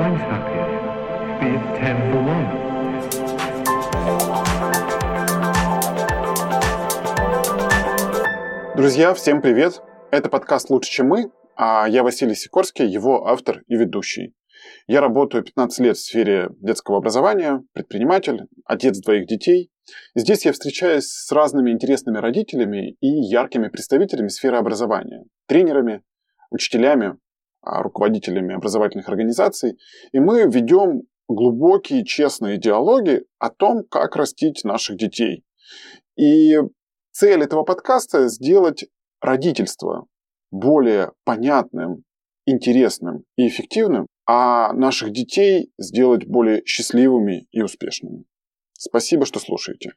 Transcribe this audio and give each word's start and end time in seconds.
times 0.00 0.22
happy. 0.32 0.60
Be 1.40 1.48
it 1.56 1.64
ten 1.78 1.96
for 2.10 2.22
one. 2.34 2.46
Друзья, 8.76 9.12
всем 9.12 9.42
привет! 9.42 9.82
Это 10.10 10.30
подкаст 10.30 10.70
«Лучше, 10.70 10.90
чем 10.90 11.08
мы», 11.08 11.30
а 11.54 11.86
я 11.86 12.02
Василий 12.02 12.34
Сикорский, 12.34 12.86
его 12.86 13.26
автор 13.26 13.62
и 13.66 13.76
ведущий. 13.76 14.32
Я 14.86 15.02
работаю 15.02 15.44
15 15.44 15.80
лет 15.80 15.96
в 15.98 16.00
сфере 16.00 16.48
детского 16.60 16.96
образования, 16.96 17.62
предприниматель, 17.74 18.46
отец 18.64 18.98
двоих 19.00 19.26
детей. 19.26 19.70
Здесь 20.14 20.46
я 20.46 20.52
встречаюсь 20.52 21.08
с 21.08 21.30
разными 21.30 21.72
интересными 21.72 22.16
родителями 22.16 22.96
и 23.00 23.06
яркими 23.06 23.68
представителями 23.68 24.28
сферы 24.28 24.56
образования, 24.56 25.24
тренерами, 25.46 26.02
учителями, 26.50 27.18
руководителями 27.62 28.54
образовательных 28.54 29.08
организаций. 29.08 29.78
И 30.12 30.20
мы 30.20 30.42
ведем 30.42 31.02
глубокие, 31.28 32.04
честные 32.04 32.58
диалоги 32.58 33.24
о 33.38 33.50
том, 33.50 33.84
как 33.84 34.16
растить 34.16 34.64
наших 34.64 34.96
детей. 34.96 35.44
И 36.16 36.56
цель 37.12 37.42
этого 37.42 37.62
подкаста– 37.62 38.28
сделать 38.28 38.86
родительство 39.20 40.06
более 40.50 41.12
понятным, 41.24 42.04
интересным 42.46 43.24
и 43.36 43.46
эффективным, 43.48 44.06
а 44.26 44.72
наших 44.72 45.12
детей 45.12 45.72
сделать 45.78 46.26
более 46.26 46.62
счастливыми 46.64 47.46
и 47.52 47.62
успешными. 47.62 48.24
Спасибо, 48.72 49.26
что 49.26 49.38
слушаете. 49.38 49.92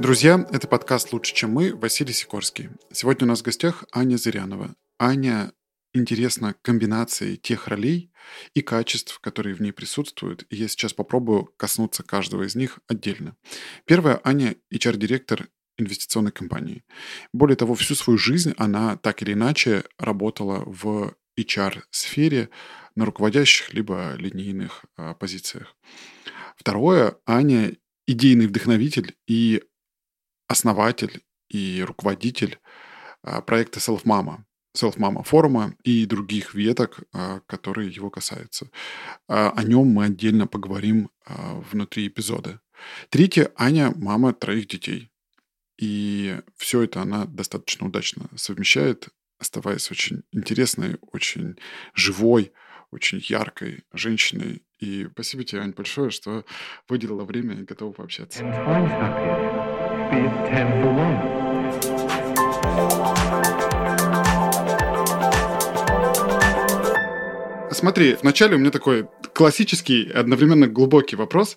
Друзья, 0.00 0.46
это 0.52 0.68
подкаст 0.68 1.12
«Лучше, 1.12 1.34
чем 1.34 1.50
мы», 1.50 1.74
Василий 1.74 2.12
Сикорский. 2.12 2.70
Сегодня 2.92 3.26
у 3.26 3.28
нас 3.28 3.40
в 3.40 3.42
гостях 3.42 3.84
Аня 3.92 4.16
Зырянова. 4.16 4.76
Аня 4.96 5.52
интересна 5.92 6.54
комбинацией 6.62 7.36
тех 7.36 7.66
ролей 7.66 8.12
и 8.54 8.62
качеств, 8.62 9.18
которые 9.18 9.56
в 9.56 9.60
ней 9.60 9.72
присутствуют, 9.72 10.46
и 10.50 10.56
я 10.56 10.68
сейчас 10.68 10.92
попробую 10.92 11.52
коснуться 11.56 12.04
каждого 12.04 12.44
из 12.44 12.54
них 12.54 12.78
отдельно. 12.86 13.36
Первая 13.86 14.20
Аня– 14.22 14.54
HR-директор 14.72 15.48
инвестиционной 15.78 16.30
компании. 16.30 16.84
Более 17.32 17.56
того, 17.56 17.74
всю 17.74 17.96
свою 17.96 18.18
жизнь 18.18 18.54
она 18.56 18.96
так 18.96 19.22
или 19.22 19.32
иначе 19.32 19.82
работала 19.98 20.62
в 20.64 21.14
HR-сфере 21.36 22.50
на 22.94 23.04
руководящих 23.04 23.74
либо 23.74 24.14
линейных 24.14 24.84
а, 24.96 25.14
позициях. 25.14 25.76
Второе, 26.56 27.16
Аня– 27.26 27.72
идейный 28.06 28.46
вдохновитель 28.46 29.16
и 29.26 29.62
основатель 30.48 31.22
и 31.48 31.84
руководитель 31.86 32.58
а, 33.22 33.40
проекта 33.42 33.78
Self 33.78 34.04
Mama, 34.04 34.38
Self 34.76 34.96
Mama 34.96 35.22
форума 35.22 35.74
и 35.84 36.06
других 36.06 36.54
веток, 36.54 37.00
а, 37.12 37.40
которые 37.46 37.90
его 37.90 38.10
касаются. 38.10 38.70
А, 39.28 39.50
о 39.50 39.62
нем 39.62 39.86
мы 39.88 40.06
отдельно 40.06 40.46
поговорим 40.46 41.10
внутри 41.70 42.08
эпизода. 42.08 42.60
Третье, 43.10 43.52
Аня– 43.56 43.92
мама 43.96 44.32
троих 44.32 44.66
детей. 44.66 45.10
И 45.78 46.40
все 46.56 46.82
это 46.82 47.02
она 47.02 47.26
достаточно 47.26 47.86
удачно 47.86 48.28
совмещает, 48.34 49.08
оставаясь 49.38 49.90
очень 49.90 50.22
интересной, 50.32 50.96
очень 51.12 51.58
живой, 51.94 52.52
очень 52.90 53.22
яркой 53.22 53.84
женщиной. 53.92 54.62
И 54.78 55.06
спасибо 55.12 55.44
тебе, 55.44 55.60
Ань, 55.60 55.72
большое, 55.72 56.10
что 56.10 56.44
выделила 56.88 57.24
время 57.24 57.56
и 57.60 57.64
готова 57.64 57.92
пообщаться. 57.92 58.44
Смотри, 67.70 68.16
вначале 68.20 68.56
у 68.56 68.58
меня 68.58 68.70
такой 68.70 69.08
классический, 69.34 70.10
одновременно 70.10 70.66
глубокий 70.66 71.14
вопрос. 71.14 71.56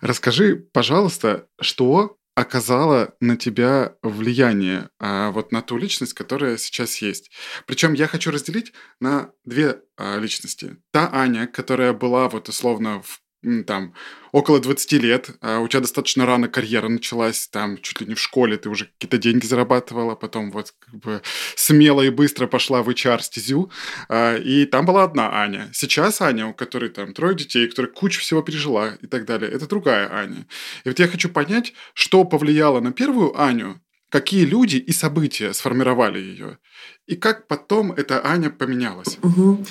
Расскажи, 0.00 0.56
пожалуйста, 0.72 1.46
что 1.60 2.16
оказало 2.34 3.14
на 3.20 3.36
тебя 3.36 3.94
влияние, 4.02 4.88
а, 4.98 5.30
вот 5.30 5.52
на 5.52 5.62
ту 5.62 5.76
личность, 5.76 6.14
которая 6.14 6.56
сейчас 6.56 6.96
есть. 7.02 7.30
Причем 7.66 7.92
я 7.92 8.08
хочу 8.08 8.30
разделить 8.30 8.72
на 9.00 9.30
две 9.44 9.80
а, 9.96 10.18
личности. 10.18 10.76
Та 10.92 11.08
Аня, 11.12 11.46
которая 11.46 11.92
была 11.92 12.28
вот 12.28 12.48
условно 12.48 13.02
в 13.02 13.20
там, 13.66 13.94
около 14.32 14.60
20 14.60 14.92
лет, 14.92 15.30
а 15.40 15.60
у 15.60 15.68
тебя 15.68 15.80
достаточно 15.80 16.26
рано 16.26 16.48
карьера 16.48 16.88
началась, 16.88 17.48
там, 17.48 17.78
чуть 17.78 18.00
ли 18.00 18.06
не 18.06 18.14
в 18.14 18.20
школе 18.20 18.56
ты 18.56 18.68
уже 18.68 18.86
какие-то 18.86 19.18
деньги 19.18 19.46
зарабатывала, 19.46 20.14
потом 20.14 20.50
вот 20.50 20.74
как 20.78 20.94
бы 20.96 21.22
смело 21.56 22.02
и 22.02 22.10
быстро 22.10 22.46
пошла 22.46 22.82
в 22.82 22.88
HR-стезю, 22.88 23.70
а, 24.08 24.36
и 24.36 24.66
там 24.66 24.84
была 24.84 25.04
одна 25.04 25.42
Аня. 25.42 25.70
Сейчас 25.72 26.20
Аня, 26.20 26.46
у 26.46 26.54
которой 26.54 26.90
там 26.90 27.12
трое 27.14 27.34
детей, 27.34 27.68
которая 27.68 27.90
кучу 27.90 28.20
всего 28.20 28.42
пережила 28.42 28.96
и 29.00 29.06
так 29.06 29.24
далее, 29.24 29.50
это 29.50 29.66
другая 29.66 30.12
Аня. 30.12 30.46
И 30.84 30.88
вот 30.88 30.98
я 30.98 31.08
хочу 31.08 31.28
понять, 31.28 31.72
что 31.94 32.24
повлияло 32.24 32.80
на 32.80 32.92
первую 32.92 33.40
Аню, 33.40 33.80
какие 34.10 34.44
люди 34.44 34.76
и 34.76 34.92
события 34.92 35.54
сформировали 35.54 36.18
ее, 36.18 36.58
и 37.06 37.16
как 37.16 37.46
потом 37.46 37.92
эта 37.92 38.24
Аня 38.26 38.50
поменялась. 38.50 39.18
Угу. 39.22 39.64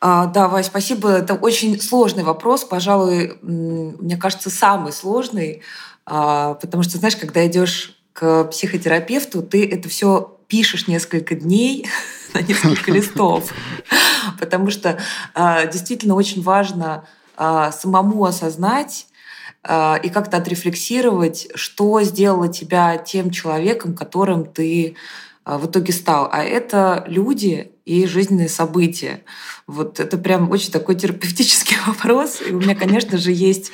А, 0.00 0.26
да, 0.26 0.48
Вась, 0.48 0.66
спасибо. 0.66 1.10
Это 1.10 1.34
очень 1.34 1.80
сложный 1.80 2.24
вопрос, 2.24 2.64
пожалуй, 2.64 3.38
мне 3.42 4.16
кажется, 4.16 4.50
самый 4.50 4.92
сложный, 4.92 5.62
а, 6.04 6.54
потому 6.54 6.82
что, 6.82 6.98
знаешь, 6.98 7.16
когда 7.16 7.46
идешь 7.46 7.98
к 8.12 8.44
психотерапевту, 8.44 9.42
ты 9.42 9.68
это 9.68 9.88
все 9.88 10.38
пишешь 10.48 10.88
несколько 10.88 11.34
дней 11.34 11.86
на 12.34 12.40
несколько 12.40 12.90
листов, 12.92 13.52
потому 14.40 14.70
что 14.70 14.98
а, 15.34 15.66
действительно 15.66 16.14
очень 16.14 16.42
важно 16.42 17.06
а, 17.36 17.72
самому 17.72 18.24
осознать 18.24 19.06
и 19.64 20.08
как-то 20.08 20.38
отрефлексировать, 20.38 21.48
что 21.54 22.02
сделало 22.02 22.48
тебя 22.48 22.96
тем 22.96 23.30
человеком, 23.30 23.94
которым 23.94 24.44
ты 24.44 24.96
в 25.44 25.66
итоге 25.66 25.92
стал. 25.92 26.28
А 26.32 26.42
это 26.42 27.04
люди, 27.06 27.72
и 27.84 28.06
жизненные 28.06 28.48
события. 28.48 29.22
Вот 29.66 29.98
это 29.98 30.16
прям 30.16 30.50
очень 30.50 30.72
такой 30.72 30.94
терапевтический 30.94 31.76
вопрос. 31.86 32.40
И 32.46 32.52
у 32.52 32.60
меня, 32.60 32.74
конечно 32.74 33.18
же, 33.18 33.32
есть 33.32 33.72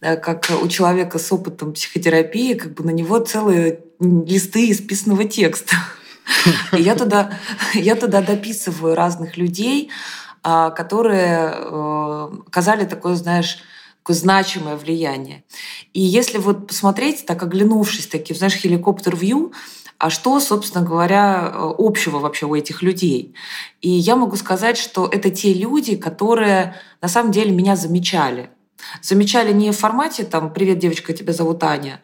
э, 0.00 0.16
как 0.16 0.50
у 0.62 0.68
человека 0.68 1.18
с 1.18 1.30
опытом 1.32 1.72
психотерапии, 1.72 2.54
как 2.54 2.74
бы 2.74 2.84
на 2.84 2.90
него 2.90 3.18
целые 3.18 3.80
листы 4.00 4.70
исписанного 4.70 5.24
текста. 5.24 5.76
И 6.72 6.82
я 6.82 6.94
туда, 6.94 7.38
я 7.74 7.94
туда 7.94 8.22
дописываю 8.22 8.94
разных 8.94 9.36
людей, 9.36 9.90
а, 10.42 10.70
которые 10.70 11.52
э, 11.54 12.28
оказали 12.46 12.84
такое, 12.84 13.14
знаешь, 13.14 13.58
такое 14.02 14.16
значимое 14.16 14.76
влияние. 14.76 15.44
И 15.92 16.00
если 16.00 16.38
вот 16.38 16.66
посмотреть, 16.66 17.24
так 17.24 17.42
оглянувшись, 17.42 18.08
такие, 18.08 18.34
знаешь, 18.34 18.54
хеликоптер-вью, 18.54 19.52
а 19.98 20.10
что, 20.10 20.40
собственно 20.40 20.84
говоря, 20.84 21.52
общего 21.78 22.18
вообще 22.18 22.46
у 22.46 22.56
этих 22.56 22.82
людей. 22.82 23.34
И 23.80 23.88
я 23.88 24.16
могу 24.16 24.34
сказать, 24.34 24.76
что 24.76 25.06
это 25.06 25.30
те 25.30 25.54
люди, 25.54 25.94
которые 25.96 26.74
на 27.00 27.06
самом 27.06 27.30
деле 27.30 27.52
меня 27.52 27.76
замечали. 27.76 28.50
Замечали 29.00 29.52
не 29.52 29.70
в 29.70 29.78
формате 29.78 30.24
там 30.24 30.52
«Привет, 30.52 30.80
девочка, 30.80 31.12
тебя 31.12 31.32
зовут 31.32 31.62
Аня», 31.62 32.02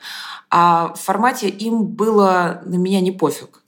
а 0.50 0.94
в 0.94 1.00
формате 1.00 1.48
им 1.48 1.84
было 1.84 2.62
на 2.64 2.76
меня 2.76 3.00
не 3.00 3.10
пофиг. 3.10 3.64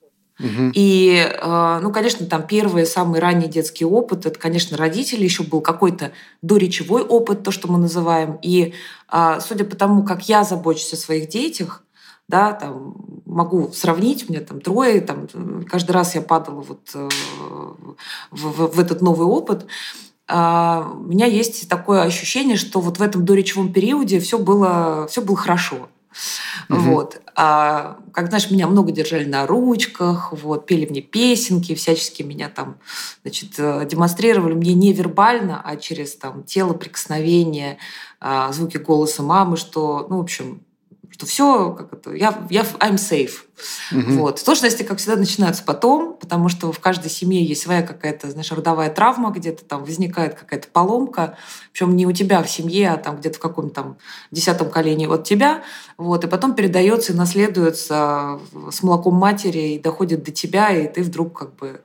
И, 0.74 1.16
э, 1.16 1.78
ну, 1.82 1.92
конечно, 1.92 2.26
там 2.26 2.46
первый, 2.46 2.86
самый 2.86 3.20
ранний 3.20 3.48
детский 3.48 3.84
опыт, 3.84 4.26
это, 4.26 4.38
конечно, 4.38 4.76
родители, 4.76 5.24
еще 5.24 5.42
был 5.42 5.60
какой-то 5.60 6.12
доречевой 6.42 7.02
опыт, 7.02 7.42
то, 7.42 7.50
что 7.50 7.70
мы 7.70 7.78
называем. 7.78 8.38
И 8.42 8.74
э, 9.12 9.38
судя 9.40 9.64
по 9.64 9.76
тому, 9.76 10.02
как 10.04 10.28
я 10.28 10.44
забочусь 10.44 10.92
о 10.94 10.96
своих 10.96 11.28
детях, 11.28 11.84
да, 12.28 12.52
там, 12.52 12.94
могу 13.26 13.70
сравнить, 13.72 14.28
у 14.28 14.32
меня 14.32 14.42
там 14.42 14.60
трое, 14.60 15.00
там, 15.00 15.26
каждый 15.68 15.92
раз 15.92 16.14
я 16.14 16.22
падала 16.22 16.60
вот 16.60 16.80
э, 16.94 17.08
в, 18.30 18.48
в, 18.48 18.76
в 18.76 18.80
этот 18.80 19.02
новый 19.02 19.26
опыт, 19.26 19.66
а, 20.32 20.92
у 20.94 21.08
меня 21.08 21.26
есть 21.26 21.68
такое 21.68 22.02
ощущение, 22.02 22.56
что 22.56 22.80
вот 22.80 22.98
в 22.98 23.02
этом 23.02 23.24
доречевом 23.24 23.72
периоде 23.72 24.20
все 24.20 24.38
было, 24.38 25.08
все 25.10 25.22
было 25.22 25.36
хорошо. 25.36 25.88
Угу. 26.68 26.78
Вот. 26.78 27.20
А, 27.34 27.98
как 28.12 28.28
знаешь, 28.28 28.50
меня 28.50 28.66
много 28.66 28.92
держали 28.92 29.24
на 29.24 29.46
ручках, 29.46 30.32
вот, 30.32 30.66
пели 30.66 30.86
мне 30.86 31.00
песенки, 31.00 31.74
всячески 31.74 32.22
меня 32.22 32.48
там, 32.48 32.78
значит, 33.22 33.54
э, 33.58 33.86
демонстрировали 33.86 34.54
мне 34.54 34.74
не 34.74 34.92
вербально, 34.92 35.60
а 35.64 35.76
через 35.76 36.16
там 36.16 36.42
тело, 36.44 36.74
прикосновение, 36.74 37.78
а, 38.20 38.52
звуки 38.52 38.78
голоса 38.78 39.22
мамы, 39.22 39.56
что, 39.56 40.06
ну, 40.10 40.18
в 40.18 40.22
общем, 40.22 40.62
что 41.10 41.26
все, 41.26 41.72
как 41.72 41.92
это, 41.92 42.12
я, 42.12 42.46
я 42.50 42.62
I'm 42.62 42.94
safe. 42.94 43.32
Угу. 43.92 44.12
Вот. 44.12 44.38
Сложности, 44.38 44.82
как 44.82 44.98
всегда, 44.98 45.16
начинаются 45.16 45.62
потом, 45.64 46.14
потому 46.14 46.48
что 46.48 46.72
в 46.72 46.78
каждой 46.80 47.10
семье 47.10 47.44
есть 47.44 47.62
своя 47.62 47.82
какая-то, 47.82 48.30
знаешь, 48.30 48.50
родовая 48.52 48.90
травма, 48.90 49.30
где-то 49.30 49.64
там 49.64 49.84
возникает 49.84 50.34
какая-то 50.34 50.68
поломка, 50.68 51.36
причем 51.72 51.96
не 51.96 52.06
у 52.06 52.12
тебя 52.12 52.42
в 52.42 52.50
семье, 52.50 52.90
а 52.90 52.96
там 52.96 53.18
где-то 53.18 53.36
в 53.36 53.40
каком-то 53.40 53.74
там 53.74 53.98
десятом 54.30 54.70
колене 54.70 55.08
от 55.08 55.24
тебя, 55.24 55.62
вот, 55.96 56.24
и 56.24 56.28
потом 56.28 56.54
передается 56.54 57.12
и 57.12 57.16
наследуется 57.16 58.40
с 58.70 58.82
молоком 58.82 59.14
матери 59.14 59.74
и 59.74 59.78
доходит 59.78 60.22
до 60.22 60.32
тебя, 60.32 60.70
и 60.70 60.88
ты 60.88 61.02
вдруг 61.02 61.38
как 61.38 61.54
бы 61.56 61.80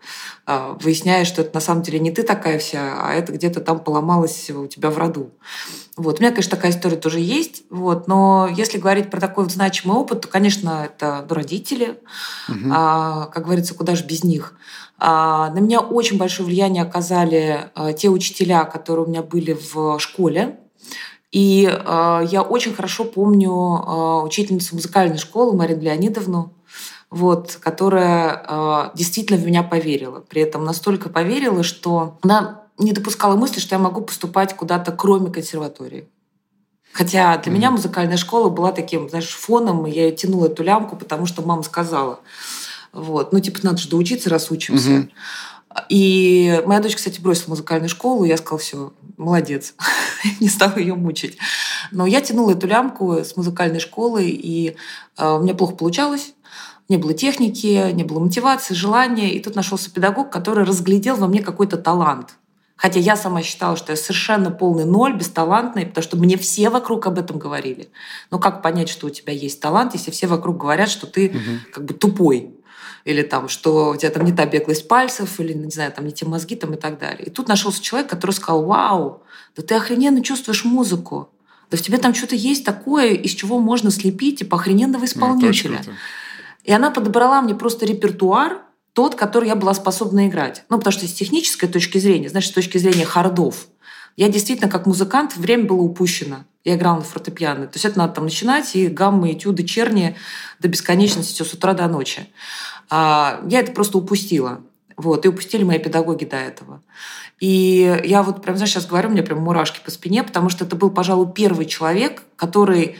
а, 0.45 0.77
выясняешь, 0.81 1.27
что 1.27 1.41
это 1.41 1.55
на 1.55 1.61
самом 1.61 1.81
деле 1.81 1.99
не 1.99 2.11
ты 2.11 2.23
такая 2.23 2.59
вся, 2.59 2.97
а 3.01 3.13
это 3.13 3.31
где-то 3.31 3.61
там 3.61 3.79
поломалось 3.79 4.49
у 4.49 4.67
тебя 4.67 4.89
в 4.89 4.97
роду. 4.97 5.31
Вот. 5.97 6.19
У 6.19 6.21
меня, 6.21 6.31
конечно, 6.31 6.51
такая 6.57 6.71
история 6.71 6.97
тоже 6.97 7.19
есть. 7.19 7.63
Вот. 7.69 8.07
Но 8.07 8.49
если 8.51 8.77
говорить 8.77 9.09
про 9.09 9.21
такой 9.21 9.45
вот 9.45 9.53
значимый 9.53 9.97
опыт, 9.97 10.21
то, 10.21 10.27
конечно, 10.27 10.85
это 10.85 11.25
родители. 11.29 11.64
Угу. 12.49 12.69
А, 12.71 13.25
как 13.27 13.45
говорится, 13.45 13.73
куда 13.73 13.95
же 13.95 14.05
без 14.05 14.23
них. 14.23 14.53
А, 14.97 15.49
на 15.51 15.59
меня 15.59 15.79
очень 15.79 16.17
большое 16.17 16.47
влияние 16.47 16.83
оказали 16.83 17.69
а, 17.75 17.93
те 17.93 18.09
учителя, 18.09 18.65
которые 18.65 19.05
у 19.05 19.09
меня 19.09 19.23
были 19.23 19.53
в 19.53 19.99
школе. 19.99 20.59
И 21.31 21.69
а, 21.69 22.21
я 22.21 22.41
очень 22.43 22.73
хорошо 22.73 23.03
помню 23.03 23.51
а, 23.51 24.23
учительницу 24.23 24.75
музыкальной 24.75 25.17
школы 25.17 25.55
Марину 25.55 25.81
Леонидовну, 25.81 26.53
вот, 27.11 27.59
которая 27.61 28.45
э, 28.45 28.89
действительно 28.95 29.39
в 29.39 29.45
меня 29.45 29.63
поверила. 29.63 30.19
При 30.19 30.41
этом 30.41 30.65
настолько 30.65 31.07
поверила, 31.07 31.63
что 31.63 32.17
она 32.21 32.63
не 32.77 32.91
допускала 32.91 33.35
мысли, 33.35 33.59
что 33.59 33.75
я 33.75 33.79
могу 33.79 34.01
поступать 34.01 34.55
куда-то, 34.55 34.91
кроме 34.91 35.31
консерватории. 35.31 36.09
Хотя 36.95 37.37
для 37.37 37.51
mm-hmm. 37.51 37.55
меня 37.55 37.71
музыкальная 37.71 38.15
школа 38.15 38.47
была 38.47 38.71
таким, 38.71 39.09
знаешь, 39.09 39.27
фоном, 39.27 39.85
и 39.85 39.91
я 39.91 40.11
тянула 40.11 40.45
эту 40.45 40.63
лямку, 40.63 40.95
потому 40.95 41.25
что 41.25 41.41
мама 41.41 41.61
сказала. 41.61 42.21
Вот. 42.93 43.33
Ну, 43.33 43.41
типа, 43.41 43.59
надо 43.63 43.79
же 43.79 43.89
доучиться, 43.89 44.29
раз 44.29 44.49
учимся. 44.49 44.89
Mm-hmm. 44.89 45.09
И 45.89 46.63
моя 46.65 46.79
дочь, 46.79 46.95
кстати, 46.95 47.19
бросила 47.19 47.49
музыкальную 47.49 47.89
школу, 47.89 48.23
и 48.23 48.29
я 48.29 48.37
сказала, 48.37 48.59
все, 48.59 48.93
молодец, 49.17 49.73
не 50.39 50.47
стала 50.47 50.77
ее 50.77 50.95
мучить. 50.95 51.37
Но 51.91 52.05
я 52.05 52.21
тянула 52.21 52.51
эту 52.51 52.65
лямку 52.65 53.11
с 53.11 53.35
музыкальной 53.35 53.81
школы, 53.81 54.29
и 54.29 54.77
э, 55.17 55.29
у 55.35 55.39
меня 55.39 55.53
плохо 55.53 55.75
получалось. 55.75 56.33
Не 56.87 56.95
было 56.95 57.13
техники, 57.13 57.91
не 57.91 58.05
было 58.05 58.21
мотивации, 58.21 58.73
желания. 58.73 59.35
И 59.35 59.41
тут 59.41 59.55
нашелся 59.55 59.91
педагог, 59.91 60.29
который 60.29 60.63
разглядел 60.63 61.17
во 61.17 61.27
мне 61.27 61.43
какой-то 61.43 61.75
талант. 61.75 62.37
Хотя 62.75 62.99
я 62.99 63.15
сама 63.15 63.41
считала, 63.41 63.77
что 63.77 63.93
я 63.93 63.95
совершенно 63.95 64.51
полный 64.51 64.85
ноль, 64.85 65.15
бесталантный, 65.15 65.85
потому 65.85 66.03
что 66.03 66.17
мне 66.17 66.37
все 66.37 66.69
вокруг 66.69 67.07
об 67.07 67.17
этом 67.17 67.39
говорили. 67.39 67.89
Но 68.31 68.39
как 68.39 68.61
понять, 68.61 68.89
что 68.89 69.07
у 69.07 69.09
тебя 69.09 69.31
есть 69.31 69.61
талант, 69.61 69.93
если 69.93 70.11
все 70.11 70.27
вокруг 70.27 70.57
говорят, 70.57 70.89
что 70.89 71.07
ты 71.07 71.29
угу. 71.29 71.71
как 71.73 71.85
бы 71.85 71.93
тупой? 71.93 72.53
Или 73.05 73.21
там, 73.21 73.47
что 73.49 73.91
у 73.91 73.95
тебя 73.95 74.09
там 74.09 74.25
не 74.25 74.33
та 74.33 74.45
беглость 74.45 74.87
пальцев, 74.87 75.39
или, 75.39 75.53
не 75.53 75.69
знаю, 75.69 75.91
там 75.91 76.05
не 76.05 76.11
те 76.11 76.25
мозги 76.25 76.55
там 76.55 76.73
и 76.73 76.77
так 76.77 76.99
далее. 76.99 77.27
И 77.27 77.29
тут 77.29 77.47
нашелся 77.47 77.81
человек, 77.81 78.09
который 78.09 78.31
сказал, 78.31 78.65
вау, 78.65 79.23
да 79.55 79.63
ты 79.63 79.75
охрененно 79.75 80.21
чувствуешь 80.21 80.65
музыку. 80.65 81.29
Да 81.71 81.77
в 81.77 81.81
тебе 81.81 81.97
там 81.97 82.13
что-то 82.13 82.35
есть 82.35 82.65
такое, 82.65 83.13
из 83.13 83.31
чего 83.31 83.59
можно 83.59 83.89
слепить 83.91 84.39
типа 84.39 84.57
охрененного 84.57 85.01
ну, 85.01 85.05
исполнителя. 85.05 85.81
Ну, 85.85 85.93
и 86.63 86.71
она 86.71 86.89
подобрала 86.91 87.41
мне 87.41 87.55
просто 87.55 87.85
репертуар, 87.85 88.64
тот, 88.95 89.15
который 89.15 89.49
я 89.49 89.55
была 89.55 89.73
способна 89.73 90.27
играть. 90.27 90.63
Ну, 90.69 90.77
потому 90.77 90.93
что 90.93 91.05
с 91.05 91.13
технической 91.13 91.67
точки 91.67 91.97
зрения, 91.97 92.29
значит, 92.29 92.51
с 92.51 92.53
точки 92.53 92.77
зрения 92.77 93.05
хардов, 93.05 93.67
я 94.15 94.29
действительно, 94.29 94.71
как 94.71 94.85
музыкант, 94.85 95.35
время 95.35 95.65
было 95.65 95.81
упущено. 95.81 96.45
Я 96.63 96.75
играла 96.75 96.95
на 96.95 97.01
фортепиано. 97.01 97.67
То 97.67 97.75
есть 97.75 97.83
это 97.83 97.99
надо 97.99 98.13
там 98.13 98.23
начинать, 98.23 98.73
и 98.73 98.87
гаммы, 98.87 99.33
этюды, 99.33 99.65
черни 99.65 100.15
до 100.61 100.69
бесконечности, 100.69 101.33
все 101.33 101.43
с 101.43 101.53
утра 101.53 101.73
до 101.73 101.89
ночи. 101.89 102.29
А, 102.89 103.41
я 103.49 103.59
это 103.59 103.73
просто 103.73 103.97
упустила. 103.97 104.61
Вот, 104.95 105.25
и 105.25 105.27
упустили 105.27 105.65
мои 105.65 105.77
педагоги 105.77 106.23
до 106.23 106.37
этого. 106.37 106.81
И 107.41 108.01
я 108.05 108.23
вот 108.23 108.41
прям, 108.41 108.55
знаешь, 108.55 108.71
сейчас 108.71 108.85
говорю, 108.85 109.09
у 109.09 109.11
меня 109.11 109.23
прям 109.23 109.39
мурашки 109.39 109.81
по 109.83 109.91
спине, 109.91 110.23
потому 110.23 110.47
что 110.47 110.63
это 110.63 110.77
был, 110.77 110.89
пожалуй, 110.89 111.33
первый 111.33 111.65
человек, 111.65 112.23
который 112.37 112.95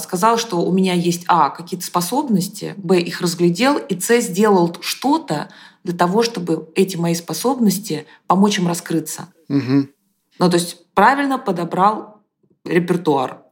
сказал, 0.00 0.36
что 0.36 0.62
у 0.62 0.72
меня 0.72 0.94
есть, 0.94 1.24
а, 1.28 1.50
какие-то 1.50 1.86
способности, 1.86 2.74
б, 2.76 2.98
их 2.98 3.20
разглядел, 3.20 3.78
и 3.78 3.98
с, 3.98 4.20
сделал 4.20 4.76
что-то 4.80 5.48
для 5.84 5.96
того, 5.96 6.24
чтобы 6.24 6.68
эти 6.74 6.96
мои 6.96 7.14
способности 7.14 8.06
помочь 8.26 8.58
им 8.58 8.66
раскрыться. 8.66 9.28
Угу. 9.48 9.88
Ну, 10.40 10.50
то 10.50 10.56
есть 10.56 10.92
правильно 10.94 11.38
подобрал 11.38 12.22
репертуар. 12.64 13.43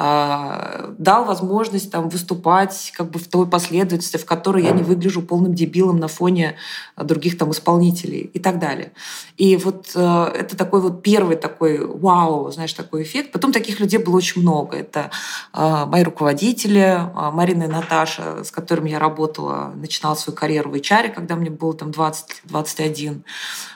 А, 0.00 0.94
дал 0.96 1.24
возможность 1.24 1.90
там 1.90 2.08
выступать 2.08 2.92
как 2.96 3.10
бы 3.10 3.18
в 3.18 3.26
той 3.26 3.48
последовательности, 3.48 4.16
в 4.16 4.24
которой 4.24 4.62
я 4.62 4.70
не 4.70 4.84
выгляжу 4.84 5.22
полным 5.22 5.54
дебилом 5.54 5.98
на 5.98 6.06
фоне 6.06 6.54
других 6.96 7.36
там 7.36 7.50
исполнителей 7.50 8.20
и 8.20 8.38
так 8.38 8.60
далее. 8.60 8.92
И 9.38 9.56
вот 9.56 9.90
э, 9.96 10.24
это 10.36 10.56
такой 10.56 10.82
вот 10.82 11.02
первый 11.02 11.34
такой 11.34 11.84
вау, 11.84 12.48
знаешь, 12.52 12.74
такой 12.74 13.02
эффект. 13.02 13.32
Потом 13.32 13.50
таких 13.50 13.80
людей 13.80 13.98
было 13.98 14.18
очень 14.18 14.42
много. 14.42 14.76
Это 14.76 15.10
э, 15.52 15.84
мои 15.86 16.04
руководители, 16.04 16.78
э, 16.78 17.30
Марина 17.32 17.64
и 17.64 17.66
Наташа, 17.66 18.44
с 18.44 18.52
которыми 18.52 18.90
я 18.90 19.00
работала, 19.00 19.72
начинала 19.74 20.14
свою 20.14 20.36
карьеру 20.36 20.70
в 20.70 20.74
HR, 20.74 21.12
когда 21.12 21.34
мне 21.34 21.50
было 21.50 21.74
там 21.74 21.90
20-21. 21.90 23.22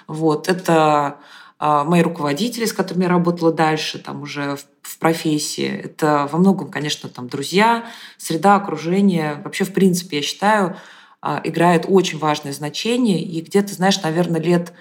Вот. 0.06 0.46
Это 0.48 1.16
мои 1.58 2.02
руководители, 2.02 2.64
с 2.64 2.72
которыми 2.72 3.04
я 3.04 3.08
работала 3.08 3.52
дальше, 3.52 4.00
там 4.00 4.22
уже 4.22 4.56
в 4.56 4.64
профессии. 5.02 5.66
Это 5.66 6.26
во 6.32 6.38
многом, 6.38 6.70
конечно, 6.70 7.10
там 7.10 7.28
друзья, 7.28 7.84
среда, 8.16 8.54
окружение. 8.54 9.43
Вообще, 9.44 9.64
в 9.64 9.75
принципе, 9.75 10.19
я 10.19 10.22
считаю, 10.22 10.76
а, 11.20 11.40
играет 11.44 11.84
очень 11.87 12.19
важное 12.19 12.52
значение. 12.52 13.20
И 13.20 13.43
где-то, 13.43 13.75
знаешь, 13.75 14.00
наверное, 14.00 14.40
лет 14.40 14.72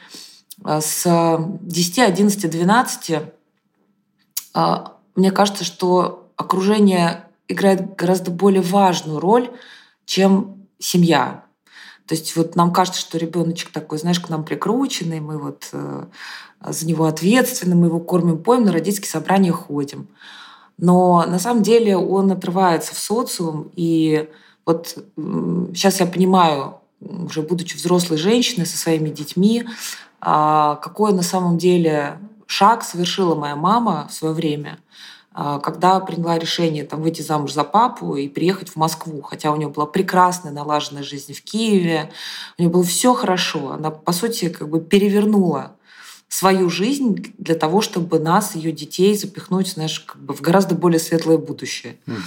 а, 0.63 0.79
с 0.79 1.03
10, 1.61 1.99
11, 1.99 2.49
12 2.49 3.11
мне 5.15 5.31
кажется, 5.31 5.63
что 5.63 6.29
окружение 6.35 7.25
играет 7.47 7.95
гораздо 7.95 8.31
более 8.31 8.61
важную 8.61 9.19
роль, 9.19 9.49
чем 10.05 10.67
семья. 10.79 11.45
То 12.11 12.15
есть 12.15 12.35
вот 12.35 12.57
нам 12.57 12.73
кажется, 12.73 12.99
что 12.99 13.17
ребеночек 13.17 13.71
такой, 13.71 13.97
знаешь, 13.97 14.19
к 14.19 14.27
нам 14.27 14.43
прикрученный, 14.43 15.21
мы 15.21 15.37
вот 15.37 15.69
э, 15.71 16.03
за 16.61 16.85
него 16.85 17.05
ответственны, 17.05 17.73
мы 17.73 17.87
его 17.87 18.01
кормим, 18.01 18.37
поем, 18.37 18.65
на 18.65 18.73
родительские 18.73 19.09
собрания 19.09 19.53
ходим. 19.53 20.09
Но 20.77 21.23
на 21.25 21.39
самом 21.39 21.63
деле 21.63 21.95
он 21.95 22.29
отрывается 22.29 22.93
в 22.93 22.97
социум, 22.97 23.71
и 23.77 24.29
вот 24.65 24.97
сейчас 25.73 26.01
я 26.01 26.05
понимаю, 26.05 26.81
уже 26.99 27.43
будучи 27.43 27.77
взрослой 27.77 28.17
женщиной 28.17 28.65
со 28.65 28.77
своими 28.77 29.07
детьми, 29.07 29.63
а, 30.19 30.81
какой 30.83 31.13
на 31.13 31.23
самом 31.23 31.57
деле 31.57 32.19
шаг 32.45 32.83
совершила 32.83 33.35
моя 33.35 33.55
мама 33.55 34.09
в 34.11 34.13
свое 34.13 34.33
время, 34.33 34.79
когда 35.33 35.99
приняла 36.01 36.37
решение 36.37 36.83
там, 36.83 37.01
выйти 37.01 37.21
замуж 37.21 37.53
за 37.53 37.63
папу 37.63 38.17
и 38.17 38.27
приехать 38.27 38.69
в 38.69 38.75
Москву. 38.75 39.21
Хотя 39.21 39.51
у 39.51 39.55
нее 39.55 39.69
была 39.69 39.85
прекрасная 39.85 40.51
налаженная 40.51 41.03
жизнь 41.03 41.33
в 41.33 41.41
Киеве, 41.41 42.11
у 42.57 42.61
нее 42.61 42.69
было 42.69 42.83
все 42.83 43.13
хорошо. 43.13 43.71
Она, 43.71 43.91
по 43.91 44.11
сути, 44.11 44.49
как 44.49 44.67
бы 44.67 44.81
перевернула 44.81 45.71
свою 46.31 46.69
жизнь 46.69 47.33
для 47.37 47.55
того, 47.55 47.81
чтобы 47.81 48.17
нас, 48.17 48.55
ее 48.55 48.71
детей, 48.71 49.15
запихнуть, 49.15 49.67
знаешь, 49.67 49.99
как 49.99 50.21
бы 50.21 50.33
в 50.33 50.39
гораздо 50.39 50.75
более 50.75 50.99
светлое 50.99 51.37
будущее. 51.37 51.97
Угу. 52.07 52.17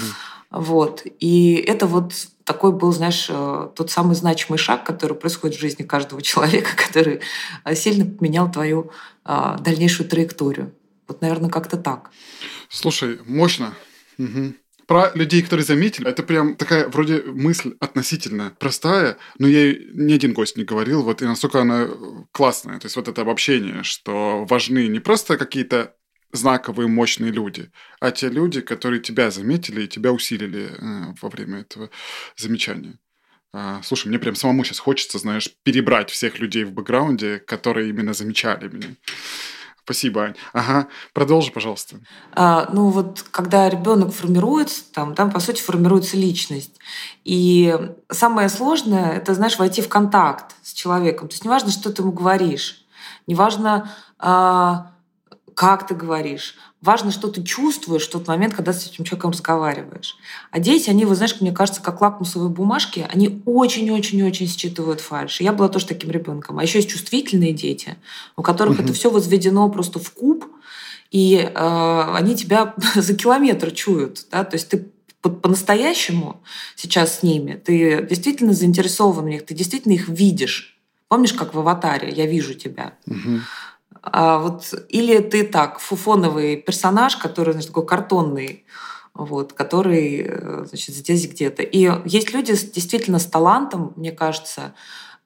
Вот. 0.51 1.03
И 1.21 1.55
это 1.55 1.87
вот 1.87 2.13
такой 2.45 2.73
был, 2.73 2.93
знаешь, 2.93 3.29
э, 3.31 3.69
тот 3.75 3.91
самый 3.91 4.15
значимый 4.15 4.59
шаг, 4.59 4.85
который 4.85 5.17
происходит 5.17 5.57
в 5.57 5.61
жизни 5.61 5.85
каждого 5.85 6.21
человека, 6.21 6.71
который 6.87 7.21
э, 7.65 7.75
сильно 7.75 8.05
поменял 8.05 8.51
твою 8.53 8.91
э, 9.25 9.57
дальнейшую 9.61 10.09
траекторию. 10.09 10.73
Вот, 11.09 11.23
наверное, 11.23 11.51
как-то 11.51 11.79
так. 11.79 12.11
Слушай, 12.75 13.21
мощно. 13.25 13.75
Угу. 14.19 14.55
Про 14.87 15.13
людей, 15.15 15.43
которые 15.43 15.65
заметили, 15.65 16.09
это 16.09 16.23
прям 16.23 16.57
такая 16.57 16.89
вроде 16.89 17.23
мысль 17.23 17.75
относительно 17.81 18.55
простая, 18.59 19.17
но 19.39 19.47
я 19.47 19.73
ни 19.73 20.13
один 20.13 20.35
гость 20.35 20.59
не 20.59 20.65
говорил, 20.65 21.03
вот 21.03 21.23
и 21.23 21.25
настолько 21.25 21.63
она 21.63 21.89
классная. 22.33 22.79
То 22.79 22.87
есть 22.87 22.97
вот 22.97 23.09
это 23.09 23.23
обобщение, 23.23 23.83
что 23.83 24.45
важны 24.45 24.89
не 24.89 24.99
просто 24.99 25.39
какие-то 25.39 25.95
знаковые, 26.33 26.89
мощные 26.89 27.31
люди, 27.31 27.71
а 28.01 28.11
те 28.11 28.29
люди, 28.29 28.61
которые 28.61 29.01
тебя 29.01 29.31
заметили 29.31 29.85
и 29.85 29.89
тебя 29.89 30.13
усилили 30.13 30.71
э, 30.77 31.15
во 31.23 31.29
время 31.31 31.61
этого 31.61 31.91
замечания. 32.37 32.99
А, 33.53 33.81
слушай, 33.85 34.09
мне 34.09 34.19
прям 34.19 34.35
самому 34.35 34.65
сейчас 34.65 34.81
хочется, 34.81 35.19
знаешь, 35.19 35.49
перебрать 35.63 36.11
всех 36.11 36.41
людей 36.41 36.65
в 36.65 36.73
бэкграунде, 36.73 37.39
которые 37.39 37.89
именно 37.89 38.13
замечали 38.13 38.69
меня. 38.69 38.89
Спасибо, 39.85 40.23
Ань. 40.23 40.35
Ага, 40.55 40.89
продолжи, 41.13 41.53
пожалуйста. 41.53 41.97
А, 42.33 42.71
ну 42.73 42.89
вот, 42.89 43.23
когда 43.31 43.69
ребенок 43.69 44.15
формируется, 44.15 44.83
там, 44.93 45.15
там, 45.15 45.31
по 45.31 45.41
сути, 45.41 45.61
формируется 45.61 46.17
личность. 46.17 46.79
И 47.23 47.79
самое 48.11 48.49
сложное— 48.49 49.13
это, 49.17 49.35
знаешь, 49.35 49.59
войти 49.59 49.83
в 49.83 49.91
контакт 49.91 50.57
с 50.63 50.73
человеком. 50.73 51.29
То 51.29 51.35
есть 51.35 51.45
неважно, 51.45 51.71
что 51.71 51.93
ты 51.93 52.01
ему 52.01 52.13
говоришь, 52.13 52.87
неважно, 53.27 53.91
а, 54.19 54.93
как 55.55 55.87
ты 55.87 55.95
говоришь. 55.95 56.57
Важно, 56.85 57.11
что 57.13 57.29
ты 57.29 57.43
чувствуешь 57.43 58.07
в 58.07 58.11
тот 58.11 58.29
момент, 58.29 58.53
когда 58.53 58.75
с 58.75 58.87
этим 58.87 59.05
человеком 59.05 59.31
разговариваешь. 59.31 60.19
А 60.51 60.59
дети, 60.59 60.91
они, 60.91 61.07
вы 61.07 61.15
знаешь, 61.15 61.41
мне 61.41 61.51
кажется, 61.51 61.81
как 61.81 62.03
лакмусовые 62.03 62.51
бумажки, 62.51 63.07
они 63.11 63.41
очень-очень-очень 63.47 64.47
считывают 64.47 65.01
фальш. 65.01 65.41
Я 65.41 65.55
была 65.55 65.71
тоже 65.71 65.87
таким 65.87 66.11
ребенком. 66.11 66.59
А 66.59 66.63
еще 66.63 66.81
есть 66.81 66.91
чувствительные 66.91 67.55
дети, 67.55 67.97
у 68.37 68.43
которых 68.43 68.75
угу. 68.75 68.85
это 68.85 68.93
все 68.93 69.11
возведено 69.11 69.71
просто 69.71 69.99
в 69.99 70.13
куб, 70.13 70.45
и 71.11 71.37
э, 71.37 72.15
они 72.17 72.37
тебя 72.37 72.75
за 72.95 73.15
километр 73.15 73.71
чуют. 73.71 74.27
Да? 74.31 74.45
То 74.45 74.57
есть 74.57 74.69
ты 74.69 74.87
по-настоящему 75.23 76.43
сейчас 76.77 77.21
с 77.21 77.23
ними, 77.23 77.55
ты 77.55 78.07
действительно 78.07 78.53
заинтересован 78.53 79.25
в 79.25 79.29
них, 79.29 79.47
ты 79.47 79.55
действительно 79.55 79.95
их 79.95 80.07
видишь. 80.09 80.79
Помнишь, 81.09 81.33
как 81.33 81.55
в 81.55 81.59
«Аватаре» 81.59 82.11
«Я 82.11 82.27
вижу 82.27 82.53
тебя»? 82.53 82.93
Угу. 83.07 83.41
А 84.07 84.39
вот, 84.39 84.75
или 84.91 85.19
ты 85.21 85.45
так, 85.45 85.79
фуфоновый 85.79 86.57
персонаж, 86.57 87.17
который, 87.17 87.53
значит, 87.53 87.71
такой 87.71 87.87
картонный, 87.87 88.67
вот, 89.15 89.55
который, 89.55 90.27
э, 90.29 90.65
значит, 90.69 90.95
здесь 90.95 91.27
где-то. 91.27 91.63
И 91.63 91.91
есть 92.05 92.35
люди 92.35 92.53
действительно 92.53 93.19
с 93.19 93.25
талантом, 93.25 93.95
мне 93.97 94.13
кажется, 94.13 94.75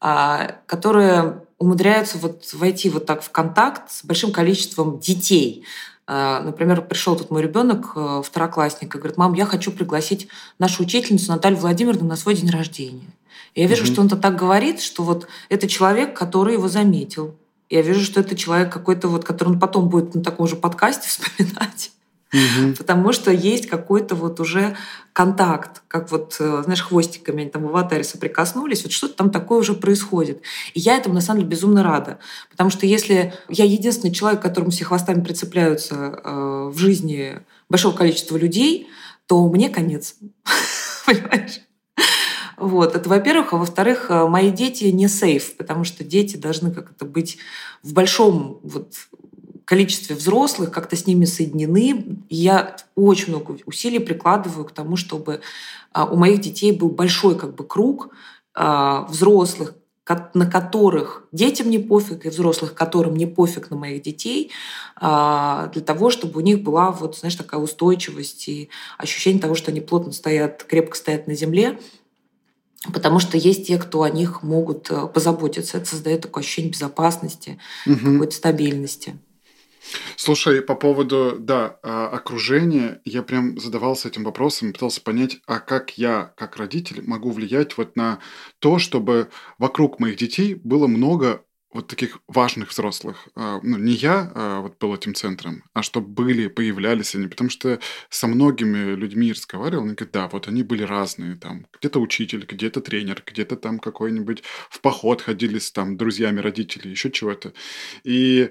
а, 0.00 0.58
которые 0.66 1.42
умудряются 1.58 2.18
вот 2.18 2.52
войти 2.52 2.88
вот 2.88 3.04
так 3.04 3.22
в 3.22 3.30
контакт 3.30 3.90
с 3.90 4.04
большим 4.04 4.30
количеством 4.30 5.00
детей. 5.00 5.64
А, 6.06 6.40
например, 6.40 6.82
пришел 6.82 7.16
тут 7.16 7.32
мой 7.32 7.42
ребенок, 7.42 7.92
э, 7.96 8.22
второклассник, 8.24 8.94
и 8.94 8.98
говорит, 8.98 9.18
мам, 9.18 9.34
я 9.34 9.44
хочу 9.44 9.72
пригласить 9.72 10.28
нашу 10.60 10.84
учительницу 10.84 11.32
Наталью 11.32 11.58
Владимировну 11.58 12.06
на 12.06 12.14
свой 12.14 12.36
день 12.36 12.50
рождения. 12.50 13.10
И 13.56 13.62
я 13.62 13.66
вижу, 13.66 13.82
mm-hmm. 13.82 13.92
что 13.92 14.00
он-то 14.02 14.16
так 14.16 14.36
говорит, 14.36 14.80
что 14.80 15.02
вот 15.02 15.26
это 15.48 15.66
человек, 15.66 16.16
который 16.16 16.54
его 16.54 16.68
заметил, 16.68 17.34
я 17.70 17.82
вижу, 17.82 18.04
что 18.04 18.20
это 18.20 18.36
человек 18.36 18.72
какой-то 18.72 19.08
вот, 19.08 19.24
который 19.24 19.50
он 19.50 19.60
потом 19.60 19.88
будет 19.88 20.14
на 20.14 20.22
таком 20.22 20.46
же 20.46 20.56
подкасте 20.56 21.08
вспоминать. 21.08 21.92
Угу. 22.32 22.74
Потому 22.76 23.12
что 23.12 23.30
есть 23.30 23.68
какой-то 23.68 24.14
вот 24.14 24.38
уже 24.38 24.76
контакт, 25.14 25.82
как 25.88 26.10
вот, 26.10 26.36
э, 26.38 26.60
знаешь, 26.62 26.82
хвостиками 26.82 27.42
они 27.42 27.50
там 27.50 27.62
в 27.62 27.68
аватаре 27.68 28.04
соприкоснулись, 28.04 28.82
вот 28.82 28.92
что-то 28.92 29.14
там 29.14 29.30
такое 29.30 29.60
уже 29.60 29.72
происходит. 29.72 30.42
И 30.74 30.80
я 30.80 30.96
этому, 30.98 31.14
на 31.14 31.22
самом 31.22 31.40
деле, 31.40 31.50
безумно 31.50 31.82
рада. 31.82 32.18
Потому 32.50 32.68
что 32.68 32.84
если 32.84 33.32
я 33.48 33.64
единственный 33.64 34.12
человек, 34.12 34.42
которому 34.42 34.70
все 34.70 34.84
хвостами 34.84 35.22
прицепляются 35.22 35.94
э, 36.22 36.70
в 36.70 36.76
жизни 36.76 37.40
большого 37.70 37.96
количества 37.96 38.36
людей, 38.36 38.88
то 39.26 39.48
мне 39.48 39.70
конец. 39.70 40.16
Понимаешь? 41.06 41.60
Вот, 42.58 42.96
это 42.96 43.08
во-первых. 43.08 43.52
А 43.52 43.56
во-вторых, 43.56 44.10
э, 44.10 44.26
мои 44.26 44.50
дети 44.50 44.84
не 44.84 45.08
сейф, 45.08 45.56
потому 45.56 45.84
что 45.84 46.04
дети 46.04 46.36
должны 46.36 46.70
как-то 46.70 47.04
быть 47.04 47.38
в 47.82 47.92
большом 47.92 48.60
вот, 48.62 48.94
количестве 49.64 50.16
взрослых, 50.16 50.70
как-то 50.70 50.96
с 50.96 51.06
ними 51.06 51.26
соединены. 51.26 52.18
Я 52.30 52.76
очень 52.96 53.28
много 53.28 53.58
усилий 53.66 53.98
прикладываю 53.98 54.64
к 54.64 54.72
тому, 54.72 54.96
чтобы 54.96 55.42
а, 55.92 56.06
у 56.06 56.16
моих 56.16 56.40
детей 56.40 56.72
был 56.72 56.88
большой 56.88 57.38
как 57.38 57.54
бы 57.54 57.64
круг 57.64 58.08
а, 58.54 59.02
взрослых, 59.10 59.74
на 60.32 60.50
которых 60.50 61.24
детям 61.32 61.68
не 61.68 61.78
пофиг, 61.78 62.24
и 62.24 62.30
взрослых, 62.30 62.72
которым 62.72 63.14
не 63.14 63.26
пофиг 63.26 63.70
на 63.70 63.76
моих 63.76 64.02
детей, 64.02 64.52
а, 64.96 65.66
для 65.74 65.82
того, 65.82 66.08
чтобы 66.08 66.40
у 66.40 66.42
них 66.42 66.62
была 66.62 66.90
вот, 66.90 67.18
знаешь, 67.18 67.34
такая 67.34 67.60
устойчивость 67.60 68.48
и 68.48 68.70
ощущение 68.96 69.40
того, 69.40 69.54
что 69.54 69.70
они 69.70 69.82
плотно 69.82 70.12
стоят, 70.12 70.64
крепко 70.64 70.96
стоят 70.96 71.26
на 71.26 71.34
земле, 71.34 71.78
Потому 72.92 73.18
что 73.18 73.36
есть 73.36 73.66
те, 73.66 73.78
кто 73.78 74.02
о 74.02 74.10
них 74.10 74.42
могут 74.42 74.90
э, 74.90 75.06
позаботиться. 75.08 75.78
Это 75.78 75.86
создает 75.86 76.22
такое 76.22 76.42
ощущение 76.42 76.70
безопасности, 76.70 77.58
угу. 77.86 78.12
какой-то 78.12 78.34
стабильности. 78.34 79.18
Слушай, 80.16 80.62
по 80.62 80.74
поводу, 80.74 81.36
да, 81.38 81.78
а, 81.82 82.08
окружения, 82.08 83.00
я 83.04 83.22
прям 83.22 83.58
задавался 83.58 84.08
этим 84.08 84.24
вопросом, 84.24 84.72
пытался 84.72 85.00
понять, 85.00 85.38
а 85.46 85.60
как 85.60 85.96
я, 85.96 86.32
как 86.36 86.56
родитель, 86.56 87.02
могу 87.06 87.30
влиять 87.30 87.76
вот 87.78 87.96
на 87.96 88.18
то, 88.58 88.78
чтобы 88.78 89.30
вокруг 89.58 89.98
моих 89.98 90.16
детей 90.16 90.54
было 90.54 90.86
много 90.86 91.42
вот 91.72 91.86
таких 91.86 92.18
важных 92.26 92.70
взрослых. 92.70 93.28
А, 93.34 93.60
ну, 93.62 93.76
не 93.76 93.92
я 93.92 94.32
а, 94.34 94.60
вот 94.60 94.78
был 94.78 94.94
этим 94.94 95.14
центром, 95.14 95.64
а 95.74 95.82
чтобы 95.82 96.08
были, 96.08 96.48
появлялись 96.48 97.14
они. 97.14 97.28
Потому 97.28 97.50
что 97.50 97.78
со 98.08 98.26
многими 98.26 98.94
людьми 98.94 99.32
разговаривал, 99.32 99.84
они 99.84 99.94
говорят, 99.94 100.12
да, 100.12 100.28
вот 100.28 100.48
они 100.48 100.62
были 100.62 100.82
разные. 100.82 101.36
Там 101.36 101.66
где-то 101.78 102.00
учитель, 102.00 102.46
где-то 102.48 102.80
тренер, 102.80 103.22
где-то 103.26 103.56
там 103.56 103.78
какой-нибудь 103.78 104.42
в 104.70 104.80
поход 104.80 105.20
ходили 105.20 105.58
с 105.58 105.70
там 105.70 105.96
друзьями 105.96 106.40
родителей, 106.40 106.90
еще 106.90 107.10
чего-то. 107.10 107.52
И 108.02 108.50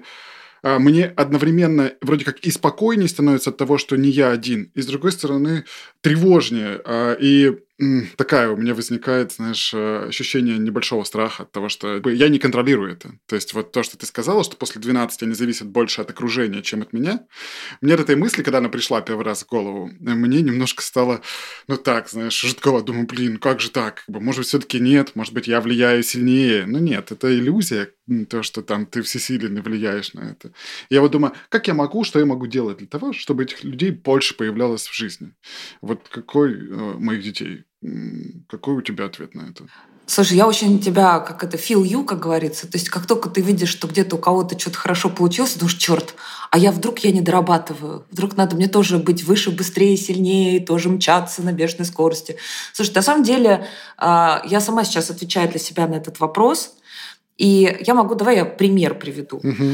а, 0.62 0.78
мне 0.78 1.06
одновременно 1.06 1.92
вроде 2.00 2.24
как 2.24 2.38
и 2.40 2.50
спокойнее 2.52 3.08
становится 3.08 3.50
от 3.50 3.56
того, 3.56 3.78
что 3.78 3.96
не 3.96 4.10
я 4.10 4.30
один, 4.30 4.70
и 4.74 4.80
с 4.80 4.86
другой 4.86 5.10
стороны 5.10 5.64
тревожнее. 6.02 6.80
И 7.20 7.58
такая 8.16 8.50
у 8.50 8.56
меня 8.56 8.74
возникает, 8.74 9.32
знаешь, 9.32 9.72
э, 9.72 10.06
ощущение 10.08 10.58
небольшого 10.58 11.04
страха 11.04 11.44
от 11.44 11.52
того, 11.52 11.68
что 11.68 12.00
я 12.08 12.28
не 12.28 12.40
контролирую 12.40 12.92
это. 12.92 13.12
То 13.26 13.36
есть 13.36 13.54
вот 13.54 13.70
то, 13.70 13.84
что 13.84 13.96
ты 13.96 14.04
сказала, 14.04 14.42
что 14.42 14.56
после 14.56 14.80
12 14.80 15.22
они 15.22 15.34
зависят 15.34 15.68
больше 15.68 16.00
от 16.00 16.10
окружения, 16.10 16.62
чем 16.62 16.82
от 16.82 16.92
меня. 16.92 17.26
Мне 17.80 17.94
от 17.94 18.00
этой 18.00 18.16
мысли, 18.16 18.42
когда 18.42 18.58
она 18.58 18.68
пришла 18.68 19.00
первый 19.00 19.24
раз 19.24 19.44
в 19.44 19.46
голову, 19.46 19.90
мне 20.00 20.42
немножко 20.42 20.82
стало, 20.82 21.20
ну 21.68 21.76
так, 21.76 22.08
знаешь, 22.08 22.40
жутково. 22.40 22.82
Думаю, 22.82 23.06
блин, 23.06 23.36
как 23.36 23.60
же 23.60 23.70
так? 23.70 24.02
Может 24.08 24.40
быть, 24.40 24.48
все-таки 24.48 24.80
нет, 24.80 25.12
может 25.14 25.32
быть, 25.32 25.46
я 25.46 25.60
влияю 25.60 26.02
сильнее. 26.02 26.66
Ну 26.66 26.78
нет, 26.78 27.12
это 27.12 27.32
иллюзия, 27.32 27.92
то, 28.28 28.42
что 28.42 28.62
там 28.62 28.86
ты 28.86 29.02
всесилен 29.02 29.56
и 29.56 29.60
влияешь 29.60 30.14
на 30.14 30.20
это. 30.20 30.52
Я 30.90 31.00
вот 31.00 31.12
думаю, 31.12 31.34
как 31.48 31.68
я 31.68 31.74
могу, 31.74 32.02
что 32.02 32.18
я 32.18 32.26
могу 32.26 32.46
делать 32.48 32.78
для 32.78 32.86
того, 32.88 33.12
чтобы 33.12 33.44
этих 33.44 33.62
людей 33.62 33.92
больше 33.92 34.36
появлялось 34.36 34.88
в 34.88 34.94
жизни? 34.94 35.34
Вот 35.80 36.08
какой 36.08 36.54
э, 36.54 36.94
моих 36.98 37.22
детей 37.22 37.64
какой 38.48 38.74
у 38.74 38.82
тебя 38.82 39.06
ответ 39.06 39.34
на 39.34 39.42
это? 39.42 39.66
Слушай, 40.10 40.38
я 40.38 40.48
очень 40.48 40.80
тебя, 40.80 41.20
как 41.20 41.44
это, 41.44 41.58
feel 41.58 41.82
you, 41.82 42.02
как 42.02 42.18
говорится. 42.18 42.66
То 42.66 42.78
есть 42.78 42.88
как 42.88 43.06
только 43.06 43.28
ты 43.28 43.42
видишь, 43.42 43.68
что 43.68 43.86
где-то 43.86 44.16
у 44.16 44.18
кого-то 44.18 44.58
что-то 44.58 44.78
хорошо 44.78 45.10
получилось, 45.10 45.54
думаешь, 45.54 45.76
черт, 45.76 46.14
а 46.50 46.56
я 46.56 46.72
вдруг 46.72 47.00
я 47.00 47.12
не 47.12 47.20
дорабатываю. 47.20 48.06
Вдруг 48.10 48.34
надо 48.34 48.56
мне 48.56 48.68
тоже 48.68 48.96
быть 48.96 49.22
выше, 49.22 49.50
быстрее, 49.50 49.98
сильнее, 49.98 50.60
тоже 50.60 50.88
мчаться 50.88 51.42
на 51.42 51.52
бешеной 51.52 51.84
скорости. 51.84 52.36
Слушай, 52.72 52.94
на 52.94 53.02
самом 53.02 53.22
деле 53.22 53.66
а, 53.98 54.42
я 54.46 54.62
сама 54.62 54.84
сейчас 54.84 55.10
отвечаю 55.10 55.50
для 55.50 55.60
себя 55.60 55.86
на 55.86 55.96
этот 55.96 56.20
вопрос. 56.20 56.72
И 57.38 57.78
я 57.86 57.94
могу, 57.94 58.16
давай 58.16 58.36
я 58.36 58.44
пример 58.44 58.98
приведу. 58.98 59.36
Угу. 59.36 59.64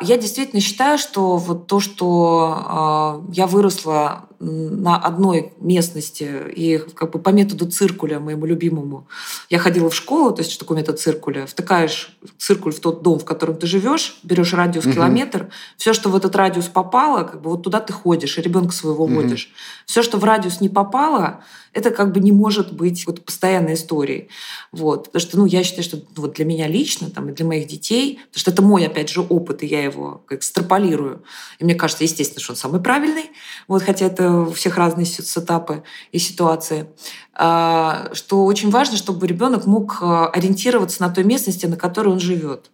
Я 0.00 0.16
действительно 0.16 0.62
считаю, 0.62 0.96
что 0.98 1.36
вот 1.36 1.66
то, 1.66 1.78
что 1.78 3.22
я 3.32 3.46
выросла 3.46 4.24
на 4.40 4.96
одной 4.96 5.52
местности 5.60 6.28
и 6.56 6.78
как 6.78 7.12
бы 7.12 7.20
по 7.20 7.28
методу 7.28 7.70
циркуля 7.70 8.18
моему 8.18 8.44
любимому 8.44 9.06
я 9.50 9.60
ходила 9.60 9.88
в 9.88 9.94
школу, 9.94 10.32
то 10.32 10.40
есть 10.40 10.50
что 10.50 10.64
такое 10.64 10.78
метод 10.78 10.98
циркуля? 10.98 11.46
Втыкаешь 11.46 12.18
циркуль 12.38 12.72
в 12.72 12.80
тот 12.80 13.02
дом, 13.02 13.20
в 13.20 13.24
котором 13.24 13.56
ты 13.56 13.68
живешь, 13.68 14.18
берешь 14.24 14.52
радиус 14.52 14.84
угу. 14.84 14.94
километр, 14.94 15.50
все, 15.76 15.92
что 15.92 16.08
в 16.08 16.16
этот 16.16 16.34
радиус 16.34 16.66
попало, 16.66 17.22
как 17.22 17.40
бы 17.40 17.50
вот 17.50 17.62
туда 17.62 17.78
ты 17.78 17.92
ходишь, 17.92 18.36
и 18.36 18.42
ребенка 18.42 18.72
своего 18.72 19.04
угу. 19.04 19.14
водишь. 19.14 19.52
Все, 19.86 20.02
что 20.02 20.18
в 20.18 20.24
радиус 20.24 20.60
не 20.60 20.68
попало, 20.68 21.44
это 21.72 21.90
как 21.90 22.12
бы 22.12 22.20
не 22.20 22.32
может 22.32 22.72
быть 22.72 23.06
вот 23.06 23.24
постоянной 23.24 23.74
историей. 23.74 24.28
Вот. 24.72 25.06
Потому 25.06 25.20
что 25.20 25.38
ну, 25.38 25.46
я 25.46 25.64
считаю, 25.64 25.82
что 25.82 25.98
вот 26.16 26.34
для 26.34 26.44
меня 26.44 26.66
лично 26.68 27.10
там, 27.10 27.28
и 27.28 27.32
для 27.32 27.46
моих 27.46 27.66
детей, 27.66 28.20
потому 28.28 28.40
что 28.40 28.50
это 28.50 28.62
мой, 28.62 28.86
опять 28.86 29.08
же, 29.08 29.20
опыт, 29.20 29.62
и 29.62 29.66
я 29.66 29.82
его 29.82 30.22
экстраполирую. 30.30 31.22
И 31.58 31.64
мне 31.64 31.74
кажется, 31.74 32.04
естественно, 32.04 32.40
что 32.40 32.52
он 32.52 32.56
самый 32.56 32.80
правильный, 32.80 33.30
вот, 33.68 33.82
хотя 33.82 34.06
это 34.06 34.30
у 34.32 34.52
всех 34.52 34.76
разные 34.76 35.06
сетапы 35.06 35.82
и 36.10 36.18
ситуации, 36.18 36.86
а, 37.34 38.10
что 38.12 38.44
очень 38.44 38.70
важно, 38.70 38.96
чтобы 38.96 39.26
ребенок 39.26 39.66
мог 39.66 39.98
а, 40.02 40.28
ориентироваться 40.28 41.02
на 41.02 41.08
той 41.08 41.24
местности, 41.24 41.66
на 41.66 41.76
которой 41.76 42.08
он 42.08 42.20
живет. 42.20 42.70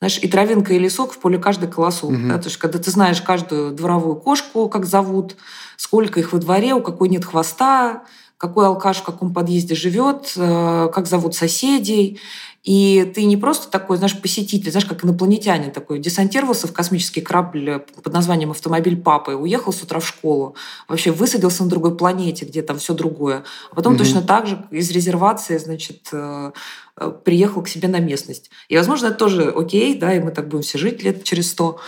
Знаешь, 0.00 0.18
и 0.22 0.28
травинка, 0.28 0.72
и 0.72 0.78
лесок 0.78 1.12
в 1.12 1.18
поле 1.18 1.38
каждый 1.38 1.68
колосок. 1.68 2.10
Угу. 2.10 2.28
Да? 2.28 2.38
То 2.38 2.46
есть, 2.46 2.56
когда 2.56 2.78
ты 2.78 2.90
знаешь 2.90 3.20
каждую 3.20 3.72
дворовую 3.72 4.16
кошку, 4.16 4.68
как 4.68 4.86
зовут, 4.86 5.36
сколько 5.76 6.18
их 6.18 6.32
во 6.32 6.38
дворе, 6.38 6.72
у 6.72 6.80
какой 6.80 7.10
нет 7.10 7.24
хвоста, 7.24 8.04
какой 8.40 8.66
алкаш 8.66 8.96
в 8.98 9.02
каком 9.02 9.34
подъезде 9.34 9.74
живет, 9.74 10.32
э, 10.34 10.88
как 10.94 11.06
зовут 11.06 11.34
соседей. 11.34 12.18
И 12.64 13.10
ты 13.14 13.24
не 13.24 13.36
просто 13.36 13.70
такой, 13.70 13.98
знаешь, 13.98 14.18
посетитель, 14.18 14.70
знаешь, 14.70 14.86
как 14.86 15.04
инопланетянин 15.04 15.70
такой, 15.72 15.98
десантировался 15.98 16.66
в 16.66 16.72
космический 16.72 17.20
корабль 17.20 17.84
под 18.02 18.12
названием 18.12 18.50
«Автомобиль 18.50 18.96
папы», 18.96 19.34
уехал 19.34 19.74
с 19.74 19.82
утра 19.82 20.00
в 20.00 20.06
школу, 20.06 20.54
вообще 20.88 21.10
высадился 21.10 21.64
на 21.64 21.70
другой 21.70 21.96
планете, 21.96 22.46
где 22.46 22.62
там 22.62 22.78
все 22.78 22.94
другое. 22.94 23.44
А 23.70 23.74
потом 23.74 23.92
угу. 23.92 23.98
точно 23.98 24.22
так 24.22 24.46
же 24.46 24.62
из 24.70 24.90
резервации, 24.90 25.58
значит, 25.58 26.08
э, 26.12 26.52
э, 26.89 26.89
приехал 27.24 27.62
к 27.62 27.68
себе 27.68 27.88
на 27.88 27.98
местность. 27.98 28.50
И, 28.68 28.76
возможно, 28.76 29.06
это 29.06 29.16
тоже 29.16 29.50
окей, 29.50 29.96
да, 29.98 30.14
и 30.14 30.20
мы 30.20 30.30
так 30.30 30.48
будем 30.48 30.62
все 30.62 30.78
жить 30.78 31.02
лет 31.02 31.24
через 31.24 31.50
сто. 31.50 31.78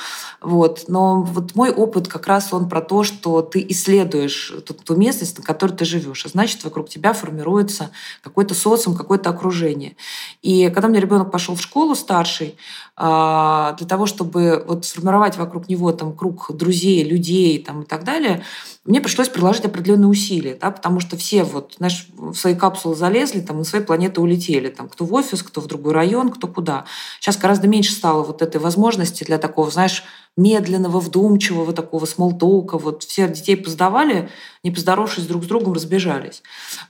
Вот. 0.41 0.85
Но 0.89 1.23
вот 1.23 1.55
мой 1.55 1.71
опыт 1.71 2.09
как 2.09 2.27
раз 2.27 2.53
он 2.53 2.69
про 2.69 2.81
то, 2.81 3.05
что 3.05 3.43
ты 3.43 3.65
исследуешь 3.69 4.53
ту, 4.67 4.75
ту 4.75 4.97
местность, 4.97 5.39
на 5.39 5.45
которой 5.45 5.73
ты 5.73 5.85
живешь. 5.85 6.25
А 6.27 6.29
значит, 6.29 6.65
вокруг 6.65 6.89
тебя 6.89 7.13
формируется 7.13 7.91
какой-то 8.23 8.55
социум, 8.55 8.97
какое-то 8.97 9.31
окружение. 9.31 9.97
И 10.43 10.71
когда 10.71 10.89
у 10.89 10.91
меня 10.91 11.01
ребенок 11.01 11.31
пошел 11.31 11.55
в 11.55 11.63
школу 11.63 11.95
старший, 11.95 12.57
а, 12.97 13.75
для 13.79 13.87
того, 13.87 14.07
чтобы 14.07 14.65
вот 14.67 14.85
сформировать 14.85 15.37
вокруг 15.37 15.69
него 15.69 15.93
там 15.93 16.15
круг 16.17 16.55
друзей, 16.55 17.05
людей 17.05 17.63
там, 17.63 17.83
и 17.83 17.85
так 17.85 18.05
далее, 18.05 18.45
мне 18.85 19.01
пришлось 19.01 19.29
приложить 19.29 19.65
определенные 19.65 20.09
усилия, 20.09 20.59
да, 20.61 20.73
потому 20.73 20.99
что 20.99 21.17
все 21.17 21.45
вот, 21.45 21.75
знаешь, 21.79 22.09
в 22.17 22.35
свои 22.35 22.57
капсулы 22.57 22.97
залезли, 22.97 23.41
там, 23.41 23.59
на 23.59 23.65
свои 23.65 23.81
планеты 23.81 24.21
улетели, 24.21 24.71
там, 24.71 24.89
кто 24.89 25.05
в 25.05 25.15
офис, 25.15 25.43
кто 25.45 25.61
в 25.61 25.69
другой 25.69 25.93
район, 25.93 26.31
кто 26.31 26.49
куда. 26.49 26.85
Сейчас 27.21 27.37
гораздо 27.37 27.69
меньше 27.69 27.93
стало 27.93 28.25
вот 28.25 28.43
этой 28.43 28.61
возможности 28.61 29.23
для 29.23 29.39
такого, 29.39 29.71
знаешь, 29.71 30.03
медленного, 30.37 30.99
вдумчивого 30.99 31.73
такого 31.73 32.07
смолтока. 32.07 32.79
Вот 32.79 33.03
все 33.03 33.29
детей 33.29 33.55
поздавали, 33.57 34.31
не 34.63 34.71
поздоровавшись 34.71 35.27
друг 35.27 35.45
с 35.45 35.47
другом, 35.47 35.75
разбежались. 35.75 36.43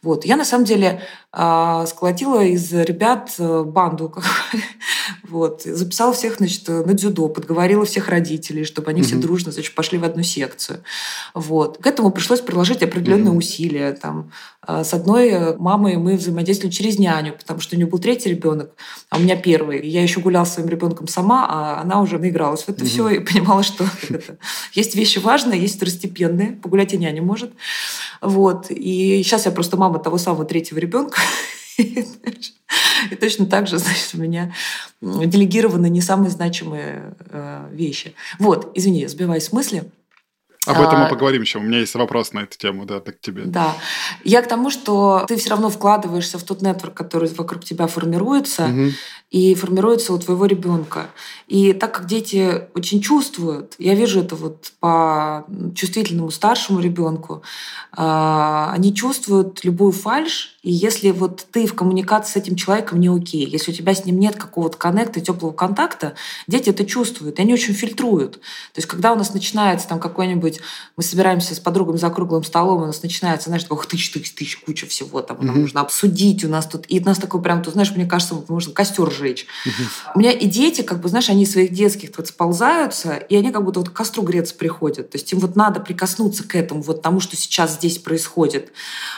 Вот. 0.02 0.24
Я 0.24 0.36
на 0.36 0.44
самом 0.44 0.64
деле 0.64 1.02
э, 1.32 1.84
сколотила 1.88 2.44
из 2.44 2.72
ребят 2.72 3.34
э, 3.38 3.64
банду. 3.64 4.14
вот. 5.28 5.62
Записала 5.62 6.12
всех 6.12 6.36
значит, 6.36 6.68
на 6.68 6.94
дзюдо, 6.94 7.28
подговорила 7.28 7.84
всех 7.84 8.08
родителей, 8.08 8.64
чтобы 8.64 8.90
они 8.90 9.02
все 9.02 9.16
дружно 9.16 9.50
значит, 9.50 9.74
пошли 9.74 9.98
в 9.98 10.04
одну 10.04 10.22
секцию. 10.22 10.84
Вот. 11.34 11.78
К 11.78 11.86
этому 11.88 12.12
пришлось 12.12 12.40
приложить 12.40 12.82
определенные 12.82 13.32
усилия. 13.32 13.92
Там, 13.92 14.30
э, 14.68 14.84
с 14.84 14.94
одной 14.94 15.56
мамой 15.56 15.96
мы 15.96 16.16
взаимодействовали 16.16 16.72
через 16.72 16.96
няню, 17.00 17.32
потому 17.36 17.58
что 17.58 17.74
у 17.74 17.78
нее 17.78 17.88
был 17.88 17.98
третий 17.98 18.30
ребенок, 18.30 18.70
а 19.10 19.16
у 19.16 19.20
меня 19.20 19.34
первый. 19.34 19.84
Я 19.84 20.02
еще 20.04 20.20
гуляла 20.20 20.44
с 20.44 20.54
своим 20.54 20.68
ребенком 20.68 21.08
сама, 21.08 21.48
а 21.48 21.80
она 21.80 22.00
уже 22.00 22.18
наигралась 22.18 22.62
в 22.62 22.68
это 22.68 22.84
все 22.84 23.08
и 23.08 23.31
понимала, 23.32 23.62
что 23.62 23.86
это. 24.08 24.36
есть 24.72 24.94
вещи 24.94 25.18
важные, 25.18 25.60
есть 25.60 25.76
второстепенные. 25.76 26.52
Погулять 26.52 26.92
и 26.94 26.98
няня 26.98 27.22
может. 27.22 27.52
Вот. 28.20 28.70
И 28.70 29.22
сейчас 29.22 29.46
я 29.46 29.52
просто 29.52 29.76
мама 29.76 29.98
того 29.98 30.18
самого 30.18 30.44
третьего 30.44 30.78
ребенка. 30.78 31.18
И 33.10 33.16
точно 33.16 33.46
так 33.46 33.66
же, 33.66 33.78
значит, 33.78 34.10
у 34.14 34.18
меня 34.18 34.54
делегированы 35.00 35.88
не 35.88 36.00
самые 36.00 36.30
значимые 36.30 37.14
э, 37.18 37.68
вещи. 37.72 38.14
Вот, 38.38 38.70
извини, 38.76 39.06
сбиваюсь 39.08 39.44
с 39.44 39.52
мысли. 39.52 39.84
Об 40.66 40.80
этом 40.80 41.00
мы 41.00 41.06
а, 41.06 41.08
поговорим 41.08 41.42
еще. 41.42 41.58
У 41.58 41.62
меня 41.62 41.80
есть 41.80 41.94
вопрос 41.94 42.32
на 42.32 42.40
эту 42.40 42.56
тему, 42.56 42.84
да, 42.84 43.00
так 43.00 43.20
тебе. 43.20 43.42
Да. 43.44 43.74
Я 44.22 44.42
к 44.42 44.48
тому, 44.48 44.70
что 44.70 45.24
ты 45.26 45.36
все 45.36 45.50
равно 45.50 45.70
вкладываешься 45.70 46.38
в 46.38 46.44
тот 46.44 46.62
нетворк, 46.62 46.94
который 46.94 47.28
вокруг 47.34 47.64
тебя 47.64 47.88
формируется, 47.88 48.66
угу. 48.66 48.92
и 49.30 49.54
формируется 49.56 50.12
у 50.12 50.18
твоего 50.18 50.46
ребенка. 50.46 51.06
И 51.48 51.72
так 51.72 51.92
как 51.92 52.06
дети 52.06 52.68
очень 52.74 53.00
чувствуют, 53.00 53.74
я 53.78 53.94
вижу 53.94 54.20
это 54.20 54.36
вот 54.36 54.72
по 54.78 55.44
чувствительному 55.74 56.30
старшему 56.30 56.78
ребенку, 56.78 57.42
а, 57.94 58.70
они 58.72 58.94
чувствуют 58.94 59.64
любую 59.64 59.92
фальш, 59.92 60.56
и 60.62 60.70
если 60.70 61.10
вот 61.10 61.44
ты 61.50 61.66
в 61.66 61.74
коммуникации 61.74 62.32
с 62.32 62.42
этим 62.42 62.54
человеком 62.54 63.00
не 63.00 63.08
окей, 63.08 63.46
если 63.46 63.72
у 63.72 63.74
тебя 63.74 63.94
с 63.94 64.04
ним 64.04 64.18
нет 64.20 64.36
какого-то 64.36 64.78
коннекта, 64.78 65.20
теплого 65.20 65.52
контакта, 65.52 66.14
дети 66.46 66.70
это 66.70 66.86
чувствуют, 66.86 67.38
и 67.38 67.42
они 67.42 67.52
очень 67.52 67.74
фильтруют. 67.74 68.34
То 68.34 68.76
есть 68.76 68.88
когда 68.88 69.12
у 69.12 69.16
нас 69.16 69.34
начинается 69.34 69.88
там 69.88 69.98
какой-нибудь, 69.98 70.51
мы 70.96 71.02
собираемся 71.02 71.54
с 71.54 71.60
подругами 71.60 71.96
за 71.96 72.10
круглым 72.10 72.44
столом, 72.44 72.82
у 72.82 72.86
нас 72.86 73.02
начинается, 73.02 73.48
знаешь, 73.48 73.62
такого 73.62 73.82
тысяч, 73.84 74.10
тысяч, 74.12 74.32
тысяч, 74.34 74.58
куча 74.58 74.86
всего, 74.86 75.22
там 75.22 75.38
mm-hmm. 75.38 75.44
нам 75.44 75.60
нужно 75.60 75.80
обсудить, 75.80 76.44
у 76.44 76.48
нас 76.48 76.66
тут, 76.66 76.84
и 76.88 77.00
у 77.00 77.04
нас 77.04 77.18
такой 77.18 77.42
прям, 77.42 77.62
тут, 77.62 77.74
знаешь, 77.74 77.92
мне 77.94 78.06
кажется, 78.06 78.42
можно 78.48 78.72
костер 78.72 79.10
жечь. 79.10 79.46
Mm-hmm. 79.66 80.12
У 80.14 80.18
меня 80.18 80.32
и 80.32 80.46
дети, 80.46 80.82
как 80.82 81.00
бы, 81.00 81.08
знаешь, 81.08 81.30
они 81.30 81.46
своих 81.46 81.72
детских 81.72 82.10
вот 82.16 82.28
сползаются, 82.28 83.14
и 83.14 83.36
они 83.36 83.52
как 83.52 83.64
будто 83.64 83.80
вот 83.80 83.90
к 83.90 83.92
костру 83.92 84.22
греться 84.22 84.54
приходят. 84.54 85.10
То 85.10 85.16
есть 85.16 85.32
им 85.32 85.38
вот 85.38 85.56
надо 85.56 85.80
прикоснуться 85.80 86.46
к 86.46 86.54
этому, 86.54 86.82
вот 86.82 87.02
тому, 87.02 87.20
что 87.20 87.36
сейчас 87.36 87.74
здесь 87.74 87.98
происходит. 87.98 88.72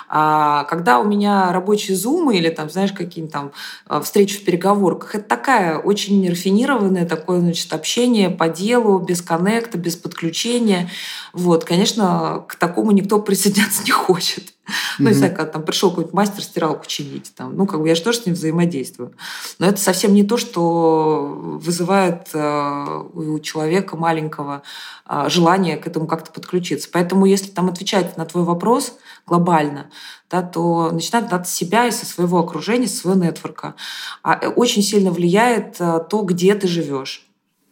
А 0.09 0.65
когда 0.65 0.99
у 1.01 1.05
меня 1.05 1.53
рабочие 1.53 1.97
зумы 1.97 2.37
или 2.37 2.49
там, 2.49 2.71
знаешь, 2.71 2.93
какие-нибудь 2.93 3.33
там 3.33 3.53
а, 3.87 4.01
встречи 4.01 4.37
в 4.37 4.45
переговорках. 4.45 5.15
Это 5.15 5.29
такая 5.29 5.79
очень 5.79 6.29
рафинированное 6.29 7.07
такое, 7.07 7.41
значит, 7.41 7.73
общение 7.73 8.31
по 8.31 8.49
делу, 8.49 8.99
без 8.99 9.23
коннекта, 9.23 9.79
без 9.79 9.97
подключения. 9.97 10.91
Вот, 11.35 11.65
конечно, 11.65 12.45
к 12.49 12.55
такому 12.55 12.93
никто 12.93 13.21
присоединяться 13.21 13.83
не 13.83 13.91
хочет. 13.91 14.55
Ну, 14.99 15.09
не 15.09 15.15
знаю, 15.15 15.35
когда 15.35 15.51
там 15.51 15.65
пришел 15.65 15.91
какой-нибудь 15.91 16.15
мастер 16.15 16.43
стиралку 16.43 16.87
чинить, 16.87 17.35
там, 17.35 17.57
ну, 17.57 17.67
как 17.67 17.81
бы 17.81 17.89
я 17.89 17.97
же 17.97 18.03
тоже 18.03 18.21
с 18.21 18.27
ним 18.27 18.37
взаимодействую. 18.37 19.13
Но 19.59 19.67
это 19.67 19.81
совсем 19.81 20.15
не 20.15 20.23
то, 20.23 20.37
что 20.37 21.59
вызывает 21.61 22.29
э, 22.33 23.05
у 23.15 23.39
человека 23.41 23.97
маленького 23.97 24.63
э, 25.09 25.25
желание 25.29 25.77
к 25.77 25.89
этому 25.89 26.07
как-то 26.07 26.31
подключиться. 26.33 26.89
Поэтому, 26.91 27.27
если 27.27 27.51
там 27.51 27.69
отвечать 27.69 28.17
на 28.17 28.25
твой 28.25 28.45
вопрос 28.45 28.95
глобально, 29.27 29.91
да, 30.31 30.41
то 30.41 30.93
начинать 30.93 31.33
от 31.33 31.49
себя 31.49 31.89
и 31.89 31.91
со 31.91 32.07
своего 32.07 32.39
окружения, 32.39 32.87
со 32.87 32.99
своего 32.99 33.25
нетворка. 33.25 33.75
А 34.23 34.39
э, 34.41 34.49
очень 34.49 34.83
сильно 34.83 35.11
влияет 35.11 35.81
э, 35.81 36.01
то, 36.09 36.23
где 36.23 36.55
ты 36.55 36.69
живешь. 36.69 37.27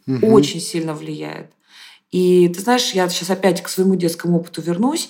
Угу. 0.05 0.27
Очень 0.27 0.59
сильно 0.59 0.93
влияет. 0.93 1.53
И 2.13 2.47
ты 2.47 2.61
знаешь, 2.61 2.91
я 2.91 3.09
сейчас 3.09 3.31
опять 3.31 3.63
к 3.63 3.67
своему 3.67 3.95
детскому 3.95 4.37
опыту 4.37 4.61
вернусь. 4.61 5.09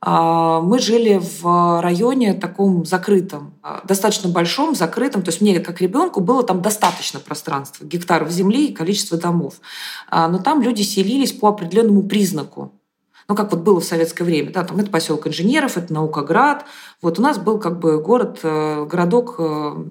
А, 0.00 0.60
мы 0.60 0.78
жили 0.78 1.20
в 1.20 1.80
районе 1.82 2.32
таком 2.32 2.84
закрытом, 2.84 3.54
а, 3.60 3.82
достаточно 3.84 4.28
большом, 4.28 4.76
закрытом. 4.76 5.22
То 5.22 5.30
есть 5.30 5.40
мне, 5.40 5.58
как 5.58 5.80
ребенку, 5.80 6.20
было 6.20 6.44
там 6.44 6.62
достаточно 6.62 7.18
пространства, 7.18 7.84
гектаров 7.84 8.30
земли 8.30 8.68
и 8.68 8.72
количество 8.72 9.18
домов. 9.18 9.54
А, 10.08 10.28
но 10.28 10.38
там 10.38 10.62
люди 10.62 10.82
селились 10.82 11.32
по 11.32 11.48
определенному 11.48 12.04
признаку. 12.04 12.72
Ну, 13.26 13.34
как 13.34 13.50
вот 13.50 13.62
было 13.62 13.80
в 13.80 13.84
советское 13.84 14.22
время. 14.22 14.52
Да, 14.52 14.62
там 14.62 14.78
это 14.78 14.90
поселок 14.90 15.26
инженеров, 15.26 15.76
это 15.76 15.92
Наукоград. 15.92 16.66
Вот 17.02 17.18
у 17.18 17.22
нас 17.22 17.38
был 17.38 17.58
как 17.58 17.80
бы 17.80 18.00
город, 18.00 18.40
э, 18.44 18.84
городок, 18.84 19.36
э, 19.38 19.84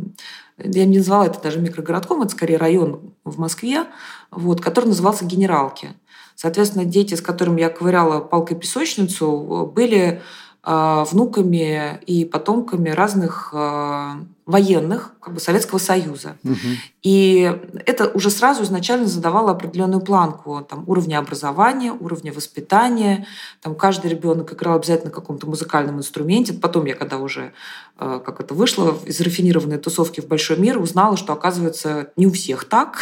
я 0.60 0.86
не 0.86 1.00
называла 1.00 1.26
это 1.26 1.42
даже 1.42 1.60
микрогородком, 1.60 2.22
это 2.22 2.32
скорее 2.32 2.58
район 2.58 3.14
в 3.26 3.40
Москве, 3.40 3.86
вот, 4.32 4.62
который 4.62 4.86
назывался 4.86 5.26
Генералки. 5.26 5.94
Соответственно, 6.36 6.86
дети, 6.86 7.16
с 7.16 7.22
которыми 7.22 7.62
я 7.62 7.70
ковыряла 7.70 8.20
палкой-песочницу, 8.20 9.72
были 9.74 10.22
э, 10.64 11.04
внуками 11.12 12.00
и 12.06 12.26
потомками 12.26 12.90
разных 12.90 13.52
э, 13.54 14.14
военных 14.46 15.14
как 15.20 15.36
бы, 15.36 15.40
Советского 15.40 15.80
Союза. 15.80 16.36
Угу. 16.44 16.58
И 17.04 17.52
это 17.86 18.10
уже 18.10 18.30
сразу 18.30 18.64
изначально 18.64 19.08
задавало 19.08 19.52
определенную 19.52 20.02
планку 20.02 20.66
там, 20.68 20.84
уровня 20.88 21.20
образования, 21.20 21.94
уровня 21.94 22.34
воспитания. 22.34 23.26
Там 23.62 23.76
каждый 23.76 24.12
ребенок 24.12 24.54
играл 24.54 24.76
обязательно 24.76 25.10
на 25.10 25.16
каком-то 25.16 25.48
музыкальном 25.48 25.98
инструменте. 25.98 26.54
Потом 26.54 26.86
я, 26.86 26.96
когда 26.96 27.18
уже 27.18 27.54
э, 28.00 28.20
как 28.26 28.42
это 28.42 28.54
вышло 28.54 28.98
из 29.06 29.20
рафинированной 29.22 29.78
тусовки 29.78 30.20
в 30.20 30.28
большой 30.28 30.58
мир, 30.58 30.78
узнала, 30.78 31.16
что, 31.16 31.34
оказывается, 31.34 32.12
не 32.18 32.28
у 32.28 32.32
всех 32.32 32.66
так. 32.66 32.98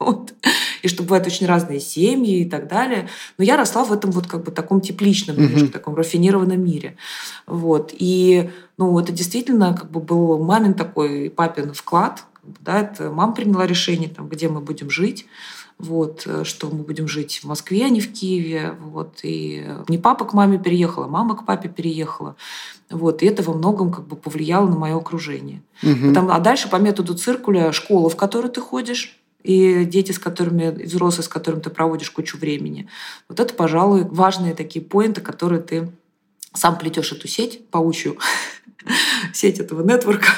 Вот. 0.00 0.32
И 0.82 0.88
что 0.88 1.02
бывают 1.02 1.26
очень 1.26 1.46
разные 1.46 1.78
семьи 1.78 2.40
и 2.40 2.48
так 2.48 2.66
далее. 2.66 3.08
Но 3.36 3.44
я 3.44 3.58
росла 3.58 3.84
в 3.84 3.92
этом 3.92 4.10
вот 4.10 4.26
как 4.26 4.44
бы 4.44 4.50
таком 4.50 4.80
тепличном, 4.80 5.36
mm-hmm. 5.36 5.42
немножко 5.42 5.72
таком 5.72 5.94
рафинированном 5.94 6.64
мире. 6.64 6.96
Вот. 7.46 7.92
И 7.92 8.50
ну, 8.78 8.98
это 8.98 9.12
действительно 9.12 9.74
как 9.74 9.90
бы 9.90 10.00
был 10.00 10.42
мамин 10.42 10.72
такой 10.72 11.30
папин 11.30 11.74
вклад. 11.74 12.24
Да, 12.60 12.80
это 12.80 13.10
мама 13.10 13.34
приняла 13.34 13.66
решение, 13.66 14.08
там, 14.08 14.26
где 14.28 14.48
мы 14.48 14.62
будем 14.62 14.88
жить 14.88 15.26
вот, 15.80 16.26
что 16.44 16.68
мы 16.68 16.82
будем 16.82 17.08
жить 17.08 17.40
в 17.42 17.46
Москве, 17.46 17.86
а 17.86 17.88
не 17.88 18.00
в 18.00 18.12
Киеве. 18.12 18.76
Вот, 18.80 19.20
и 19.22 19.66
не 19.88 19.98
папа 19.98 20.24
к 20.24 20.32
маме 20.32 20.58
переехала, 20.58 21.06
а 21.06 21.08
мама 21.08 21.36
к 21.36 21.46
папе 21.46 21.68
переехала. 21.68 22.36
Вот, 22.90 23.22
и 23.22 23.26
это 23.26 23.42
во 23.42 23.54
многом 23.54 23.92
как 23.92 24.06
бы 24.06 24.16
повлияло 24.16 24.68
на 24.68 24.76
мое 24.76 24.96
окружение. 24.96 25.62
Угу. 25.82 26.08
Потом, 26.08 26.30
а 26.30 26.38
дальше 26.40 26.68
по 26.68 26.76
методу 26.76 27.14
циркуля 27.14 27.72
школа, 27.72 28.10
в 28.10 28.16
которую 28.16 28.52
ты 28.52 28.60
ходишь, 28.60 29.19
и 29.42 29.84
дети, 29.84 30.12
с 30.12 30.18
которыми, 30.18 30.84
взрослые, 30.84 31.24
с 31.24 31.28
которыми 31.28 31.60
ты 31.60 31.70
проводишь 31.70 32.10
кучу 32.10 32.38
времени. 32.38 32.88
Вот 33.28 33.40
это, 33.40 33.54
пожалуй, 33.54 34.04
важные 34.04 34.54
такие 34.54 34.84
поинты, 34.84 35.20
которые 35.20 35.62
ты 35.62 35.90
сам 36.54 36.78
плетешь 36.78 37.12
эту 37.12 37.28
сеть 37.28 37.68
паучью, 37.70 38.18
сеть 39.32 39.60
этого 39.60 39.86
нетворка, 39.86 40.28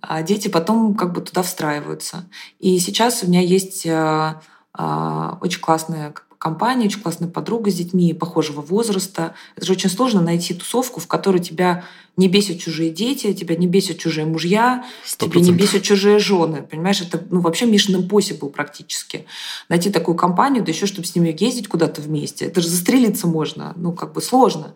а 0.00 0.22
дети 0.22 0.48
потом 0.48 0.94
как 0.94 1.12
бы 1.12 1.20
туда 1.20 1.42
встраиваются. 1.42 2.28
И 2.58 2.78
сейчас 2.78 3.22
у 3.22 3.28
меня 3.28 3.40
есть 3.40 3.86
а, 3.86 4.40
а, 4.72 5.38
очень 5.40 5.60
классная 5.60 6.14
компания, 6.38 6.86
очень 6.86 7.00
классная 7.00 7.28
подруга 7.28 7.70
с 7.70 7.74
детьми 7.74 8.12
похожего 8.14 8.60
возраста. 8.60 9.34
Это 9.56 9.66
же 9.66 9.72
очень 9.72 9.90
сложно 9.90 10.20
найти 10.20 10.54
тусовку, 10.54 11.00
в 11.00 11.06
которой 11.06 11.40
тебя 11.40 11.84
не 12.16 12.28
бесят 12.28 12.58
чужие 12.58 12.90
дети, 12.90 13.32
тебя 13.32 13.56
не 13.56 13.66
бесят 13.66 13.98
чужие 13.98 14.26
мужья, 14.26 14.84
100%. 15.04 15.30
тебя 15.30 15.40
не 15.40 15.52
бесят 15.52 15.82
чужие 15.82 16.18
жены. 16.18 16.62
Понимаешь, 16.62 17.00
это 17.00 17.22
ну, 17.30 17.40
вообще 17.40 17.66
mission 17.66 18.00
impossible 18.00 18.50
практически. 18.50 19.26
Найти 19.68 19.90
такую 19.90 20.16
компанию, 20.16 20.64
да 20.64 20.72
еще 20.72 20.86
чтобы 20.86 21.06
с 21.06 21.14
ними 21.14 21.36
ездить 21.38 21.68
куда-то 21.68 22.00
вместе. 22.00 22.46
Это 22.46 22.60
же 22.60 22.68
застрелиться 22.68 23.26
можно. 23.26 23.72
Ну, 23.76 23.92
как 23.92 24.12
бы 24.12 24.20
сложно. 24.20 24.74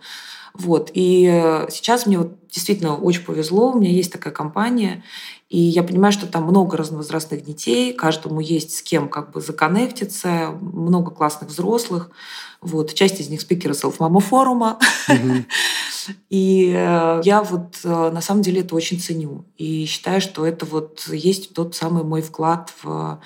Вот. 0.55 0.91
И 0.95 1.29
э, 1.33 1.69
сейчас 1.71 2.07
мне 2.07 2.19
вот 2.19 2.33
действительно 2.51 2.97
очень 2.97 3.23
повезло, 3.23 3.73
у 3.73 3.79
меня 3.79 3.91
есть 3.91 4.13
такая 4.13 4.33
компания, 4.33 5.03
и 5.53 5.59
я 5.59 5.83
понимаю, 5.83 6.13
что 6.13 6.27
там 6.27 6.45
много 6.45 6.79
разновозрастных 6.79 7.45
детей, 7.45 7.93
каждому 7.93 8.41
есть 8.41 8.75
с 8.75 8.83
кем 8.83 9.11
как 9.11 9.33
бы 9.33 9.43
законнектиться, 9.43 10.49
много 10.59 11.11
классных 11.11 11.51
взрослых. 11.51 12.11
Вот. 12.63 12.95
Часть 12.95 13.21
из 13.21 13.29
них 13.29 13.43
спикеры 13.43 13.75
селф-мама 13.75 14.21
форума. 14.21 14.79
И 16.31 16.73
э, 16.75 17.21
я 17.23 17.43
вот 17.43 17.81
э, 17.85 18.11
на 18.11 18.23
самом 18.23 18.41
деле 18.41 18.63
это 18.63 18.75
очень 18.75 18.99
ценю. 18.99 19.45
И 19.59 19.85
считаю, 19.85 20.23
что 20.23 20.47
это 20.47 20.65
вот 20.65 21.07
есть 21.13 21.53
тот 21.53 21.75
самый 21.75 22.03
мой 22.03 22.23
вклад 22.23 22.73
в 22.83 23.21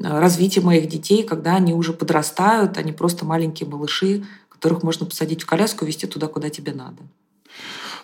развитие 0.00 0.64
моих 0.64 0.86
детей, 0.88 1.24
когда 1.24 1.56
они 1.56 1.74
уже 1.74 1.92
подрастают, 1.92 2.78
они 2.78 2.92
просто 2.92 3.24
маленькие 3.24 3.68
малыши, 3.68 4.24
которых 4.48 4.84
можно 4.84 5.04
посадить 5.04 5.42
в 5.42 5.46
коляску 5.46 5.84
и 5.84 5.88
везти 5.88 6.06
туда, 6.06 6.28
куда 6.28 6.48
тебе 6.48 6.72
надо. 6.72 7.02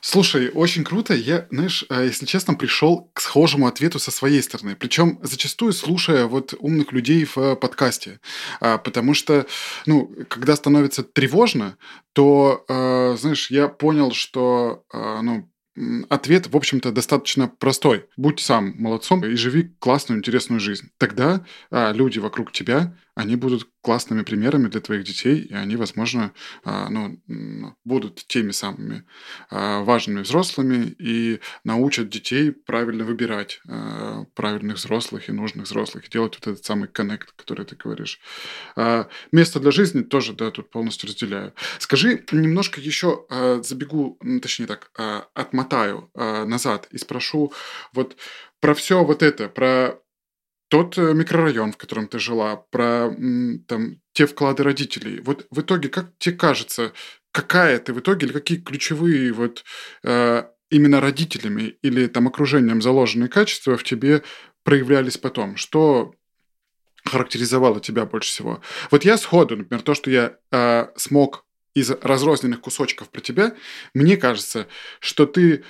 Слушай, 0.09 0.51
очень 0.55 0.85
круто. 0.85 1.15
Я, 1.15 1.49
знаешь, 1.51 1.85
э, 1.91 2.05
если 2.05 2.27
честно, 2.27 2.55
пришел 2.55 3.11
к 3.13 3.21
схожему 3.21 3.67
ответу 3.67 3.99
со 3.99 4.13
своей 4.13 4.41
стороны. 4.41 4.77
Причем 4.77 5.19
зачастую 5.21 5.73
слушая 5.73 6.27
вот 6.27 6.55
умных 6.61 6.93
людей 6.93 7.25
в 7.25 7.37
э, 7.37 7.57
подкасте. 7.57 8.21
А, 8.61 8.79
потому 8.79 9.15
что, 9.15 9.47
ну, 9.85 10.15
когда 10.29 10.55
становится 10.55 11.03
тревожно, 11.03 11.77
то, 12.13 12.65
э, 12.69 13.17
знаешь, 13.19 13.51
я 13.51 13.67
понял, 13.67 14.13
что, 14.13 14.85
ну, 14.93 15.51
ответ, 16.09 16.47
в 16.47 16.57
общем-то, 16.57 16.93
достаточно 16.93 17.49
простой. 17.49 18.07
Будь 18.17 18.39
сам 18.39 18.75
молодцом 18.79 19.25
и 19.25 19.35
живи 19.35 19.75
классную, 19.81 20.19
интересную 20.19 20.61
жизнь. 20.61 20.89
Тогда 20.99 21.45
а, 21.73 21.91
люди 21.91 22.21
вокруг 22.21 22.53
тебя 22.53 22.95
они 23.17 23.35
будут 23.35 23.67
классными 23.81 24.23
примерами 24.23 24.69
для 24.69 24.81
твоих 24.81 25.03
детей, 25.05 25.39
и 25.39 25.55
они, 25.55 25.77
возможно, 25.77 26.33
а, 26.65 26.91
ну, 26.91 27.19
будут 27.85 28.27
теми 28.27 28.51
самыми 28.51 29.05
а, 29.49 29.81
важными 29.81 30.21
взрослыми 30.21 30.95
и 30.99 31.41
научат 31.65 32.11
детей 32.11 32.53
правильно 32.53 33.05
выбирать 33.05 33.61
а, 33.67 34.27
правильных 34.35 34.77
взрослых 34.77 35.31
и 35.31 35.33
нужных 35.33 35.65
взрослых, 35.65 36.05
и 36.05 36.11
делать 36.11 36.35
вот 36.35 36.47
этот 36.47 36.65
самый 36.65 36.89
коннект, 36.89 37.33
который 37.33 37.65
ты 37.65 37.75
говоришь. 37.75 38.21
Место 39.33 39.61
для 39.61 39.71
жизни 39.71 40.03
тоже, 40.03 40.35
да, 40.35 40.51
тут 40.51 40.71
полностью 40.71 41.09
разделяю. 41.09 41.55
Скажи, 41.79 42.23
немножко 42.33 42.81
еще 42.81 43.25
забегу, 43.63 44.19
точнее 44.43 44.67
так, 44.67 44.91
отмотаю 45.35 46.11
назад 46.15 46.89
и 46.91 46.99
спрошу 46.99 47.53
вот 47.95 48.17
про 48.61 48.75
все 48.75 49.05
вот 49.05 49.23
это, 49.23 49.49
про 49.49 49.99
тот 50.69 50.99
э, 50.99 51.15
микрорайон, 51.15 51.73
в 51.73 51.77
котором 51.77 52.09
ты 52.09 52.19
жила, 52.19 52.57
про 52.57 53.11
там, 53.69 54.01
те 54.13 54.27
вклады 54.27 54.63
родителей. 54.63 55.21
Вот 55.21 55.47
в 55.51 55.61
итоге, 55.61 55.89
как 55.89 56.11
тебе 56.19 56.37
кажется, 56.37 56.93
какая 57.33 57.79
ты 57.79 57.93
в 57.93 58.01
итоге, 58.01 58.27
или 58.27 58.33
какие 58.33 58.59
ключевые 58.59 59.33
вот 59.33 59.65
э, 60.03 60.45
именно 60.71 61.01
родителями 61.01 61.77
или 61.83 62.07
там 62.07 62.27
окружением 62.27 62.83
заложенные 62.83 63.29
качества 63.29 63.77
в 63.77 63.85
тебе 63.85 64.23
проявлялись 64.65 65.19
потом? 65.19 65.57
Что 65.57 66.15
характеризовало 67.05 67.81
тебя 67.81 68.05
больше 68.05 68.31
всего? 68.31 68.61
Вот 68.91 69.05
я 69.05 69.19
сходу, 69.19 69.57
например, 69.57 69.83
то, 69.83 69.95
что 69.95 70.11
я 70.11 70.37
э, 70.51 70.87
смог 70.97 71.45
из 71.75 71.91
разрозненных 71.91 72.63
кусочков 72.63 73.11
про 73.11 73.21
тебя, 73.21 73.55
мне 73.93 74.17
кажется, 74.17 74.67
что 74.99 75.27
ты 75.27 75.63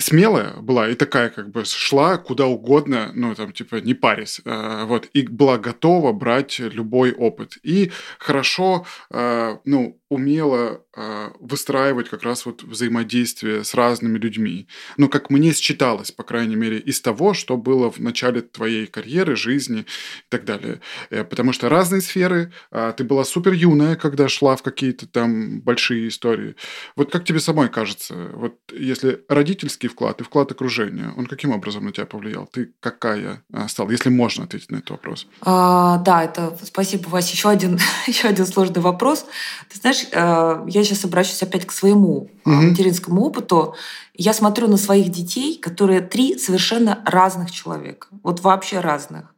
смелая 0.00 0.54
была 0.54 0.88
и 0.88 0.94
такая 0.94 1.30
как 1.30 1.50
бы 1.50 1.64
шла 1.64 2.16
куда 2.16 2.46
угодно, 2.46 3.12
ну 3.14 3.34
там 3.34 3.52
типа 3.52 3.76
не 3.76 3.94
парясь, 3.94 4.40
э, 4.44 4.84
вот, 4.84 5.08
и 5.12 5.22
была 5.26 5.58
готова 5.58 6.12
брать 6.12 6.58
любой 6.58 7.12
опыт. 7.12 7.58
И 7.62 7.92
хорошо, 8.18 8.86
э, 9.10 9.58
ну, 9.64 9.99
умела 10.10 10.82
э, 10.96 11.30
выстраивать 11.38 12.08
как 12.08 12.24
раз 12.24 12.44
вот 12.44 12.64
взаимодействие 12.64 13.62
с 13.64 13.74
разными 13.74 14.18
людьми. 14.18 14.66
Ну, 14.96 15.08
как 15.08 15.30
мне 15.30 15.52
считалось, 15.52 16.10
по 16.10 16.24
крайней 16.24 16.56
мере, 16.56 16.78
из 16.78 17.00
того, 17.00 17.32
что 17.32 17.56
было 17.56 17.90
в 17.90 18.00
начале 18.00 18.40
твоей 18.42 18.86
карьеры, 18.86 19.36
жизни 19.36 19.80
и 19.80 20.28
так 20.28 20.44
далее. 20.44 20.80
Э, 21.10 21.22
потому 21.24 21.52
что 21.52 21.68
разные 21.68 22.00
сферы, 22.00 22.52
э, 22.72 22.92
ты 22.96 23.04
была 23.04 23.24
супер 23.24 23.52
юная, 23.52 23.94
когда 23.94 24.28
шла 24.28 24.56
в 24.56 24.62
какие-то 24.62 25.06
там 25.06 25.60
большие 25.60 26.08
истории. 26.08 26.56
Вот 26.96 27.12
как 27.12 27.24
тебе 27.24 27.38
самой 27.38 27.68
кажется, 27.68 28.14
вот 28.34 28.58
если 28.72 29.24
родительский 29.28 29.88
вклад 29.88 30.20
и 30.20 30.24
вклад 30.24 30.50
окружения, 30.50 31.14
он 31.16 31.26
каким 31.26 31.52
образом 31.52 31.84
на 31.84 31.92
тебя 31.92 32.06
повлиял? 32.06 32.48
Ты 32.48 32.72
какая 32.80 33.44
э, 33.52 33.68
стала, 33.68 33.90
если 33.90 34.08
можно 34.08 34.42
ответить 34.42 34.72
на 34.72 34.78
этот 34.78 34.90
вопрос? 34.90 35.28
А, 35.42 35.98
да, 35.98 36.24
это 36.24 36.58
спасибо, 36.64 37.08
Вася. 37.10 37.34
Еще 37.34 37.48
один, 37.48 37.78
еще 38.08 38.26
один 38.26 38.46
сложный 38.46 38.82
вопрос. 38.82 39.24
Ты 39.68 39.78
знаешь, 39.78 39.99
знаешь, 40.00 40.08
э, 40.12 40.64
я 40.68 40.84
сейчас 40.84 41.04
обращусь 41.04 41.42
опять 41.42 41.66
к 41.66 41.72
своему 41.72 42.30
угу. 42.44 42.50
материнскому 42.50 43.22
опыту. 43.22 43.74
Я 44.14 44.32
смотрю 44.32 44.68
на 44.68 44.76
своих 44.76 45.10
детей, 45.10 45.58
которые 45.58 46.00
три 46.00 46.38
совершенно 46.38 47.02
разных 47.06 47.50
человека. 47.50 48.08
Вот 48.22 48.40
вообще 48.40 48.80
разных. 48.80 49.34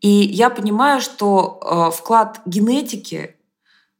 И 0.00 0.08
я 0.08 0.50
понимаю, 0.50 1.00
что 1.00 1.60
э, 1.90 1.96
вклад 1.96 2.40
генетики, 2.46 3.36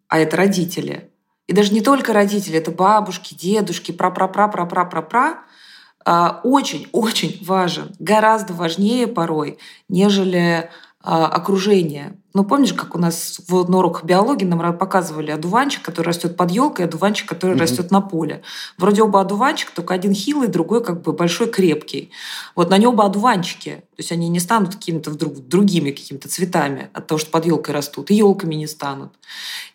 а 0.09 0.19
это 0.19 0.37
родители, 0.37 1.11
и 1.47 1.53
даже 1.53 1.73
не 1.73 1.81
только 1.81 2.13
родители, 2.13 2.59
это 2.59 2.71
бабушки, 2.71 3.35
дедушки, 3.35 3.93
пра-пра-пра-пра-пра-пра-пра, 3.93 5.45
очень-очень 6.45 7.45
важен, 7.45 7.95
гораздо 7.99 8.53
важнее 8.53 9.09
порой, 9.09 9.59
нежели 9.89 10.71
окружение. 11.01 12.17
Ну, 12.37 12.45
помнишь, 12.45 12.75
как 12.75 12.95
у 12.95 12.99
нас 12.99 13.41
в, 13.49 13.71
на 13.71 13.79
уроках 13.79 14.05
биологии 14.05 14.45
нам 14.45 14.77
показывали 14.77 15.31
одуванчик, 15.31 15.81
который 15.81 16.09
растет 16.09 16.37
под 16.37 16.51
елкой, 16.51 16.85
и 16.85 16.89
одуванчик, 16.89 17.27
который 17.27 17.53
угу. 17.53 17.63
растет 17.63 17.91
на 17.91 18.03
поле. 18.03 18.43
Вроде 18.77 19.03
оба 19.03 19.23
одуванчика, 19.23 19.73
только 19.75 19.95
один 19.95 20.13
хилый, 20.13 20.49
другой 20.49 20.85
как 20.85 21.01
бы 21.01 21.15
большой, 21.15 21.47
крепкий. 21.49 22.11
Вот 22.55 22.69
на 22.69 22.77
нем 22.77 22.93
оба 22.93 23.07
одуванчики. 23.07 23.77
То 23.97 24.03
есть 24.03 24.13
они 24.13 24.29
не 24.29 24.39
станут 24.39 24.75
какими-то 24.75 25.11
вдруг 25.11 25.49
другими 25.49 25.93
какими-то 25.93 26.29
цветами 26.29 26.91
от 26.93 27.07
того, 27.07 27.19
что 27.19 27.31
под 27.31 27.47
елкой 27.47 27.75
растут, 27.75 28.11
и 28.11 28.15
елками 28.15 28.55
не 28.55 28.67
станут. 28.67 29.15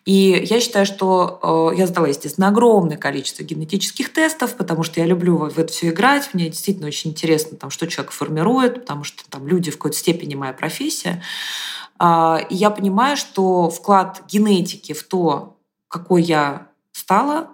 И 0.04 0.46
я 0.48 0.60
считаю, 0.60 0.86
что 0.86 1.72
э, 1.72 1.78
я 1.78 1.88
сдала, 1.88 2.06
естественно, 2.06 2.46
огромное 2.46 2.96
количество 2.96 3.42
генетических 3.42 4.12
тестов, 4.12 4.56
потому 4.56 4.84
что 4.84 5.00
я 5.00 5.06
люблю 5.06 5.50
в 5.50 5.58
это 5.58 5.72
все 5.72 5.88
играть. 5.88 6.30
Мне 6.32 6.48
действительно 6.48 6.86
очень 6.86 7.10
интересно, 7.10 7.56
там, 7.56 7.70
что 7.70 7.88
человек 7.88 8.12
формирует, 8.12 8.82
потому 8.82 9.02
что 9.02 9.28
там 9.28 9.48
люди 9.48 9.72
в 9.72 9.74
какой-то 9.74 9.96
степени 9.96 10.36
моя 10.36 10.52
профессия. 10.52 11.20
А, 12.04 12.44
и 12.50 12.56
я 12.56 12.70
понимаю, 12.70 13.16
что 13.16 13.70
вклад 13.70 14.24
генетики 14.28 14.92
в 14.92 15.04
то, 15.04 15.56
какой 15.86 16.24
я 16.24 16.66
стала, 16.90 17.50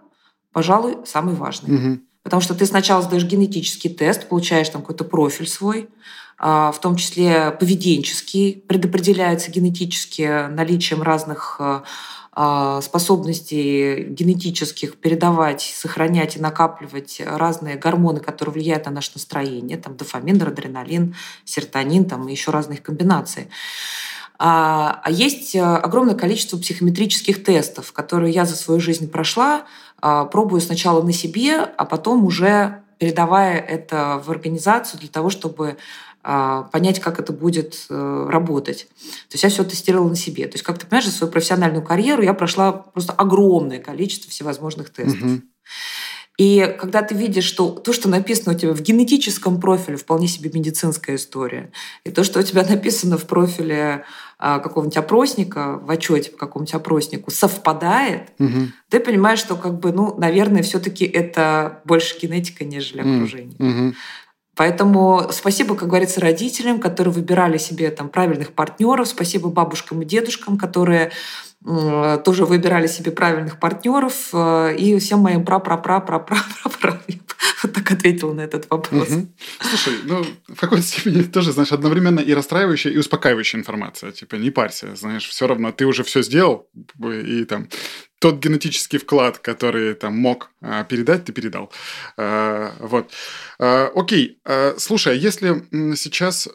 пожалуй, 0.54 0.96
самый 1.04 1.34
важный. 1.34 1.74
Угу. 1.74 2.00
Потому 2.22 2.40
что 2.40 2.54
ты 2.54 2.64
сначала 2.64 3.02
сдаешь 3.02 3.24
генетический 3.24 3.90
тест, 3.90 4.26
получаешь 4.26 4.70
там 4.70 4.80
какой-то 4.80 5.04
профиль 5.04 5.46
свой, 5.46 5.90
а, 6.38 6.72
в 6.72 6.80
том 6.80 6.96
числе 6.96 7.50
поведенческий, 7.50 8.64
предопределяется 8.66 9.50
генетически 9.50 10.48
наличием 10.48 11.02
разных 11.02 11.61
а, 11.61 12.80
способностей 12.80 14.04
генетических 14.04 14.96
передавать, 14.96 15.61
сохранять 15.61 16.37
и 16.37 16.40
накапливать 16.40 17.20
разные 17.22 17.76
гормоны, 17.76 18.20
которые 18.20 18.54
влияют 18.54 18.87
на 18.87 18.92
наше 18.92 19.11
настроение, 19.14 19.76
там 19.76 19.94
дофамин, 19.94 20.40
адреналин, 20.40 21.16
серотонин, 21.44 22.06
там 22.06 22.26
еще 22.28 22.50
разных 22.50 22.82
комбинаций. 22.82 23.48
А, 24.38 25.01
а 25.03 25.11
есть 25.11 25.55
э, 25.57 25.61
огромное 25.61 26.14
количество 26.14 26.57
психометрических 26.59 27.42
тестов, 27.42 27.92
которые 27.92 28.33
я 28.33 28.44
за 28.44 28.55
свою 28.55 28.81
жизнь 28.81 29.11
прошла, 29.11 29.64
а, 30.01 30.27
пробую 30.27 30.61
сначала 30.61 31.03
на 31.03 31.12
себе, 31.12 31.57
а 31.57 31.85
потом 31.85 32.24
уже 32.24 32.83
передавая 32.98 33.59
это 33.59 34.22
в 34.24 34.31
организацию 34.31 35.01
для 35.01 35.09
того, 35.09 35.31
чтобы 35.31 35.77
а, 36.22 36.64
понять, 36.64 37.01
как 37.01 37.18
это 37.18 37.33
будет 37.33 37.87
э, 37.88 38.27
работать. 38.29 38.88
То 39.29 39.35
есть 39.35 39.44
я 39.44 39.51
все 39.51 39.64
тестировала 39.64 40.09
на 40.09 40.16
себе. 40.16 40.46
То 40.46 40.55
есть, 40.55 40.64
как 40.64 40.79
ты 40.79 40.87
понимаешь, 40.87 41.07
за 41.07 41.12
свою 41.12 41.33
профессиональную 41.33 41.83
карьеру 41.83 42.22
я 42.22 42.35
прошла 42.35 42.72
просто 42.72 43.12
огромное 43.12 43.79
количество 43.79 44.31
всевозможных 44.31 44.90
тестов. 44.90 45.22
Угу. 45.22 45.40
И 46.38 46.77
когда 46.79 47.03
ты 47.03 47.16
видишь, 47.16 47.44
что 47.44 47.70
то, 47.70 47.92
что 47.92 48.09
написано 48.09 48.55
у 48.55 48.59
тебя 48.59 48.72
в 48.72 48.81
генетическом 48.81 49.61
профиле, 49.61 49.96
вполне 49.96 50.29
себе 50.29 50.51
медицинская 50.53 51.16
история, 51.16 51.72
и 52.05 52.11
то, 52.11 52.22
что 52.24 52.38
у 52.38 52.42
тебя 52.42 52.64
написано 52.68 53.18
в 53.18 53.27
профиле 53.27 54.05
какого-нибудь 54.38 54.96
опросника, 54.96 55.79
в 55.83 55.90
отчете 55.90 56.31
по 56.31 56.38
какому-нибудь 56.38 56.74
опроснику, 56.74 57.31
совпадает, 57.31 58.31
угу. 58.38 58.68
ты 58.88 59.01
понимаешь, 59.01 59.40
что, 59.40 59.57
как 59.57 59.79
бы, 59.81 59.92
ну, 59.92 60.14
наверное, 60.16 60.62
все-таки 60.62 61.05
это 61.05 61.81
больше 61.85 62.18
генетика, 62.20 62.64
нежели 62.64 63.01
окружение. 63.01 63.57
Угу. 63.59 63.94
Поэтому 64.55 65.29
спасибо, 65.31 65.77
как 65.77 65.88
говорится, 65.88 66.20
родителям, 66.20 66.81
которые 66.81 67.14
выбирали 67.14 67.59
себе 67.59 67.90
там 67.90 68.09
правильных 68.09 68.53
партнеров, 68.53 69.07
спасибо 69.09 69.51
бабушкам 69.51 70.03
и 70.03 70.05
дедушкам, 70.05 70.59
которые 70.59 71.12
тоже 72.24 72.44
выбирали 72.44 72.87
себе 72.87 73.11
правильных 73.11 73.59
партнеров, 73.59 74.31
э, 74.33 74.77
и 74.77 74.96
всем 75.01 75.20
моим 75.20 75.44
пра 75.44 75.59
пра 75.59 75.77
пра 75.77 76.01
пра 76.01 76.20
пра 76.20 76.38
пра 76.62 76.70
пра 76.81 77.01
вот 77.62 77.72
так 77.72 77.90
ответила 77.90 78.32
на 78.32 78.42
этот 78.42 78.70
вопрос. 78.70 79.08
Угу. 79.08 79.28
Слушай, 79.60 79.94
ну, 80.04 80.24
в 80.46 80.60
какой-то 80.60 80.84
степени 80.84 81.22
тоже, 81.22 81.52
знаешь, 81.52 81.72
одновременно 81.72 82.20
и 82.20 82.32
расстраивающая, 82.34 82.92
и 82.92 82.98
успокаивающая 82.98 83.58
информация. 83.58 84.12
Типа, 84.12 84.36
не 84.36 84.50
парься, 84.50 84.94
знаешь, 84.96 85.28
все 85.28 85.46
равно 85.46 85.72
ты 85.72 85.86
уже 85.86 86.04
все 86.04 86.22
сделал, 86.22 86.68
и 87.02 87.44
там 87.44 87.68
тот 88.18 88.38
генетический 88.38 88.98
вклад, 88.98 89.38
который 89.38 89.94
там 89.94 90.16
мог 90.16 90.50
а, 90.60 90.82
передать, 90.84 91.24
ты 91.24 91.32
передал. 91.32 91.72
А, 92.16 92.74
вот. 92.80 93.12
А, 93.58 93.90
окей, 93.94 94.40
слушай, 94.76 95.18
если 95.18 95.64
сейчас 95.94 96.48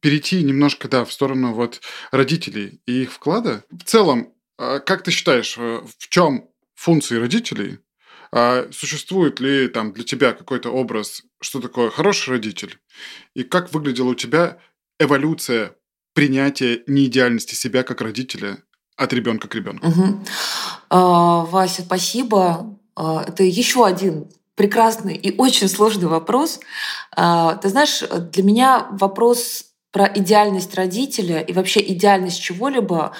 перейти 0.00 0.42
немножко, 0.44 0.88
да, 0.88 1.04
в 1.04 1.12
сторону 1.12 1.52
вот 1.52 1.80
родителей 2.12 2.80
и 2.86 3.02
их 3.02 3.12
вклада, 3.12 3.64
в 3.70 3.82
целом, 3.82 4.32
как 4.56 5.02
ты 5.02 5.10
считаешь, 5.10 5.56
э, 5.58 5.80
в 5.98 6.08
чем 6.08 6.48
функции 6.76 7.16
родителей 7.16 7.80
а 8.32 8.66
существует 8.72 9.40
ли 9.40 9.68
там 9.68 9.92
для 9.92 10.04
тебя 10.04 10.32
какой-то 10.32 10.70
образ, 10.70 11.22
что 11.40 11.60
такое 11.60 11.90
хороший 11.90 12.30
родитель? 12.30 12.78
И 13.34 13.42
как 13.42 13.72
выглядела 13.72 14.10
у 14.10 14.14
тебя 14.14 14.58
эволюция 14.98 15.74
принятия 16.14 16.82
неидеальности 16.86 17.54
себя 17.54 17.82
как 17.82 18.00
родителя 18.00 18.58
от 18.96 19.12
ребенка 19.12 19.48
к 19.48 19.54
ребенку? 19.54 19.86
Угу. 19.86 20.24
А, 20.90 21.44
Вася, 21.46 21.82
спасибо. 21.82 22.78
А, 22.94 23.24
это 23.26 23.42
еще 23.42 23.84
один 23.84 24.28
прекрасный 24.54 25.16
и 25.16 25.36
очень 25.36 25.68
сложный 25.68 26.08
вопрос. 26.08 26.60
А, 27.16 27.56
ты 27.56 27.68
знаешь, 27.68 28.02
для 28.32 28.42
меня 28.42 28.86
вопрос 28.90 29.64
про 29.90 30.06
идеальность 30.06 30.74
родителя 30.74 31.40
и 31.40 31.52
вообще 31.52 31.80
идеальность 31.80 32.40
чего-либо, 32.40 33.12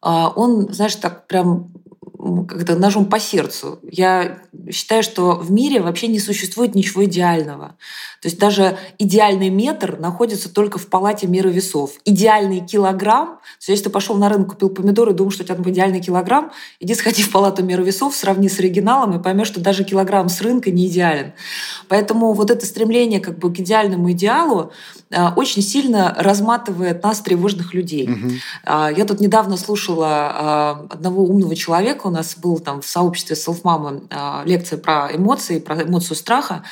а, 0.00 0.28
он, 0.28 0.72
знаешь, 0.72 0.96
так 0.96 1.26
прям 1.26 1.72
как-то 2.48 2.76
ножом 2.76 3.06
по 3.06 3.18
сердцу. 3.18 3.80
Я 3.82 4.38
считаю, 4.70 5.02
что 5.02 5.34
в 5.34 5.50
мире 5.50 5.80
вообще 5.80 6.06
не 6.06 6.20
существует 6.20 6.74
ничего 6.74 7.04
идеального. 7.04 7.76
То 8.20 8.28
есть 8.28 8.38
даже 8.38 8.78
идеальный 8.98 9.50
метр 9.50 9.98
находится 9.98 10.52
только 10.52 10.78
в 10.78 10.86
палате 10.86 11.26
мира 11.26 11.48
весов. 11.48 11.94
Идеальный 12.04 12.60
килограмм, 12.60 13.26
то 13.26 13.42
есть 13.58 13.68
если 13.68 13.84
ты 13.84 13.90
пошел 13.90 14.14
на 14.16 14.28
рынок, 14.28 14.50
купил 14.50 14.68
помидоры 14.68 15.10
и 15.10 15.14
думаешь, 15.14 15.34
что 15.34 15.42
у 15.42 15.46
тебя 15.46 15.56
там 15.56 15.68
идеальный 15.68 16.00
килограмм, 16.00 16.52
иди 16.78 16.94
сходи 16.94 17.22
в 17.22 17.32
палату 17.32 17.64
мира 17.64 17.82
весов, 17.82 18.14
сравни 18.14 18.48
с 18.48 18.60
оригиналом 18.60 19.18
и 19.18 19.22
поймешь, 19.22 19.48
что 19.48 19.60
даже 19.60 19.82
килограмм 19.82 20.28
с 20.28 20.40
рынка 20.40 20.70
не 20.70 20.86
идеален. 20.86 21.32
Поэтому 21.88 22.32
вот 22.32 22.52
это 22.52 22.64
стремление 22.64 23.18
как 23.18 23.38
бы 23.38 23.52
к 23.52 23.58
идеальному 23.58 24.12
идеалу 24.12 24.70
а, 25.10 25.32
очень 25.34 25.62
сильно 25.62 26.14
разматывает 26.16 27.02
нас, 27.02 27.20
тревожных 27.20 27.74
людей. 27.74 28.08
Угу. 28.08 28.30
Я 28.96 29.04
тут 29.04 29.20
недавно 29.20 29.56
слушала 29.56 30.08
а, 30.08 30.86
одного 30.90 31.24
умного 31.24 31.56
человека, 31.56 32.11
нас 32.12 32.36
был 32.36 32.60
там 32.60 32.80
в 32.80 32.86
сообществе 32.86 33.34
селфмамы 33.34 34.02
лекция 34.44 34.78
про 34.78 35.08
эмоции, 35.12 35.58
про 35.58 35.82
эмоцию 35.82 36.16
страха. 36.16 36.62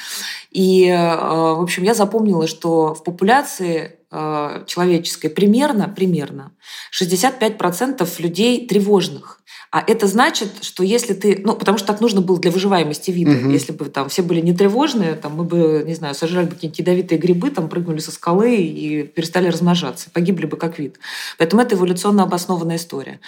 И, 0.51 0.89
в 0.91 1.63
общем, 1.63 1.83
я 1.83 1.95
запомнила, 1.95 2.47
что 2.47 2.95
в 2.95 3.03
популяции 3.03 3.97
человеческой 4.11 5.29
примерно, 5.29 5.89
примерно 5.89 6.53
65% 6.93 8.09
людей 8.19 8.67
тревожных. 8.67 9.41
А 9.73 9.85
это 9.87 10.09
значит, 10.09 10.65
что 10.65 10.83
если 10.83 11.15
ты... 11.15 11.43
Ну, 11.45 11.55
потому 11.55 11.79
что 11.79 11.87
так 11.87 12.01
нужно 12.01 12.21
было 12.21 12.41
для 12.41 12.51
выживаемости 12.51 13.13
вида. 13.13 13.31
Угу. 13.31 13.51
Если 13.51 13.71
бы 13.71 13.85
там 13.85 14.09
все 14.09 14.23
были 14.23 14.41
нетревожные, 14.41 15.15
там, 15.15 15.37
мы 15.37 15.45
бы, 15.45 15.85
не 15.87 15.95
знаю, 15.95 16.17
сожрали 16.17 16.47
бы 16.47 16.55
какие-нибудь 16.55 16.81
ядовитые 16.81 17.19
грибы, 17.21 17.51
там, 17.51 17.69
прыгнули 17.69 18.01
со 18.01 18.11
скалы 18.11 18.57
и 18.57 19.05
перестали 19.05 19.47
размножаться. 19.47 20.11
Погибли 20.11 20.47
бы 20.47 20.57
как 20.57 20.81
вид. 20.81 20.99
Поэтому 21.39 21.63
это 21.63 21.77
эволюционно 21.77 22.25
обоснованная 22.25 22.77
история. 22.77 23.21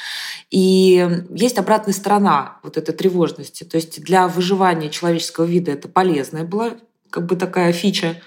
И 0.51 1.09
есть 1.31 1.59
обратная 1.59 1.95
сторона 1.95 2.59
вот 2.64 2.77
этой 2.77 2.92
тревожности. 2.92 3.62
То 3.62 3.77
есть 3.77 4.03
для 4.03 4.27
выживания 4.27 4.90
человеческого 4.90 5.45
вида 5.45 5.71
это 5.71 5.87
полезная 5.87 6.42
была 6.42 6.73
как 7.11 7.27
бы 7.27 7.37
такая 7.37 7.73
фича. 7.73 8.21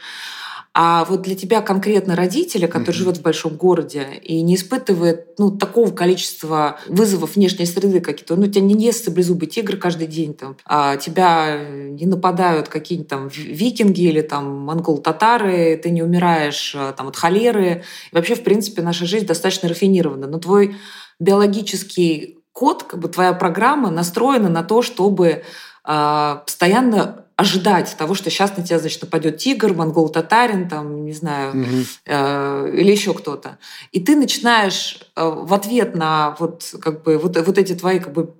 А 0.78 1.06
вот 1.06 1.22
для 1.22 1.36
тебя 1.36 1.62
конкретно 1.62 2.18
родителя, 2.18 2.68
который 2.68 2.90
mm-hmm. 2.90 2.98
живет 2.98 3.18
в 3.18 3.22
большом 3.22 3.56
городе 3.56 4.20
и 4.22 4.42
не 4.42 4.56
испытывает 4.56 5.40
ну, 5.40 5.50
такого 5.50 5.90
количества 5.92 6.80
вызовов 6.90 7.38
внешней 7.38 7.66
среды 7.66 8.02
какие-то, 8.02 8.36
ну, 8.36 8.48
тебя 8.48 8.66
не 8.66 8.84
ест 8.84 9.06
саблезубый 9.06 9.48
тигр 9.48 9.78
каждый 9.78 10.08
день, 10.08 10.34
там, 10.34 10.58
а 10.66 10.98
тебя 10.98 11.66
не 11.66 12.06
нападают 12.06 12.68
какие-нибудь 12.68 13.08
там 13.08 13.30
викинги 13.30 14.02
или 14.02 14.20
там 14.20 14.52
монгол-татары, 14.66 15.80
ты 15.82 15.92
не 15.92 16.04
умираешь 16.04 16.76
а, 16.78 16.92
там, 16.92 17.08
от 17.08 17.16
холеры. 17.16 17.84
И 18.12 18.16
вообще, 18.16 18.36
в 18.36 18.44
принципе, 18.44 18.82
наша 18.82 19.06
жизнь 19.06 19.26
достаточно 19.26 19.70
рафинирована. 19.70 20.28
Но 20.28 20.40
твой 20.40 20.76
биологический 21.22 22.40
код, 22.52 22.84
как 22.84 23.00
бы 23.00 23.08
твоя 23.08 23.32
программа 23.32 23.92
настроена 23.92 24.50
на 24.50 24.64
то, 24.64 24.82
чтобы 24.82 25.44
э, 25.88 26.36
постоянно 26.46 27.25
ожидать 27.38 27.96
того, 27.98 28.16
что 28.16 28.30
сейчас 28.30 28.56
на 28.56 28.64
тебя, 28.64 28.80
значит, 28.80 29.02
нападет 29.02 29.38
тигр, 29.38 29.74
монгол-татарин, 29.74 30.70
там, 30.70 31.06
не 31.06 31.12
знаю, 31.12 31.52
угу. 31.52 31.70
э, 32.06 32.72
или 32.74 32.92
еще 32.92 33.14
кто-то. 33.14 33.58
И 33.92 34.00
ты 34.00 34.16
начинаешь 34.16 35.00
э, 35.16 35.24
в 35.24 35.54
ответ 35.54 35.96
на 35.96 36.36
вот, 36.40 36.74
как 36.82 37.04
бы, 37.04 37.18
вот, 37.18 37.38
вот 37.38 37.58
эти 37.58 37.76
твои 37.76 38.00
как 38.00 38.14
бы, 38.14 38.34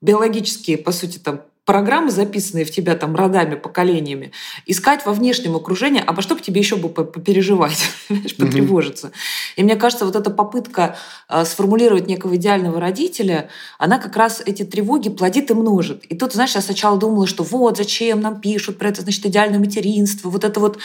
биологические, 0.00 0.78
по 0.78 0.92
сути, 0.92 1.18
там, 1.18 1.42
программы, 1.68 2.10
записанные 2.10 2.64
в 2.64 2.70
тебя 2.70 2.94
там 2.94 3.14
родами, 3.14 3.54
поколениями, 3.54 4.32
искать 4.64 5.04
во 5.04 5.12
внешнем 5.12 5.54
окружении, 5.54 6.02
а 6.04 6.14
во 6.14 6.22
что 6.22 6.34
бы 6.34 6.40
тебе 6.40 6.62
еще 6.62 6.76
бы 6.76 6.88
попереживать, 6.88 7.90
потревожиться. 8.38 9.12
И 9.56 9.62
мне 9.62 9.76
кажется, 9.76 10.06
вот 10.06 10.16
эта 10.16 10.30
попытка 10.30 10.96
а, 11.28 11.44
сформулировать 11.44 12.06
некого 12.06 12.36
идеального 12.36 12.80
родителя, 12.80 13.50
она 13.76 13.98
как 13.98 14.16
раз 14.16 14.42
эти 14.46 14.62
тревоги 14.64 15.10
плодит 15.10 15.50
и 15.50 15.54
множит. 15.54 16.04
И 16.04 16.16
тут, 16.16 16.32
знаешь, 16.32 16.54
я 16.54 16.62
сначала 16.62 16.96
думала, 16.98 17.26
что 17.26 17.42
вот 17.42 17.76
зачем 17.76 18.22
нам 18.22 18.40
пишут 18.40 18.78
про 18.78 18.88
это, 18.88 19.02
значит, 19.02 19.26
идеальное 19.26 19.58
материнство, 19.58 20.30
вот 20.30 20.44
это 20.44 20.60
вот 20.60 20.78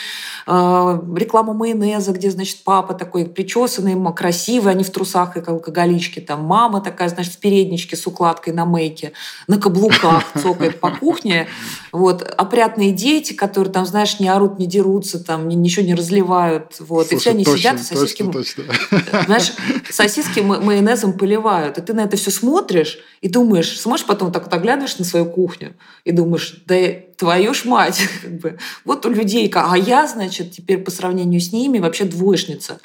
э, 0.46 1.00
реклама 1.16 1.54
майонеза, 1.54 2.12
где, 2.12 2.30
значит, 2.30 2.58
папа 2.62 2.92
такой 2.92 3.24
причесанный, 3.24 3.96
красивый, 4.12 4.74
а 4.74 4.76
не 4.76 4.84
в 4.84 4.90
трусах 4.90 5.38
и 5.38 5.40
алкоголичке, 5.40 6.20
там 6.20 6.44
мама 6.44 6.82
такая, 6.82 7.08
значит, 7.08 7.32
в 7.32 7.38
передничке 7.38 7.96
с 7.96 8.06
укладкой 8.06 8.52
на 8.52 8.66
мейке, 8.66 9.12
на 9.48 9.58
каблуках 9.58 10.24
цокает 10.42 10.73
по 10.80 10.90
кухне. 10.90 11.48
Вот. 11.92 12.22
Опрятные 12.22 12.92
дети, 12.92 13.32
которые 13.32 13.72
там, 13.72 13.86
знаешь, 13.86 14.20
не 14.20 14.28
орут, 14.28 14.58
не 14.58 14.66
дерутся, 14.66 15.22
там, 15.22 15.48
ничего 15.48 15.84
не 15.86 15.94
разливают. 15.94 16.76
Вот. 16.80 17.08
Слушай, 17.08 17.16
и 17.16 17.20
все 17.20 17.30
они 17.30 17.44
точно, 17.44 17.58
сидят 17.58 17.80
и 17.80 17.82
сосиски... 17.82 18.22
Точно, 18.22 18.64
точно. 18.64 19.22
Знаешь, 19.26 19.52
сосиски 19.90 20.40
майонезом 20.40 21.12
поливают. 21.14 21.78
И 21.78 21.82
ты 21.82 21.94
на 21.94 22.00
это 22.00 22.16
все 22.16 22.30
смотришь 22.30 22.98
и 23.20 23.28
думаешь, 23.28 23.80
смотришь 23.80 24.06
потом 24.06 24.32
так 24.32 24.44
вот 24.44 24.54
оглядываешь 24.54 24.98
на 24.98 25.04
свою 25.04 25.26
кухню 25.26 25.74
и 26.04 26.12
думаешь, 26.12 26.62
да 26.66 26.76
твою 27.16 27.54
ж 27.54 27.64
мать, 27.64 28.00
как 28.22 28.38
бы, 28.38 28.58
вот 28.84 29.06
у 29.06 29.10
людей, 29.10 29.50
а 29.54 29.76
я, 29.76 30.06
значит, 30.06 30.52
теперь 30.52 30.78
по 30.78 30.90
сравнению 30.90 31.40
с 31.40 31.52
ними 31.52 31.78
вообще 31.78 32.04
двоечница. 32.04 32.80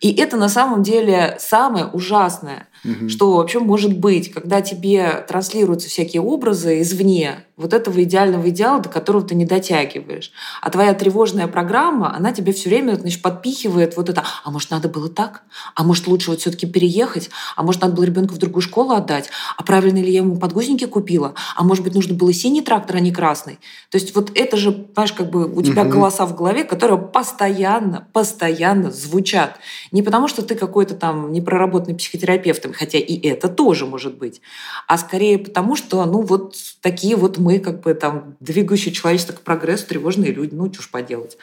И 0.00 0.12
это 0.14 0.36
на 0.36 0.48
самом 0.48 0.82
деле 0.82 1.36
самое 1.38 1.86
ужасное, 1.86 2.66
угу. 2.84 3.08
что 3.08 3.36
вообще 3.36 3.60
может 3.60 3.98
быть, 3.98 4.32
когда 4.32 4.60
тебе 4.60 5.24
транслируются 5.28 5.88
всякие 5.88 6.22
образы 6.22 6.80
извне, 6.80 7.44
вот 7.56 7.72
этого 7.72 8.02
идеального 8.02 8.48
идеала, 8.48 8.80
до 8.80 8.88
которого 8.88 9.22
ты 9.26 9.34
не 9.34 9.44
дотягиваешь. 9.44 10.32
А 10.60 10.70
твоя 10.70 10.94
тревожная 10.94 11.46
программа, 11.46 12.14
она 12.14 12.32
тебе 12.32 12.52
все 12.52 12.68
время 12.68 12.96
значит, 12.96 13.22
подпихивает 13.22 13.96
вот 13.96 14.08
это, 14.08 14.24
а 14.44 14.50
может, 14.50 14.70
надо 14.70 14.88
было 14.88 15.08
так? 15.08 15.42
А 15.74 15.84
может, 15.84 16.06
лучше 16.06 16.30
вот 16.30 16.40
все-таки 16.40 16.66
переехать? 16.66 17.30
А 17.56 17.62
может, 17.62 17.82
надо 17.82 17.94
было 17.94 18.04
ребенка 18.04 18.32
в 18.32 18.38
другую 18.38 18.62
школу 18.62 18.92
отдать? 18.92 19.30
А 19.56 19.62
правильно 19.62 19.98
ли 19.98 20.10
я 20.10 20.18
ему 20.18 20.36
подгузники 20.36 20.86
купила? 20.86 21.34
А 21.56 21.62
может 21.62 21.84
быть, 21.84 21.94
нужно 21.94 22.14
было 22.14 22.32
синий 22.32 22.62
трактор, 22.62 22.96
а 22.96 23.00
не 23.00 23.12
красный? 23.12 23.58
То 23.90 23.98
есть 23.98 24.14
вот 24.14 24.32
это 24.34 24.56
же, 24.56 24.72
понимаешь, 24.72 25.12
как 25.12 25.30
бы 25.30 25.46
у 25.46 25.62
тебя 25.62 25.82
угу. 25.82 25.92
голоса 25.92 26.26
в 26.26 26.34
голове, 26.34 26.64
которые 26.64 26.98
постоянно, 26.98 28.08
постоянно 28.12 28.90
звучат. 28.90 29.58
Не 29.92 30.02
потому, 30.02 30.26
что 30.26 30.42
ты 30.42 30.54
какой-то 30.54 30.94
там 30.94 31.32
непроработанный 31.32 31.96
психотерапевт, 31.96 32.64
хотя 32.72 32.98
и 32.98 33.20
это 33.28 33.48
тоже 33.48 33.86
может 33.86 34.18
быть, 34.18 34.40
а 34.86 34.98
скорее 34.98 35.38
потому, 35.38 35.76
что, 35.76 36.04
ну, 36.04 36.22
вот 36.22 36.56
такие 36.80 37.16
вот 37.16 37.38
мы, 37.38 37.58
как 37.58 37.80
бы 37.80 37.94
там, 37.94 38.36
двигающие 38.40 38.92
человечество 38.92 39.32
к 39.34 39.40
прогрессу, 39.40 39.86
тревожные 39.86 40.32
люди, 40.32 40.54
ну, 40.54 40.68
чушь 40.68 40.90
поделать. 40.90 41.36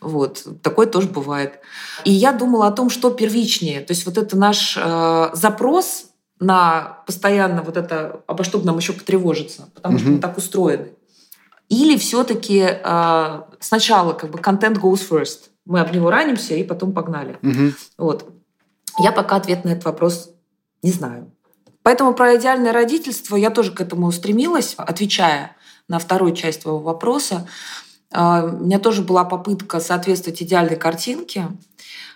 Вот. 0.00 0.46
Такое 0.62 0.86
тоже 0.86 1.08
бывает. 1.08 1.60
И 2.04 2.12
я 2.12 2.32
думала 2.32 2.66
о 2.66 2.72
том, 2.72 2.90
что 2.90 3.10
первичнее. 3.10 3.80
То 3.80 3.92
есть 3.92 4.04
вот 4.06 4.18
это 4.18 4.36
наш 4.36 4.76
э, 4.76 5.30
запрос 5.32 6.06
на 6.40 6.98
постоянно 7.06 7.62
вот 7.62 7.76
это, 7.76 8.22
обо 8.26 8.44
что 8.44 8.58
бы 8.58 8.66
нам 8.66 8.76
еще 8.76 8.92
потревожиться, 8.92 9.68
потому 9.74 9.96
mm-hmm. 9.96 10.00
что 10.00 10.10
мы 10.10 10.18
так 10.18 10.38
устроены. 10.38 10.88
Или 11.68 11.96
все-таки 11.96 12.66
э, 12.68 13.40
сначала 13.60 14.12
как 14.12 14.30
бы 14.30 14.38
контент 14.38 14.78
goes 14.78 15.00
first. 15.08 15.50
Мы 15.64 15.80
об 15.80 15.94
него 15.94 16.10
ранимся 16.10 16.54
и 16.54 16.64
потом 16.64 16.92
погнали. 16.92 17.38
Mm-hmm. 17.42 17.72
Вот. 17.98 18.28
Я 18.98 19.12
пока 19.12 19.36
ответ 19.36 19.64
на 19.64 19.70
этот 19.70 19.84
вопрос 19.84 20.31
не 20.82 20.90
знаю. 20.90 21.30
Поэтому 21.82 22.14
про 22.14 22.36
идеальное 22.36 22.72
родительство 22.72 23.36
я 23.36 23.50
тоже 23.50 23.72
к 23.72 23.80
этому 23.80 24.10
стремилась, 24.12 24.74
отвечая 24.76 25.56
на 25.88 25.98
вторую 25.98 26.34
часть 26.34 26.62
твоего 26.62 26.80
вопроса. 26.80 27.48
А, 28.12 28.44
у 28.44 28.64
меня 28.64 28.78
тоже 28.78 29.02
была 29.02 29.24
попытка 29.24 29.80
соответствовать 29.80 30.42
идеальной 30.42 30.76
картинке. 30.76 31.48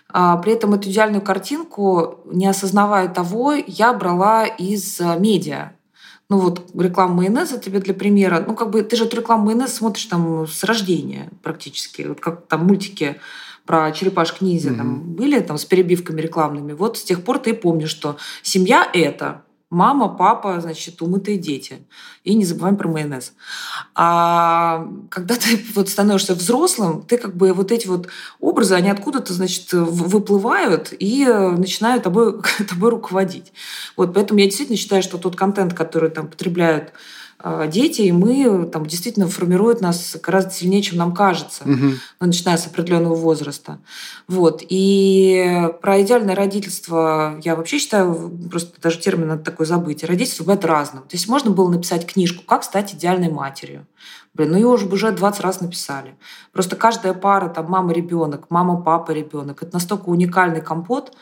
А, 0.09 0.37
при 0.37 0.53
этом 0.53 0.73
эту 0.73 0.89
идеальную 0.89 1.21
картинку, 1.21 2.21
не 2.25 2.47
осознавая 2.47 3.09
того, 3.09 3.53
я 3.53 3.93
брала 3.93 4.45
из 4.45 5.01
а, 5.01 5.17
медиа. 5.17 5.73
Ну 6.29 6.39
вот 6.39 6.71
реклама 6.77 7.15
майонеза 7.15 7.57
тебе 7.57 7.79
для 7.79 7.93
примера. 7.93 8.43
Ну 8.45 8.53
как 8.55 8.69
бы 8.69 8.83
ты 8.83 8.95
же 8.95 9.05
эту 9.05 9.17
рекламу 9.17 9.45
майонеза 9.45 9.73
смотришь 9.73 10.05
там 10.05 10.47
с 10.47 10.63
рождения 10.63 11.29
практически. 11.41 12.03
Вот 12.03 12.19
как 12.19 12.47
там 12.47 12.65
мультики 12.65 13.19
про 13.67 13.91
черепашек 13.91 14.41
ниндзя 14.41 14.69
mm-hmm. 14.69 14.77
там 14.77 15.13
были 15.13 15.39
там 15.41 15.57
с 15.57 15.65
перебивками 15.65 16.21
рекламными. 16.21 16.73
Вот 16.73 16.97
с 16.97 17.03
тех 17.03 17.23
пор 17.23 17.37
ты 17.37 17.53
помнишь, 17.53 17.91
что 17.91 18.17
семья 18.41 18.89
это 18.93 19.43
мама, 19.69 20.07
папа, 20.07 20.59
значит, 20.61 21.01
умытые 21.01 21.37
дети. 21.37 21.79
И 22.23 22.35
не 22.35 22.45
забываем 22.45 22.77
про 22.77 22.87
майонез. 22.87 23.33
А 23.95 24.87
когда 25.09 25.35
ты 25.35 25.59
вот 25.75 25.89
становишься 25.89 26.33
взрослым, 26.35 27.03
ты 27.03 27.17
как 27.17 27.35
бы 27.35 27.53
вот 27.53 27.71
эти 27.71 27.87
вот 27.87 28.07
образы, 28.39 28.75
они 28.75 28.89
откуда-то, 28.89 29.33
значит, 29.33 29.71
выплывают 29.73 30.93
и 30.97 31.25
начинают 31.25 32.03
тобой, 32.03 32.41
тобой 32.69 32.91
руководить. 32.91 33.51
Вот, 33.95 34.13
поэтому 34.13 34.39
я 34.39 34.45
действительно 34.45 34.77
считаю, 34.77 35.03
что 35.03 35.17
тот 35.17 35.35
контент, 35.35 35.73
который 35.73 36.09
там 36.09 36.27
потребляют 36.27 36.93
дети, 37.67 38.01
и 38.01 38.11
мы 38.11 38.65
там 38.65 38.85
действительно 38.85 39.27
формируют 39.27 39.79
нас 39.79 40.17
гораздо 40.23 40.51
сильнее, 40.51 40.81
чем 40.81 40.97
нам 40.97 41.13
кажется, 41.13 41.63
угу. 41.63 41.93
ну, 42.19 42.27
начиная 42.27 42.57
с 42.57 42.65
определенного 42.65 43.13
возраста. 43.13 43.79
Вот. 44.27 44.63
И 44.67 45.69
про 45.81 46.01
идеальное 46.01 46.35
родительство 46.35 47.39
я 47.43 47.55
вообще 47.55 47.77
считаю, 47.77 48.31
просто 48.49 48.81
даже 48.81 48.97
термин 48.97 49.27
надо 49.27 49.43
такой 49.43 49.67
забыть. 49.67 50.03
Родительство 50.03 50.45
бывает 50.45 50.65
разным. 50.65 51.03
То 51.03 51.15
есть 51.15 51.27
можно 51.27 51.51
было 51.51 51.69
написать 51.69 52.07
книжку 52.07 52.43
«Как 52.43 52.63
стать 52.63 52.95
идеальной 52.95 53.29
матерью». 53.29 53.85
Блин, 54.33 54.51
ну 54.51 54.57
ее 54.57 54.67
уже 54.67 54.87
уже 54.87 55.11
20 55.11 55.41
раз 55.41 55.61
написали. 55.61 56.15
Просто 56.51 56.75
каждая 56.75 57.13
пара, 57.13 57.49
там, 57.49 57.69
мама-ребенок, 57.69 58.45
мама-папа 58.49 59.11
ребенок, 59.11 59.63
это 59.63 59.73
настолько 59.73 60.09
уникальный 60.09 60.61
компот, 60.61 61.15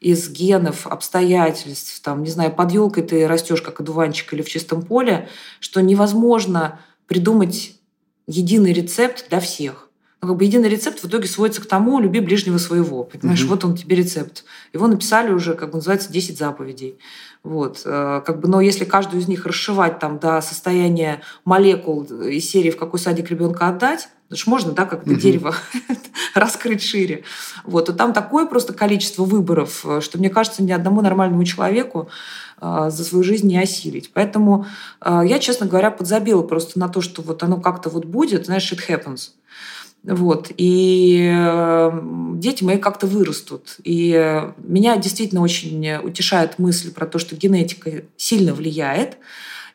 из 0.00 0.28
генов, 0.30 0.86
обстоятельств, 0.86 2.00
там, 2.02 2.22
не 2.22 2.30
знаю, 2.30 2.52
под 2.52 2.72
елкой 2.72 3.02
ты 3.02 3.26
растешь 3.26 3.62
как 3.62 3.80
одуванчик 3.80 4.32
или 4.32 4.42
в 4.42 4.48
чистом 4.48 4.82
поле, 4.82 5.28
что 5.60 5.80
невозможно 5.80 6.80
придумать 7.06 7.74
единый 8.26 8.72
рецепт 8.72 9.28
для 9.28 9.40
всех. 9.40 9.88
Но 10.20 10.28
как 10.28 10.36
бы 10.36 10.44
единый 10.44 10.68
рецепт 10.68 11.00
в 11.00 11.06
итоге 11.06 11.28
сводится 11.28 11.62
к 11.62 11.66
тому, 11.66 12.00
люби 12.00 12.18
ближнего 12.18 12.58
своего. 12.58 13.04
Понимаешь, 13.04 13.42
угу. 13.42 13.50
вот 13.50 13.64
он 13.64 13.76
тебе 13.76 13.96
рецепт. 13.96 14.44
Его 14.72 14.88
написали 14.88 15.32
уже, 15.32 15.54
как 15.54 15.70
бы 15.70 15.76
называется, 15.76 16.12
10 16.12 16.36
заповедей. 16.36 16.98
Вот. 17.44 17.82
Э, 17.84 18.20
как 18.26 18.40
бы, 18.40 18.48
но 18.48 18.60
если 18.60 18.84
каждую 18.84 19.20
из 19.22 19.28
них 19.28 19.46
расшивать 19.46 20.00
там, 20.00 20.18
до 20.18 20.40
состояния 20.40 21.22
молекул 21.44 22.02
из 22.02 22.50
серии 22.50 22.70
«В 22.70 22.76
какой 22.76 22.98
садик 22.98 23.30
ребенка 23.30 23.68
отдать», 23.68 24.08
Потому 24.28 24.40
что 24.40 24.50
можно, 24.50 24.72
да, 24.72 24.84
как-то 24.84 25.12
угу. 25.12 25.18
дерево 25.18 25.54
раскрыть 26.34 26.82
шире. 26.82 27.24
Вот, 27.64 27.86
то 27.86 27.94
там 27.94 28.12
такое 28.12 28.44
просто 28.44 28.74
количество 28.74 29.24
выборов, 29.24 29.86
э, 29.86 30.00
что, 30.02 30.18
мне 30.18 30.28
кажется, 30.28 30.62
ни 30.62 30.70
одному 30.70 31.00
нормальному 31.00 31.44
человеку 31.44 32.10
э, 32.60 32.88
за 32.90 33.04
свою 33.04 33.24
жизнь 33.24 33.48
не 33.48 33.58
осилить. 33.58 34.10
Поэтому 34.12 34.66
э, 35.00 35.22
я, 35.24 35.38
честно 35.38 35.66
говоря, 35.66 35.90
подзабила 35.90 36.42
просто 36.42 36.78
на 36.78 36.90
то, 36.90 37.00
что 37.00 37.22
вот 37.22 37.42
оно 37.42 37.58
как-то 37.58 37.88
вот 37.88 38.04
будет, 38.04 38.44
знаешь, 38.44 38.70
it 38.70 38.80
happens. 38.86 39.30
Вот. 40.04 40.52
И 40.56 41.34
дети 42.34 42.62
мои 42.62 42.78
как-то 42.78 43.08
вырастут. 43.08 43.78
И 43.82 44.46
меня 44.58 44.96
действительно 44.96 45.40
очень 45.40 45.96
утешает 45.96 46.58
мысль 46.60 46.92
про 46.92 47.04
то, 47.04 47.18
что 47.18 47.34
генетика 47.34 48.04
сильно 48.16 48.54
влияет. 48.54 49.18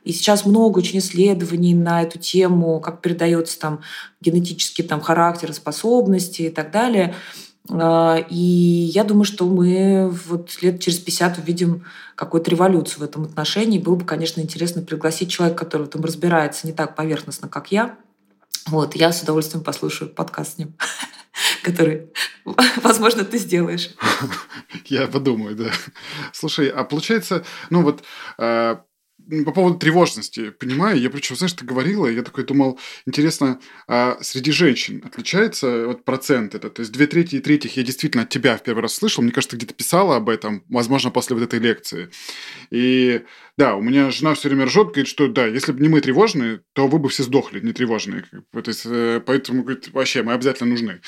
И 0.04 0.12
сейчас 0.12 0.46
много 0.46 0.80
очень 0.80 1.00
исследований 1.00 1.74
на 1.74 2.02
эту 2.02 2.20
тему, 2.20 2.80
как 2.80 3.02
передается 3.02 3.60
там 3.60 3.82
генетический 4.22 4.84
там, 4.84 5.02
характер, 5.02 5.54
способности 5.54 6.44
и 6.44 6.50
так 6.50 6.72
далее. 6.72 7.16
А, 7.70 8.18
и 8.30 8.36
я 8.36 9.04
думаю, 9.04 9.24
что 9.24 9.46
мы 9.46 10.10
вот 10.10 10.62
лет 10.62 10.82
через 10.82 11.00
50 11.00 11.40
увидим 11.40 11.86
какую-то 12.16 12.52
революцию 12.52 13.00
в 13.00 13.04
этом 13.04 13.24
отношении. 13.24 13.80
Было 13.80 13.96
бы, 13.96 14.06
конечно, 14.06 14.42
интересно 14.42 14.82
пригласить 14.82 15.32
человека, 15.32 15.64
который 15.64 15.84
в 15.84 15.90
этом 15.90 16.04
разбирается 16.04 16.68
не 16.68 16.74
так 16.74 16.96
поверхностно, 16.96 17.48
как 17.48 17.72
я. 17.72 17.98
Вот, 18.68 18.96
я 18.96 19.12
с 19.12 19.22
удовольствием 19.22 19.64
послушаю 19.64 20.10
подкаст 20.10 20.56
с 20.56 20.58
ним, 20.58 20.76
который, 21.64 22.10
возможно, 22.84 23.24
ты 23.24 23.38
сделаешь. 23.38 23.92
Я 24.86 25.08
подумаю, 25.08 25.56
да. 25.56 25.72
Слушай, 26.32 26.70
а 26.70 26.84
получается, 26.84 27.44
ну 27.70 27.84
вот 27.84 28.04
а, 28.38 28.84
по 29.46 29.52
поводу 29.52 29.78
тревожности, 29.78 30.50
понимаю, 30.52 31.00
я 31.00 31.10
причем, 31.10 31.36
знаешь, 31.36 31.54
ты 31.54 31.66
говорила, 31.66 32.08
я 32.08 32.24
такой 32.24 32.44
думал, 32.44 32.80
интересно, 33.06 33.60
а 33.88 34.18
среди 34.22 34.52
женщин 34.52 35.02
отличается 35.06 35.88
вот 35.88 36.04
процент 36.04 36.56
это, 36.56 36.70
то 36.70 36.82
есть 36.82 36.92
две 36.92 37.08
трети 37.08 37.36
и 37.36 37.40
третьих 37.40 37.78
я 37.78 37.84
действительно 37.84 38.24
от 38.24 38.30
тебя 38.30 38.58
в 38.58 38.64
первый 38.64 38.82
раз 38.82 38.96
слышал, 38.96 39.24
мне 39.24 39.32
кажется, 39.32 39.58
где-то 39.58 39.74
писала 39.74 40.18
об 40.18 40.30
этом, 40.30 40.64
возможно, 40.70 41.12
после 41.12 41.36
вот 41.36 41.44
этой 41.44 41.60
лекции. 41.60 42.10
И 42.70 43.22
да, 43.58 43.76
у 43.76 43.82
меня 43.82 44.10
жена 44.10 44.34
все 44.34 44.50
время 44.50 44.66
ржет, 44.66 44.88
говорит, 44.88 45.08
что 45.08 45.28
да, 45.28 45.46
если 45.46 45.72
бы 45.72 45.82
не 45.82 45.88
мы 45.88 46.02
тревожные, 46.02 46.62
то 46.74 46.88
вы 46.88 46.98
бы 46.98 47.10
все 47.10 47.24
сдохли, 47.24 47.60
не 47.60 47.72
тревожные. 47.72 48.24
То 48.52 48.64
есть, 48.66 48.86
э, 48.86 49.22
поэтому, 49.26 49.62
говорит, 49.64 49.90
вообще, 49.90 50.24
мы 50.24 50.34
обязательно 50.34 50.72
нужны. 50.72 51.02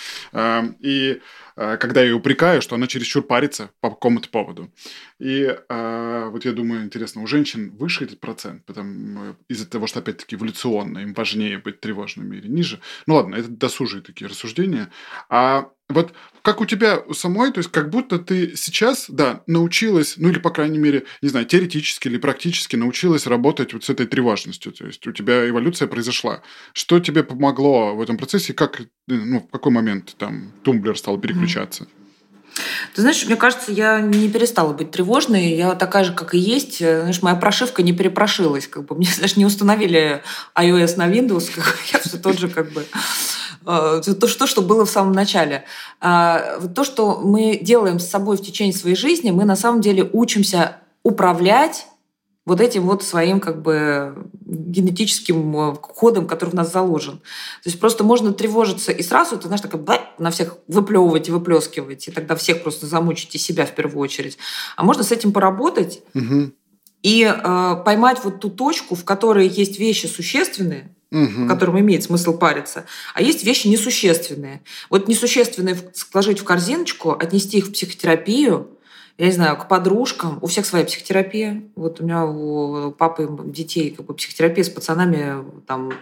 И 0.80 1.21
когда 1.55 2.01
я 2.01 2.07
ее 2.07 2.15
упрекаю, 2.15 2.61
что 2.61 2.75
она 2.75 2.87
чересчур 2.87 3.23
парится 3.23 3.71
по 3.79 3.89
какому-то 3.89 4.29
поводу. 4.29 4.71
И 5.19 5.57
а, 5.69 6.29
вот 6.29 6.45
я 6.45 6.51
думаю, 6.51 6.83
интересно, 6.83 7.21
у 7.21 7.27
женщин 7.27 7.71
выше 7.75 8.03
этот 8.03 8.19
процент, 8.19 8.65
потому 8.65 9.35
из-за 9.47 9.69
того, 9.69 9.87
что, 9.87 9.99
опять-таки, 9.99 10.35
эволюционно 10.35 10.99
им 10.99 11.13
важнее 11.13 11.59
быть 11.59 11.79
тревожными 11.79 12.37
или 12.37 12.47
ниже. 12.47 12.81
Ну 13.07 13.15
ладно, 13.15 13.35
это 13.35 13.47
досужие 13.47 14.01
такие 14.01 14.27
рассуждения. 14.27 14.91
А 15.29 15.69
вот 15.89 16.13
как 16.45 16.62
у 16.62 16.65
тебя 16.65 16.99
у 16.99 17.13
самой, 17.15 17.51
то 17.51 17.58
есть 17.58 17.71
как 17.71 17.89
будто 17.89 18.19
ты 18.19 18.55
сейчас, 18.55 19.08
да, 19.10 19.41
научилась, 19.47 20.13
ну 20.17 20.29
или, 20.29 20.38
по 20.38 20.51
крайней 20.51 20.77
мере, 20.77 21.05
не 21.23 21.29
знаю, 21.29 21.47
теоретически 21.47 22.08
или 22.08 22.17
практически 22.17 22.75
научилась 22.75 23.25
работать 23.25 23.73
вот 23.73 23.84
с 23.84 23.89
этой 23.89 24.05
тревожностью. 24.05 24.71
То 24.71 24.86
есть 24.86 25.05
у 25.08 25.12
тебя 25.12 25.49
эволюция 25.49 25.88
произошла. 25.88 26.43
Что 26.73 26.99
тебе 26.99 27.23
помогло 27.23 27.95
в 27.95 28.01
этом 28.01 28.17
процессе? 28.17 28.53
Как, 28.53 28.84
ну, 29.08 29.39
в 29.39 29.51
какой 29.51 29.71
момент 29.71 30.15
там 30.19 30.51
тумблер 30.63 30.95
стал 30.97 31.17
переключаться? 31.17 31.88
Ты 32.95 33.01
знаешь, 33.01 33.25
мне 33.25 33.36
кажется, 33.36 33.71
я 33.71 33.99
не 33.99 34.29
перестала 34.29 34.73
быть 34.73 34.91
тревожной. 34.91 35.53
Я 35.55 35.75
такая 35.75 36.05
же, 36.05 36.13
как 36.13 36.34
и 36.34 36.39
есть. 36.39 36.77
Знаешь, 36.77 37.21
моя 37.21 37.36
прошивка 37.36 37.84
не 37.84 37.91
перепрошилась. 37.91 38.67
Как 38.67 38.86
бы. 38.86 38.95
Мне, 38.95 39.08
знаешь, 39.13 39.36
не 39.36 39.45
установили 39.45 40.23
iOS 40.55 40.95
на 40.95 41.08
Windows. 41.10 41.49
Я 41.91 41.99
все 41.99 42.17
тот 42.17 42.39
же 42.39 42.47
как 42.49 42.71
бы 42.71 42.86
Э, 43.65 44.01
то, 44.19 44.27
что, 44.27 44.47
что 44.47 44.62
было 44.62 44.86
в 44.86 44.89
самом 44.89 45.13
начале. 45.13 45.63
А, 45.99 46.60
то, 46.75 46.84
что 46.84 47.19
мы 47.23 47.58
делаем 47.62 47.99
с 47.99 48.08
собой 48.08 48.38
в 48.38 48.41
течение 48.41 48.75
своей 48.75 48.95
жизни, 48.95 49.31
мы 49.31 49.45
на 49.45 49.55
самом 49.55 49.81
деле 49.81 50.08
учимся 50.13 50.77
управлять 51.03 51.88
вот 52.45 52.62
этим 52.62 52.84
вот 52.84 53.03
своим 53.03 53.39
как 53.39 53.62
бы 53.62 54.29
генетическим 54.45 55.58
э, 55.58 55.75
кодом, 55.75 56.27
который 56.27 56.51
в 56.51 56.53
нас 56.53 56.71
заложен. 56.71 57.17
То 57.17 57.69
есть 57.69 57.79
просто 57.79 58.03
можно 58.03 58.34
тревожиться 58.34 58.91
и 58.91 59.01
сразу, 59.01 59.38
ты 59.38 59.47
знаешь, 59.47 59.62
так 59.62 59.73
на 60.19 60.31
всех 60.31 60.58
выплевывать 60.67 61.27
и 61.27 61.31
выплескивать, 61.31 62.08
и 62.08 62.12
тогда 62.12 62.36
всех 62.36 62.62
просто 62.62 62.86
замучить 62.86 63.34
и 63.36 63.39
себя 63.39 63.65
в 63.65 63.73
первую 63.73 64.01
очередь. 64.01 64.38
А 64.75 64.84
можно 64.84 65.03
с 65.03 65.12
этим 65.12 65.31
поработать 65.31 66.01
угу. 66.13 66.51
и 67.01 67.23
э, 67.23 67.75
поймать 67.84 68.19
вот 68.23 68.39
ту 68.39 68.49
точку, 68.49 68.95
в 68.95 69.03
которой 69.03 69.47
есть 69.47 69.79
вещи 69.79 70.05
существенные, 70.05 70.95
угу. 71.12 71.47
которым 71.47 71.79
имеет 71.79 72.03
смысл 72.03 72.38
париться, 72.38 72.86
а 73.15 73.23
есть 73.23 73.43
вещи 73.43 73.67
несущественные. 73.67 74.62
Вот 74.91 75.08
несущественные 75.08 75.77
сложить 75.93 76.39
в 76.39 76.43
корзиночку, 76.43 77.12
отнести 77.12 77.58
их 77.58 77.67
в 77.67 77.71
психотерапию, 77.73 78.69
я 79.17 79.28
не 79.28 79.32
знаю, 79.32 79.56
к 79.56 79.69
подружкам. 79.69 80.39
У 80.41 80.47
всех 80.47 80.65
своя 80.65 80.84
психотерапия. 80.84 81.63
Вот 81.75 82.01
у 82.01 82.04
меня 82.04 82.25
у 82.25 82.91
папы 82.91 83.30
детей 83.45 83.91
как 83.91 84.06
бы 84.06 84.13
психотерапия 84.13 84.65
с 84.65 84.69
пацанами 84.69 85.36
там 85.65 85.93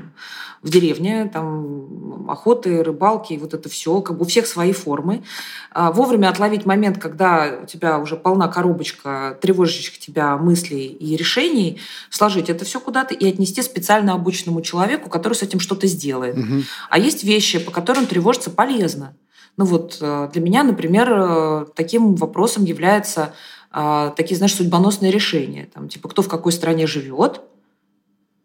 в 0.64 0.70
деревне, 0.70 1.30
там 1.32 2.28
охоты, 2.28 2.82
рыбалки, 2.82 3.38
вот 3.38 3.54
это 3.54 3.70
все. 3.70 4.02
Как 4.02 4.18
бы 4.18 4.24
у 4.24 4.28
всех 4.28 4.48
свои 4.48 4.72
формы. 4.72 5.24
А 5.72 5.92
вовремя 5.92 6.30
отловить 6.30 6.66
момент, 6.66 6.98
когда 6.98 7.60
у 7.62 7.66
тебя 7.68 8.00
уже 8.00 8.16
полна 8.16 8.48
коробочка 8.48 9.38
тревожащих 9.42 10.00
тебя 10.00 10.36
мыслей 10.38 10.88
и 10.88 11.16
решений, 11.16 11.80
сложить 12.10 12.50
это 12.50 12.66
все 12.66 12.80
куда-то 12.80 13.14
и 13.14 13.30
отнести 13.30 13.62
специально 13.62 14.14
обученному 14.14 14.62
человеку, 14.62 15.10
который 15.10 15.34
с 15.34 15.44
этим 15.44 15.60
что-то 15.60 15.86
сделает. 15.86 16.36
Угу. 16.36 16.64
А 16.90 16.98
есть 16.98 17.24
вещи, 17.24 17.60
по 17.60 17.70
которым 17.70 18.08
тревожиться 18.08 18.50
полезно. 18.50 19.14
Ну 19.58 19.66
вот 19.66 19.98
э, 20.02 20.30
для 20.34 20.42
меня, 20.42 20.64
например, 20.64 21.12
э, 21.12 21.66
таким 21.76 22.16
вопросом 22.16 22.66
является 22.66 23.34
э, 23.72 24.12
такие, 24.16 24.36
знаешь, 24.36 24.56
судьбоносные 24.56 25.12
решения. 25.12 25.70
Там, 25.74 25.90
типа, 25.90 26.10
кто 26.10 26.22
в 26.22 26.28
какой 26.28 26.52
стране 26.52 26.88
живет, 26.88 27.42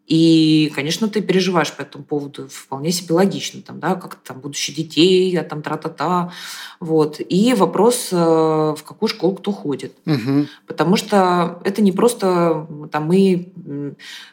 И, 0.09 0.71
конечно, 0.73 1.07
ты 1.07 1.21
переживаешь 1.21 1.71
по 1.71 1.83
этому 1.83 2.03
поводу 2.03 2.47
вполне 2.49 2.91
себе 2.91 3.13
логично, 3.13 3.61
там, 3.61 3.79
да, 3.79 3.93
как 3.93 4.15
там 4.15 4.39
будущее 4.39 4.75
детей, 4.75 5.37
а 5.37 5.43
там 5.43 5.61
тра-та-та. 5.61 6.31
Вот. 6.79 7.17
И 7.19 7.53
вопрос, 7.53 8.09
э, 8.11 8.15
в 8.17 8.79
какую 8.83 9.07
школу 9.07 9.35
кто 9.35 9.51
ходит. 9.51 9.93
Угу. 10.07 10.47
Потому 10.65 10.95
что 10.95 11.61
это 11.63 11.83
не 11.83 11.91
просто 11.91 12.67
там, 12.91 13.05
мы 13.05 13.53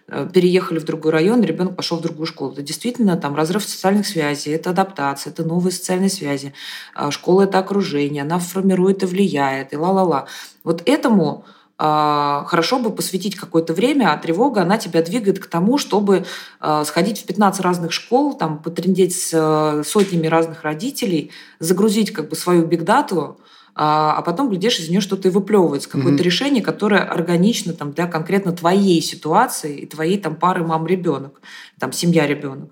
э, 0.08 0.28
переехали 0.32 0.78
в 0.78 0.84
другой 0.84 1.12
район, 1.12 1.42
ребенок 1.42 1.76
пошел 1.76 1.98
в 1.98 2.02
другую 2.02 2.26
школу. 2.26 2.52
Это 2.52 2.62
действительно 2.62 3.18
там 3.18 3.36
разрыв 3.36 3.62
социальных 3.62 4.06
связей, 4.06 4.52
это 4.52 4.70
адаптация, 4.70 5.30
это 5.30 5.44
новые 5.44 5.72
социальные 5.72 6.08
связи. 6.08 6.54
А 6.94 7.10
школа– 7.10 7.42
это 7.42 7.58
окружение, 7.58 8.22
она 8.22 8.38
формирует 8.38 9.02
и 9.02 9.06
влияет, 9.06 9.74
и 9.74 9.76
ла-ла-ла. 9.76 10.26
Вот 10.64 10.82
этому 10.86 11.44
хорошо 11.78 12.78
бы 12.78 12.90
посвятить 12.90 13.36
какое-то 13.36 13.74
время, 13.74 14.12
а 14.12 14.16
тревога, 14.16 14.62
она 14.62 14.78
тебя 14.78 15.02
двигает 15.02 15.38
к 15.38 15.46
тому, 15.46 15.76
чтобы 15.76 16.24
а, 16.58 16.84
сходить 16.84 17.20
в 17.20 17.26
15 17.26 17.60
разных 17.60 17.92
школ, 17.92 18.34
там, 18.34 18.62
потрендеть 18.62 19.14
с 19.14 19.30
э, 19.32 19.82
сотнями 19.84 20.26
разных 20.26 20.62
родителей, 20.62 21.30
загрузить 21.58 22.12
как 22.12 22.30
бы 22.30 22.36
свою 22.36 22.64
бигдату, 22.64 23.38
а 23.78 24.22
потом, 24.22 24.48
глядишь, 24.48 24.78
из 24.78 24.88
нее 24.88 25.02
что-то 25.02 25.28
и 25.28 25.30
выплевывается, 25.30 25.90
какое-то 25.90 26.22
mm-hmm. 26.22 26.24
решение, 26.24 26.62
которое 26.62 27.02
органично 27.02 27.74
там, 27.74 27.92
для 27.92 28.06
конкретно 28.06 28.52
твоей 28.52 29.02
ситуации 29.02 29.76
и 29.80 29.86
твоей 29.86 30.18
там 30.18 30.36
пары 30.36 30.64
мам-ребенок, 30.64 31.42
там 31.78 31.92
семья-ребенок. 31.92 32.70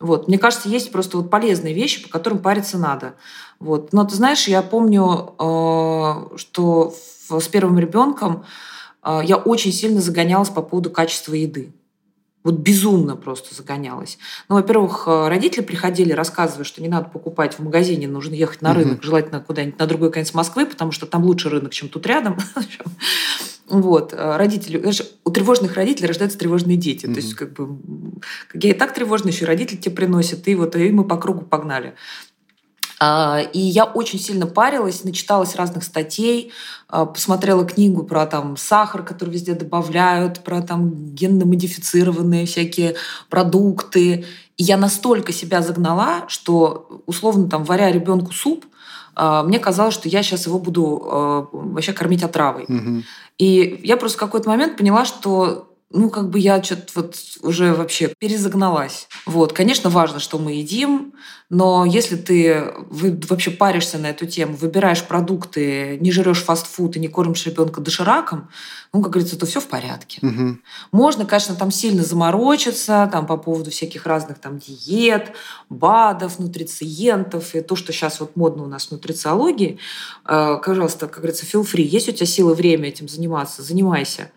Вот. 0.00 0.26
Мне 0.26 0.38
кажется, 0.38 0.70
есть 0.70 0.90
просто 0.90 1.18
вот 1.18 1.30
полезные 1.30 1.74
вещи, 1.74 2.02
по 2.02 2.08
которым 2.08 2.38
париться 2.38 2.78
надо. 2.78 3.14
Вот. 3.60 3.92
Но 3.92 4.04
ты 4.04 4.14
знаешь, 4.14 4.48
я 4.48 4.62
помню, 4.62 5.34
э, 5.38 6.36
что 6.36 6.94
с 7.28 7.48
первым 7.48 7.78
ребенком 7.78 8.44
а, 9.02 9.22
я 9.22 9.36
очень 9.36 9.72
сильно 9.72 10.00
загонялась 10.00 10.48
по 10.48 10.62
поводу 10.62 10.90
качества 10.90 11.34
еды. 11.34 11.72
Вот 12.44 12.54
безумно 12.54 13.16
просто 13.16 13.54
загонялась. 13.54 14.18
Ну, 14.48 14.54
во-первых, 14.54 15.04
э, 15.06 15.28
родители 15.28 15.62
приходили, 15.62 16.12
рассказывая, 16.12 16.64
что 16.64 16.80
не 16.80 16.88
надо 16.88 17.08
покупать 17.10 17.54
в 17.54 17.58
магазине, 17.60 18.06
нужно 18.06 18.34
ехать 18.34 18.62
на 18.62 18.72
рынок, 18.74 19.02
желательно 19.02 19.40
куда-нибудь 19.40 19.78
на 19.78 19.86
другой 19.86 20.12
конец 20.12 20.32
Москвы, 20.34 20.64
потому 20.64 20.92
что 20.92 21.06
там 21.06 21.24
лучше 21.24 21.50
рынок, 21.50 21.72
чем 21.72 21.88
тут 21.88 22.06
рядом. 22.06 22.38
Вот, 23.70 24.14
э, 24.14 24.36
родители, 24.38 24.78
знаешь, 24.78 25.02
у 25.24 25.30
тревожных 25.30 25.74
родителей 25.74 26.08
рождаются 26.08 26.38
тревожные 26.38 26.78
дети. 26.78 27.04
Mm-hmm. 27.04 27.12
То 27.12 27.20
есть, 27.20 27.34
как 27.34 27.52
бы, 27.52 27.78
я 28.54 28.70
и 28.70 28.72
так 28.72 28.94
тревожный, 28.94 29.30
еще 29.30 29.44
родители 29.44 29.76
тебе 29.76 29.94
приносят, 29.94 30.48
и 30.48 30.54
вот 30.54 30.74
и 30.74 30.90
мы 30.90 31.04
по 31.04 31.18
кругу 31.18 31.44
погнали. 31.44 31.94
А, 33.00 33.40
и 33.52 33.58
я 33.58 33.84
очень 33.84 34.18
сильно 34.18 34.46
парилась, 34.46 35.04
начиталась 35.04 35.54
разных 35.54 35.84
статей, 35.84 36.52
а, 36.88 37.06
посмотрела 37.06 37.64
книгу 37.64 38.02
про 38.04 38.26
там 38.26 38.56
сахар, 38.56 39.04
который 39.04 39.30
везде 39.30 39.54
добавляют, 39.54 40.40
про 40.40 40.62
там 40.62 41.14
генно-модифицированные 41.14 42.46
всякие 42.46 42.96
продукты. 43.28 44.24
И 44.56 44.64
я 44.64 44.76
настолько 44.76 45.32
себя 45.32 45.62
загнала, 45.62 46.24
что 46.28 47.02
условно 47.06 47.48
там 47.48 47.64
варя 47.64 47.92
ребенку 47.92 48.32
суп, 48.32 48.66
а, 49.14 49.42
мне 49.42 49.58
казалось, 49.58 49.94
что 49.94 50.08
я 50.08 50.22
сейчас 50.22 50.46
его 50.46 50.58
буду 50.58 51.48
вообще 51.52 51.92
кормить 51.92 52.22
отравой. 52.22 52.64
Угу. 52.64 53.02
И 53.38 53.80
я 53.84 53.96
просто 53.96 54.18
в 54.18 54.20
какой-то 54.20 54.48
момент 54.48 54.76
поняла, 54.76 55.04
что 55.04 55.67
ну, 55.90 56.10
как 56.10 56.28
бы 56.28 56.38
я 56.38 56.62
что-то 56.62 56.92
вот 56.96 57.16
уже 57.40 57.72
вообще 57.74 58.12
перезагналась. 58.18 59.08
Вот, 59.24 59.54
конечно, 59.54 59.88
важно, 59.88 60.20
что 60.20 60.38
мы 60.38 60.52
едим, 60.52 61.14
но 61.48 61.86
если 61.86 62.16
ты 62.16 62.74
вообще 62.90 63.50
паришься 63.50 63.96
на 63.96 64.08
эту 64.08 64.26
тему, 64.26 64.54
выбираешь 64.54 65.02
продукты, 65.02 65.96
не 65.98 66.12
жрешь 66.12 66.44
фастфуд 66.44 66.96
и 66.96 67.00
не 67.00 67.08
кормишь 67.08 67.46
ребенка 67.46 67.80
дошираком, 67.80 68.50
ну, 68.92 69.00
как 69.00 69.12
говорится, 69.12 69.38
то 69.38 69.46
все 69.46 69.60
в 69.60 69.66
порядке. 69.66 70.18
Угу. 70.26 70.58
Можно, 70.92 71.24
конечно, 71.24 71.54
там 71.54 71.70
сильно 71.70 72.02
заморочиться 72.02 73.08
там, 73.10 73.26
по 73.26 73.38
поводу 73.38 73.70
всяких 73.70 74.04
разных 74.04 74.38
там 74.40 74.58
диет, 74.58 75.32
БАДов, 75.70 76.38
нутрициентов 76.38 77.54
и 77.54 77.62
то, 77.62 77.76
что 77.76 77.92
сейчас 77.92 78.20
вот 78.20 78.36
модно 78.36 78.64
у 78.64 78.66
нас 78.66 78.88
в 78.88 78.90
нутрициологии. 78.92 79.78
Э, 80.26 80.58
пожалуйста, 80.62 81.06
как 81.06 81.18
говорится, 81.18 81.46
feel 81.46 81.62
free. 81.62 81.82
Есть 81.82 82.10
у 82.10 82.12
тебя 82.12 82.26
силы, 82.26 82.54
время 82.54 82.88
этим 82.90 83.08
заниматься, 83.08 83.62
занимайся. 83.62 84.30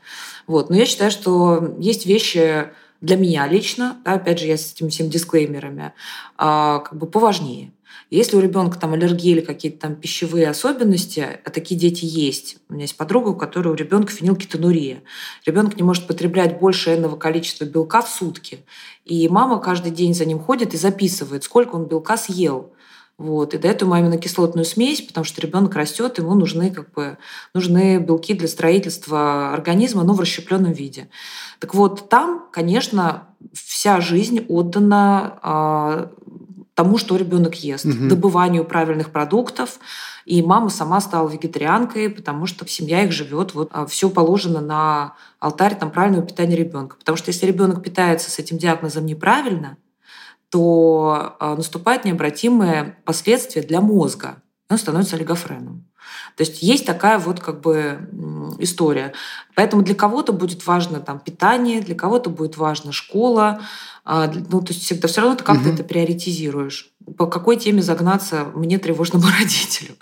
Вот. 0.52 0.70
Но 0.70 0.76
я 0.76 0.86
считаю, 0.86 1.12
что 1.12 1.76
есть 1.80 2.06
вещи 2.06 2.66
для 3.00 3.16
меня 3.16 3.48
лично, 3.48 4.02
да, 4.04 4.16
опять 4.16 4.40
же, 4.40 4.48
я 4.48 4.58
с 4.58 4.74
этими 4.74 4.90
всеми 4.90 5.08
дисклеймерами, 5.08 5.94
а, 6.38 6.80
как 6.80 7.00
бы 7.00 7.08
поважнее. 7.08 7.72
Если 8.10 8.36
у 8.36 8.42
ребенка 8.42 8.78
там 8.78 8.92
аллергии 8.92 9.32
или 9.32 9.40
какие-то 9.40 9.80
там 9.80 9.96
пищевые 9.96 10.50
особенности, 10.50 11.26
а 11.46 11.50
такие 11.52 11.80
дети 11.80 12.04
есть. 12.04 12.58
У 12.68 12.74
меня 12.74 12.84
есть 12.84 12.98
подруга, 12.98 13.30
у 13.30 13.36
которой 13.36 13.70
у 13.70 13.74
ребенка 13.74 14.12
фенилкетонурия. 14.12 15.04
Ребенок 15.46 15.78
не 15.78 15.84
может 15.84 16.06
потреблять 16.06 16.60
больше 16.60 16.94
энного 16.94 17.16
количества 17.16 17.64
белка 17.64 18.02
в 18.02 18.10
сутки. 18.10 18.60
И 19.06 19.30
мама 19.30 19.62
каждый 19.62 19.94
день 19.94 20.14
за 20.14 20.26
ним 20.26 20.40
ходит 20.40 20.74
и 20.74 20.78
записывает, 20.78 21.46
сколько 21.46 21.76
он 21.76 21.86
белка 21.86 22.18
съел. 22.18 22.74
Вот. 23.18 23.54
И 23.54 23.58
дает 23.58 23.82
ему 23.82 23.94
аминокислотную 23.94 24.66
смесь, 24.66 25.02
потому 25.02 25.26
что 25.26 25.42
ребенок 25.42 25.76
растет, 25.76 26.18
ему 26.18 26.34
нужны, 26.34 26.72
как 26.72 26.92
бы, 26.94 27.18
нужны 27.54 28.00
белки 28.00 28.34
для 28.34 28.48
строительства 28.48 29.54
организма, 29.54 30.04
но 30.04 30.14
в 30.14 30.20
расщепленном 30.20 30.72
виде. 30.72 31.08
Так 31.60 31.76
вот, 31.76 32.10
там, 32.10 32.48
конечно, 32.52 33.28
вся 33.54 34.02
жизнь 34.02 34.46
отдана 34.48 35.40
а, 35.44 36.12
тому, 36.74 36.98
что 36.98 37.16
ребенок 37.16 37.56
ест, 37.56 37.86
угу. 37.86 38.08
добыванию 38.08 38.66
правильных 38.66 39.12
продуктов. 39.12 39.80
И 40.26 40.42
мама 40.42 40.70
сама 40.70 41.02
стала 41.02 41.30
вегетарианкой, 41.30 42.10
потому 42.10 42.46
что 42.46 42.68
семья 42.68 43.04
их 43.04 43.12
живет, 43.12 43.54
вот 43.54 43.70
а, 43.72 43.86
все 43.86 44.10
положено 44.10 44.62
на 44.62 45.14
алтарь 45.40 45.78
там, 45.78 45.92
правильного 45.92 46.26
питания 46.26 46.56
ребенка. 46.56 46.96
Потому 46.98 47.18
что 47.18 47.30
если 47.30 47.46
ребенок 47.46 47.84
питается 47.84 48.32
с 48.32 48.40
этим 48.40 48.58
диагнозом 48.58 49.06
неправильно, 49.06 49.78
то 50.52 51.38
а, 51.40 51.56
наступают 51.56 52.04
необратимые 52.04 52.98
последствия 53.06 53.62
для 53.62 53.80
мозга. 53.80 54.44
Он 54.70 54.78
становится 54.78 55.16
олигофреном. 55.16 55.86
То 56.36 56.44
есть 56.44 56.62
есть 56.62 56.86
такая 56.86 57.20
вот 57.20 57.40
как 57.40 57.62
бы 57.62 58.10
история. 58.60 59.14
Поэтому 59.56 59.82
для 59.82 59.96
кого-то 59.96 60.34
будет 60.34 60.68
важно 60.68 61.00
там 61.00 61.20
питание, 61.20 61.82
для 61.82 61.96
кого-то 61.96 62.30
будет 62.30 62.58
важна 62.58 62.92
школа. 62.92 63.62
А, 64.04 64.30
ну, 64.50 64.62
то 64.62 64.74
есть 64.74 64.84
всегда 64.84 65.08
все 65.08 65.22
равно 65.22 65.38
ты 65.38 65.46
как-то 65.46 65.70
угу. 65.70 65.74
это 65.74 65.86
приоритизируешь. 65.86 66.92
По 67.18 67.28
какой 67.28 67.56
теме 67.56 67.82
загнаться 67.82 68.46
мне 68.54 68.78
тревожному 68.78 69.26
родителю. 69.40 69.96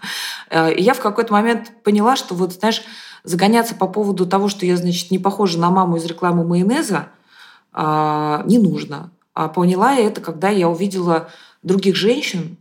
А, 0.50 0.70
и 0.70 0.82
я 0.82 0.95
в 0.95 1.00
какой-то 1.00 1.32
момент 1.32 1.72
поняла, 1.84 2.16
что 2.16 2.34
вот, 2.34 2.54
знаешь, 2.54 2.82
загоняться 3.24 3.76
по 3.76 3.88
поводу 3.88 4.26
того, 4.26 4.50
что 4.50 4.66
я, 4.66 4.78
значит, 4.78 5.12
не 5.12 5.20
похожа 5.20 5.60
на 5.60 5.70
маму 5.70 5.97
из 5.97 6.06
рекламы 6.06 6.43
майонеза, 6.43 7.10
не 7.76 8.58
нужно. 8.58 9.12
А 9.40 9.48
поняла 9.48 9.94
я 9.94 10.06
это, 10.06 10.20
когда 10.20 10.50
я 10.50 10.68
увидела 10.68 11.30
других 11.64 11.96
женщин, 11.96 12.58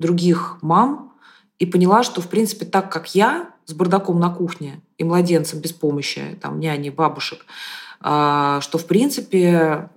других 0.00 0.58
мам, 0.60 1.12
и 1.60 1.66
поняла, 1.66 2.02
что, 2.02 2.20
в 2.20 2.26
принципе, 2.26 2.66
так 2.66 2.90
как 2.90 3.14
я 3.14 3.50
с 3.64 3.72
бардаком 3.72 4.18
на 4.18 4.28
кухне 4.30 4.80
и 4.98 5.04
младенцем 5.04 5.60
без 5.60 5.72
помощи, 5.72 6.36
там, 6.42 6.58
няни, 6.58 6.90
бабушек, 6.90 7.46
а, 8.00 8.60
что, 8.60 8.76
в 8.76 8.86
принципе, 8.86 9.88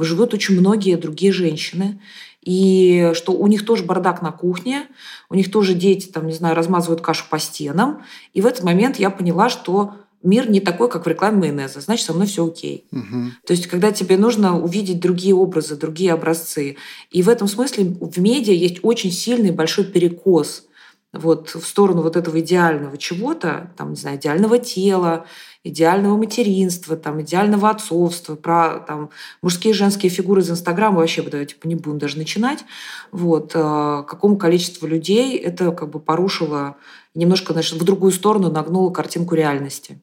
живут 0.00 0.32
очень 0.32 0.58
многие 0.58 0.96
другие 0.96 1.32
женщины, 1.32 2.00
и 2.40 3.10
что 3.12 3.32
у 3.32 3.46
них 3.46 3.66
тоже 3.66 3.84
бардак 3.84 4.22
на 4.22 4.32
кухне, 4.32 4.86
у 5.28 5.34
них 5.34 5.50
тоже 5.50 5.74
дети, 5.74 6.06
там, 6.06 6.28
не 6.28 6.32
знаю, 6.32 6.56
размазывают 6.56 7.02
кашу 7.02 7.26
по 7.28 7.38
стенам. 7.38 8.02
И 8.32 8.40
в 8.40 8.46
этот 8.46 8.64
момент 8.64 8.98
я 8.98 9.10
поняла, 9.10 9.50
что 9.50 9.96
мир 10.22 10.50
не 10.50 10.60
такой, 10.60 10.88
как 10.88 11.06
в 11.06 11.08
рекламе 11.08 11.38
майонеза, 11.38 11.80
значит, 11.80 12.06
со 12.06 12.12
мной 12.12 12.26
все 12.26 12.46
окей. 12.46 12.86
Угу. 12.92 13.30
То 13.46 13.52
есть, 13.52 13.66
когда 13.66 13.92
тебе 13.92 14.16
нужно 14.16 14.60
увидеть 14.60 15.00
другие 15.00 15.34
образы, 15.34 15.76
другие 15.76 16.12
образцы. 16.12 16.76
И 17.10 17.22
в 17.22 17.28
этом 17.28 17.48
смысле 17.48 17.96
в 18.00 18.18
медиа 18.18 18.52
есть 18.52 18.78
очень 18.82 19.12
сильный 19.12 19.50
большой 19.50 19.84
перекос 19.84 20.64
вот 21.12 21.54
в 21.54 21.64
сторону 21.64 22.02
вот 22.02 22.16
этого 22.16 22.40
идеального 22.40 22.98
чего-то, 22.98 23.72
там, 23.76 23.90
не 23.90 23.96
знаю, 23.96 24.18
идеального 24.18 24.58
тела, 24.58 25.24
идеального 25.64 26.16
материнства, 26.16 26.96
там, 26.96 27.22
идеального 27.22 27.70
отцовства, 27.70 28.36
про 28.36 28.80
там, 28.80 29.10
мужские 29.40 29.72
и 29.72 29.76
женские 29.76 30.10
фигуры 30.10 30.42
из 30.42 30.50
Инстаграма 30.50 30.98
вообще 30.98 31.22
давайте 31.22 31.54
типа, 31.54 31.66
не 31.66 31.76
будем 31.76 31.98
даже 31.98 32.18
начинать. 32.18 32.64
Вот, 33.10 33.52
э, 33.54 34.04
какому 34.06 34.36
количеству 34.36 34.86
людей 34.86 35.36
это 35.38 35.72
как 35.72 35.90
бы 35.90 35.98
порушило, 35.98 36.76
немножко 37.14 37.54
значит, 37.54 37.80
в 37.80 37.84
другую 37.84 38.12
сторону 38.12 38.50
нагнуло 38.50 38.90
картинку 38.90 39.34
реальности. 39.34 40.00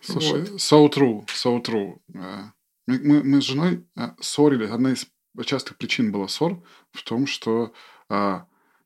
Слушай, 0.00 0.42
вот. 0.42 0.60
so 0.60 0.88
true, 0.88 1.26
so 1.26 1.62
true. 1.62 1.98
Э, 2.14 2.50
мы, 2.86 2.98
мы, 3.00 3.24
мы 3.24 3.42
с 3.42 3.44
женой 3.44 3.86
э, 3.96 4.10
ссорились. 4.20 4.70
Одна 4.70 4.92
из 4.92 5.06
частых 5.44 5.76
причин 5.76 6.12
была 6.12 6.28
ссор 6.28 6.62
в 6.92 7.02
том, 7.02 7.26
что 7.26 7.72
э, 8.08 8.40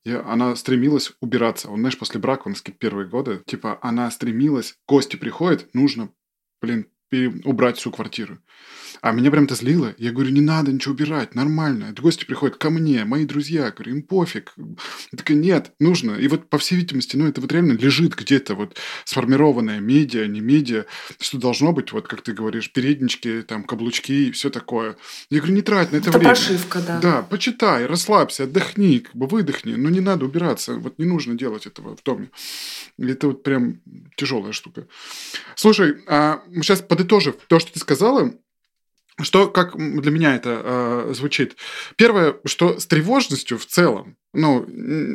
я, 0.05 0.23
она 0.27 0.57
стремилась 0.57 1.13
убираться. 1.21 1.71
Он, 1.71 1.79
знаешь, 1.79 1.99
после 1.99 2.21
брака, 2.21 2.49
он, 2.49 2.55
первые 2.55 3.09
годы, 3.09 3.43
типа, 3.47 3.79
она 3.83 4.11
стремилась, 4.11 4.77
гости 4.89 5.17
приходят, 5.17 5.73
нужно, 5.75 6.13
блин, 6.61 6.89
убрать 7.45 7.79
всю 7.79 7.91
квартиру. 7.91 8.39
А 9.03 9.11
меня 9.11 9.33
прям 9.33 9.45
это 9.45 9.57
злило. 9.57 9.95
Я 9.99 10.13
говорю, 10.13 10.31
не 10.31 10.41
надо 10.41 10.71
ничего 10.71 10.95
убирать, 10.95 11.35
нормально. 11.35 11.87
Это 11.91 12.01
гости 12.03 12.25
приходят 12.25 12.57
ко 12.57 12.71
мне, 12.71 13.05
мои 13.05 13.25
друзья. 13.25 13.65
Я 13.65 13.71
говорю, 13.73 13.97
им 13.97 14.03
пофиг. 14.03 14.53
Я 14.57 15.19
такая, 15.19 15.37
нет, 15.37 15.73
нужно. 15.81 16.13
И 16.13 16.29
вот, 16.29 16.49
по 16.49 16.57
всей 16.59 16.77
видимости, 16.77 17.17
ну, 17.17 17.27
это 17.27 17.41
вот 17.41 17.51
реально 17.51 17.73
лежит 17.73 18.15
где-то 18.15 18.55
вот 18.55 18.77
сформированное 19.05 19.81
медиа, 19.81 20.29
не 20.29 20.41
медиа, 20.41 20.85
что 21.19 21.39
должно 21.39 21.73
быть, 21.73 21.91
вот, 21.91 22.07
как 22.07 22.23
ты 22.23 22.33
говоришь, 22.33 22.71
переднички, 22.71 23.43
там, 23.43 23.65
каблучки 23.65 24.13
и 24.13 24.31
все 24.31 24.51
такое. 24.51 24.97
Я 25.31 25.39
говорю, 25.39 25.55
не 25.55 25.63
трать 25.63 25.91
на 25.91 25.97
это, 25.97 26.11
Это 26.11 26.19
время. 26.19 26.35
прошивка, 26.35 26.81
да. 26.81 27.01
Да, 27.01 27.23
почитай, 27.23 27.87
расслабься, 27.87 28.45
отдохни, 28.45 29.01
как 29.01 29.17
бы 29.17 29.27
выдохни. 29.27 29.75
Но 29.75 29.89
не 29.91 30.01
надо 30.01 30.27
убираться. 30.27 30.75
Вот 30.75 31.01
не 31.01 31.07
нужно 31.07 31.35
делать 31.35 31.67
этого 31.67 31.97
в 31.97 32.05
доме. 32.05 32.31
Это 32.99 33.27
вот 33.27 33.43
прям 33.43 33.81
тяжелая 34.15 34.53
штука. 34.53 34.87
Слушай, 35.57 35.97
а 36.07 36.41
сейчас 36.55 36.83
подытожив 37.03 37.37
то, 37.49 37.59
что 37.59 37.73
ты 37.73 37.81
сказала, 37.81 38.33
что, 39.21 39.49
как 39.49 39.77
для 39.77 40.11
меня 40.11 40.35
это 40.37 40.63
э, 40.65 41.13
звучит? 41.15 41.57
Первое, 41.97 42.37
что 42.45 42.81
с 42.81 42.87
тревожностью 42.87 43.59
в 43.59 43.67
целом, 43.67 44.17
ну, 44.33 44.67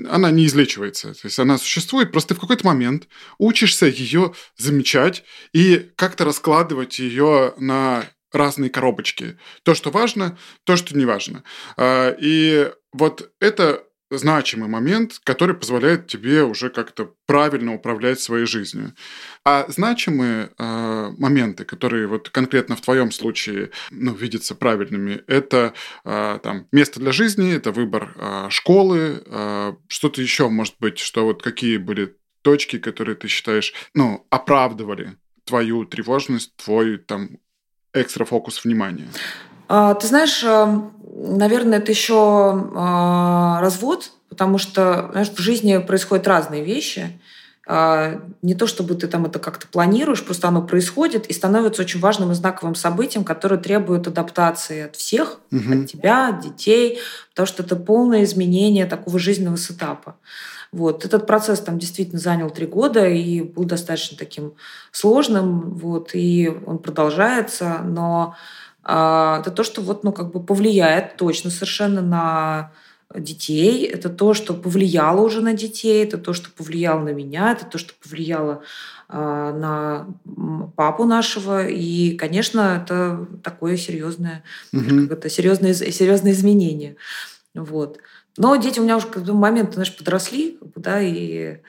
она 0.10 0.30
не 0.30 0.46
излечивается. 0.46 1.14
То 1.14 1.26
есть 1.26 1.40
она 1.40 1.58
существует, 1.58 2.12
просто 2.12 2.30
ты 2.30 2.36
в 2.36 2.42
какой-то 2.42 2.66
момент 2.66 3.08
учишься 3.40 3.88
ее 3.88 4.34
замечать 4.56 5.24
и 5.52 5.90
как-то 5.96 6.26
раскладывать 6.26 7.00
ее 7.00 7.54
на 7.58 8.06
разные 8.32 8.70
коробочки. 8.70 9.40
То, 9.64 9.74
что 9.74 9.90
важно, 9.90 10.38
то, 10.64 10.76
что 10.76 10.96
не 10.96 11.06
важно. 11.06 11.44
А, 11.76 12.16
И 12.20 12.72
вот 12.94 13.32
это 13.40 13.84
значимый 14.10 14.70
момент, 14.70 15.20
который 15.24 15.55
позволяет 15.55 16.08
тебе 16.08 16.43
уже 16.43 16.70
как-то 16.70 17.14
правильно 17.26 17.74
управлять 17.74 18.20
своей 18.20 18.45
жизнью. 18.45 18.93
А 19.43 19.66
значимые 19.68 20.51
э, 20.58 21.12
моменты, 21.18 21.66
которые 21.66 22.08
вот 22.08 22.30
конкретно 22.30 22.76
в 22.76 22.82
твоем 22.82 23.12
случае 23.12 23.72
ну, 23.91 24.14
видятся 24.14 24.55
правильными, 24.55 25.22
это 25.28 25.74
э, 26.05 26.39
там 26.41 26.68
место 26.72 26.99
для 26.99 27.12
жизни, 27.12 27.53
это 27.53 27.72
выбор 27.72 28.14
э, 28.16 28.47
школы, 28.49 29.24
э, 29.26 29.74
что-то 29.88 30.22
еще 30.22 30.47
может 30.49 30.76
быть, 30.80 30.99
что 30.99 31.26
вот 31.26 31.43
какие 31.43 31.78
были 31.78 32.16
точки, 32.41 32.80
которые 32.80 33.16
ты 33.16 33.28
считаешь, 33.28 33.74
ну, 33.93 34.26
оправдывали 34.30 35.18
твою 35.43 35.86
тревожность, 35.86 36.55
твой 36.55 36.97
там 36.97 37.39
экстра 37.93 38.26
фокус 38.26 38.64
внимания. 38.64 39.10
А, 39.68 39.93
Ты 39.95 40.07
знаешь, 40.07 40.43
э, 40.43 40.80
наверное, 41.15 41.80
это 41.80 41.91
еще 41.91 42.68
а, 42.76 43.59
развод, 43.61 44.11
потому 44.30 44.57
что 44.57 45.09
знаешь, 45.11 45.30
в 45.30 45.39
жизни 45.39 45.78
происходят 45.80 46.28
разные 46.28 46.63
вещи. 46.63 47.20
А, 47.70 48.22
Не 48.41 48.55
то 48.55 48.65
чтобы 48.65 48.95
ты 48.95 49.07
там 49.07 49.26
это 49.26 49.39
как-то 49.39 49.68
планируешь, 49.68 50.24
просто 50.24 50.47
оно 50.47 50.61
происходит 50.61 51.26
и 51.28 51.34
становится 51.34 51.82
очень 51.82 51.99
важным 51.99 52.32
и 52.32 52.36
знаковым 52.36 52.76
событием, 52.76 53.26
которое 53.26 53.57
требует 53.57 54.07
адаптации 54.07 54.86
от 54.86 54.95
всех, 54.95 55.39
Мгм. 55.51 55.84
от 55.84 55.89
тебя, 55.91 56.30
от 56.30 56.39
детей, 56.41 56.99
потому 57.32 57.47
что 57.47 57.63
это 57.63 57.76
полное 57.76 58.24
изменение 58.24 58.86
такого 58.86 59.20
жизненного 59.20 59.57
сетапа. 59.57 60.15
Вот. 60.72 61.05
Этот 61.05 61.26
процесс 61.28 61.59
там 61.61 61.80
действительно 61.80 62.20
занял 62.20 62.49
три 62.49 62.68
года 62.68 63.05
и 63.07 63.41
был 63.41 63.63
достаточно 63.65 64.18
таким 64.18 64.53
сложным, 64.91 65.72
вот, 65.76 66.11
и 66.13 66.49
он 66.65 66.78
продолжается, 66.80 67.80
но 67.84 68.36
это 68.88 69.52
то, 69.52 69.64
что 69.64 69.82
вот, 69.82 70.04
ну, 70.04 70.12
как 70.14 70.32
бы 70.32 70.42
повлияет 70.42 71.18
точно 71.18 71.50
совершенно 71.50 72.02
на 72.02 72.72
детей, 73.16 73.86
это 73.86 74.10
то, 74.10 74.34
что 74.34 74.54
повлияло 74.54 75.22
уже 75.22 75.42
на 75.42 75.54
детей, 75.54 76.04
это 76.04 76.18
то, 76.18 76.34
что 76.34 76.50
повлияло 76.52 77.00
на 77.00 77.14
меня, 77.14 77.52
это 77.54 77.66
то, 77.66 77.78
что 77.78 77.94
повлияло 78.02 78.64
а, 79.08 79.54
на 79.54 80.08
папу 80.76 81.06
нашего, 81.06 81.68
и, 81.68 82.16
конечно, 82.18 82.82
это 82.84 83.26
такое 83.44 83.78
серьезное, 83.78 84.44
Мгм. 84.74 85.08
как 85.08 85.20
это 85.20 85.30
серьезное, 85.30 85.74
серьезное 85.74 86.34
изменение, 86.34 86.98
вот. 87.56 88.00
Но 88.38 88.56
дети 88.58 88.80
у 88.80 88.84
меня 88.84 88.98
уже 88.98 89.08
к 89.08 89.18
моменту, 89.18 89.74
знаешь, 89.74 89.96
подросли, 89.96 90.60
да, 90.76 91.02
и 91.02 91.56
а, 91.56 91.60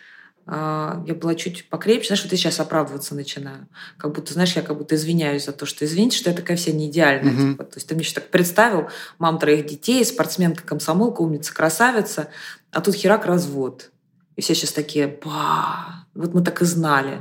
я 0.51 1.14
была 1.14 1.34
чуть 1.34 1.68
покрепче. 1.68 2.09
Знаешь, 2.09 2.22
вот 2.22 2.32
я 2.32 2.38
сейчас 2.38 2.59
оправдываться 2.59 3.14
начинаю. 3.14 3.68
Как 3.99 4.14
будто, 4.14 4.32
знаешь, 4.32 4.57
я 4.57 4.62
как 4.62 4.78
будто 4.78 4.94
извиняюсь 4.94 5.44
за 5.44 5.53
то, 5.53 5.66
что 5.66 5.84
извините, 5.84 6.16
что 6.16 6.30
я 6.30 6.36
такая 6.36 6.57
вся 6.57 6.72
не 6.72 6.88
идеальная. 6.88 7.32
Мгм. 7.32 7.53
типа. 7.53 7.64
То 7.64 7.76
есть 7.76 7.86
ты 7.86 7.94
мне 7.94 8.03
еще 8.03 8.14
так 8.14 8.30
представил, 8.30 8.88
мам 9.18 9.38
троих 9.38 9.66
детей, 9.66 10.05
спортсменка, 10.05 10.62
комсомолка, 10.62 11.20
умница, 11.20 11.53
красавица, 11.53 12.28
а 12.72 12.80
тут 12.80 12.94
херак 12.94 13.26
развод. 13.26 13.90
И 14.36 14.40
все 14.40 14.55
сейчас 14.55 14.72
такие, 14.72 15.18
ба, 15.22 16.07
вот 16.14 16.32
мы 16.32 16.42
так 16.42 16.62
и 16.62 16.64
знали. 16.64 17.20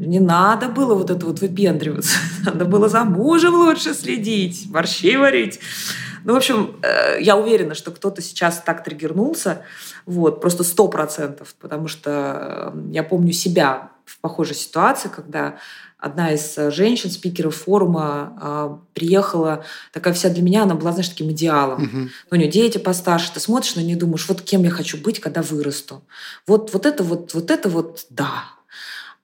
Не 0.00 0.18
надо 0.18 0.68
было 0.68 0.94
вот 0.94 1.10
это 1.10 1.26
вот 1.26 1.40
выпендриваться. 1.40 2.16
Надо 2.44 2.64
было 2.64 2.88
за 2.88 3.04
мужем 3.04 3.54
лучше 3.54 3.94
следить, 3.94 4.66
борщи 4.68 5.16
варить. 5.16 5.60
Ну, 6.24 6.32
в 6.32 6.36
общем, 6.36 6.76
э, 6.82 7.20
я 7.20 7.36
уверена, 7.36 7.74
что 7.74 7.90
кто-то 7.90 8.22
сейчас 8.22 8.62
так 8.64 8.82
триггернулся, 8.82 9.62
вот, 10.06 10.40
просто 10.40 10.64
сто 10.64 10.88
процентов, 10.88 11.54
потому 11.60 11.86
что 11.86 12.72
э, 12.74 12.92
я 12.92 13.02
помню 13.02 13.32
себя 13.32 13.90
в 14.06 14.18
похожей 14.20 14.56
ситуации, 14.56 15.08
когда 15.08 15.58
одна 15.98 16.32
из 16.32 16.56
женщин, 16.72 17.10
спикеров 17.10 17.56
форума, 17.56 18.38
э, 18.40 18.76
приехала, 18.94 19.64
такая 19.92 20.14
вся 20.14 20.28
для 20.28 20.42
меня, 20.42 20.64
она 20.64 20.74
была, 20.74 20.92
знаешь, 20.92 21.08
таким 21.08 21.30
идеалом. 21.30 21.82
Мгм. 21.82 22.10
У 22.30 22.34
нее 22.34 22.48
дети 22.48 22.78
постарше, 22.78 23.32
ты 23.32 23.40
смотришь 23.40 23.76
на 23.76 23.80
нее 23.80 23.96
и 23.96 23.98
думаешь, 23.98 24.28
вот 24.28 24.42
кем 24.42 24.62
я 24.64 24.70
хочу 24.70 24.98
быть, 24.98 25.20
когда 25.20 25.42
вырасту. 25.42 26.02
Вот, 26.46 26.72
вот 26.72 26.86
это 26.86 27.02
вот, 27.02 27.34
вот 27.34 27.50
это 27.50 27.68
вот, 27.68 28.06
да. 28.10 28.44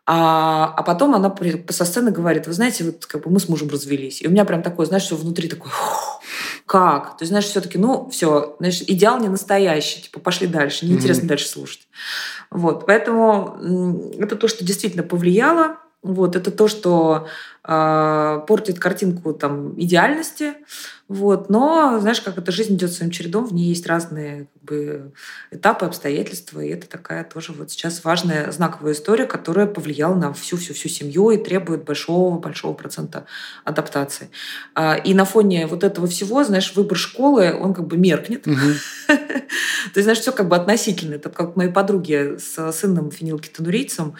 А, 0.06 0.74
а 0.76 0.82
потом 0.82 1.14
она 1.14 1.32
со 1.68 1.84
сцены 1.84 2.10
говорит, 2.10 2.46
вы 2.46 2.52
знаете, 2.52 2.84
вот 2.84 3.06
как 3.06 3.22
бы 3.22 3.30
мы 3.30 3.38
с 3.38 3.48
мужем 3.48 3.68
развелись. 3.68 4.20
И 4.22 4.26
у 4.26 4.30
меня 4.30 4.44
прям 4.44 4.62
такое, 4.62 4.86
знаешь, 4.86 5.04
все 5.04 5.14
внутри 5.14 5.48
такое, 5.48 5.70
«Фух, 5.70 6.22
как? 6.70 7.16
То 7.16 7.22
есть, 7.22 7.30
знаешь, 7.30 7.46
все-таки, 7.46 7.78
ну, 7.78 8.08
все, 8.10 8.54
знаешь, 8.60 8.80
идеал 8.82 9.18
не 9.18 9.28
настоящий, 9.28 10.02
типа, 10.02 10.20
пошли 10.20 10.46
дальше, 10.46 10.86
неинтересно 10.86 11.22
Мгм. 11.22 11.28
дальше 11.30 11.48
слушать. 11.48 11.88
Вот, 12.52 12.86
поэтому 12.86 13.58
это 14.16 14.36
то, 14.36 14.46
что 14.46 14.64
действительно 14.64 15.02
повлияло, 15.02 15.78
вот, 16.04 16.36
это 16.36 16.52
то, 16.52 16.68
что 16.68 17.26
портит 17.62 18.78
картинку 18.78 19.32
там 19.34 19.78
идеальности, 19.80 20.54
вот, 21.08 21.50
но, 21.50 21.98
знаешь, 22.00 22.20
как 22.20 22.38
эта 22.38 22.52
жизнь 22.52 22.76
идет 22.76 22.92
своим 22.92 23.10
чередом, 23.10 23.44
в 23.44 23.52
ней 23.52 23.70
есть 23.70 23.84
разные 23.88 24.48
как 24.54 24.62
бы, 24.62 25.12
этапы, 25.50 25.84
обстоятельства, 25.86 26.60
и 26.60 26.68
это 26.68 26.88
такая 26.88 27.24
тоже 27.24 27.52
вот 27.52 27.72
сейчас 27.72 28.04
важная 28.04 28.52
знаковая 28.52 28.92
история, 28.92 29.26
которая 29.26 29.66
повлияла 29.66 30.14
на 30.14 30.32
всю-всю-всю 30.32 30.88
семью 30.88 31.30
и 31.30 31.36
требует 31.42 31.84
большого-большого 31.84 32.74
процента 32.74 33.26
адаптации. 33.64 34.30
А, 34.76 34.94
И 34.94 35.12
на 35.14 35.24
фоне 35.24 35.66
вот 35.66 35.82
этого 35.82 36.06
всего, 36.06 36.44
знаешь, 36.44 36.72
выбор 36.76 36.96
школы, 36.96 37.52
он 37.60 37.74
как 37.74 37.88
бы 37.88 37.96
меркнет. 37.96 38.44
То 39.08 39.96
есть, 39.96 40.02
знаешь, 40.04 40.20
все 40.20 40.30
как 40.32 40.48
бы 40.48 40.54
относительно. 40.56 41.14
Это 41.14 41.28
как 41.30 41.56
моей 41.56 41.72
подруги 41.72 42.36
с 42.38 42.72
сыном 42.72 43.10
фенилкетонурийцем. 43.10 44.14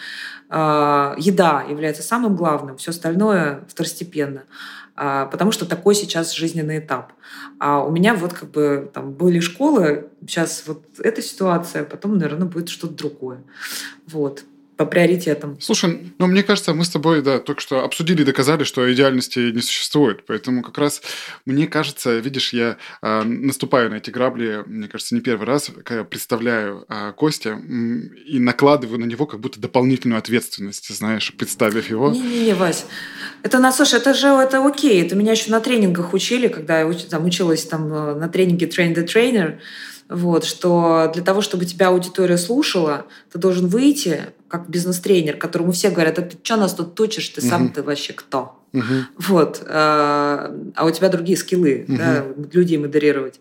а, 0.49 1.15
Еда 1.17 1.63
является 1.69 2.03
самым 2.03 2.35
главным, 2.35 2.75
все 2.77 2.91
остальное 2.91 3.30
второстепенно. 3.67 4.43
А, 4.95 5.25
Потому 5.25 5.51
что 5.51 5.65
такой 5.65 5.95
сейчас 5.95 6.33
жизненный 6.33 6.79
этап. 6.79 7.13
А 7.59 7.83
у 7.83 7.91
меня 7.91 8.13
вот 8.13 8.33
как 8.33 8.51
бы 8.51 8.89
там 8.93 9.13
были 9.13 9.39
школы, 9.39 10.09
сейчас 10.27 10.63
вот 10.67 10.83
эта 10.99 11.21
ситуация, 11.21 11.83
потом, 11.83 12.17
наверное, 12.17 12.47
будет 12.47 12.69
что-то 12.69 12.93
другое. 12.93 13.43
Вот. 14.07 14.43
По 14.77 14.85
приоритетам. 14.85 15.57
Слушай, 15.61 16.11
ну 16.17 16.25
мне 16.25 16.41
кажется, 16.41 16.73
мы 16.73 16.85
с 16.85 16.89
тобой, 16.89 17.21
да, 17.21 17.37
только 17.37 17.61
что 17.61 17.83
обсудили 17.83 18.23
и 18.23 18.25
доказали, 18.25 18.63
что 18.63 18.91
идеальности 18.91 19.51
не 19.51 19.61
существует. 19.61 20.25
Поэтому 20.25 20.63
как 20.63 20.77
раз 20.79 21.03
мне 21.45 21.67
кажется, 21.67 22.17
видишь, 22.17 22.51
я 22.51 22.77
а, 23.01 23.23
наступаю 23.23 23.91
на 23.91 23.95
эти 23.95 24.09
грабли, 24.09 24.63
мне 24.65 24.87
кажется, 24.87 25.13
не 25.13 25.21
первый 25.21 25.45
раз, 25.45 25.69
когда 25.85 26.03
представляю 26.03 26.85
а, 26.87 27.11
Костя 27.11 27.59
и 28.25 28.39
накладываю 28.39 28.99
на 28.99 29.05
него 29.05 29.27
как 29.27 29.39
будто 29.39 29.59
дополнительную 29.59 30.17
ответственность, 30.17 30.89
знаешь, 30.89 31.31
представив 31.37 31.87
его. 31.89 32.09
Не-не-не, 32.09 32.55
Вась. 32.55 32.85
Это, 33.43 33.59
на, 33.59 33.71
слушай, 33.71 33.99
это 33.99 34.13
же 34.13 34.27
это 34.27 34.65
окей. 34.65 35.01
Это 35.03 35.15
меня 35.15 35.31
еще 35.31 35.51
на 35.51 35.59
тренингах 35.59 36.13
учили, 36.13 36.47
когда 36.47 36.79
я 36.81 36.85
уч- 36.85 37.07
там, 37.09 37.25
училась 37.25 37.65
там, 37.65 37.91
э, 37.93 38.15
на 38.15 38.29
тренинге 38.29 38.67
Train 38.67 38.93
the 38.95 39.05
Trainer, 39.05 39.57
вот, 40.09 40.43
что 40.43 41.09
для 41.13 41.23
того, 41.23 41.41
чтобы 41.41 41.65
тебя 41.65 41.87
аудитория 41.87 42.37
слушала, 42.37 43.05
ты 43.31 43.39
должен 43.39 43.67
выйти 43.67 44.21
как 44.47 44.69
бизнес-тренер, 44.69 45.37
которому 45.37 45.71
все 45.71 45.89
говорят, 45.89 46.19
а 46.19 46.23
ты 46.23 46.37
что 46.43 46.57
нас 46.57 46.73
тут 46.73 46.95
точишь, 46.95 47.29
ты 47.29 47.41
сам 47.41 47.69
ты 47.69 47.81
вообще 47.81 48.13
кто? 48.13 48.59
Мгм. 48.73 49.07
Вот. 49.17 49.61
э, 49.65 49.65
А 50.75 50.85
у 50.85 50.91
тебя 50.91 51.09
другие 51.09 51.37
скиллы, 51.37 51.85
Мгм. 51.87 51.97
да, 51.97 52.23
людей 52.53 52.77
модерировать. 52.77 53.39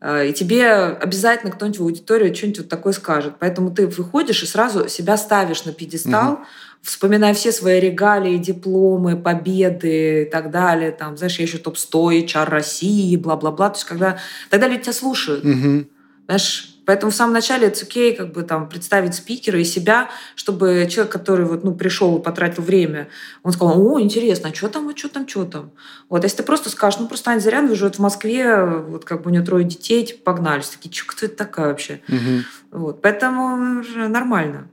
Э, 0.00 0.26
И 0.28 0.32
тебе 0.32 0.70
обязательно 0.72 1.50
кто-нибудь 1.52 1.78
в 1.78 1.82
аудиторию 1.82 2.34
что-нибудь 2.34 2.58
вот 2.60 2.68
такое 2.68 2.92
скажет. 2.92 3.34
Поэтому 3.40 3.70
ты 3.74 3.86
выходишь 3.86 4.42
и 4.42 4.46
сразу 4.46 4.88
себя 4.88 5.16
ставишь 5.16 5.64
на 5.64 5.72
пьедестал, 5.72 6.40
вспоминая 6.84 7.34
все 7.34 7.50
свои 7.50 7.80
регалии, 7.80 8.36
дипломы, 8.36 9.16
победы 9.16 10.22
и 10.22 10.24
так 10.26 10.50
далее. 10.50 10.92
Там, 10.92 11.16
знаешь, 11.16 11.38
я 11.38 11.44
еще 11.44 11.58
топ-100, 11.58 12.26
HR 12.26 12.48
России, 12.50 13.16
бла-бла-бла. 13.16 13.70
То 13.70 13.76
есть 13.76 13.86
когда... 13.86 14.18
Тогда 14.50 14.68
люди 14.68 14.82
тебя 14.82 14.92
слушают. 14.92 15.44
Мгм. 15.44 15.88
Знаешь, 16.26 16.74
Поэтому 16.86 17.10
в 17.12 17.14
самом 17.14 17.32
начале 17.32 17.68
это 17.68 17.82
окей, 17.82 18.14
как 18.14 18.32
бы 18.32 18.42
там 18.42 18.68
представить 18.68 19.14
спикера 19.14 19.58
и 19.58 19.64
себя, 19.64 20.10
чтобы 20.34 20.86
человек, 20.90 21.12
который 21.12 21.46
вот, 21.46 21.64
ну, 21.64 21.74
пришел 21.74 22.18
и 22.18 22.22
потратил 22.22 22.62
время, 22.62 23.08
он 23.42 23.52
сказал, 23.52 23.80
о, 23.80 24.00
интересно, 24.00 24.50
а 24.50 24.54
что 24.54 24.68
там, 24.68 24.88
а 24.88 24.96
что 24.96 25.08
там, 25.08 25.26
что 25.26 25.44
там? 25.44 25.70
Вот, 26.08 26.24
если 26.24 26.38
ты 26.38 26.42
просто 26.42 26.68
скажешь, 26.70 27.00
ну, 27.00 27.08
просто 27.08 27.30
Аня 27.30 27.40
Зарянова 27.40 27.74
живет 27.74 27.96
в 27.96 28.00
Москве, 28.00 28.64
вот 28.64 29.04
как 29.04 29.22
бы 29.22 29.30
у 29.30 29.32
нее 29.32 29.42
трое 29.42 29.64
детей, 29.64 30.04
типа, 30.04 30.32
погнались. 30.32 30.68
Такие, 30.68 30.92
что 30.92 31.06
кто 31.06 31.26
это 31.26 31.36
такая 31.36 31.68
вообще? 31.68 32.00
Угу. 32.08 32.80
Вот, 32.80 33.00
поэтому 33.00 33.82
нормально. 34.08 34.68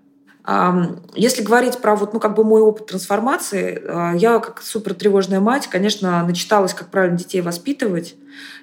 Если 1.14 1.44
говорить 1.44 1.80
про 1.80 1.96
вот, 1.96 2.14
ну, 2.14 2.20
как 2.20 2.36
бы 2.36 2.44
мой 2.44 2.62
опыт 2.62 2.88
трансформации, 2.88 3.82
а, 3.86 4.14
я 4.16 4.40
как 4.40 4.62
супер 4.64 4.96
тревожная 4.96 5.40
мать, 5.40 5.68
конечно, 5.68 6.26
начиталась, 6.26 6.74
как 6.74 6.90
правильно 6.90 7.18
детей 7.18 7.42
воспитывать. 7.42 8.16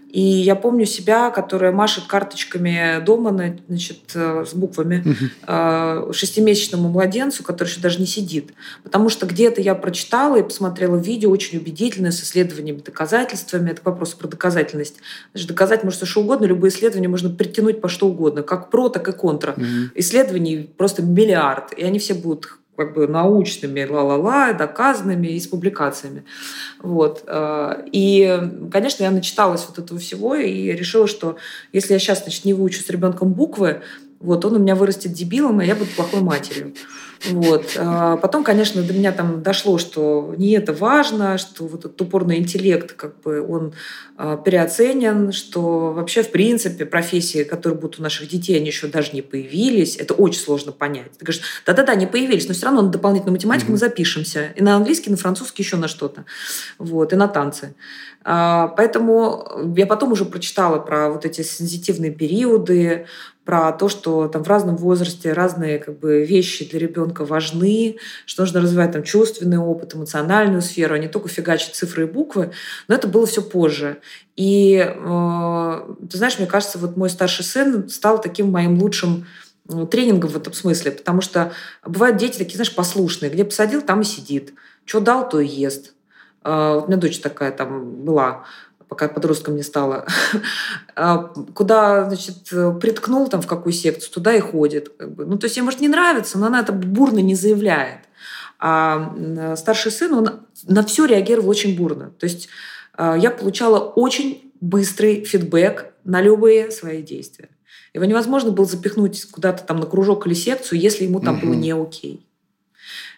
И 0.09 0.21
я 0.21 0.57
помню 0.57 0.87
себя, 0.87 1.31
которая 1.31 1.71
машет 1.71 2.05
карточками 2.05 3.05
дома, 3.05 3.57
значит, 3.69 3.99
э, 4.15 4.45
с 4.49 4.55
буквами 4.55 5.05
uh 5.47 6.13
шестимесячному 6.13 6.89
младенцу, 6.89 7.43
который 7.43 7.69
еще 7.69 7.81
даже 7.81 8.01
не 8.01 8.07
сидит. 8.07 8.53
Потому 8.83 9.09
что 9.09 9.27
где-то 9.27 9.61
я 9.61 9.75
прочитала 9.75 10.37
и 10.37 10.43
посмотрела 10.43 10.97
видео 10.97 11.31
очень 11.31 11.59
убедительное 11.59 12.11
с 12.11 12.23
исследованиями, 12.23 12.79
доказательствами. 12.79 13.71
Это 13.71 13.83
вопрос 13.85 14.15
про 14.15 14.29
доказательность. 14.29 14.97
Значит, 15.33 15.49
доказать 15.49 15.85
может 15.85 16.07
что 16.07 16.21
угодно, 16.21 16.47
любые 16.47 16.71
исследования 16.71 17.09
можно 17.09 17.31
притянуть 17.31 17.81
по 17.81 17.89
что 17.89 18.09
угодно, 18.09 18.43
как 18.43 18.71
про, 18.71 18.89
так 18.89 19.09
и 19.09 19.13
контра. 19.13 19.55
Исследований 19.95 20.71
просто 20.77 21.03
миллиард, 21.03 21.73
и 21.73 21.83
они 21.83 21.99
все 21.99 22.15
будут 22.15 22.58
как 22.79 22.95
бы 22.95 23.09
научными, 23.09 23.85
ла-ла-ла, 23.85 24.53
доказанными 24.53 25.27
и 25.27 25.41
с 25.41 25.49
публикациями. 25.49 26.23
Вот. 26.81 27.25
Э, 27.27 27.83
и, 27.91 28.41
конечно, 28.71 29.03
я 29.03 29.11
начиталась 29.11 29.67
вот 29.69 29.81
этого 29.81 29.99
всего 29.99 30.37
и 30.37 30.71
решила, 30.71 31.09
что 31.09 31.39
если 31.73 31.95
я 31.95 31.99
сейчас 31.99 32.23
значит, 32.23 32.45
не 32.45 32.55
выучу 32.55 32.81
с 32.81 32.89
ребенком 32.89 33.33
буквы, 33.33 33.83
вот, 34.21 34.45
он 34.45 34.55
у 34.55 34.59
меня 34.61 34.77
вырастет 34.77 35.13
дебилом, 35.13 35.61
и 35.61 35.67
я 35.67 35.75
буду 35.75 35.91
плохой 35.97 36.21
матерью. 36.21 36.73
Вот. 37.27 37.77
А 37.77 38.17
потом, 38.17 38.45
конечно, 38.45 38.83
до 38.83 38.93
меня 38.93 39.13
там 39.13 39.43
дошло, 39.43 39.79
что 39.79 40.35
не 40.37 40.53
это 40.53 40.73
важно, 40.73 41.39
что 41.39 41.67
вот 41.67 41.81
этот 41.81 42.01
упорный 42.01 42.39
интеллект, 42.39 42.93
как 42.93 43.21
бы 43.21 43.41
он 43.41 43.75
а, 44.17 44.37
переоценен, 44.37 45.33
что 45.33 45.93
вообще, 45.93 46.23
в 46.23 46.31
принципе, 46.31 46.85
профессии, 46.87 47.45
которые 47.45 47.79
будут 47.79 47.99
у 47.99 48.03
наших 48.03 48.29
детей, 48.29 48.57
они 48.57 48.67
еще 48.67 48.87
даже 48.87 49.13
не 49.13 49.23
появились. 49.23 49.97
Это 49.97 50.15
очень 50.15 50.41
сложно 50.41 50.73
понять. 50.73 51.13
Ты 51.19 51.25
говоришь, 51.25 51.43
да-да-да, 51.67 51.95
не 51.95 52.07
появились, 52.07 52.49
но 52.49 52.55
все 52.55 52.67
равно 52.67 52.83
на 52.83 52.89
дополнительную 52.89 53.35
математику 53.35 53.69
mm-hmm. 53.69 53.73
мы 53.73 53.79
запишемся. 53.79 54.53
И 54.57 54.63
на 54.63 54.77
английский, 54.77 55.09
и 55.09 55.13
на 55.13 55.17
французский, 55.17 55.63
еще 55.63 55.77
на 55.77 55.89
что-то. 55.89 56.25
Вот, 56.79 57.13
и 57.13 57.17
на 57.17 57.29
танцы. 57.29 57.75
А, 58.25 58.69
поэтому 58.69 59.73
я 59.77 59.87
потом 59.87 60.13
уже 60.13 60.25
прочитала 60.25 60.79
про 60.79 61.11
вот 61.11 61.25
эти 61.25 61.43
сенситивные 61.43 62.11
периоды, 62.11 63.07
про 63.49 63.73
то, 63.73 63.89
что 63.89 64.29
там 64.29 64.45
в 64.45 64.49
разном 64.49 64.77
возрасте 64.77 65.33
разные 65.33 65.79
как 65.79 65.99
бы, 65.99 66.23
вещи 66.23 66.69
для 66.69 66.79
ребенка 66.81 67.25
важны, 67.25 67.97
что 68.27 68.43
нужно 68.43 68.61
развивать 68.61 68.93
там 68.93 69.03
чувственный 69.03 69.57
опыт, 69.57 69.95
эмоциональную 69.95 70.61
сферу, 70.61 70.95
а 70.95 70.99
не 70.99 71.09
только 71.09 71.31
фигачить 71.31 71.75
цифры 71.75 72.03
и 72.03 72.07
буквы. 72.07 72.51
Но 72.89 72.95
это 72.95 73.09
было 73.09 73.27
все 73.27 73.41
позже. 73.41 74.01
И 74.37 74.77
э, 74.77 75.95
ты 76.11 76.19
знаешь, 76.19 76.39
мне 76.39 76.47
кажется, 76.47 76.77
вот 76.77 76.99
мой 76.99 77.09
старший 77.09 77.47
сын 77.47 77.89
стал 77.89 78.21
таким 78.21 78.51
моим 78.51 78.79
лучшим 78.79 79.27
э, 79.71 79.87
тренингом 79.91 80.29
в 80.29 80.37
этом 80.37 80.53
смысле, 80.53 80.91
потому 80.91 81.23
что 81.23 81.51
бывают 81.87 82.19
дети 82.19 82.37
такие, 82.37 82.57
знаешь, 82.57 82.75
послушные, 82.75 83.31
где 83.31 83.47
посадил, 83.47 83.81
там 83.81 84.03
и 84.03 84.05
сидит. 84.05 84.53
Что 84.85 85.01
дал, 85.01 85.27
то 85.27 85.41
и 85.41 85.49
ест. 85.49 85.95
Э, 86.45 86.83
у 86.85 86.87
меня 86.87 86.99
дочь 86.99 87.19
такая 87.21 87.53
там 87.53 88.05
была 88.05 88.45
пока 88.89 89.09
подростком 89.09 89.57
не 89.57 89.63
стала, 89.63 90.07
а, 90.97 91.19
куда, 91.55 92.07
значит, 92.07 92.49
приткнул 92.81 93.29
там 93.29 93.43
в 93.43 93.47
какую 93.47 93.73
секцию, 93.73 94.13
туда 94.13 94.35
и 94.35 94.41
ходит. 94.41 94.91
Как 94.97 95.15
бы. 95.15 95.27
Ну, 95.27 95.39
то 95.39 95.45
есть 95.45 95.57
ей, 95.57 95.63
может, 95.63 95.81
не 95.81 95.89
нравится, 95.89 96.39
но 96.39 96.47
она 96.47 96.61
это 96.61 96.73
бурно 96.73 97.19
не 97.19 97.35
заявляет. 97.35 98.01
А 98.59 99.15
старший 99.57 99.93
сын, 99.93 100.13
он 100.15 100.41
на 100.67 100.85
все 100.85 101.05
реагировал 101.05 101.51
очень 101.51 101.77
бурно. 101.77 102.11
То 102.19 102.25
есть 102.25 102.49
а, 102.95 103.17
я 103.17 103.31
получала 103.31 103.79
очень 103.79 104.53
быстрый 104.61 105.25
фидбэк 105.25 105.93
на 106.05 106.21
любые 106.21 106.71
свои 106.71 107.03
действия. 107.03 107.49
Его 107.95 108.05
невозможно 108.05 108.51
было 108.51 108.67
запихнуть 108.67 109.25
куда-то 109.31 109.63
там 109.63 109.79
на 109.79 109.87
кружок 109.87 110.27
или 110.27 110.35
секцию, 110.35 110.81
если 110.81 111.05
ему 111.05 111.21
там 111.21 111.39
угу. 111.39 111.47
было 111.47 111.55
не 111.55 111.73
окей. 111.73 112.27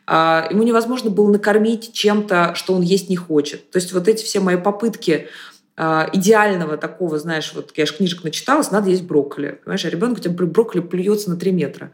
А, 0.06 0.46
ему 0.50 0.62
невозможно 0.62 1.10
было 1.10 1.30
накормить 1.30 1.92
чем-то, 1.92 2.54
что 2.54 2.74
он 2.74 2.82
есть 2.82 3.08
не 3.08 3.16
хочет. 3.16 3.70
То 3.70 3.78
есть 3.78 3.92
вот 3.92 4.08
эти 4.08 4.24
все 4.24 4.40
мои 4.40 4.56
попытки 4.56 5.28
идеального 5.80 6.76
такого, 6.76 7.18
знаешь, 7.18 7.52
вот 7.54 7.72
я 7.76 7.86
же 7.86 7.94
книжек 7.94 8.22
начиталась, 8.22 8.70
надо 8.70 8.90
есть 8.90 9.04
брокколи. 9.04 9.60
Понимаешь, 9.64 9.84
а 9.84 9.88
ребенок 9.88 10.18
у 10.18 10.20
тебя 10.20 10.34
брокколи 10.46 10.82
плюется 10.82 11.30
на 11.30 11.36
3 11.36 11.52
метра. 11.52 11.92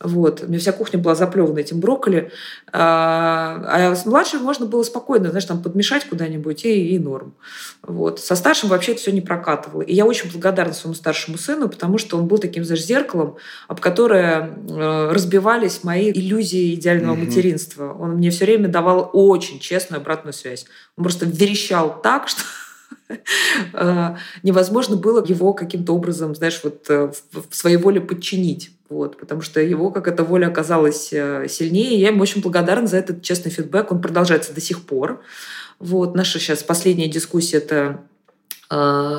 Вот. 0.00 0.44
У 0.44 0.46
меня 0.46 0.58
вся 0.58 0.72
кухня 0.72 0.98
была 0.98 1.14
заплевана 1.14 1.58
этим 1.58 1.80
брокколи. 1.80 2.30
А, 2.72 3.64
а 3.66 3.94
с 3.94 4.06
младшим 4.06 4.42
можно 4.42 4.64
было 4.64 4.82
спокойно, 4.82 5.28
знаешь, 5.28 5.44
там 5.44 5.62
подмешать 5.62 6.04
куда-нибудь 6.08 6.64
и, 6.64 6.94
и 6.94 6.98
норм. 6.98 7.34
Вот. 7.82 8.18
Со 8.20 8.34
старшим 8.34 8.70
вообще 8.70 8.92
это 8.92 9.00
все 9.02 9.12
не 9.12 9.20
прокатывало. 9.20 9.82
И 9.82 9.94
я 9.94 10.06
очень 10.06 10.30
благодарна 10.30 10.72
своему 10.72 10.94
старшему 10.94 11.36
сыну, 11.36 11.68
потому 11.68 11.98
что 11.98 12.16
он 12.16 12.28
был 12.28 12.38
таким, 12.38 12.64
знаешь, 12.64 12.84
зеркалом, 12.84 13.36
об 13.66 13.80
которое 13.80 14.56
э, 14.70 15.10
разбивались 15.12 15.84
мои 15.84 16.10
иллюзии 16.10 16.74
идеального 16.74 17.14
mm-hmm. 17.14 17.26
материнства. 17.26 17.92
Он 17.92 18.12
мне 18.12 18.30
все 18.30 18.46
время 18.46 18.68
давал 18.68 19.10
очень 19.12 19.58
честную 19.58 20.00
обратную 20.00 20.32
связь. 20.32 20.66
Он 20.96 21.04
просто 21.04 21.26
верещал 21.26 22.00
так, 22.00 22.28
что 22.28 22.42
невозможно 24.42 24.96
было 24.96 25.24
его 25.24 25.52
каким-то 25.52 25.94
образом, 25.94 26.34
знаешь, 26.34 26.60
вот 26.62 26.86
э, 26.88 27.12
в 27.32 27.54
своей 27.54 27.76
воле 27.76 28.00
подчинить. 28.00 28.70
Вот, 28.88 29.18
потому 29.18 29.42
что 29.42 29.60
его, 29.60 29.90
как 29.90 30.08
эта 30.08 30.24
воля 30.24 30.46
оказалась 30.46 31.12
э, 31.12 31.46
сильнее. 31.48 32.00
Я 32.00 32.08
ему 32.08 32.22
очень 32.22 32.40
благодарна 32.40 32.86
за 32.86 32.96
этот 32.96 33.22
честный 33.22 33.50
фидбэк. 33.50 33.92
Он 33.92 34.00
продолжается 34.00 34.54
до 34.54 34.60
сих 34.60 34.86
пор. 34.86 35.22
Вот, 35.78 36.14
наша 36.14 36.38
сейчас 36.38 36.62
последняя 36.62 37.08
дискуссия– 37.08 37.56
это 37.58 38.00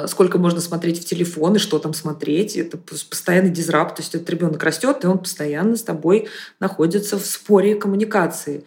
сколько 0.05 0.37
можно 0.37 0.61
смотреть 0.61 1.01
в 1.01 1.05
телефон 1.05 1.55
и 1.55 1.59
что 1.59 1.79
там 1.79 1.95
смотреть. 1.95 2.55
Это 2.55 2.77
постоянный 2.77 3.49
дизрапт. 3.49 3.95
То 3.95 4.03
есть 4.03 4.13
этот 4.13 4.29
ребенок 4.29 4.61
растет, 4.61 5.03
и 5.03 5.07
он 5.07 5.17
постоянно 5.17 5.75
с 5.75 5.81
тобой 5.81 6.27
находится 6.59 7.17
в 7.17 7.25
споре 7.25 7.73
коммуникации. 7.73 8.63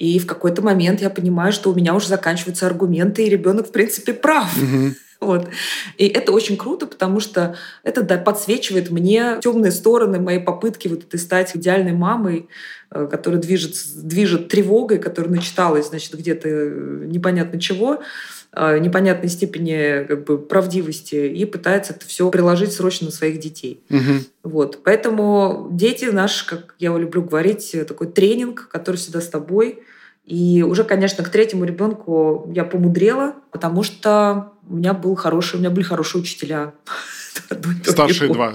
И 0.00 0.18
в 0.18 0.26
какой-то 0.26 0.62
момент 0.62 1.02
я 1.02 1.10
понимаю, 1.10 1.52
что 1.52 1.70
у 1.70 1.74
меня 1.74 1.94
уже 1.94 2.08
заканчиваются 2.08 2.66
аргументы, 2.66 3.22
и 3.26 3.28
ребенок, 3.28 3.68
в 3.68 3.70
принципе, 3.70 4.14
прав. 4.14 4.50
Угу. 4.56 4.94
Вот. 5.20 5.48
И 5.98 6.06
это 6.06 6.32
очень 6.32 6.56
круто, 6.56 6.86
потому 6.86 7.20
что 7.20 7.54
это 7.82 8.02
да, 8.02 8.16
подсвечивает 8.16 8.90
мне 8.90 9.36
темные 9.42 9.72
стороны 9.72 10.18
моей 10.18 10.40
попытки 10.40 10.88
вот 10.88 11.00
этой 11.00 11.20
стать 11.20 11.54
идеальной 11.54 11.92
мамой, 11.92 12.48
э, 12.90 13.06
которая 13.10 13.42
движет, 13.42 13.74
движет 13.96 14.48
тревогой, 14.48 14.96
которая 14.96 15.30
начиталась, 15.30 15.88
значит, 15.88 16.14
где-то 16.14 16.48
э, 16.48 17.04
непонятно 17.04 17.60
чего 17.60 18.00
э, 18.54 18.78
непонятной 18.78 19.28
степени 19.28 20.06
как 20.06 20.24
бы, 20.24 20.38
правдивости 20.38 21.14
и 21.14 21.44
пытается 21.44 21.92
это 21.92 22.06
все 22.06 22.30
приложить 22.30 22.72
срочно 22.72 23.08
на 23.08 23.12
своих 23.12 23.38
детей. 23.38 23.82
Угу. 23.90 24.50
Вот. 24.50 24.78
Поэтому 24.82 25.68
дети 25.72 26.06
наш, 26.06 26.44
как 26.44 26.74
я 26.78 26.96
люблю 26.96 27.22
говорить, 27.22 27.76
такой 27.86 28.06
тренинг, 28.06 28.70
который 28.72 28.96
всегда 28.96 29.20
с 29.20 29.28
тобой, 29.28 29.80
и 30.30 30.62
уже, 30.62 30.84
конечно, 30.84 31.24
к 31.24 31.28
третьему 31.28 31.64
ребенку 31.64 32.48
я 32.54 32.62
помудрела, 32.62 33.34
потому 33.50 33.82
что 33.82 34.52
у 34.68 34.76
меня 34.76 34.94
был 34.94 35.16
хороший, 35.16 35.56
у 35.56 35.58
меня 35.58 35.70
были 35.70 35.82
хорошие 35.82 36.22
учителя. 36.22 36.72
Старшие 37.84 38.32
два. 38.32 38.54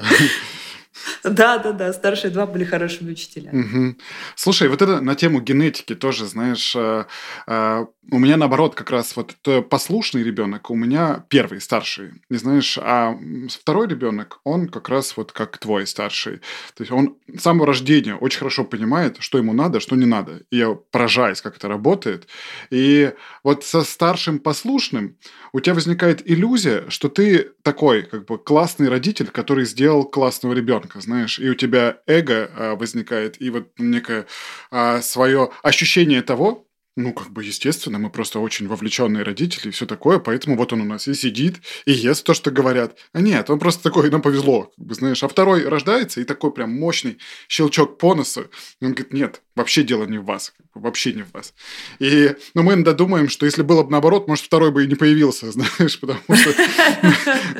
Да, 1.30 1.58
да, 1.58 1.72
да, 1.72 1.94
старшие 1.94 2.32
два 2.32 2.46
были 2.46 2.64
хорошими 2.64 3.12
учителями. 3.12 3.62
Угу. 3.62 3.96
Слушай, 4.36 4.68
вот 4.70 4.82
это 4.82 5.02
на 5.02 5.16
тему 5.16 5.42
генетики 5.42 5.96
тоже, 5.96 6.26
знаешь, 6.26 6.76
э, 6.76 7.06
э, 7.48 7.86
у 8.12 8.20
меня 8.20 8.38
наоборот 8.38 8.76
как 8.76 8.92
раз 8.92 9.16
вот 9.16 9.36
послушный 9.70 10.24
ребенок, 10.24 10.70
у 10.70 10.76
меня 10.76 11.26
первый 11.30 11.60
старший, 11.60 12.14
не 12.30 12.38
знаешь, 12.38 12.78
а 12.80 13.18
второй 13.50 13.88
ребенок, 13.88 14.40
он 14.44 14.68
как 14.68 14.90
раз 14.90 15.18
вот 15.18 15.32
как 15.32 15.58
твой 15.58 15.88
старший. 15.88 16.38
То 16.76 16.84
есть 16.84 16.92
он 16.92 17.18
с 17.36 17.42
самого 17.42 17.66
рождения 17.68 18.16
очень 18.16 18.40
хорошо 18.40 18.64
понимает, 18.64 19.18
что 19.20 19.38
ему 19.38 19.54
надо, 19.54 19.80
что 19.80 19.96
не 19.96 20.06
надо. 20.06 20.42
И 20.52 20.58
я 20.58 20.76
поражаюсь, 20.92 21.42
как 21.42 21.58
это 21.58 21.68
работает. 21.68 22.28
И 22.70 23.14
вот 23.44 23.64
со 23.64 23.82
старшим 23.82 24.40
послушным 24.40 25.18
у 25.56 25.60
тебя 25.62 25.76
возникает 25.76 26.30
иллюзия, 26.30 26.90
что 26.90 27.08
ты 27.08 27.54
такой 27.64 28.04
как 28.04 28.26
бы 28.26 28.38
классный 28.38 28.90
родитель, 28.90 29.28
который 29.28 29.66
сделал 29.66 30.04
классного 30.04 30.54
ребенка, 30.54 31.00
знаешь, 31.00 31.40
и 31.40 31.50
у 31.50 31.56
тебя 31.56 32.00
эго 32.08 32.52
а, 32.54 32.76
возникает, 32.76 33.42
и 33.42 33.50
вот 33.50 33.72
некое 33.80 34.26
а, 34.70 35.02
свое 35.02 35.50
ощущение 35.64 36.22
того, 36.22 36.68
Ну, 36.98 37.14
как 37.14 37.30
бы, 37.32 37.44
естественно, 37.44 38.00
мы 38.00 38.10
просто 38.10 38.40
очень 38.40 38.68
вовлеченные 38.68 39.24
родители 39.24 39.68
и 39.68 39.72
все 39.72 39.86
такое, 39.86 40.20
поэтому 40.20 40.56
вот 40.58 40.72
он 40.74 40.82
у 40.82 40.86
нас 40.86 41.08
и 41.10 41.14
сидит, 41.14 41.56
и 41.86 41.92
ест 41.92 42.26
то, 42.26 42.34
что 42.34 42.52
говорят. 42.52 42.98
А 43.14 43.20
нет, 43.22 43.50
он 43.50 43.60
просто 43.60 43.84
такой, 43.84 44.10
нам 44.10 44.22
повезло, 44.22 44.72
как 44.78 44.86
бы, 44.86 44.96
знаешь. 44.96 45.24
А 45.24 45.28
второй 45.28 45.68
рождается, 45.68 46.22
и 46.22 46.24
такой 46.24 46.52
прям 46.54 46.72
мощный 46.72 47.18
щелчок 47.50 47.98
по 47.98 48.16
носу. 48.16 48.44
И 48.82 48.86
он 48.86 48.94
говорит, 48.94 49.14
нет, 49.14 49.42
вообще 49.56 49.84
дело 49.84 50.06
не 50.06 50.18
в 50.18 50.26
вас, 50.26 50.54
вообще 50.74 51.14
не 51.14 51.24
в 51.24 51.32
вас. 51.34 51.54
И, 52.00 52.36
ну, 52.54 52.64
мы 52.64 52.74
иногда 52.74 52.94
думаем, 52.94 53.30
что 53.30 53.46
если 53.46 53.62
было 53.62 53.84
бы 53.84 53.92
наоборот, 53.92 54.28
может, 54.28 54.46
второй 54.46 54.72
бы 54.72 54.84
и 54.84 54.88
не 54.88 54.96
появился, 54.96 55.52
знаешь, 55.52 56.00
потому 56.00 56.20
что 56.30 56.54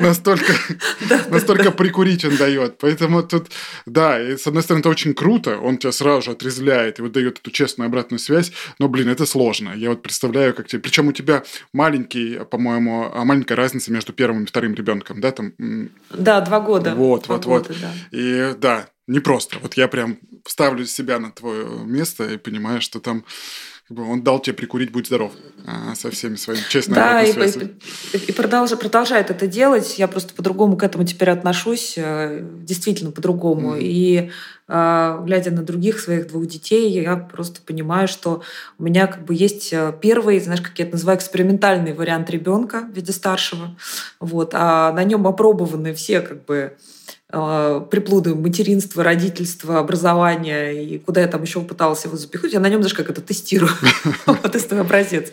настолько, 0.00 0.52
настолько 1.28 1.70
прикурить 1.70 2.24
он 2.24 2.36
дает. 2.36 2.78
Поэтому 2.78 3.22
тут, 3.22 3.50
да, 3.86 4.20
и 4.22 4.36
с 4.36 4.46
одной 4.46 4.62
стороны, 4.62 4.80
это 4.80 4.90
очень 4.90 5.14
круто, 5.14 5.58
он 5.58 5.78
тебя 5.78 5.92
сразу 5.92 6.22
же 6.22 6.30
отрезвляет 6.32 6.98
и 6.98 7.02
вот 7.02 7.12
дает 7.12 7.38
эту 7.38 7.50
честную 7.50 7.86
обратную 7.86 8.18
связь, 8.18 8.52
но, 8.78 8.88
блин, 8.88 9.08
это 9.08 9.24
сложно. 9.24 9.72
Я 9.74 9.90
вот 9.90 10.02
представляю, 10.02 10.54
как 10.54 10.68
тебе... 10.68 10.82
Причем 10.82 11.08
у 11.08 11.12
тебя 11.12 11.42
маленький, 11.72 12.40
по-моему, 12.50 13.10
а, 13.12 13.24
маленькая 13.24 13.54
разница 13.54 13.90
между 13.90 14.12
первым 14.12 14.44
и 14.44 14.46
вторым 14.46 14.74
ребенком, 14.74 15.20
да? 15.20 15.32
Там... 15.32 15.54
Да, 16.10 16.40
два 16.42 16.60
года. 16.60 16.94
Вот, 16.94 17.24
два 17.24 17.36
вот, 17.36 17.44
года, 17.44 17.68
вот. 17.68 17.78
Да. 17.80 17.92
И 18.10 18.54
да, 18.58 18.88
непросто. 19.06 19.58
Вот 19.60 19.74
я 19.74 19.88
прям 19.88 20.18
ставлю 20.46 20.84
себя 20.86 21.18
на 21.18 21.30
твое 21.30 21.66
место 21.84 22.24
и 22.24 22.36
понимаю, 22.36 22.80
что 22.80 23.00
там 23.00 23.24
он 23.88 24.22
дал 24.22 24.40
тебе 24.40 24.54
прикурить, 24.54 24.90
будь 24.90 25.06
здоров, 25.06 25.32
а, 25.64 25.94
со 25.94 26.10
всеми 26.10 26.34
своими 26.34 26.62
честными 26.68 26.96
Да, 26.96 27.22
и, 27.22 27.30
и, 27.32 28.16
и 28.16 28.32
продолж, 28.32 28.76
продолжает 28.76 29.30
это 29.30 29.46
делать. 29.46 29.96
Я 29.96 30.08
просто 30.08 30.34
по-другому 30.34 30.76
к 30.76 30.82
этому 30.82 31.04
теперь 31.04 31.30
отношусь, 31.30 31.94
э, 31.96 32.40
действительно 32.42 33.12
по-другому. 33.12 33.70
Мгм. 33.70 33.78
И 33.80 34.30
э, 34.66 35.18
глядя 35.24 35.52
на 35.52 35.62
других 35.62 36.00
своих 36.00 36.26
двух 36.26 36.46
детей, 36.46 36.90
я 36.90 37.16
просто 37.16 37.60
понимаю, 37.60 38.08
что 38.08 38.42
у 38.76 38.82
меня 38.82 39.06
как 39.06 39.24
бы 39.24 39.34
есть 39.34 39.72
э, 39.72 39.94
первый, 40.02 40.40
знаешь, 40.40 40.62
как 40.62 40.76
я 40.80 40.84
это 40.84 40.94
называю, 40.94 41.18
экспериментальный 41.18 41.92
вариант 41.92 42.28
ребенка 42.28 42.88
в 42.92 42.96
виде 42.96 43.12
старшего. 43.12 43.76
Вот, 44.18 44.50
а 44.52 44.90
на 44.90 45.04
нем 45.04 45.28
опробованы 45.28 45.94
все 45.94 46.22
как 46.22 46.44
бы 46.44 46.76
приплуды 47.90 48.34
материнства, 48.34 49.04
родительства, 49.04 49.78
образования 49.78 50.72
и 50.72 50.98
куда 50.98 51.20
я 51.20 51.26
там 51.26 51.42
еще 51.42 51.60
пыталась 51.60 52.04
его 52.04 52.16
запихнуть, 52.16 52.52
я 52.52 52.60
на 52.60 52.68
нем 52.68 52.82
даже 52.82 52.94
как 52.94 53.10
это 53.10 53.20
тестирую, 53.20 53.70
тестовый 54.52 54.84
образец. 54.84 55.32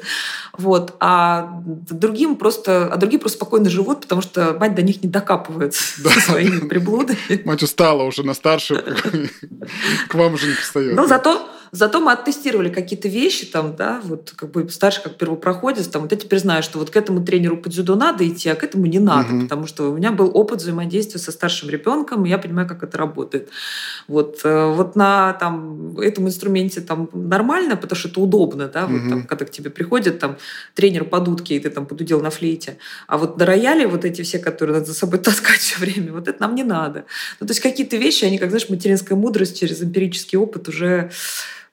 Вот. 0.58 0.96
А 1.00 1.62
другим 1.66 2.36
просто, 2.36 2.88
а 2.88 2.98
другие 2.98 3.20
просто 3.20 3.38
спокойно 3.38 3.70
живут, 3.70 4.02
потому 4.02 4.22
что 4.22 4.56
мать 4.60 4.76
до 4.76 4.82
них 4.82 5.04
не 5.04 5.10
докапывается 5.10 5.82
Да. 6.04 6.10
своими 6.22 6.68
приблудами. 6.68 7.42
Мать 7.46 7.64
устала 7.64 8.04
уже 8.04 8.24
на 8.24 8.34
старшую, 8.34 8.84
к 10.08 10.14
вам 10.14 10.34
уже 10.34 10.48
не 10.48 10.54
пристает. 10.54 10.96
Но 10.96 11.08
зато, 11.08 11.48
зато 11.74 12.00
мы 12.00 12.12
оттестировали 12.12 12.70
какие-то 12.70 13.08
вещи, 13.08 13.48
там, 13.48 13.76
да, 13.76 14.00
вот 14.04 14.32
как 14.36 14.52
бы 14.52 14.70
старший 14.70 15.04
как 15.04 15.18
первопроходец, 15.18 15.88
там, 15.88 16.04
вот 16.04 16.12
я 16.12 16.18
теперь 16.18 16.38
знаю, 16.40 16.62
что 16.62 16.78
вот 16.78 16.92
к 16.92 16.96
этому 16.96 17.26
тренеру 17.26 17.58
по 17.58 17.68
дзюдо 17.68 17.96
надо 17.96 18.28
идти, 18.28 18.48
а 18.50 18.56
к 18.56 18.64
этому 18.64 18.86
не 18.86 19.00
надо, 19.00 19.34
Мгм. 19.34 19.42
потому 19.42 19.66
что 19.66 19.92
у 19.92 19.98
меня 19.98 20.12
был 20.12 20.30
опыт 20.34 20.60
взаимодействия 20.60 21.20
со 21.20 21.32
старшим 21.32 21.72
ребенком, 21.72 22.26
и 22.26 22.30
я 22.30 22.38
понимаю, 22.38 22.68
как 22.68 22.84
это 22.84 22.96
работает. 23.00 23.50
Вот, 24.08 24.42
э, 24.44 24.72
вот 24.72 24.96
на 24.96 25.34
там, 25.34 25.98
этом 26.00 26.28
инструменте 26.28 26.82
там 26.82 27.10
нормально, 27.12 27.76
потому 27.76 27.98
что 27.98 28.08
это 28.10 28.22
удобно, 28.22 28.68
да, 28.68 28.86
вот 28.86 29.02
Мгм. 29.02 29.10
там, 29.10 29.24
когда 29.24 29.46
к 29.46 29.50
тебе 29.50 29.72
приходит 29.72 30.20
там 30.20 30.38
тренер 30.76 31.06
по 31.06 31.20
дудке, 31.20 31.56
и 31.56 31.60
ты 31.60 31.72
там 31.72 31.88
подудел 31.88 32.22
на 32.22 32.30
флейте. 32.30 32.78
А 33.08 33.18
вот 33.18 33.38
на 33.40 33.48
рояле 33.48 33.88
вот 33.88 34.06
эти 34.06 34.22
все, 34.22 34.38
которые 34.38 34.76
надо 34.76 34.86
за 34.86 34.94
собой 34.94 35.20
таскать 35.24 35.60
все 35.60 35.80
время, 35.80 36.14
вот 36.14 36.28
это 36.28 36.40
нам 36.40 36.54
не 36.54 36.64
надо. 36.64 37.06
Ну, 37.40 37.48
то 37.48 37.52
есть 37.52 37.62
какие-то 37.62 37.98
вещи, 37.98 38.26
они, 38.26 38.38
как, 38.38 38.50
знаешь, 38.50 38.70
материнская 38.70 39.18
мудрость 39.18 39.60
через 39.60 39.82
эмпирический 39.82 40.38
опыт 40.38 40.68
уже 40.70 41.10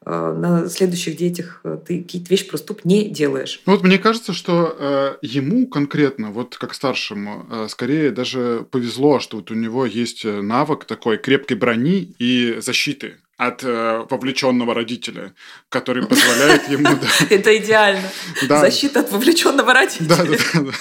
на 0.05 0.69
следующих 0.69 1.17
детях 1.17 1.61
э, 1.63 1.79
ты 1.87 2.03
какие-то 2.03 2.31
вещи 2.31 2.49
просто 2.49 2.69
тупо 2.69 2.81
не 2.85 3.09
делаешь. 3.09 3.61
Ну 3.67 3.73
вот 3.73 3.83
мне 3.83 3.99
кажется, 3.99 4.33
что 4.33 4.75
э, 4.79 5.17
ему 5.21 5.67
конкретно, 5.67 6.31
вот 6.31 6.57
как 6.57 6.75
старшему, 6.75 7.47
э, 7.51 7.67
скорее 7.69 8.11
даже 8.11 8.67
повезло, 8.71 9.21
что 9.21 9.37
вот 9.37 9.51
у 9.51 9.55
него 9.55 9.85
есть 9.85 10.25
э, 10.25 10.41
навык 10.41 10.87
такой 10.87 11.19
крепкой 11.19 11.59
брони 11.59 12.15
и 12.19 12.57
защиты 12.61 13.17
от 13.41 13.65
э, 13.65 14.05
вовлеченного 14.11 14.75
родителя, 14.75 15.33
который 15.71 16.07
позволяет 16.07 16.69
ему... 16.69 16.87
Это 17.31 17.57
идеально. 17.57 18.07
Защита 18.43 19.01
от 19.01 19.11
вовлеченного 19.11 19.73
родителя. 19.73 20.09
Да, 20.09 20.25
да, 20.25 20.37
да. 20.55 20.73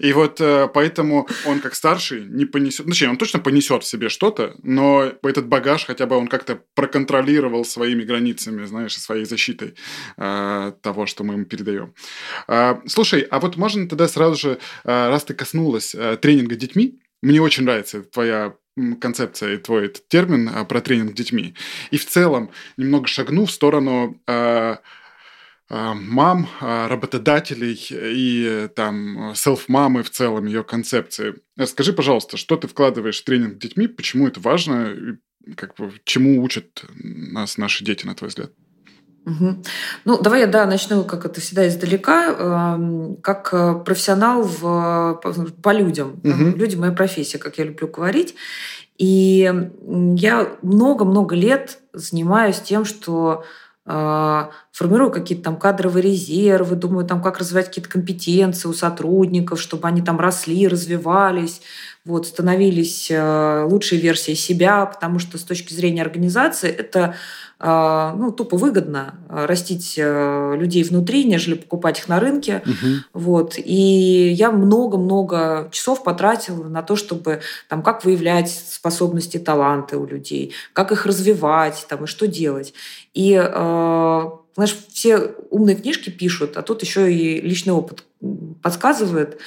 И 0.00 0.12
вот 0.12 0.40
э, 0.40 0.68
поэтому 0.74 1.28
он 1.46 1.60
как 1.60 1.76
старший 1.76 2.24
не 2.24 2.46
понесет, 2.46 2.86
ну, 2.86 2.90
точнее, 2.90 3.10
он 3.10 3.16
точно 3.16 3.38
понесет 3.38 3.84
в 3.84 3.86
себе 3.86 4.08
что-то, 4.08 4.56
но 4.64 5.12
этот 5.22 5.46
багаж 5.46 5.84
хотя 5.84 6.06
бы 6.06 6.16
он 6.16 6.26
как-то 6.26 6.60
проконтролировал 6.74 7.64
своими 7.64 8.02
границами, 8.02 8.64
знаешь, 8.64 8.98
своей 8.98 9.24
защитой 9.24 9.74
э, 10.16 10.72
того, 10.82 11.06
что 11.06 11.22
мы 11.22 11.34
ему 11.34 11.44
передаем. 11.44 11.94
А, 12.48 12.82
слушай, 12.88 13.20
а 13.20 13.38
вот 13.38 13.56
можно 13.56 13.88
тогда 13.88 14.08
сразу 14.08 14.34
же, 14.34 14.50
э, 14.50 14.58
раз 14.84 15.22
ты 15.22 15.32
коснулась 15.32 15.94
э, 15.94 16.16
тренинга 16.16 16.56
детьми, 16.56 17.00
мне 17.22 17.40
очень 17.40 17.62
нравится 17.64 18.02
твоя 18.02 18.54
концепция 19.00 19.54
и 19.54 19.58
твой 19.58 19.86
этот 19.86 20.08
термин 20.08 20.48
э, 20.48 20.64
про 20.64 20.80
тренинг 20.80 21.14
детьми. 21.14 21.54
И 21.90 21.98
в 21.98 22.06
целом, 22.06 22.50
немного 22.76 23.06
шагну 23.06 23.46
в 23.46 23.50
сторону 23.50 24.20
э, 24.26 24.76
э, 25.70 25.92
мам, 25.94 26.48
работодателей 26.60 27.78
и 27.90 28.68
там 28.74 29.34
селф-мамы 29.34 30.02
в 30.02 30.10
целом, 30.10 30.46
ее 30.46 30.64
концепции. 30.64 31.34
Расскажи, 31.56 31.92
пожалуйста, 31.92 32.36
что 32.36 32.56
ты 32.56 32.68
вкладываешь 32.68 33.20
в 33.20 33.24
тренинг 33.24 33.54
с 33.54 33.58
детьми, 33.58 33.88
почему 33.88 34.28
это 34.28 34.40
важно, 34.40 34.94
и 35.46 35.54
как 35.54 35.76
бы, 35.76 35.92
чему 36.04 36.42
учат 36.42 36.84
нас 36.94 37.58
наши 37.58 37.84
дети, 37.84 38.06
на 38.06 38.14
твой 38.14 38.28
взгляд? 38.28 38.52
Ну, 40.04 40.20
давай 40.20 40.40
я, 40.40 40.46
да, 40.46 40.66
начну, 40.66 41.04
как 41.04 41.26
это 41.26 41.40
всегда, 41.40 41.68
издалека, 41.68 42.26
эм, 42.28 43.16
как 43.16 43.50
э, 43.52 43.74
профессионал 43.84 44.42
в, 44.42 45.20
по, 45.62 45.72
людям. 45.72 46.20
Мгм. 46.22 46.56
Люди– 46.56 46.76
моя 46.76 46.92
профессия, 46.92 47.38
как 47.38 47.58
я 47.58 47.64
люблю 47.64 47.88
говорить. 47.88 48.34
И 48.96 49.52
я 50.16 50.48
много-много 50.62 51.36
лет 51.36 51.78
занимаюсь 51.92 52.58
тем, 52.58 52.84
что 52.84 53.44
э, 53.86 54.44
формирую 54.72 55.10
какие-то 55.10 55.44
там 55.44 55.56
кадровые 55.56 56.02
резервы, 56.02 56.74
думаю, 56.74 57.06
там, 57.06 57.22
как 57.22 57.38
развивать 57.38 57.66
какие-то 57.66 57.90
компетенции 57.90 58.68
у 58.68 58.72
сотрудников, 58.72 59.60
чтобы 59.60 59.86
они 59.86 60.02
там 60.02 60.18
росли, 60.18 60.66
развивались, 60.66 61.60
вот, 62.08 62.26
становились 62.26 63.08
э, 63.10 63.66
лучшей 63.70 63.98
версией 63.98 64.34
себя, 64.34 64.86
потому 64.86 65.18
что 65.18 65.36
с 65.36 65.42
точки 65.42 65.74
зрения 65.74 66.00
организации 66.00 66.70
это 66.70 67.16
э, 67.60 68.12
ну, 68.16 68.32
тупо 68.32 68.56
выгодно 68.56 69.14
э, 69.28 69.44
растить 69.44 69.94
людей 69.98 70.84
внутри, 70.84 71.24
нежели 71.24 71.52
покупать 71.52 71.98
их 71.98 72.08
на 72.08 72.18
рынке. 72.18 72.62
Мгм. 72.64 73.04
Вот. 73.12 73.54
И 73.58 74.32
я 74.32 74.50
много-много 74.50 75.68
часов 75.70 76.02
потратила 76.02 76.64
на 76.64 76.82
то, 76.82 76.96
чтобы 76.96 77.42
там, 77.68 77.82
как 77.82 78.06
выявлять 78.06 78.50
способности, 78.50 79.36
таланты 79.36 79.98
у 79.98 80.06
людей, 80.06 80.54
как 80.72 80.92
их 80.92 81.04
развивать 81.04 81.84
там, 81.90 82.04
и 82.04 82.06
что 82.06 82.26
делать. 82.26 82.72
И 83.12 83.34
знаешь, 83.34 84.76
все 84.92 85.34
умные 85.50 85.76
книжки 85.76 86.10
пишут, 86.10 86.56
а 86.56 86.62
тут 86.62 86.82
еще 86.82 87.12
и 87.12 87.40
личный 87.40 87.72
опыт 87.72 88.04
подсказывает, 88.62 89.38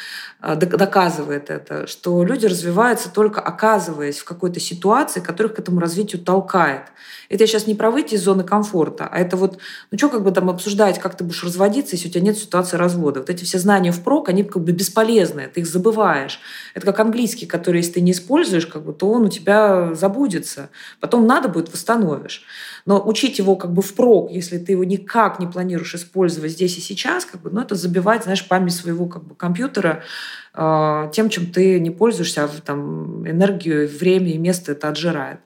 э, 0.41 0.55
док- 0.55 0.77
доказывает 0.77 1.49
это, 1.49 1.87
что 1.87 2.23
люди 2.23 2.45
развиваются 2.45 3.11
только 3.11 3.41
оказываясь 3.41 4.19
в 4.19 4.23
какой-то 4.25 4.59
ситуации, 4.59 5.19
которых 5.19 5.55
к 5.55 5.59
этому 5.59 5.79
развитию 5.81 6.21
толкает. 6.21 6.83
Это 7.27 7.43
я 7.43 7.47
сейчас 7.47 7.67
не 7.67 7.75
про 7.75 7.91
выйти 7.91 8.15
из 8.15 8.23
зоны 8.23 8.43
комфорта, 8.43 9.07
а 9.11 9.19
это 9.19 9.35
вот, 9.35 9.57
ну 9.91 9.97
что 9.97 10.09
как 10.09 10.23
бы 10.23 10.31
там 10.31 10.49
обсуждать, 10.49 10.99
как 10.99 11.15
ты 11.15 11.23
будешь 11.23 11.43
разводиться, 11.43 11.95
если 11.95 12.07
у 12.07 12.11
тебя 12.11 12.23
нет 12.23 12.37
ситуации 12.37 12.77
развода. 12.77 13.19
Вот 13.19 13.29
эти 13.29 13.43
все 13.43 13.59
знания 13.59 13.91
впрок, 13.91 14.29
они 14.29 14.43
как 14.43 14.63
бы 14.63 14.71
бесполезны, 14.71 15.49
ты 15.53 15.61
их 15.61 15.67
забываешь. 15.67 16.39
Это 16.73 16.85
как 16.85 16.99
английский, 16.99 17.45
который, 17.45 17.77
если 17.77 17.93
ты 17.93 18.01
не 18.01 18.11
используешь, 18.11 18.67
как 18.67 18.83
бы, 18.83 18.93
то 18.93 19.09
он 19.11 19.23
у 19.23 19.29
тебя 19.29 19.93
забудется. 19.93 20.69
Потом 20.99 21.27
надо 21.27 21.49
будет, 21.49 21.71
восстановишь. 21.71 22.43
Но 22.85 23.01
учить 23.05 23.37
его 23.37 23.55
как 23.55 23.73
бы 23.73 23.81
впрок, 23.81 24.31
если 24.31 24.57
ты 24.57 24.73
его 24.73 24.83
никак 24.83 25.39
не 25.39 25.47
планируешь 25.47 25.95
использовать 25.95 26.51
здесь 26.51 26.77
и 26.77 26.81
сейчас, 26.81 27.25
как 27.25 27.41
бы, 27.41 27.49
ну, 27.49 27.61
это 27.61 27.75
забивать, 27.75 28.23
знаешь, 28.23 28.47
память 28.47 28.60
своего 28.69 29.07
как 29.07 29.23
бы, 29.23 29.35
компьютера 29.35 30.03
э, 30.53 31.11
тем, 31.13 31.29
чем 31.29 31.51
ты 31.51 31.79
не 31.79 31.89
пользуешься, 31.89 32.43
а 32.43 32.47
там, 32.47 33.27
энергию, 33.27 33.87
время 33.87 34.31
и 34.31 34.37
место 34.37 34.73
это 34.73 34.89
отжирает. 34.89 35.39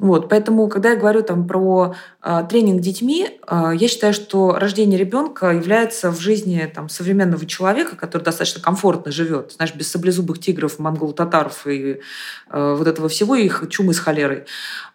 Вот, 0.00 0.28
поэтому, 0.28 0.68
когда 0.68 0.90
я 0.90 0.96
говорю 0.96 1.22
там 1.22 1.46
про 1.46 1.94
э, 2.20 2.44
тренинг 2.50 2.80
детьми, 2.80 3.28
э, 3.46 3.72
я 3.76 3.88
считаю, 3.88 4.12
что 4.12 4.52
рождение 4.58 4.98
ребенка 4.98 5.52
является 5.52 6.10
в 6.10 6.18
жизни 6.18 6.68
там, 6.74 6.88
современного 6.88 7.46
человека, 7.46 7.94
который 7.94 8.24
достаточно 8.24 8.60
комфортно 8.60 9.12
живет, 9.12 9.52
знаешь, 9.52 9.72
без 9.72 9.88
саблезубых 9.92 10.40
тигров, 10.40 10.80
монгол-татаров 10.80 11.64
и 11.68 12.00
э, 12.50 12.74
вот 12.76 12.88
этого 12.88 13.08
всего, 13.08 13.36
их 13.36 13.62
чумы 13.70 13.94
с 13.94 14.00
холерой. 14.00 14.46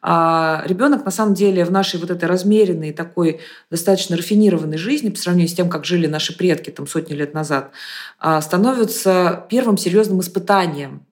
А 0.01 0.63
ребенок, 0.65 1.05
на 1.05 1.11
самом 1.11 1.33
деле, 1.33 1.63
в 1.63 1.71
нашей 1.71 1.97
вот 1.97 2.11
этой 2.11 2.25
размеренной, 2.25 2.91
такой 2.91 3.39
достаточно 3.71 4.17
рафинированной 4.17 4.77
жизни, 4.77 5.09
по 5.09 5.17
сравнению 5.17 5.49
с 5.49 5.53
тем, 5.53 5.69
как 5.69 5.85
жили 5.85 6.07
наши 6.07 6.37
предки 6.37 6.71
там 6.71 6.87
сотни 6.87 7.13
лет 7.13 7.33
назад, 7.33 7.71
а, 8.19 8.41
становится 8.41 9.45
первым 9.49 9.77
серьезным 9.77 10.19
испытанием 10.19 11.05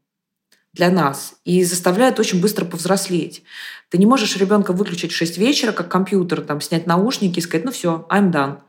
для 0.78 0.92
нас 0.92 1.34
и 1.44 1.64
заставляет 1.64 2.20
очень 2.20 2.40
быстро 2.40 2.64
повзрослеть. 2.64 3.44
Ты 3.90 3.98
не 3.98 4.06
можешь 4.06 4.36
ребенка 4.38 4.74
выключить 4.74 5.12
в 5.12 5.16
6 5.16 5.38
вечера, 5.38 5.72
как 5.72 5.90
компьютер, 5.90 6.42
там, 6.42 6.62
снять 6.62 6.88
наушники 6.88 7.40
и 7.40 7.42
сказать, 7.42 7.66
ну 7.66 7.72
все, 7.72 8.06
I'm 8.10 8.32
done. 8.32 8.60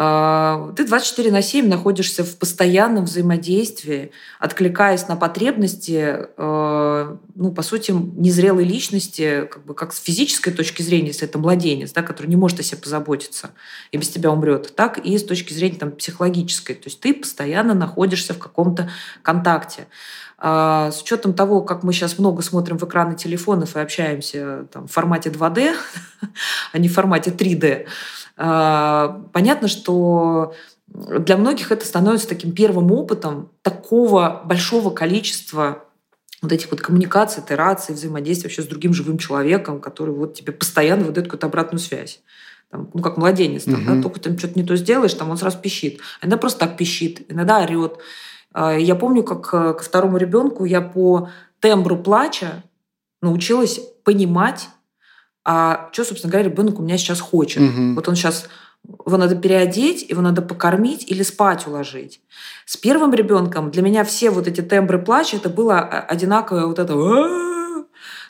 А, 0.00 0.72
ты 0.76 0.86
24 0.86 1.32
на 1.32 1.42
7 1.42 1.68
находишься 1.68 2.22
в 2.22 2.36
постоянном 2.36 3.06
взаимодействии, 3.06 4.12
откликаясь 4.38 5.08
на 5.08 5.16
потребности, 5.16 6.28
э, 6.36 7.16
ну, 7.34 7.52
по 7.52 7.62
сути, 7.62 7.92
незрелой 7.92 8.62
личности, 8.64 9.48
как 9.50 9.64
бы 9.64 9.74
как 9.74 9.92
с 9.92 10.00
физической 10.00 10.52
точки 10.52 10.82
зрения, 10.82 11.08
если 11.08 11.26
это 11.26 11.38
младенец, 11.38 11.92
да, 11.92 12.02
который 12.02 12.28
не 12.28 12.36
может 12.36 12.60
о 12.60 12.62
себе 12.62 12.80
позаботиться 12.80 13.50
и 13.90 13.96
без 13.96 14.08
тебя 14.08 14.30
умрет, 14.30 14.72
так 14.76 14.98
и 14.98 15.18
с 15.18 15.24
точки 15.24 15.52
зрения 15.52 15.78
там, 15.78 15.90
психологической. 15.90 16.76
То 16.76 16.86
есть 16.86 17.00
ты 17.00 17.12
постоянно 17.12 17.74
находишься 17.74 18.34
в 18.34 18.38
каком-то 18.38 18.90
контакте. 19.22 19.88
А, 20.40 20.92
с 20.92 21.02
учетом 21.02 21.34
того, 21.34 21.62
как 21.62 21.82
мы 21.82 21.92
сейчас 21.92 22.18
много 22.18 22.42
смотрим 22.42 22.78
в 22.78 22.84
экраны 22.84 23.16
телефонов 23.16 23.74
и 23.76 23.80
общаемся 23.80 24.66
там, 24.72 24.86
в 24.86 24.92
формате 24.92 25.30
2D, 25.30 25.74
а 26.72 26.78
не 26.78 26.88
в 26.88 26.94
формате 26.94 27.30
3D, 27.30 27.86
а, 28.36 29.20
понятно, 29.32 29.66
что 29.66 30.54
для 30.86 31.36
многих 31.36 31.72
это 31.72 31.84
становится 31.84 32.28
таким 32.28 32.52
первым 32.52 32.92
опытом 32.92 33.50
такого 33.62 34.42
большого 34.44 34.90
количества 34.90 35.84
вот 36.40 36.52
этих 36.52 36.70
вот 36.70 36.80
коммуникаций, 36.80 37.42
итераций, 37.42 37.96
взаимодействия 37.96 38.48
вообще 38.48 38.62
с 38.62 38.66
другим 38.66 38.94
живым 38.94 39.18
человеком, 39.18 39.80
который 39.80 40.14
вот 40.14 40.34
тебе 40.34 40.52
постоянно 40.52 41.04
выдает 41.04 41.26
какую-то 41.26 41.48
обратную 41.48 41.80
связь. 41.80 42.20
Там, 42.70 42.90
ну, 42.94 43.02
как 43.02 43.16
младенец, 43.16 43.64
там, 43.64 43.74
угу. 43.74 43.82
да, 43.86 44.02
только 44.02 44.20
ты 44.20 44.38
что-то 44.38 44.58
не 44.58 44.64
то 44.64 44.76
сделаешь, 44.76 45.14
там 45.14 45.30
он 45.30 45.36
сразу 45.36 45.58
пищит. 45.58 46.00
Иногда 46.22 46.36
просто 46.36 46.60
так 46.60 46.76
пищит, 46.76 47.22
иногда 47.28 47.62
орет. 47.62 47.98
А, 48.58 48.76
я 48.76 48.96
помню, 48.96 49.22
как 49.22 49.54
э, 49.54 49.74
ко 49.74 49.84
второму 49.84 50.16
ребенку 50.16 50.64
я 50.64 50.80
по 50.80 51.30
тембру 51.60 51.96
плача 51.96 52.64
научилась 53.22 53.78
понимать, 54.02 54.68
а 55.44 55.88
что, 55.92 56.04
собственно 56.04 56.32
говоря, 56.32 56.48
ребенок 56.48 56.80
у 56.80 56.82
меня 56.82 56.98
сейчас 56.98 57.20
хочет. 57.20 57.62
Угу. 57.62 57.94
Вот 57.94 58.08
он 58.08 58.16
сейчас 58.16 58.48
его 59.06 59.16
надо 59.16 59.36
переодеть, 59.36 60.10
его 60.10 60.22
надо 60.22 60.42
покормить 60.42 61.04
или 61.08 61.22
спать 61.22 61.68
уложить. 61.68 62.20
С 62.66 62.76
первым 62.76 63.14
ребенком 63.14 63.70
для 63.70 63.82
меня 63.82 64.02
все 64.02 64.30
вот 64.30 64.48
эти 64.48 64.60
тембры 64.60 64.98
плача 64.98 65.36
это 65.36 65.50
было 65.50 65.78
а, 65.78 66.00
одинаковое 66.00 66.66
вот 66.66 66.80
это 66.80 66.94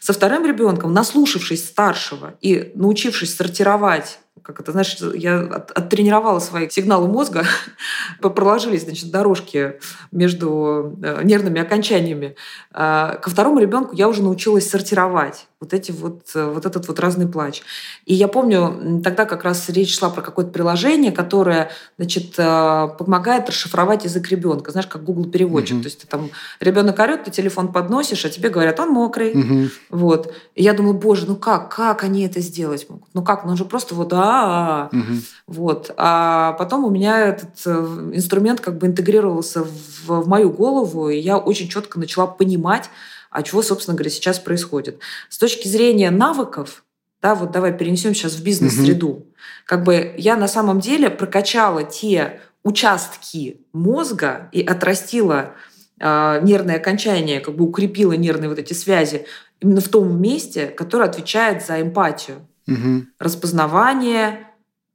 со 0.03 0.13
вторым 0.13 0.45
ребенком, 0.45 0.93
наслушавшись 0.93 1.67
старшего 1.67 2.35
и 2.43 2.71
научившись 2.75 3.35
сортировать 3.35 4.19
как 4.49 4.61
это, 4.61 4.73
знаешь, 4.73 4.97
я 5.15 5.41
оттренировала 5.75 6.39
свои 6.39 6.71
сигналы 6.71 7.07
мозга, 7.07 7.45
проложились, 8.23 8.85
значит, 8.85 9.11
дорожки 9.11 9.75
между 10.11 10.97
э, 11.03 11.21
нервными 11.23 11.61
окончаниями. 11.61 12.35
А, 12.73 13.17
ко 13.17 13.29
второму 13.29 13.59
ребенку 13.59 13.95
я 13.95 14.09
уже 14.09 14.23
научилась 14.23 14.71
сортировать 14.71 15.49
вот 15.61 15.75
эти 15.75 15.91
вот, 15.91 16.31
э, 16.35 16.51
вот 16.51 16.65
этот 16.65 16.89
вот 16.89 17.01
разный 17.01 17.27
плач. 17.27 17.63
И 18.07 18.15
я 18.15 18.29
помню, 18.29 19.03
тогда 19.03 19.25
как 19.25 19.45
раз 19.45 19.69
речь 19.69 19.99
шла 19.99 20.09
про 20.09 20.23
какое-то 20.23 20.53
приложение, 20.53 21.11
которое, 21.11 21.71
значит, 21.99 22.35
э, 22.39 22.89
помогает 22.97 23.49
расшифровать 23.49 24.05
язык 24.05 24.29
ребенка, 24.29 24.71
знаешь, 24.71 24.87
как 24.87 25.05
Google 25.05 25.27
переводчик. 25.27 25.77
Угу. 25.77 25.83
То 25.83 25.87
есть 25.87 26.01
ты 26.01 26.07
там 26.07 26.31
ребенок 26.61 26.99
орет, 27.01 27.25
ты 27.25 27.31
телефон 27.31 27.73
подносишь, 27.73 28.25
а 28.25 28.31
тебе 28.31 28.49
говорят, 28.49 28.79
он 28.81 28.91
мокрый. 28.91 29.33
Угу. 29.33 29.71
Вот. 29.91 30.33
И 30.55 30.63
я 30.63 30.73
думала, 30.75 30.93
боже, 30.93 31.27
ну 31.27 31.35
как, 31.37 31.75
как 31.75 32.05
они 32.05 32.25
это 32.25 32.41
сделать 32.41 32.89
могут? 32.89 33.09
Ну 33.13 33.23
как, 33.23 33.45
ну 33.45 33.51
он 33.51 33.57
же 33.57 33.65
просто 33.65 33.97
вот 33.97 34.13
а, 34.13 34.38
-а, 34.39 34.89
-а. 34.93 34.99
Угу. 34.99 35.21
вот. 35.47 35.95
А 35.97 36.53
потом 36.53 36.85
у 36.85 36.91
меня 36.91 37.19
этот 37.19 37.61
э, 37.67 37.71
инструмент 38.15 38.61
как 38.61 38.79
бы 38.79 38.87
интегрировался 38.87 39.65
в, 39.65 40.23
в 40.23 40.29
мою 40.29 40.51
голову, 40.51 41.09
и 41.09 41.19
я 41.19 41.39
очень 41.39 41.69
четко 41.69 41.99
начала 41.99 42.27
понимать, 42.27 42.91
а 43.31 43.43
чего, 43.43 43.63
собственно 43.63 43.97
говоря, 43.97 44.11
сейчас 44.11 44.39
происходит. 44.39 44.99
С 45.29 45.39
точки 45.39 45.69
зрения 45.69 46.11
навыков, 46.11 46.85
да, 47.23 47.35
вот 47.35 47.51
давай 47.51 47.77
перенесем 47.77 48.15
сейчас 48.15 48.35
в 48.35 48.43
бизнес-среду. 48.43 49.09
Угу. 49.09 49.27
Как 49.65 49.85
бы 49.85 50.15
я 50.17 50.37
на 50.37 50.49
самом 50.49 50.81
деле 50.81 51.11
прокачала 51.11 51.85
те 51.85 52.41
участки 52.63 53.61
мозга 53.73 54.49
и 54.53 54.63
отрастила 54.63 55.53
э, 56.01 56.41
нервное 56.43 56.77
окончание, 56.77 57.41
как 57.41 57.57
бы 57.57 57.65
укрепила 57.65 58.13
нервные 58.13 58.49
вот 58.49 58.59
эти 58.59 58.73
связи 58.73 59.27
именно 59.61 59.81
в 59.81 59.89
том 59.89 60.21
месте, 60.21 60.67
которое 60.67 61.05
отвечает 61.09 61.65
за 61.65 61.81
эмпатию, 61.81 62.47
угу. 62.73 63.07
распознавание 63.19 64.49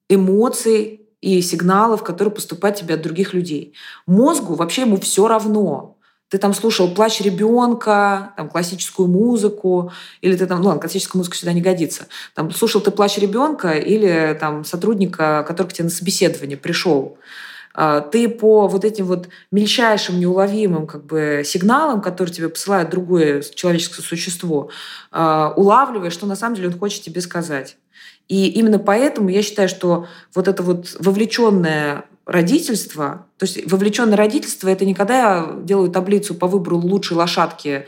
эмоций 0.09 1.01
и 1.21 1.41
сигналов, 1.41 2.03
которые 2.03 2.34
поступают 2.34 2.78
тебе 2.78 2.95
от 2.95 3.01
других 3.01 3.34
людей. 3.34 3.74
Мозгу 4.05 4.55
вообще 4.55 4.82
ему 4.82 4.97
все 4.97 5.28
равно, 5.28 5.97
ты 6.34 6.39
там 6.39 6.55
слушал 6.55 6.91
плач 6.91 7.21
ребенка, 7.21 8.34
там 8.36 8.49
классическую 8.49 9.07
музыку, 9.07 9.91
или 10.21 10.36
ты 10.36 10.47
там, 10.47 10.61
ну 10.61 10.69
ладно, 10.69 10.82
классическая 10.82 11.19
музыка 11.19 11.38
сюда 11.38 11.53
не 11.53 11.61
годится. 11.61 12.07
Там 12.34 12.49
слушал 12.49 12.82
ты 12.82 12.89
плач 12.89 13.19
ребенка 13.19 13.74
или 13.74 14.36
там 14.39 14.65
сотрудника, 14.65 15.45
который 15.47 15.67
к 15.67 15.74
тебе 15.74 15.84
на 15.84 15.91
собеседование 15.91 16.57
пришел. 16.57 17.19
А, 17.74 18.01
ты 18.01 18.30
по 18.30 18.67
вот 18.67 18.86
этим 18.86 19.05
вот 19.05 19.30
мельчайшим, 19.51 20.19
неуловимым 20.19 20.86
как 20.88 21.05
бы 21.05 21.41
сигналам, 21.45 22.01
которые 22.01 22.34
тебе 22.34 22.49
посылает 22.49 22.89
другое 22.89 23.41
человеческое 23.41 24.03
существо, 24.03 24.69
а, 25.11 25.53
улавливаешь, 25.55 26.13
что 26.13 26.28
на 26.28 26.36
самом 26.36 26.55
деле 26.55 26.69
он 26.69 26.78
хочет 26.78 27.03
тебе 27.03 27.21
сказать. 27.21 27.78
И 28.28 28.47
именно 28.47 28.80
поэтому 28.80 29.30
я 29.30 29.41
считаю, 29.41 29.67
что 29.67 30.07
вот 30.34 30.47
это 30.47 30.63
вот 30.63 30.95
вовлеченное 30.99 32.05
родительство, 32.26 33.26
то 33.38 33.45
есть 33.45 33.69
вовлеченное 33.69 34.15
родительство, 34.15 34.69
это 34.69 34.86
не 34.86 34.93
когда 34.93 35.19
я 35.19 35.55
делаю 35.63 35.91
таблицу 35.91 36.36
по 36.36 36.47
выбору 36.47 36.78
лучшей 36.78 37.17
лошадки 37.17 37.86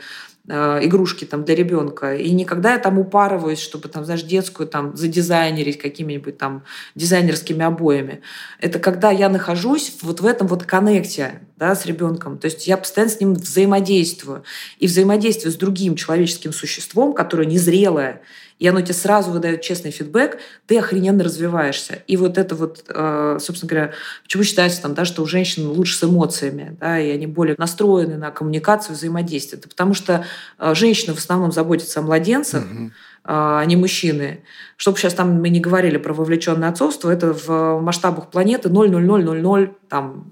игрушки 0.48 1.24
там 1.24 1.44
для 1.44 1.54
ребенка. 1.54 2.14
И 2.14 2.30
никогда 2.30 2.74
я 2.74 2.78
там 2.78 2.98
упарываюсь, 2.98 3.58
чтобы 3.58 3.88
там, 3.88 4.04
знаешь, 4.04 4.22
детскую 4.22 4.68
там 4.68 4.96
задизайнерить 4.96 5.78
какими-нибудь 5.78 6.38
там 6.38 6.64
дизайнерскими 6.94 7.64
обоями. 7.64 8.20
Это 8.60 8.78
когда 8.78 9.10
я 9.10 9.28
нахожусь 9.28 9.98
вот 10.02 10.20
в 10.20 10.26
этом 10.26 10.46
вот 10.46 10.64
коннекте 10.64 11.40
да, 11.56 11.74
с 11.74 11.86
ребенком. 11.86 12.38
То 12.38 12.46
есть 12.46 12.66
я 12.66 12.76
постоянно 12.76 13.12
с 13.12 13.20
ним 13.20 13.34
взаимодействую. 13.34 14.44
И 14.78 14.86
взаимодействие 14.86 15.50
с 15.50 15.56
другим 15.56 15.96
человеческим 15.96 16.52
существом, 16.52 17.12
которое 17.12 17.46
незрелое, 17.46 18.22
и 18.58 18.66
оно 18.66 18.80
тебе 18.80 18.94
сразу 18.94 19.30
выдает 19.30 19.62
честный 19.62 19.90
фидбэк, 19.90 20.38
ты 20.66 20.78
охрененно 20.78 21.24
развиваешься. 21.24 22.02
И 22.06 22.16
вот 22.16 22.38
это 22.38 22.54
вот, 22.54 22.84
э, 22.88 23.38
собственно 23.40 23.68
говоря, 23.70 23.92
почему 24.22 24.42
считается, 24.44 24.82
там, 24.82 24.94
да, 24.94 25.04
что 25.04 25.22
у 25.22 25.26
женщин 25.26 25.68
лучше 25.68 25.96
с 25.96 26.04
эмоциями, 26.04 26.76
да, 26.80 26.98
и 26.98 27.10
они 27.10 27.26
более 27.26 27.56
настроены 27.58 28.16
на 28.16 28.30
коммуникацию, 28.30 28.94
взаимодействие. 28.94 29.58
Это 29.58 29.68
потому 29.68 29.94
что 29.94 30.24
э, 30.58 30.74
женщины 30.74 31.14
в 31.14 31.18
основном 31.18 31.52
заботятся 31.52 32.00
о 32.00 32.02
младенцах, 32.02 32.64
угу 32.64 32.90
а 33.28 33.64
не 33.64 33.74
мужчины. 33.74 34.44
Чтобы 34.76 34.98
сейчас 34.98 35.14
там 35.14 35.40
мы 35.40 35.48
не 35.48 35.58
говорили 35.58 35.96
про 35.96 36.14
вовлеченное 36.14 36.68
отцовство, 36.68 37.10
это 37.10 37.32
в 37.32 37.80
масштабах 37.80 38.30
планеты 38.30 38.68
0,0000 38.68 39.74
там, 39.88 40.26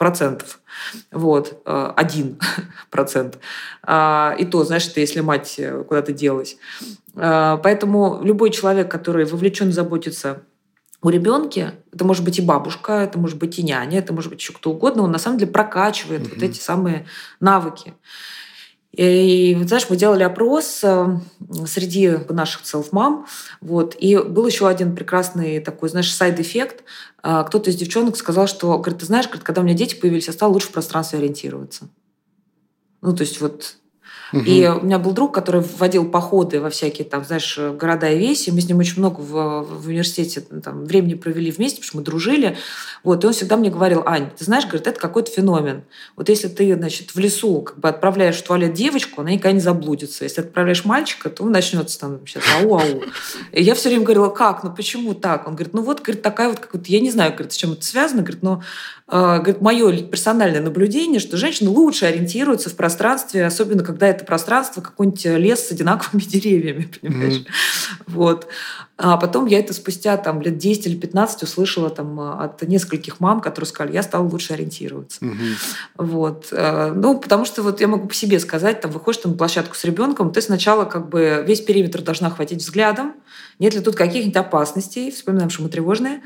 процентов. 0.00 0.60
Вот, 1.12 1.60
э, 1.66 1.92
один 1.94 2.38
процент. 2.90 3.38
А, 3.82 4.34
и 4.38 4.46
то, 4.46 4.64
знаешь, 4.64 4.88
это 4.88 4.98
если 4.98 5.20
мать 5.20 5.60
куда-то 5.86 6.14
делась. 6.14 6.56
А, 7.16 7.58
поэтому 7.58 8.18
любой 8.22 8.48
человек, 8.50 8.90
который 8.90 9.26
вовлечен 9.26 9.72
в 9.72 9.82
заботу 9.82 10.40
о 11.02 11.10
ребенке, 11.10 11.74
это 11.92 12.06
может 12.06 12.24
быть 12.24 12.38
и 12.38 12.42
бабушка, 12.42 12.94
это 12.94 13.18
может 13.18 13.36
быть 13.36 13.58
и 13.58 13.62
няня, 13.62 13.98
это 13.98 14.14
может 14.14 14.30
быть 14.30 14.40
еще 14.40 14.54
кто 14.54 14.70
угодно, 14.70 15.02
он 15.02 15.12
на 15.12 15.18
самом 15.18 15.36
деле 15.36 15.52
прокачивает 15.52 16.22
мм 16.22 16.34
вот 16.34 16.42
эти 16.42 16.58
самые 16.58 17.06
навыки. 17.38 17.92
И, 18.92 19.56
знаешь, 19.66 19.86
мы 19.88 19.96
делали 19.96 20.24
опрос 20.24 20.80
э, 20.82 21.18
среди 21.66 22.10
наших 22.28 22.66
self-мам, 22.66 23.26
вот, 23.60 23.94
и 23.96 24.18
был 24.18 24.46
еще 24.46 24.66
один 24.66 24.96
прекрасный 24.96 25.60
такой, 25.60 25.88
знаешь, 25.88 26.12
side 26.12 26.38
effect. 26.38 26.82
А, 27.22 27.44
кто-то 27.44 27.70
из 27.70 27.76
девчонок 27.76 28.16
сказал, 28.16 28.48
что, 28.48 28.76
говорит, 28.78 28.98
ты 28.98 29.06
знаешь, 29.06 29.28
когда 29.28 29.60
у 29.60 29.64
меня 29.64 29.74
дети 29.74 29.94
появились, 29.94 30.26
я 30.26 30.32
стала 30.32 30.52
лучше 30.52 30.68
в 30.68 30.72
пространстве 30.72 31.20
ориентироваться. 31.20 31.88
Ну, 33.00 33.14
то 33.14 33.22
есть 33.22 33.40
вот 33.40 33.76
Угу. 34.32 34.42
И 34.42 34.66
у 34.66 34.82
меня 34.82 34.98
был 34.98 35.12
друг, 35.12 35.34
который 35.34 35.60
вводил 35.60 36.08
походы 36.08 36.60
во 36.60 36.70
всякие 36.70 37.06
там, 37.06 37.24
знаешь, 37.24 37.58
города 37.58 38.08
и 38.08 38.18
веси. 38.18 38.50
Мы 38.50 38.60
с 38.60 38.68
ним 38.68 38.78
очень 38.78 38.98
много 38.98 39.20
в, 39.20 39.62
в 39.62 39.88
университете 39.88 40.40
там, 40.40 40.84
времени 40.84 41.14
провели 41.14 41.50
вместе, 41.50 41.76
потому 41.76 41.88
что 41.88 41.96
мы 41.98 42.02
дружили. 42.02 42.56
Вот, 43.02 43.24
и 43.24 43.26
он 43.26 43.32
всегда 43.32 43.56
мне 43.56 43.70
говорил, 43.70 44.02
Ань, 44.06 44.30
ты 44.36 44.44
знаешь, 44.44 44.64
говорит, 44.64 44.86
это 44.86 45.00
какой-то 45.00 45.30
феномен. 45.30 45.82
Вот 46.16 46.28
если 46.28 46.48
ты, 46.48 46.74
значит, 46.74 47.14
в 47.14 47.18
лесу 47.18 47.62
как 47.62 47.78
бы 47.78 47.88
отправляешь 47.88 48.36
в 48.36 48.42
туалет 48.42 48.74
девочку, 48.74 49.22
она 49.22 49.30
никогда 49.30 49.52
не 49.52 49.60
заблудится. 49.60 50.24
Если 50.24 50.40
отправляешь 50.42 50.84
мальчика, 50.84 51.30
то 51.30 51.44
он 51.44 51.52
начнется 51.52 51.98
там 51.98 52.26
сейчас 52.26 52.44
ау-ау. 52.60 53.02
И 53.52 53.62
я 53.62 53.74
все 53.74 53.88
время 53.88 54.04
говорила, 54.04 54.28
как, 54.28 54.62
ну 54.64 54.72
почему 54.74 55.14
так? 55.14 55.46
Он 55.46 55.54
говорит, 55.54 55.74
ну 55.74 55.82
вот, 55.82 56.02
говорит, 56.02 56.22
такая 56.22 56.48
вот, 56.48 56.60
как 56.60 56.74
вот, 56.74 56.86
я 56.86 57.00
не 57.00 57.10
знаю, 57.10 57.32
говорит, 57.32 57.52
с 57.52 57.56
чем 57.56 57.72
это 57.72 57.84
связано, 57.84 58.22
говорит, 58.22 58.42
но 58.42 58.62
э, 59.08 59.38
говорит, 59.38 59.60
мое 59.60 60.02
персональное 60.02 60.60
наблюдение, 60.60 61.20
что 61.20 61.36
женщины 61.36 61.70
лучше 61.70 62.06
ориентируются 62.06 62.70
в 62.70 62.74
пространстве, 62.74 63.46
особенно 63.46 63.82
когда 63.82 64.08
это 64.08 64.19
это 64.20 64.26
пространство 64.26 64.80
какой-нибудь 64.80 65.24
лес 65.24 65.68
с 65.68 65.72
одинаковыми 65.72 66.22
деревьями, 66.26 66.90
понимаешь? 67.00 67.38
Mm-hmm. 67.38 68.02
Вот. 68.08 68.46
А 69.02 69.16
потом 69.16 69.46
я 69.46 69.58
это 69.58 69.72
спустя 69.72 70.18
там, 70.18 70.42
лет 70.42 70.58
10 70.58 70.86
или 70.86 70.94
15 70.94 71.44
услышала 71.44 71.88
там, 71.88 72.20
от 72.20 72.60
нескольких 72.62 73.18
мам, 73.18 73.40
которые 73.40 73.66
сказали, 73.66 73.94
я 73.94 74.02
стала 74.02 74.28
лучше 74.28 74.52
ориентироваться. 74.52 75.24
Угу. 75.24 76.06
Вот. 76.06 76.48
Э, 76.52 76.92
ну, 76.94 77.18
потому 77.18 77.46
что 77.46 77.62
вот 77.62 77.80
я 77.80 77.88
могу 77.88 78.08
по 78.08 78.14
себе 78.14 78.38
сказать, 78.38 78.82
там, 78.82 78.90
выходишь 78.90 79.22
там, 79.22 79.32
на 79.32 79.38
площадку 79.38 79.74
с 79.74 79.84
ребенком, 79.84 80.32
ты 80.32 80.42
сначала 80.42 80.84
как 80.84 81.08
бы 81.08 81.42
весь 81.46 81.62
периметр 81.62 82.02
должна 82.02 82.28
хватить 82.28 82.58
взглядом, 82.58 83.14
нет 83.58 83.74
ли 83.74 83.80
тут 83.80 83.96
каких-нибудь 83.96 84.36
опасностей, 84.36 85.10
вспоминаем, 85.10 85.50
что 85.50 85.62
мы 85.62 85.68
тревожные, 85.68 86.22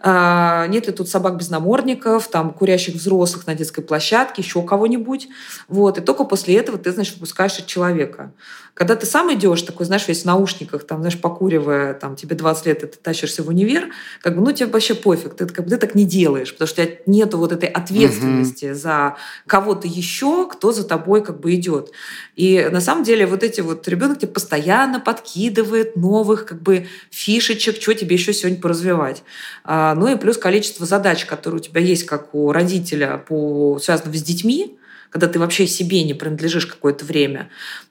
а, 0.00 0.66
нет 0.68 0.86
ли 0.86 0.92
тут 0.92 1.08
собак 1.08 1.36
без 1.36 1.50
намордников, 1.50 2.28
там, 2.28 2.52
курящих 2.52 2.94
взрослых 2.94 3.46
на 3.46 3.54
детской 3.54 3.82
площадке, 3.82 4.42
еще 4.42 4.62
кого-нибудь. 4.62 5.28
Вот. 5.68 5.98
И 5.98 6.00
только 6.00 6.24
после 6.24 6.56
этого 6.56 6.78
ты, 6.78 6.92
значит, 6.92 7.14
выпускаешь 7.14 7.58
от 7.58 7.66
человека. 7.66 8.32
Когда 8.76 8.94
ты 8.94 9.06
сам 9.06 9.32
идешь, 9.32 9.62
такой, 9.62 9.86
знаешь, 9.86 10.06
весь 10.06 10.22
в 10.22 10.24
наушниках, 10.26 10.84
там, 10.84 10.98
знаешь, 10.98 11.18
покуривая, 11.18 11.94
там, 11.94 12.14
тебе 12.14 12.36
20 12.36 12.66
лет, 12.66 12.82
и 12.82 12.86
ты 12.86 12.98
тащишься 12.98 13.42
в 13.42 13.48
универ, 13.48 13.88
как 14.20 14.36
бы, 14.36 14.42
ну, 14.42 14.52
тебе 14.52 14.66
вообще 14.66 14.94
пофиг, 14.94 15.32
ты, 15.32 15.46
как 15.46 15.64
бы, 15.64 15.70
ты 15.70 15.78
так 15.78 15.94
не 15.94 16.04
делаешь, 16.04 16.52
потому 16.52 16.68
что 16.68 16.82
у 16.82 16.84
тебя 16.84 16.96
нет 17.06 17.32
вот 17.32 17.52
этой 17.52 17.70
ответственности 17.70 18.66
угу. 18.66 18.74
за 18.74 19.16
кого-то 19.46 19.88
еще, 19.88 20.46
кто 20.46 20.72
за 20.72 20.84
тобой 20.84 21.24
как 21.24 21.40
бы 21.40 21.54
идет. 21.54 21.90
И 22.34 22.68
на 22.70 22.82
самом 22.82 23.02
деле 23.02 23.26
вот 23.26 23.42
эти 23.42 23.62
вот 23.62 23.88
ребенок 23.88 24.18
тебе 24.18 24.32
постоянно 24.32 25.00
подкидывает 25.00 25.96
новых 25.96 26.44
как 26.44 26.60
бы 26.60 26.86
фишечек, 27.10 27.80
что 27.80 27.94
тебе 27.94 28.16
еще 28.16 28.34
сегодня 28.34 28.60
поразвивать. 28.60 29.22
А, 29.64 29.94
ну 29.94 30.06
и 30.06 30.16
плюс 30.16 30.36
количество 30.36 30.84
задач, 30.84 31.24
которые 31.24 31.60
у 31.60 31.64
тебя 31.64 31.80
есть 31.80 32.04
как 32.04 32.34
у 32.34 32.52
родителя, 32.52 33.24
по, 33.26 33.78
связанных 33.78 34.16
с 34.16 34.22
детьми, 34.22 34.76
когда 35.16 35.28
ты 35.28 35.38
вообще 35.38 35.66
себе 35.66 36.04
не 36.04 36.12
принадлежишь 36.12 36.66
какое-то 36.66 37.06
время, 37.06 37.48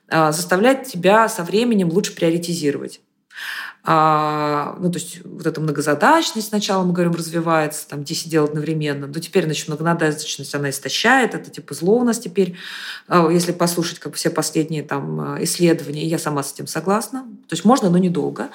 а, 0.08 0.30
заставляет 0.30 0.84
тебя 0.84 1.28
со 1.28 1.42
временем 1.42 1.88
лучше 1.88 2.14
приоритизировать. 2.14 3.00
А, 3.88 4.76
ну, 4.80 4.90
то 4.90 4.98
есть 4.98 5.20
вот 5.24 5.46
эта 5.46 5.60
многозадачность 5.60 6.48
сначала, 6.48 6.82
мы 6.82 6.92
говорим, 6.92 7.12
развивается, 7.14 7.88
там 7.88 8.02
10 8.02 8.28
дел 8.28 8.42
одновременно, 8.42 9.06
но 9.06 9.20
теперь, 9.20 9.44
значит, 9.44 9.68
многозадачность, 9.68 10.52
она 10.56 10.70
истощает, 10.70 11.36
это 11.36 11.52
типа 11.52 11.72
зло 11.72 11.98
у 11.98 12.02
нас 12.02 12.18
теперь, 12.18 12.56
а, 13.06 13.30
если 13.30 13.52
послушать 13.52 14.00
как 14.00 14.10
бы 14.10 14.18
все 14.18 14.30
последние 14.30 14.82
там 14.82 15.20
а, 15.20 15.44
исследования, 15.44 16.04
я 16.04 16.18
сама 16.18 16.42
с 16.42 16.52
этим 16.52 16.66
согласна, 16.66 17.20
то 17.46 17.54
есть 17.54 17.64
можно, 17.64 17.88
но 17.88 17.98
недолго. 17.98 18.48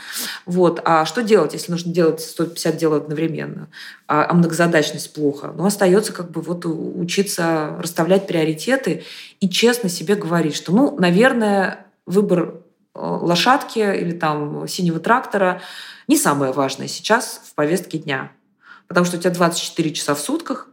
Вот. 0.46 0.82
А 0.84 1.06
что 1.06 1.24
делать, 1.24 1.54
если 1.54 1.72
нужно 1.72 1.94
делать 1.94 2.20
150 2.20 2.76
дел 2.76 2.94
одновременно, 2.94 3.70
а, 4.08 4.26
а 4.30 4.34
многозадачность 4.34 5.14
плохо? 5.14 5.54
Ну, 5.56 5.66
остается 5.66 6.12
как 6.12 6.30
бы 6.30 6.42
вот 6.42 6.66
учиться 6.66 7.78
расставлять 7.80 8.28
приоритеты 8.28 9.06
и 9.40 9.48
честно 9.48 9.88
себе 9.88 10.16
говорить, 10.16 10.56
что, 10.56 10.74
ну, 10.74 10.98
наверное, 11.00 11.86
выбор 12.06 12.56
Э, 12.56 12.61
лошадки 12.94 13.80
или 13.80 14.12
там 14.12 14.68
синего 14.68 15.00
трактора 15.00 15.62
не 16.08 16.18
самое 16.18 16.52
важное 16.52 16.88
сейчас 16.88 17.42
в 17.46 17.56
повестке 17.56 17.98
дня. 17.98 18.32
Потому 18.88 19.06
что 19.06 19.18
у 19.18 19.20
тебя 19.20 19.32
24 19.32 19.94
часа 19.94 20.16
в 20.16 20.20
сутках, 20.20 20.68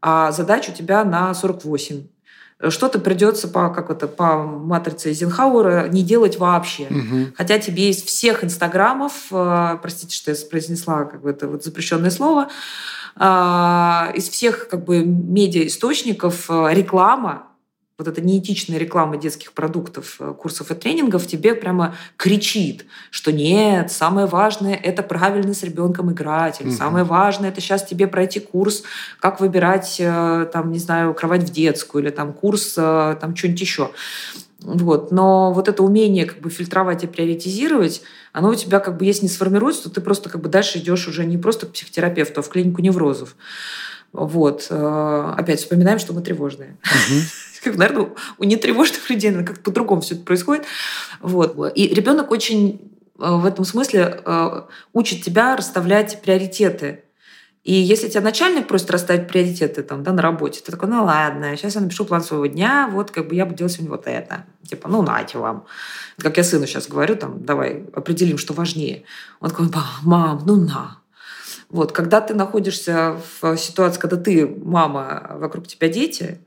а 0.00 0.30
задач 0.30 0.68
у 0.68 0.72
тебя 0.72 1.04
на 1.04 1.34
48. 1.34 2.06
Что-то 2.68 3.00
придется 3.00 3.48
по, 3.48 3.68
как 3.68 3.90
это, 3.90 4.06
по 4.08 4.38
матрице 4.44 5.10
Эйзенхауэра 5.10 5.88
не 5.88 6.02
делать 6.02 6.38
вообще. 6.38 6.84
Угу. 6.84 7.32
Хотя 7.36 7.58
тебе 7.58 7.90
из 7.90 8.02
всех 8.02 8.44
инстаграмов, 8.44 9.12
э, 9.30 9.78
простите, 9.82 10.14
что 10.14 10.30
я 10.30 10.36
произнесла 10.48 11.04
как 11.04 11.20
бы 11.20 11.30
это 11.30 11.48
вот 11.48 11.64
запрещенное 11.64 12.10
слово, 12.10 12.48
э, 13.16 13.22
из 14.14 14.28
всех 14.28 14.68
как 14.68 14.84
бы 14.84 15.04
медиаисточников 15.04 16.48
реклама 16.48 17.48
вот 17.98 18.08
эта 18.08 18.20
неэтичная 18.20 18.78
реклама 18.78 19.16
детских 19.16 19.52
продуктов, 19.52 20.16
э, 20.20 20.34
курсов 20.38 20.70
и 20.70 20.74
тренингов 20.74 21.26
тебе 21.26 21.54
прямо 21.54 21.94
кричит, 22.18 22.84
что 23.10 23.32
нет, 23.32 23.90
самое 23.90 24.26
важное– 24.26 24.74
это 24.82 25.02
правильно 25.02 25.54
с 25.54 25.62
ребенком 25.62 26.12
играть, 26.12 26.60
или 26.60 26.68
угу. 26.68 26.76
самое 26.76 27.04
важное– 27.06 27.48
это 27.50 27.62
сейчас 27.62 27.86
тебе 27.86 28.06
пройти 28.06 28.38
курс, 28.38 28.82
как 29.18 29.40
выбирать, 29.40 29.96
э, 29.98 30.46
там, 30.52 30.72
не 30.72 30.78
знаю, 30.78 31.14
кровать 31.14 31.42
в 31.42 31.50
детскую, 31.50 32.04
или 32.04 32.10
там 32.10 32.34
курс, 32.34 32.74
э, 32.76 33.16
там, 33.18 33.34
что-нибудь 33.34 33.60
еще. 33.60 33.90
Вот. 34.60 35.10
Но 35.10 35.52
вот 35.54 35.68
это 35.68 35.82
умение 35.82 36.26
как 36.26 36.40
бы 36.40 36.50
фильтровать 36.50 37.02
и 37.04 37.06
приоритизировать, 37.06 38.02
оно 38.32 38.50
у 38.50 38.54
тебя 38.54 38.80
как 38.80 38.98
бы 38.98 39.06
если 39.06 39.22
не 39.22 39.28
сформируется, 39.30 39.84
то 39.84 39.90
ты 39.90 40.00
просто 40.02 40.28
как 40.28 40.42
бы 40.42 40.50
дальше 40.50 40.78
идешь 40.78 41.08
уже 41.08 41.24
не 41.24 41.38
просто 41.38 41.66
к 41.66 41.72
психотерапевту, 41.72 42.40
а 42.40 42.42
в 42.42 42.48
клинику 42.48 42.82
неврозов. 42.82 43.36
Вот. 44.12 44.66
Опять 44.70 45.60
вспоминаем, 45.60 45.98
что 45.98 46.14
мы 46.14 46.22
тревожные. 46.22 46.78
Угу. 46.82 47.20
наверное, 47.76 48.10
у 48.38 48.44
нетревожных 48.44 49.08
людей 49.10 49.30
наверное, 49.30 49.54
как 49.54 49.62
по-другому 49.62 50.00
все 50.00 50.14
это 50.14 50.24
происходит. 50.24 50.64
Вот. 51.20 51.72
И 51.74 51.88
ребенок 51.88 52.30
очень 52.30 52.92
э, 53.18 53.30
в 53.30 53.44
этом 53.44 53.64
смысле 53.64 54.22
э, 54.24 54.62
учит 54.92 55.22
тебя 55.22 55.56
расставлять 55.56 56.20
приоритеты. 56.22 57.02
И 57.66 57.72
если 57.72 58.08
тебя 58.08 58.20
начальник 58.20 58.68
просит 58.68 58.92
расставить 58.92 59.26
приоритеты 59.26 59.82
там, 59.82 60.04
да, 60.04 60.12
на 60.12 60.22
работе, 60.22 60.60
ты 60.64 60.70
такой, 60.70 60.88
ну 60.88 61.04
ладно, 61.04 61.56
сейчас 61.56 61.74
я 61.74 61.80
напишу 61.80 62.04
план 62.04 62.22
своего 62.22 62.46
дня, 62.46 62.88
вот 62.92 63.10
как 63.10 63.26
бы 63.26 63.34
я 63.34 63.44
буду 63.44 63.58
делать 63.58 63.72
сегодня 63.72 63.90
вот 63.90 64.06
это. 64.06 64.44
Типа, 64.68 64.88
ну 64.88 65.02
нате 65.02 65.38
вам. 65.38 65.66
Как 66.16 66.36
я 66.36 66.44
сыну 66.44 66.66
сейчас 66.66 66.86
говорю, 66.86 67.16
там, 67.16 67.44
давай 67.44 67.84
определим, 67.92 68.38
что 68.38 68.54
важнее. 68.54 69.02
Он 69.40 69.50
такой, 69.50 69.68
мам, 70.02 70.42
ну 70.46 70.54
на. 70.54 70.98
Вот, 71.68 71.90
когда 71.90 72.20
ты 72.20 72.34
находишься 72.34 73.16
в 73.40 73.56
ситуации, 73.56 73.98
когда 73.98 74.16
ты 74.16 74.46
мама, 74.46 75.32
вокруг 75.34 75.66
тебя 75.66 75.88
дети, 75.88 76.45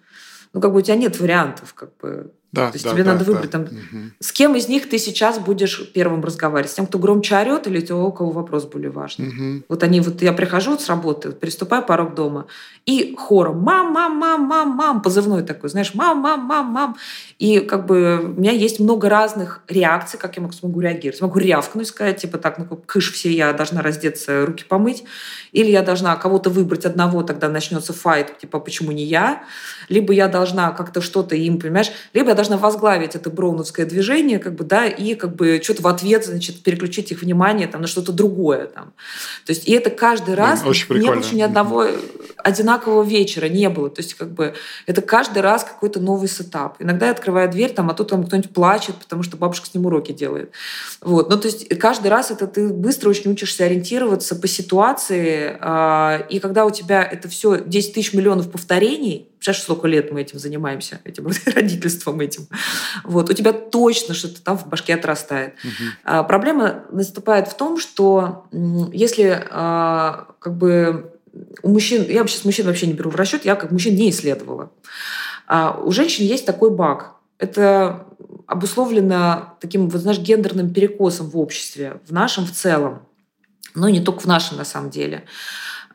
ну, 0.53 0.61
как 0.61 0.71
бы 0.71 0.79
у 0.79 0.81
тебя 0.81 0.95
нет 0.95 1.19
вариантов, 1.19 1.73
как 1.73 1.95
бы. 1.97 2.31
Да, 2.51 2.71
То 2.71 2.77
есть 2.77 2.85
да, 2.85 2.93
тебе 2.93 3.03
да, 3.03 3.13
надо 3.13 3.25
выбрать 3.25 3.51
да. 3.51 3.59
там, 3.59 3.61
угу. 3.65 4.11
с 4.19 4.31
кем 4.31 4.55
из 4.55 4.67
них 4.67 4.89
ты 4.89 4.97
сейчас 4.97 5.37
будешь 5.37 5.91
первым 5.93 6.23
разговаривать, 6.23 6.71
с 6.71 6.73
тем, 6.73 6.87
кто 6.87 6.97
громче 6.97 7.37
орет, 7.37 7.67
или 7.67 7.79
у 7.91 8.11
кого 8.11 8.31
вопрос 8.31 8.65
более 8.65 8.89
важный. 8.89 9.27
Угу. 9.27 9.65
Вот 9.69 9.83
они, 9.83 10.01
вот 10.01 10.23
я 10.23 10.33
прихожу 10.33 10.79
с 10.79 10.89
работы, 10.89 11.29
приступаю 11.29 11.83
порог 11.83 12.15
дома, 12.15 12.47
и 12.87 13.15
хором 13.15 13.59
мам, 13.59 13.93
мам, 13.93 14.17
мам, 14.17 14.41
мам, 14.41 14.69
мам, 14.69 15.01
позывной 15.03 15.43
такой, 15.43 15.69
знаешь, 15.69 15.93
мам, 15.93 16.17
мам, 16.17 16.39
мам, 16.39 16.65
мам. 16.65 16.97
И 17.37 17.59
как 17.59 17.85
бы 17.85 18.19
у 18.35 18.39
меня 18.39 18.51
есть 18.51 18.79
много 18.79 19.09
разных 19.09 19.61
реакций, 19.67 20.17
как 20.17 20.35
я 20.35 20.51
смогу 20.51 20.79
реагировать. 20.79 21.21
Могу 21.21 21.37
рявкнуть, 21.37 21.85
сказать, 21.85 22.17
типа 22.17 22.39
так, 22.39 22.57
ну 22.57 22.65
кыш 22.65 23.11
все, 23.13 23.31
я 23.31 23.53
должна 23.53 23.83
раздеться, 23.83 24.47
руки 24.47 24.65
помыть. 24.67 25.03
Или 25.51 25.69
я 25.69 25.83
должна 25.83 26.15
кого-то 26.15 26.49
выбрать 26.49 26.85
одного, 26.85 27.21
тогда 27.21 27.47
начнется 27.47 27.93
файт, 27.93 28.39
типа, 28.39 28.59
почему 28.59 28.91
не 28.91 29.03
я? 29.03 29.43
Либо 29.89 30.13
я 30.13 30.27
должна 30.27 30.71
как-то 30.71 31.01
что-то 31.01 31.35
им, 31.35 31.59
понимаешь? 31.59 31.91
Либо 32.13 32.29
я 32.29 32.35
должна 32.35 32.57
возглавить 32.57 33.15
это 33.15 33.29
броуновское 33.29 33.85
движение, 33.85 34.39
как 34.39 34.55
бы, 34.55 34.63
да, 34.63 34.85
и 34.85 35.15
как 35.15 35.35
бы 35.35 35.59
что-то 35.63 35.81
в 35.81 35.87
ответ, 35.87 36.25
значит, 36.25 36.63
переключить 36.63 37.11
их 37.11 37.21
внимание 37.21 37.67
там, 37.67 37.81
на 37.81 37.87
что-то 37.87 38.11
другое. 38.11 38.67
Там. 38.67 38.93
То 39.45 39.51
есть, 39.51 39.67
и 39.67 39.73
это 39.73 39.89
каждый 39.89 40.35
раз 40.35 40.65
очень 40.65 40.85
не 40.99 41.09
было 41.09 41.23
ни 41.31 41.41
одного 41.41 41.87
одинакового 42.37 43.03
вечера 43.03 43.47
не 43.47 43.69
было. 43.69 43.89
То 43.89 44.01
есть, 44.01 44.13
как 44.13 44.31
бы, 44.31 44.53
это 44.85 45.01
каждый 45.01 45.41
раз 45.41 45.63
какой-то 45.63 45.99
новый 45.99 46.29
сетап. 46.29 46.75
Иногда 46.79 47.07
я 47.07 47.11
открываю 47.11 47.49
дверь, 47.49 47.73
там, 47.73 47.89
а 47.89 47.93
тут 47.93 48.09
там 48.09 48.25
кто-нибудь 48.25 48.53
плачет, 48.53 48.95
потому 48.95 49.23
что 49.23 49.37
бабушка 49.37 49.67
с 49.67 49.73
ним 49.73 49.85
уроки 49.85 50.11
делает. 50.11 50.51
Вот. 51.01 51.29
Ну, 51.29 51.37
то 51.37 51.47
есть, 51.47 51.67
каждый 51.79 52.07
раз 52.07 52.31
это 52.31 52.47
ты 52.47 52.69
быстро 52.69 53.09
очень 53.09 53.31
учишься 53.31 53.65
ориентироваться 53.65 54.35
по 54.35 54.47
ситуации, 54.47 55.57
а, 55.59 56.25
и 56.29 56.39
когда 56.39 56.65
у 56.65 56.71
тебя 56.71 57.03
это 57.03 57.27
все 57.27 57.59
10 57.59 57.93
тысяч 57.93 58.13
миллионов 58.13 58.51
повторений, 58.51 59.28
Представляешь, 59.49 59.63
сколько 59.63 59.87
лет 59.87 60.11
мы 60.11 60.21
этим 60.21 60.37
занимаемся, 60.37 61.01
этим 61.05 61.27
родительством 61.55 62.19
этим. 62.19 62.47
Вот, 63.03 63.31
у 63.31 63.33
тебя 63.33 63.51
точно 63.51 64.13
что-то 64.13 64.43
там 64.43 64.57
в 64.57 64.67
башке 64.67 64.93
отрастает. 64.93 65.55
Угу. 65.63 65.89
А, 66.03 66.23
проблема 66.23 66.83
наступает 66.91 67.47
в 67.47 67.57
том, 67.57 67.79
что 67.79 68.45
если 68.93 69.47
а, 69.49 70.27
как 70.37 70.55
бы 70.55 71.13
у 71.63 71.69
мужчин, 71.69 72.05
я 72.07 72.27
сейчас 72.27 72.45
мужчин 72.45 72.67
вообще 72.67 72.85
не 72.85 72.93
беру 72.93 73.09
в 73.09 73.15
расчет, 73.15 73.43
я 73.43 73.55
как 73.55 73.71
мужчин 73.71 73.95
не 73.95 74.11
исследовала. 74.11 74.71
А 75.47 75.79
у 75.83 75.91
женщин 75.91 76.25
есть 76.25 76.45
такой 76.45 76.69
баг. 76.69 77.15
Это 77.39 78.05
обусловлено 78.45 79.55
таким, 79.59 79.89
вот, 79.89 80.01
знаешь, 80.01 80.19
гендерным 80.19 80.71
перекосом 80.71 81.27
в 81.27 81.37
обществе, 81.39 82.01
в 82.07 82.13
нашем 82.13 82.45
в 82.45 82.51
целом, 82.51 83.01
но 83.73 83.89
не 83.89 83.99
только 83.99 84.19
в 84.19 84.25
нашем 84.25 84.57
на 84.57 84.65
самом 84.65 84.91
деле. 84.91 85.25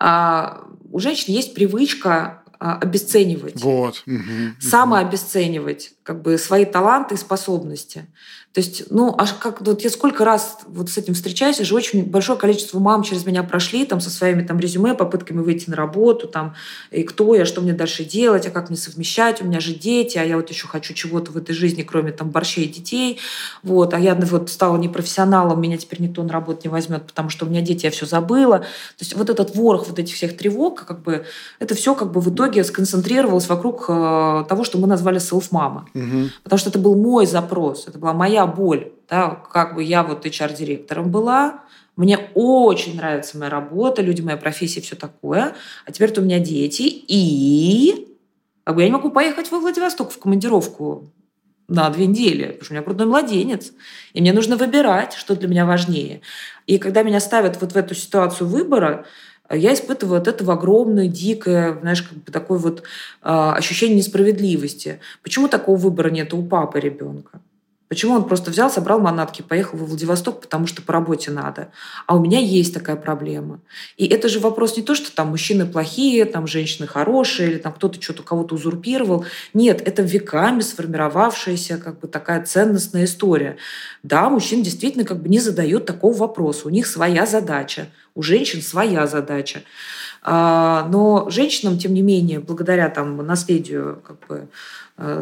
А 0.01 0.65
у 0.91 0.99
женщин 0.99 1.33
есть 1.33 1.55
привычка 1.55 2.41
обесценивать. 2.73 3.63
Вот. 3.63 4.03
Угу, 4.07 4.61
Самообесценивать 4.61 5.93
как 6.05 6.23
бы 6.23 6.39
свои 6.39 6.65
таланты 6.65 7.15
и 7.15 7.19
способности. 7.19 8.07
То 8.53 8.61
есть, 8.61 8.85
ну, 8.91 9.13
аж 9.19 9.33
как 9.33 9.61
вот 9.63 9.83
я 9.83 9.91
сколько 9.91 10.25
раз 10.25 10.59
вот 10.69 10.89
с 10.89 10.97
этим 10.97 11.15
встречаюсь, 11.15 11.61
уже 11.61 11.75
очень 11.75 12.05
большое 12.05 12.39
количество 12.39 12.79
мам 12.79 13.03
через 13.03 13.27
меня 13.27 13.43
прошли 13.43 13.85
там 13.85 14.01
со 14.01 14.11
своими 14.11 14.45
там 14.45 14.61
резюме, 14.61 14.95
попытками 14.95 15.41
выйти 15.41 15.69
на 15.69 15.75
работу, 15.75 16.29
там, 16.29 16.55
и 16.93 17.03
кто 17.03 17.35
я, 17.35 17.47
что 17.47 17.63
мне 17.63 17.73
дальше 17.73 18.05
делать, 18.05 18.47
а 18.47 18.51
как 18.51 18.69
мне 18.69 18.79
совмещать, 18.79 19.43
у 19.43 19.45
меня 19.45 19.59
же 19.59 19.75
дети, 19.75 20.19
а 20.19 20.23
я 20.23 20.37
вот 20.37 20.51
еще 20.51 20.69
хочу 20.69 20.95
чего-то 20.95 21.33
в 21.33 21.37
этой 21.37 21.53
жизни, 21.53 21.83
кроме 21.83 22.13
там 22.13 22.31
борщей 22.31 22.67
и 22.67 22.69
детей, 22.69 23.19
вот, 23.65 23.93
а 23.93 23.99
я 23.99 24.15
вот 24.15 24.49
стала 24.51 24.77
непрофессионалом, 24.77 25.61
меня 25.61 25.77
теперь 25.77 26.01
никто 26.01 26.23
на 26.23 26.33
работу 26.33 26.61
не 26.63 26.71
возьмет, 26.71 27.09
потому 27.09 27.31
что 27.31 27.47
у 27.47 27.49
меня 27.49 27.61
дети, 27.61 27.87
я 27.87 27.91
все 27.91 28.07
забыла. 28.07 28.59
То 28.59 29.01
есть 29.01 29.17
вот 29.17 29.31
этот 29.31 29.57
ворох 29.57 29.89
вот 29.89 29.99
этих 29.99 30.15
всех 30.15 30.37
тревог, 30.37 30.85
как 30.85 31.03
бы, 31.03 31.27
это 31.59 31.75
все 31.75 31.97
как 31.97 32.13
бы 32.13 32.21
в 32.21 32.33
итоге 32.33 32.63
сконцентрировалось 32.63 33.49
вокруг 33.49 33.87
э, 33.89 34.45
того, 34.49 34.63
что 34.63 34.79
мы 34.79 34.87
назвали 34.87 35.19
селф-мама. 35.19 35.89
Мгм. 35.95 36.31
Потому 36.43 36.59
что 36.59 36.71
это 36.71 36.79
был 36.79 36.97
мой 36.97 37.25
запрос, 37.27 37.87
это 37.87 37.99
была 37.99 38.13
моя 38.13 38.47
боль. 38.47 38.93
Да? 39.09 39.31
Как 39.53 39.75
бы 39.75 39.83
я 39.83 40.03
вот 40.03 40.27
HR-директором 40.27 41.11
была, 41.11 41.61
мне 41.97 42.19
очень 42.35 42.97
нравится 42.97 43.39
моя 43.39 43.51
работа, 43.51 44.03
люди, 44.03 44.21
моя 44.21 44.37
профессия, 44.37 44.81
все 44.81 44.97
такое. 44.97 45.55
А 45.87 45.93
теперь-то 45.93 46.21
у 46.21 46.25
меня 46.25 46.41
дети, 46.41 46.83
и 46.83 48.17
как 48.65 48.75
бы 48.75 48.83
я 48.83 48.89
не 48.89 48.93
могу 48.93 49.11
поехать 49.11 49.51
во 49.53 49.61
Владивосток 49.61 50.11
в 50.11 50.19
командировку 50.19 51.13
на 51.69 51.89
две 51.91 52.07
недели, 52.07 52.47
потому 52.47 52.65
что 52.65 52.73
у 52.73 52.75
меня 52.75 52.85
грудной 52.85 53.07
младенец. 53.07 53.73
И 54.13 54.21
мне 54.21 54.33
нужно 54.33 54.57
выбирать, 54.57 55.15
что 55.15 55.37
для 55.37 55.49
меня 55.49 55.65
важнее. 55.65 56.21
И 56.67 56.79
когда 56.79 57.03
меня 57.03 57.21
ставят 57.21 57.61
вот 57.61 57.73
в 57.73 57.77
эту 57.77 57.95
ситуацию 57.95 58.49
выбора, 58.49 59.07
я 59.51 59.75
испытываю 59.75 60.21
от 60.21 60.29
этого 60.29 60.55
огромное, 60.55 61.09
дикое, 61.09 61.79
знаешь, 61.81 62.03
как 62.03 62.19
бы 62.19 62.33
такое 62.33 62.59
вот 62.59 62.83
а, 63.23 63.55
ощущение 63.55 63.97
несправедливости. 63.99 65.01
Почему 65.23 65.49
такого 65.49 65.77
выбора 65.77 66.11
нет 66.11 66.33
у 66.33 66.43
папы 66.43 66.81
ребенка? 66.81 67.41
Почему 67.89 68.15
он 68.15 68.27
просто 68.27 68.51
взял, 68.51 68.71
собрал 68.71 68.99
манатки, 68.99 69.43
поехал 69.43 69.77
во 69.77 69.85
Владивосток, 69.85 70.41
потому 70.41 70.67
что 70.67 70.81
по 70.81 70.93
работе 70.93 71.31
надо? 71.31 71.69
А 72.07 72.17
у 72.17 72.21
меня 72.21 72.39
есть 72.39 72.73
такая 72.73 72.97
проблема. 72.97 73.61
И 73.99 74.07
это 74.07 74.29
же 74.29 74.41
вопрос 74.41 74.77
не 74.77 74.83
то, 74.83 74.95
что 74.95 75.15
там 75.15 75.29
мужчины 75.29 75.67
плохие, 75.67 76.25
там 76.25 76.47
женщины 76.47 76.87
хорошие, 76.87 77.51
или 77.51 77.59
там 77.59 77.75
кто-то 77.75 78.01
что-то 78.01 78.23
кого-то 78.23 78.55
узурпировал. 78.55 79.27
Нет, 79.53 79.83
это 79.87 80.03
веками 80.03 80.61
сформировавшаяся 80.61 81.77
как 81.77 82.01
бы 82.01 82.09
такая 82.09 82.43
ценностная 82.45 83.05
история. 83.05 83.59
Да, 84.03 84.31
мужчин 84.31 84.63
действительно 84.63 85.05
как 85.05 85.21
бы 85.23 85.29
не 85.29 85.39
задают 85.39 85.85
такого 85.85 86.15
вопроса. 86.15 86.67
У 86.67 86.71
них 86.71 86.87
своя 86.87 87.27
задача, 87.27 87.89
у 88.15 88.23
женщин 88.23 88.63
своя 88.63 89.07
задача. 89.07 89.63
А, 90.27 90.89
Но 90.91 91.29
женщинам, 91.29 91.77
тем 91.79 91.93
не 91.93 92.01
менее, 92.01 92.41
благодаря 92.41 92.89
там, 92.89 93.19
наследию 93.19 94.01
как 94.07 94.27
бы, 94.27 94.49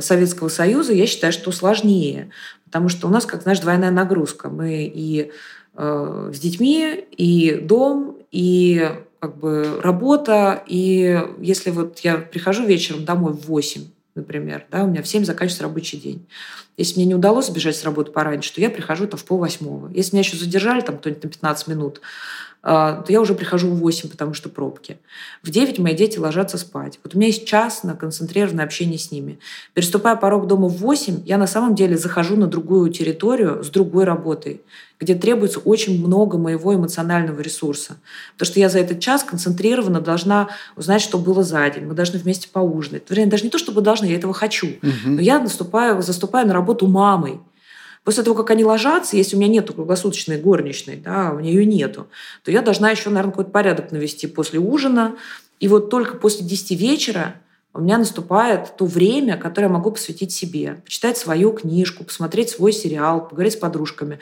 Советского 0.01 0.49
Союза, 0.49 0.93
я 0.93 1.07
считаю, 1.07 1.33
что 1.33 1.51
сложнее. 1.53 2.31
Потому 2.65 2.89
что 2.89 3.07
у 3.07 3.11
нас, 3.11 3.27
как 3.27 3.43
знаешь, 3.43 3.61
двойная 3.61 3.91
нагрузка. 3.91 4.49
Мы 4.49 4.85
и 4.85 5.31
э, 5.77 6.31
с 6.33 6.39
детьми, 6.39 7.05
и 7.17 7.59
дом, 7.63 8.19
и 8.31 8.91
как 9.21 9.37
бы 9.37 9.81
работа. 9.83 10.63
И 10.67 11.21
если 11.39 11.71
вот 11.71 12.01
я 12.01 12.17
прихожу 12.17 12.65
вечером 12.65 13.05
домой 13.05 13.33
в 13.33 13.47
8, 13.47 13.85
например, 14.15 14.67
да, 14.71 14.85
у 14.85 14.89
меня 14.89 15.03
в 15.03 15.09
7 15.09 15.25
заканчивается 15.25 15.65
рабочий 15.65 15.99
день. 15.99 16.27
Если 16.77 16.97
мне 16.97 17.07
не 17.07 17.15
удалось 17.15 17.47
сбежать 17.47 17.77
с 17.77 17.85
работы 17.85 18.11
пораньше, 18.11 18.55
то 18.55 18.61
я 18.61 18.71
прихожу 18.71 19.07
там 19.07 19.21
в 19.21 19.25
пол 19.25 19.39
восьмого. 19.39 19.91
Если 19.93 20.17
меня 20.17 20.27
еще 20.27 20.37
задержали 20.37 20.81
там 20.81 20.99
кто-нибудь 20.99 21.25
на 21.25 21.31
15 21.31 21.69
минут, 21.69 22.01
то 22.63 23.05
я 23.09 23.21
уже 23.21 23.35
прихожу 23.35 23.69
в 23.69 23.79
8, 23.79 24.09
потому 24.09 24.35
что 24.35 24.49
пробки. 24.49 24.99
В 25.43 25.51
9 25.51 25.81
мои 25.81 25.95
дети 25.95 26.19
ложатся 26.19 26.59
спать. 26.59 27.01
Вот 27.03 27.15
у 27.15 27.19
меня 27.19 27.27
есть 27.27 27.45
час 27.45 27.83
на 27.83 27.95
концентрированное 27.95 28.65
общение 28.65 28.99
с 28.99 29.11
ними. 29.11 29.41
Переступая 29.75 30.15
порог 30.15 30.47
дома 30.47 30.69
в 30.69 30.77
8, 30.77 31.23
я 31.25 31.39
на 31.39 31.49
самом 31.49 31.75
деле 31.75 31.99
захожу 31.99 32.37
на 32.37 32.47
другую 32.47 32.93
территорию 32.93 33.65
с 33.65 33.69
другой 33.69 34.05
работой, 34.05 34.61
где 35.01 35.17
требуется 35.17 35.59
очень 35.59 36.07
много 36.07 36.39
моего 36.39 36.73
эмоционального 36.73 37.41
ресурса. 37.41 37.97
Потому 38.35 38.53
что 38.53 38.61
я 38.61 38.69
за 38.69 38.79
этот 38.79 39.01
час 39.01 39.25
концентрированно 39.25 40.01
должна 40.01 40.49
узнать, 40.77 41.03
что 41.03 41.19
было 41.19 41.43
за 41.43 41.69
день. 41.69 41.87
Мы 41.87 41.95
должны 41.95 42.21
вместе 42.21 42.47
поужинать. 42.49 43.03
Вернее, 43.09 43.27
даже 43.27 43.43
не 43.43 43.51
то, 43.51 43.59
чтобы 43.59 43.81
должны, 43.81 44.07
я 44.07 44.15
этого 44.15 44.33
хочу. 44.33 44.69
Мгм. 44.83 45.17
Но 45.17 45.21
я 45.21 45.41
наступаю, 45.41 46.01
заступаю 46.01 46.47
на 46.47 46.55
работу 46.55 46.87
мамой. 46.87 47.41
После 48.05 48.25
того, 48.25 48.37
как 48.37 48.51
они 48.51 48.65
ложатся, 48.65 49.17
если 49.17 49.37
у 49.37 49.39
меня 49.39 49.49
нету 49.49 49.75
круглосуточной 49.75 50.39
горничной, 50.39 50.97
да, 50.97 51.33
у 51.33 51.39
меня 51.39 51.51
ее 51.51 51.65
нету, 51.65 52.09
то 52.43 52.51
я 52.51 52.63
должна 52.63 52.91
еще, 52.91 53.11
наверное, 53.11 53.31
какой-то 53.31 53.51
порядок 53.51 53.93
навести 53.93 54.27
после 54.27 54.59
ужина. 54.59 55.17
И 55.61 55.69
вот 55.69 55.91
только 55.91 56.17
после 56.17 56.45
10 56.45 56.73
вечера 56.73 57.37
у 57.75 57.81
меня 57.81 57.97
наступает 57.97 58.77
то 58.77 58.85
время, 58.85 59.39
которое 59.39 59.69
я 59.69 59.73
могу 59.73 59.93
посвятить 59.93 60.33
себе. 60.33 60.83
Почитать 60.85 61.17
свою 61.17 61.53
книжку, 61.53 62.05
посмотреть 62.05 62.51
свой 62.51 62.73
сериал, 62.73 63.27
поговорить 63.27 63.55
с 63.55 63.57
подружками. 63.57 64.19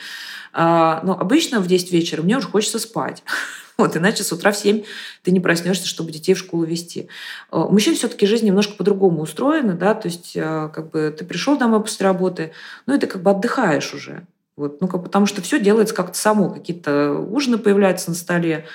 А, 0.53 1.01
Но 1.03 1.19
обычно 1.19 1.59
в 1.59 1.67
10 1.67 1.91
вечера 1.91 2.21
мне 2.21 2.37
уже 2.37 2.47
хочется 2.47 2.79
спать. 2.79 3.23
Вот, 3.77 3.97
иначе 3.97 4.23
с 4.23 4.31
утра 4.31 4.51
в 4.51 4.57
7 4.57 4.83
ты 5.23 5.31
не 5.31 5.39
проснешься, 5.39 5.87
чтобы 5.87 6.11
детей 6.11 6.35
в 6.35 6.37
школу 6.37 6.65
вести. 6.65 7.07
А, 7.49 7.65
У 7.65 7.71
мужчин 7.71 7.95
все-таки 7.95 8.27
жизнь 8.27 8.45
немножко 8.45 8.75
по-другому 8.75 9.21
устроена, 9.21 9.73
да, 9.73 9.95
то 9.95 10.07
есть 10.07 10.33
а, 10.37 10.67
как 10.69 10.91
бы 10.91 11.15
ты 11.17 11.25
пришел 11.25 11.57
домой 11.57 11.81
после 11.81 12.05
работы, 12.05 12.51
ну 12.85 12.93
и 12.93 12.99
ты 12.99 13.07
как 13.07 13.23
бы 13.23 13.31
отдыхаешь 13.31 13.93
уже. 13.95 14.27
Вот, 14.55 14.81
ну, 14.81 14.87
как, 14.87 15.03
потому 15.03 15.25
что 15.25 15.41
все 15.41 15.59
делается 15.59 15.95
как-то 15.95 16.15
само. 16.17 16.51
Какие-то 16.51 17.13
ужины 17.13 17.57
появляются 17.57 18.09
на 18.09 18.15
столе, 18.15 18.67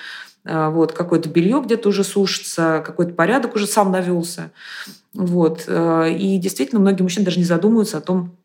вот, 0.47 0.93
какое-то 0.93 1.29
белье 1.29 1.61
где-то 1.63 1.89
уже 1.89 2.03
сушится, 2.03 2.83
какой-то 2.85 3.13
порядок 3.13 3.55
уже 3.55 3.67
сам 3.67 3.91
навелся. 3.91 4.51
Вот. 5.13 5.65
э, 5.67 6.15
И 6.17 6.37
действительно, 6.37 6.79
многие 6.79 7.03
мужчины 7.03 7.25
даже 7.25 7.39
не 7.39 7.45
задумываются 7.45 7.97
о 7.97 8.01
том, 8.01 8.35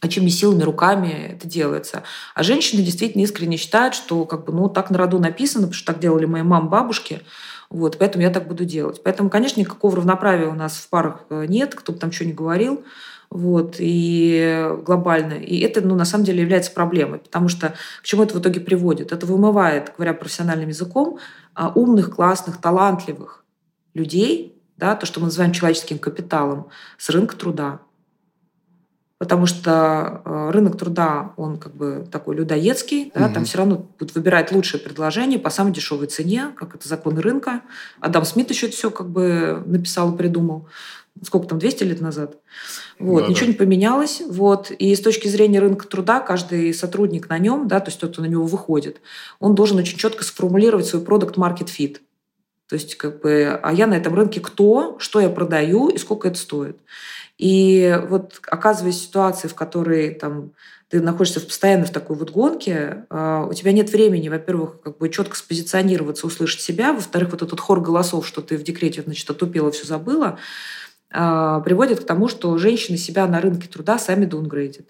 а 0.00 0.08
чьими 0.08 0.30
силами, 0.30 0.62
руками 0.62 1.34
это 1.34 1.46
делается. 1.46 2.02
А 2.34 2.42
женщины 2.42 2.82
действительно 2.82 3.22
искренне 3.22 3.56
считают, 3.56 3.94
что 3.94 4.24
как 4.24 4.44
бы, 4.44 4.52
ну, 4.52 4.68
так 4.68 4.90
на 4.90 4.98
роду 4.98 5.20
написано, 5.20 5.62
потому 5.62 5.74
что 5.74 5.92
так 5.92 6.00
делали 6.00 6.24
мои 6.24 6.42
мамы, 6.42 6.68
бабушки, 6.68 7.22
вот, 7.70 7.98
поэтому 7.98 8.22
я 8.22 8.30
так 8.30 8.48
буду 8.48 8.64
делать. 8.64 9.00
Поэтому, 9.02 9.30
конечно, 9.30 9.60
никакого 9.60 9.96
равноправия 9.96 10.48
у 10.48 10.54
нас 10.54 10.74
в 10.74 10.88
парах 10.88 11.20
э, 11.30 11.46
нет, 11.48 11.74
кто 11.74 11.92
бы 11.92 11.98
там 11.98 12.10
что 12.10 12.24
ни 12.24 12.32
говорил, 12.32 12.84
вот, 13.32 13.76
и 13.78 14.68
глобально. 14.84 15.34
И 15.34 15.60
это, 15.60 15.80
ну, 15.80 15.94
на 15.94 16.04
самом 16.04 16.24
деле 16.24 16.42
является 16.42 16.70
проблемой, 16.70 17.18
потому 17.18 17.48
что 17.48 17.74
к 18.02 18.04
чему 18.04 18.24
это 18.24 18.34
в 18.34 18.40
итоге 18.40 18.60
приводит? 18.60 19.10
Это 19.10 19.24
вымывает, 19.24 19.92
говоря 19.96 20.12
профессиональным 20.12 20.68
языком, 20.68 21.18
а, 21.54 21.72
умных, 21.74 22.14
классных, 22.14 22.60
талантливых 22.60 23.44
людей, 23.94 24.60
да, 24.76 24.94
то, 24.96 25.06
что 25.06 25.20
мы 25.20 25.26
называем 25.26 25.52
человеческим 25.52 25.98
капиталом, 25.98 26.68
с 26.98 27.08
рынка 27.08 27.34
труда 27.36 27.80
потому 29.22 29.46
что 29.46 30.20
э, 30.24 30.50
рынок 30.50 30.76
труда, 30.76 31.30
он 31.36 31.56
как 31.56 31.76
бы 31.76 32.04
такой 32.10 32.34
людоедский, 32.34 33.12
да, 33.14 33.26
Мгм. 33.26 33.34
там 33.34 33.44
все 33.44 33.58
равно 33.58 33.86
будут 33.96 34.16
выбирать 34.16 34.50
лучшее 34.50 34.80
предложение 34.80 35.38
по 35.38 35.48
самой 35.48 35.72
дешевой 35.72 36.08
цене, 36.08 36.48
как 36.56 36.74
это 36.74 36.88
законы 36.88 37.20
рынка. 37.20 37.60
Адам 38.00 38.24
Смит 38.24 38.50
еще 38.50 38.66
это 38.66 38.74
все 38.74 38.90
как 38.90 39.08
бы 39.08 39.62
написал 39.64 40.12
и 40.12 40.16
придумал. 40.18 40.66
Сколько 41.22 41.48
там, 41.48 41.58
200 41.58 41.84
лет 41.84 42.00
назад? 42.00 42.38
Вот, 42.98 43.20
Да-да. 43.20 43.30
ничего 43.30 43.48
не 43.48 43.54
поменялось. 43.54 44.22
Вот. 44.26 44.70
И 44.70 44.94
с 44.94 45.00
точки 45.00 45.28
зрения 45.28 45.60
рынка 45.60 45.86
труда, 45.86 46.20
каждый 46.20 46.72
сотрудник 46.72 47.28
на 47.28 47.38
нем, 47.38 47.68
да, 47.68 47.80
то 47.80 47.90
есть 47.90 48.00
тот, 48.00 48.12
кто 48.12 48.22
на 48.22 48.26
него 48.26 48.44
выходит, 48.44 49.00
он 49.38 49.54
должен 49.54 49.76
очень 49.78 49.98
четко 49.98 50.24
сформулировать 50.24 50.86
свой 50.86 51.02
продукт 51.02 51.36
market 51.36 51.68
fit. 51.68 51.98
То 52.68 52.74
есть, 52.76 52.94
как 52.94 53.20
бы, 53.20 53.60
а 53.62 53.72
я 53.72 53.86
на 53.86 53.94
этом 53.94 54.14
рынке 54.14 54.40
кто, 54.40 54.96
что 54.98 55.20
я 55.20 55.28
продаю 55.28 55.88
и 55.88 55.98
сколько 55.98 56.28
это 56.28 56.38
стоит. 56.38 56.78
И 57.36 58.00
вот 58.08 58.40
оказываясь 58.46 58.96
в 58.96 59.02
ситуации, 59.02 59.48
в 59.48 59.54
которой 59.54 60.14
там, 60.14 60.52
ты 60.88 61.00
находишься 61.00 61.40
постоянно 61.40 61.86
в 61.86 61.90
такой 61.90 62.16
вот 62.16 62.30
гонке, 62.30 63.04
а, 63.10 63.46
у 63.46 63.52
тебя 63.52 63.72
нет 63.72 63.90
времени, 63.90 64.28
во-первых, 64.28 64.80
как 64.80 64.98
бы 64.98 65.08
четко 65.08 65.36
спозиционироваться, 65.36 66.26
услышать 66.26 66.60
себя, 66.60 66.92
во-вторых, 66.92 67.32
вот 67.32 67.42
этот 67.42 67.58
хор 67.60 67.80
голосов, 67.80 68.26
что 68.26 68.42
ты 68.42 68.56
в 68.56 68.62
декрете, 68.62 69.02
значит, 69.02 69.28
отупела, 69.28 69.70
все 69.70 69.86
забыла, 69.86 70.38
приводит 71.12 72.00
к 72.00 72.06
тому, 72.06 72.28
что 72.28 72.56
женщины 72.58 72.96
себя 72.96 73.26
на 73.26 73.40
рынке 73.40 73.68
труда 73.68 73.98
сами 73.98 74.24
даунгрейдят. 74.24 74.86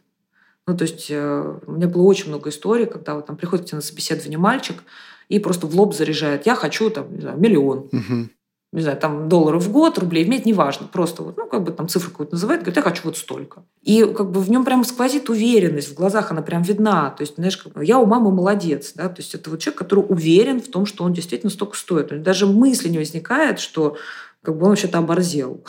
Ну, 0.67 0.77
то 0.77 0.83
есть 0.83 1.07
э, 1.11 1.59
у 1.67 1.73
меня 1.73 1.89
было 1.89 2.03
очень 2.03 2.29
много 2.29 2.51
историй, 2.51 2.87
когда 2.87 3.15
вот 3.17 3.27
там 3.27 3.37
приходит 3.37 3.65
к 3.65 3.69
тебе 3.69 3.77
на 3.77 3.83
собеседование 3.83 4.39
мальчик 4.39 4.83
и 5.29 5.39
просто 5.41 5.67
в 5.67 5.75
лоб 5.75 5.95
заряжает. 5.95 6.47
Я 6.47 6.55
хочу 6.55 6.89
там, 6.91 7.13
не 7.15 7.21
знаю, 7.21 7.39
миллион 7.39 7.89
Мгм. 7.91 8.31
не 8.73 8.81
знаю, 8.83 8.97
там 8.97 9.29
долларов 9.29 9.65
в 9.65 9.73
год, 9.73 9.99
рублей 9.99 10.25
в 10.25 10.29
месяц, 10.29 10.47
неважно, 10.47 10.87
просто 10.87 11.25
вот, 11.25 11.37
ну, 11.37 11.49
как 11.49 11.65
бы 11.65 11.73
там 11.73 11.89
цифру 11.89 12.11
какую-то 12.13 12.35
называет, 12.35 12.61
говорит, 12.61 12.77
я 12.77 12.83
хочу 12.83 13.03
вот 13.05 13.17
столько. 13.17 13.65
И 13.83 14.05
как 14.05 14.31
бы 14.31 14.41
в 14.41 14.49
нем 14.51 14.65
прям 14.65 14.85
сквозит 14.85 15.29
уверенность, 15.29 15.91
в 15.91 15.95
глазах 15.95 16.31
она 16.31 16.43
прям 16.43 16.63
видна. 16.63 17.11
То 17.11 17.23
есть, 17.23 17.35
знаешь, 17.35 17.57
как 17.57 17.83
я 17.83 17.99
у 17.99 18.07
мамы 18.07 18.31
молодец, 18.31 18.93
да, 18.95 19.09
то 19.09 19.21
есть 19.21 19.35
это 19.35 19.51
вот 19.51 19.59
человек, 19.59 19.79
который 19.79 20.05
уверен 20.09 20.63
в 20.63 20.69
том, 20.69 20.87
что 20.87 21.03
он 21.03 21.13
действительно 21.13 21.51
столько 21.51 21.77
стоит. 21.77 22.23
Даже 22.23 22.47
мысли 22.47 22.89
не 22.89 22.99
возникает, 22.99 23.59
что 23.59 23.97
как 24.43 24.57
бы 24.57 24.65
он 24.65 24.71
вообще-то 24.71 24.99
оборзел. 24.99 25.65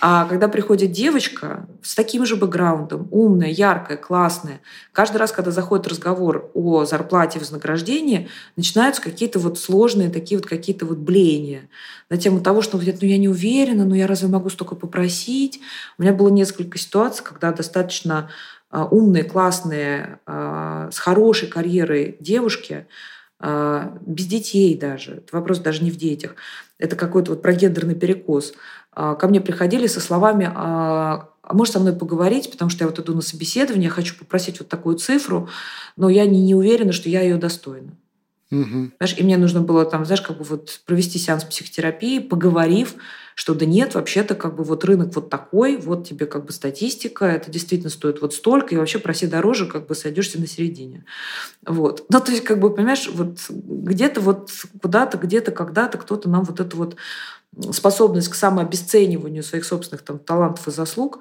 А 0.00 0.26
когда 0.26 0.48
приходит 0.48 0.92
девочка 0.92 1.66
с 1.82 1.94
таким 1.94 2.26
же 2.26 2.36
бэкграундом, 2.36 3.08
умная, 3.10 3.48
яркая, 3.48 3.96
классная, 3.96 4.60
каждый 4.92 5.16
раз, 5.16 5.32
когда 5.32 5.50
заходит 5.50 5.88
разговор 5.88 6.50
о 6.52 6.84
зарплате, 6.84 7.38
вознаграждении, 7.38 8.28
начинаются 8.56 9.00
какие-то 9.00 9.38
вот 9.38 9.58
сложные 9.58 10.10
такие 10.10 10.38
вот 10.38 10.46
какие-то 10.46 10.84
вот 10.84 10.98
блеяния 10.98 11.70
на 12.10 12.18
тему 12.18 12.40
того, 12.40 12.60
что 12.60 12.76
говорят, 12.76 13.00
ну 13.00 13.08
я 13.08 13.16
не 13.16 13.28
уверена, 13.28 13.86
ну 13.86 13.94
я 13.94 14.06
разве 14.06 14.28
могу 14.28 14.50
столько 14.50 14.74
попросить? 14.74 15.60
У 15.96 16.02
меня 16.02 16.12
было 16.12 16.28
несколько 16.28 16.78
ситуаций, 16.78 17.24
когда 17.24 17.50
достаточно 17.52 18.28
а, 18.70 18.84
умные, 18.84 19.24
классные, 19.24 20.20
а, 20.26 20.90
с 20.92 20.98
хорошей 20.98 21.48
карьерой 21.48 22.16
девушки, 22.20 22.86
а, 23.38 23.98
без 24.06 24.26
детей 24.26 24.76
даже, 24.76 25.22
вопрос 25.32 25.58
даже 25.58 25.82
не 25.82 25.90
в 25.90 25.96
детях, 25.96 26.36
это 26.78 26.96
какой-то 26.96 27.32
вот 27.32 27.42
прогендерный 27.42 27.94
перекос, 27.94 28.54
а, 28.92 29.14
ко 29.14 29.28
мне 29.28 29.40
приходили 29.40 29.86
со 29.86 30.00
словами, 30.00 30.50
а 30.54 31.30
а 31.46 31.54
можешь 31.54 31.74
со 31.74 31.80
мной 31.80 31.94
поговорить, 31.94 32.50
потому 32.50 32.70
что 32.70 32.82
я 32.82 32.88
вот 32.88 32.98
иду 32.98 33.14
на 33.14 33.22
собеседование, 33.22 33.84
я 33.84 33.90
хочу 33.90 34.16
попросить 34.16 34.58
вот 34.58 34.68
такую 34.68 34.96
цифру, 34.96 35.48
но 35.96 36.08
я 36.08 36.26
не, 36.26 36.42
не 36.42 36.56
уверена, 36.56 36.90
что 36.92 37.08
я 37.08 37.20
ее 37.20 37.36
достойна. 37.36 37.92
Угу. 38.50 38.90
Знаешь, 38.98 39.16
и 39.16 39.22
мне 39.22 39.36
нужно 39.36 39.60
было 39.60 39.84
там, 39.84 40.04
знаешь, 40.04 40.22
как 40.22 40.38
бы 40.38 40.44
вот 40.44 40.80
провести 40.86 41.18
сеанс 41.18 41.44
психотерапии, 41.44 42.18
поговорив, 42.18 42.96
что 43.36 43.54
да 43.54 43.66
нет, 43.66 43.94
вообще-то 43.94 44.34
как 44.34 44.56
бы 44.56 44.64
вот 44.64 44.82
рынок 44.86 45.14
вот 45.14 45.28
такой, 45.28 45.76
вот 45.76 46.08
тебе 46.08 46.24
как 46.24 46.46
бы 46.46 46.52
статистика, 46.52 47.26
это 47.26 47.50
действительно 47.50 47.90
стоит 47.90 48.22
вот 48.22 48.32
столько, 48.32 48.74
и 48.74 48.78
вообще 48.78 48.98
проси 48.98 49.26
дороже, 49.26 49.66
как 49.66 49.86
бы 49.86 49.94
сойдешься 49.94 50.40
на 50.40 50.46
середине. 50.46 51.04
Вот. 51.66 52.06
Ну, 52.08 52.20
то 52.20 52.32
есть, 52.32 52.44
как 52.44 52.58
бы, 52.58 52.74
понимаешь, 52.74 53.10
вот 53.12 53.38
где-то 53.50 54.22
вот 54.22 54.50
куда-то, 54.80 55.18
где-то, 55.18 55.52
когда-то 55.52 55.98
кто-то 55.98 56.30
нам 56.30 56.44
вот 56.44 56.60
эту 56.60 56.78
вот 56.78 56.96
способность 57.72 58.28
к 58.28 58.34
самообесцениванию 58.34 59.42
своих 59.42 59.66
собственных 59.66 60.02
там, 60.02 60.18
талантов 60.18 60.66
и 60.66 60.70
заслуг 60.70 61.18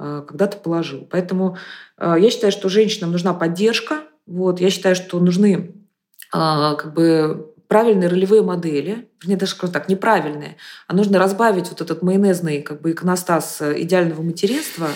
э, 0.00 0.24
когда-то 0.26 0.56
положил. 0.56 1.06
Поэтому 1.10 1.58
э, 1.98 2.14
я 2.18 2.30
считаю, 2.30 2.50
что 2.50 2.70
женщинам 2.70 3.12
нужна 3.12 3.34
поддержка. 3.34 4.04
Вот. 4.26 4.58
Я 4.58 4.70
считаю, 4.70 4.96
что 4.96 5.20
нужны 5.20 5.52
э, 5.54 5.66
как 6.32 6.94
бы 6.94 7.52
правильные 7.68 8.08
ролевые 8.08 8.42
модели, 8.42 9.08
вернее, 9.20 9.36
даже 9.36 9.52
скажу 9.52 9.72
так, 9.72 9.88
неправильные, 9.88 10.56
а 10.86 10.94
нужно 10.94 11.18
разбавить 11.18 11.68
вот 11.68 11.80
этот 11.80 12.02
майонезный 12.02 12.62
как 12.62 12.80
бы 12.80 12.92
иконостас 12.92 13.60
э, 13.60 13.82
идеального 13.82 14.22
материнства. 14.22 14.88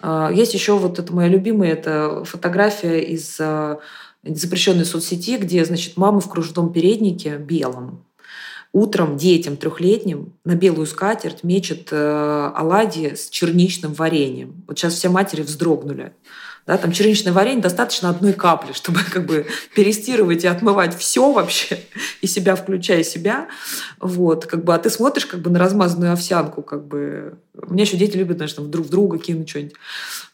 А, 0.00 0.30
есть 0.30 0.54
еще 0.54 0.76
вот 0.76 0.98
это 0.98 1.12
моя 1.12 1.28
любимая, 1.28 1.72
это 1.72 2.24
фотография 2.24 3.00
из 3.00 3.36
э, 3.40 3.78
запрещенной 4.22 4.84
соцсети, 4.84 5.38
где, 5.38 5.64
значит, 5.64 5.96
мама 5.96 6.20
в 6.20 6.28
кружевном 6.28 6.72
переднике 6.72 7.38
белом, 7.38 8.04
утром 8.72 9.16
детям 9.16 9.56
трехлетним 9.56 10.34
на 10.44 10.54
белую 10.54 10.86
скатерть 10.86 11.42
мечет 11.42 11.88
э, 11.92 12.50
оладьи 12.54 13.14
с 13.14 13.30
черничным 13.30 13.94
вареньем. 13.94 14.64
Вот 14.68 14.78
сейчас 14.78 14.94
все 14.94 15.08
матери 15.08 15.42
вздрогнули. 15.42 16.12
Да, 16.66 16.78
там 16.78 16.92
черничное 16.92 17.32
варенье 17.32 17.60
достаточно 17.60 18.08
одной 18.08 18.32
капли, 18.32 18.72
чтобы 18.72 19.00
как 19.12 19.26
бы 19.26 19.46
перестирывать 19.74 20.44
и 20.44 20.46
отмывать 20.46 20.96
все 20.96 21.32
вообще, 21.32 21.80
и 22.20 22.26
себя 22.26 22.54
включая 22.54 23.02
себя. 23.02 23.48
Вот, 23.98 24.46
как 24.46 24.64
бы, 24.64 24.74
а 24.74 24.78
ты 24.78 24.88
смотришь 24.88 25.26
как 25.26 25.40
бы 25.40 25.50
на 25.50 25.58
размазанную 25.58 26.12
овсянку, 26.12 26.62
как 26.62 26.84
бы. 26.86 27.34
У 27.54 27.72
меня 27.72 27.84
еще 27.84 27.96
дети 27.96 28.16
любят, 28.16 28.38
там 28.54 28.70
друг 28.70 28.88
друга 28.88 29.18
кинуть 29.18 29.48
что-нибудь. 29.48 29.74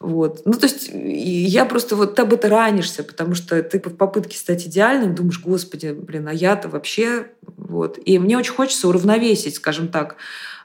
Вот. 0.01 0.43
Ну, 0.45 0.53
то 0.53 0.67
есть 0.67 0.91
я 0.93 1.65
просто 1.65 1.97
вот 1.97 2.15
ты 2.15 2.23
об 2.23 2.33
это 2.33 2.49
ранишься, 2.49 3.03
потому 3.03 3.35
что 3.35 3.61
ты 3.63 3.81
в 3.81 3.97
попытке 3.97 4.37
стать 4.37 4.67
идеальным 4.67 5.15
думаешь, 5.15 5.41
господи, 5.41 5.93
блин, 5.93 6.29
а 6.29 6.33
я-то 6.33 6.69
вообще... 6.69 7.29
Вот. 7.57 7.99
И 8.05 8.19
мне 8.19 8.39
очень 8.39 8.55
хочется 8.55 8.89
уравновесить, 8.89 9.57
скажем 9.57 9.89
так, 9.89 10.17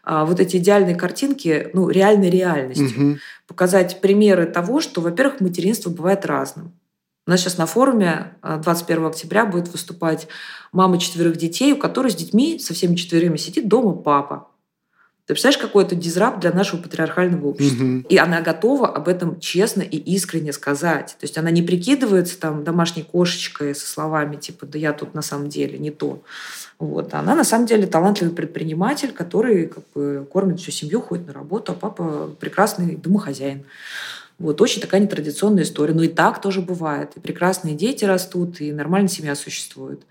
а, 0.03 0.25
вот 0.25 0.39
эти 0.39 0.57
идеальные 0.57 0.95
картинки 0.95 1.69
ну, 1.73 1.89
реальной 1.89 2.29
реальностью. 2.29 3.11
Угу. 3.11 3.17
Показать 3.47 4.01
примеры 4.01 4.45
того, 4.45 4.81
что, 4.81 5.01
во-первых, 5.01 5.39
материнство 5.39 5.89
бывает 5.89 6.25
разным. 6.25 6.73
У 7.25 7.31
нас 7.31 7.39
сейчас 7.39 7.57
на 7.57 7.65
форуме 7.65 8.35
21 8.43 9.05
а, 9.05 9.07
октября 9.07 9.45
будет 9.45 9.69
выступать 9.69 10.27
мама 10.73 10.97
четверых 10.99 11.37
детей, 11.37 11.71
у 11.71 11.77
которой 11.77 12.11
с 12.11 12.15
детьми, 12.15 12.59
со 12.59 12.73
всеми 12.73 12.95
четверыми 12.95 13.37
сидит 13.37 13.69
дома 13.69 13.93
папа. 13.93 14.49
Ты 15.25 15.35
представляешь, 15.35 15.61
какой 15.61 15.85
это 15.85 15.95
дизрапт 15.95 16.41
для 16.41 16.51
нашего 16.51 16.81
патриархального 16.81 17.47
общества? 17.47 17.81
Угу. 17.81 18.07
И 18.09 18.17
она 18.17 18.41
готова 18.41 18.89
об 18.89 19.07
этом 19.07 19.39
честно 19.39 19.81
и 19.81 19.95
искренне 19.95 20.51
сказать. 20.51 21.15
То 21.17 21.23
есть 21.23 21.37
она 21.37 21.49
не 21.49 21.61
прикидывается 21.61 22.37
там 22.37 22.65
домашней 22.65 23.03
кошечкой 23.03 23.73
со 23.73 23.87
словами 23.87 24.35
типа 24.35 24.65
«да 24.65 24.77
я 24.77 24.91
тут 24.91 25.13
на 25.13 25.21
самом 25.21 25.47
деле 25.47 25.79
не 25.79 25.91
то». 25.91 26.21
Вот. 26.77 27.13
Она 27.13 27.35
на 27.35 27.45
самом 27.45 27.67
деле 27.67 27.87
талантливый 27.87 28.35
предприниматель, 28.35 29.13
который 29.13 29.67
как 29.67 29.85
бы, 29.95 30.27
кормит 30.29 30.59
всю 30.59 30.71
семью, 30.71 30.99
ходит 30.99 31.27
на 31.27 31.33
работу, 31.33 31.71
а 31.71 31.75
папа 31.75 32.35
прекрасный 32.37 32.97
домохозяин. 32.97 33.63
Вот, 34.43 34.59
очень 34.59 34.81
такая 34.81 34.99
нетрадиционная 34.99 35.63
история. 35.63 35.93
Но 35.93 36.03
и 36.03 36.07
так 36.07 36.41
тоже 36.41 36.61
бывает. 36.61 37.11
И 37.15 37.19
прекрасные 37.19 37.75
дети 37.75 38.03
растут, 38.03 38.59
и 38.59 38.71
нормальная 38.71 39.07
семья 39.07 39.35
существует. 39.35 40.01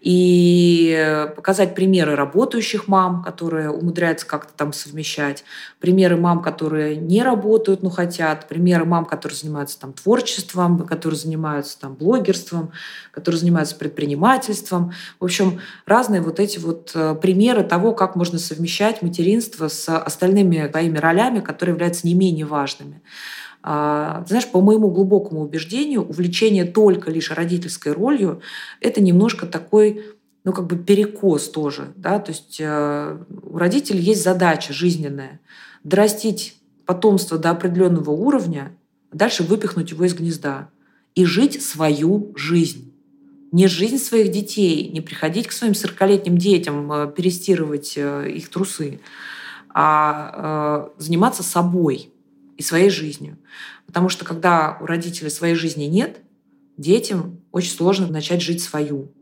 И 0.00 1.28
показать 1.36 1.74
примеры 1.74 2.14
работающих 2.16 2.88
мам, 2.88 3.22
которые 3.22 3.70
умудряются 3.70 4.26
как-то 4.26 4.52
там 4.54 4.72
совмещать, 4.72 5.44
примеры 5.80 6.16
мам, 6.16 6.40
которые 6.40 6.96
не 6.96 7.22
работают, 7.22 7.82
но 7.82 7.90
хотят, 7.90 8.48
примеры 8.48 8.84
мам, 8.84 9.04
которые 9.04 9.36
занимаются 9.36 9.78
там 9.80 9.92
творчеством, 9.92 10.86
которые 10.86 11.18
занимаются 11.18 11.78
там 11.78 11.94
блогерством, 11.94 12.72
которые 13.10 13.40
занимаются 13.40 13.76
предпринимательством. 13.76 14.92
В 15.18 15.24
общем, 15.24 15.60
разные 15.86 16.20
вот 16.20 16.40
эти 16.40 16.58
вот 16.58 16.92
э, 16.94 17.14
примеры 17.20 17.64
того, 17.64 17.92
как 17.92 18.16
можно 18.16 18.38
совмещать 18.38 19.02
материнство 19.02 19.68
с 19.68 19.88
остальными 19.96 20.68
своими 20.84 20.98
ролями, 20.98 21.40
которые 21.40 21.74
являются 21.74 22.06
не 22.06 22.14
менее 22.14 22.46
важными. 22.46 23.00
А, 23.66 24.22
знаешь, 24.28 24.46
по 24.50 24.60
моему 24.60 24.90
глубокому 24.90 25.40
убеждению, 25.40 26.06
увлечение 26.06 26.66
только 26.66 27.10
лишь 27.10 27.30
родительской 27.30 27.92
ролью– 27.92 28.42
это 28.82 29.00
немножко 29.00 29.46
такой 29.46 30.04
ну, 30.44 30.52
как 30.52 30.66
бы 30.66 30.76
перекос 30.76 31.48
тоже, 31.48 31.94
да, 31.96 32.18
то 32.18 32.30
есть 32.30 32.58
э, 32.60 33.18
у 33.42 33.56
родителей 33.56 34.00
есть 34.00 34.22
задача 34.22 34.74
жизненная– 34.74 35.40
дорастить 35.84 36.60
потомство 36.84 37.38
до 37.38 37.48
определенного 37.52 38.10
уровня, 38.10 38.76
дальше 39.10 39.42
выпихнуть 39.42 39.92
его 39.92 40.04
из 40.04 40.12
гнезда 40.12 40.68
и 41.14 41.24
жить 41.24 41.62
свою 41.62 42.34
жизнь. 42.36 42.92
Не 43.50 43.66
жизнь 43.66 43.96
своих 43.96 44.30
детей, 44.30 44.90
не 44.90 45.00
приходить 45.00 45.46
к 45.46 45.52
своим 45.52 45.72
40-летним 45.72 46.36
детям, 46.36 46.92
э, 46.92 47.10
перестирывать 47.10 47.94
э, 47.96 48.30
их 48.30 48.50
трусы, 48.50 49.00
а 49.70 50.90
заниматься 50.98 51.42
собой– 51.42 52.10
и 52.56 52.62
своей 52.62 52.90
жизнью. 52.90 53.38
Потому 53.86 54.08
что 54.08 54.24
когда 54.24 54.78
у 54.80 54.86
родителей 54.86 55.30
своей 55.30 55.54
жизни 55.54 55.84
нет, 55.84 56.20
детям 56.76 57.40
очень 57.52 57.72
сложно 57.72 58.06
начать 58.06 58.42
жить 58.42 58.62
свою. 58.62 59.12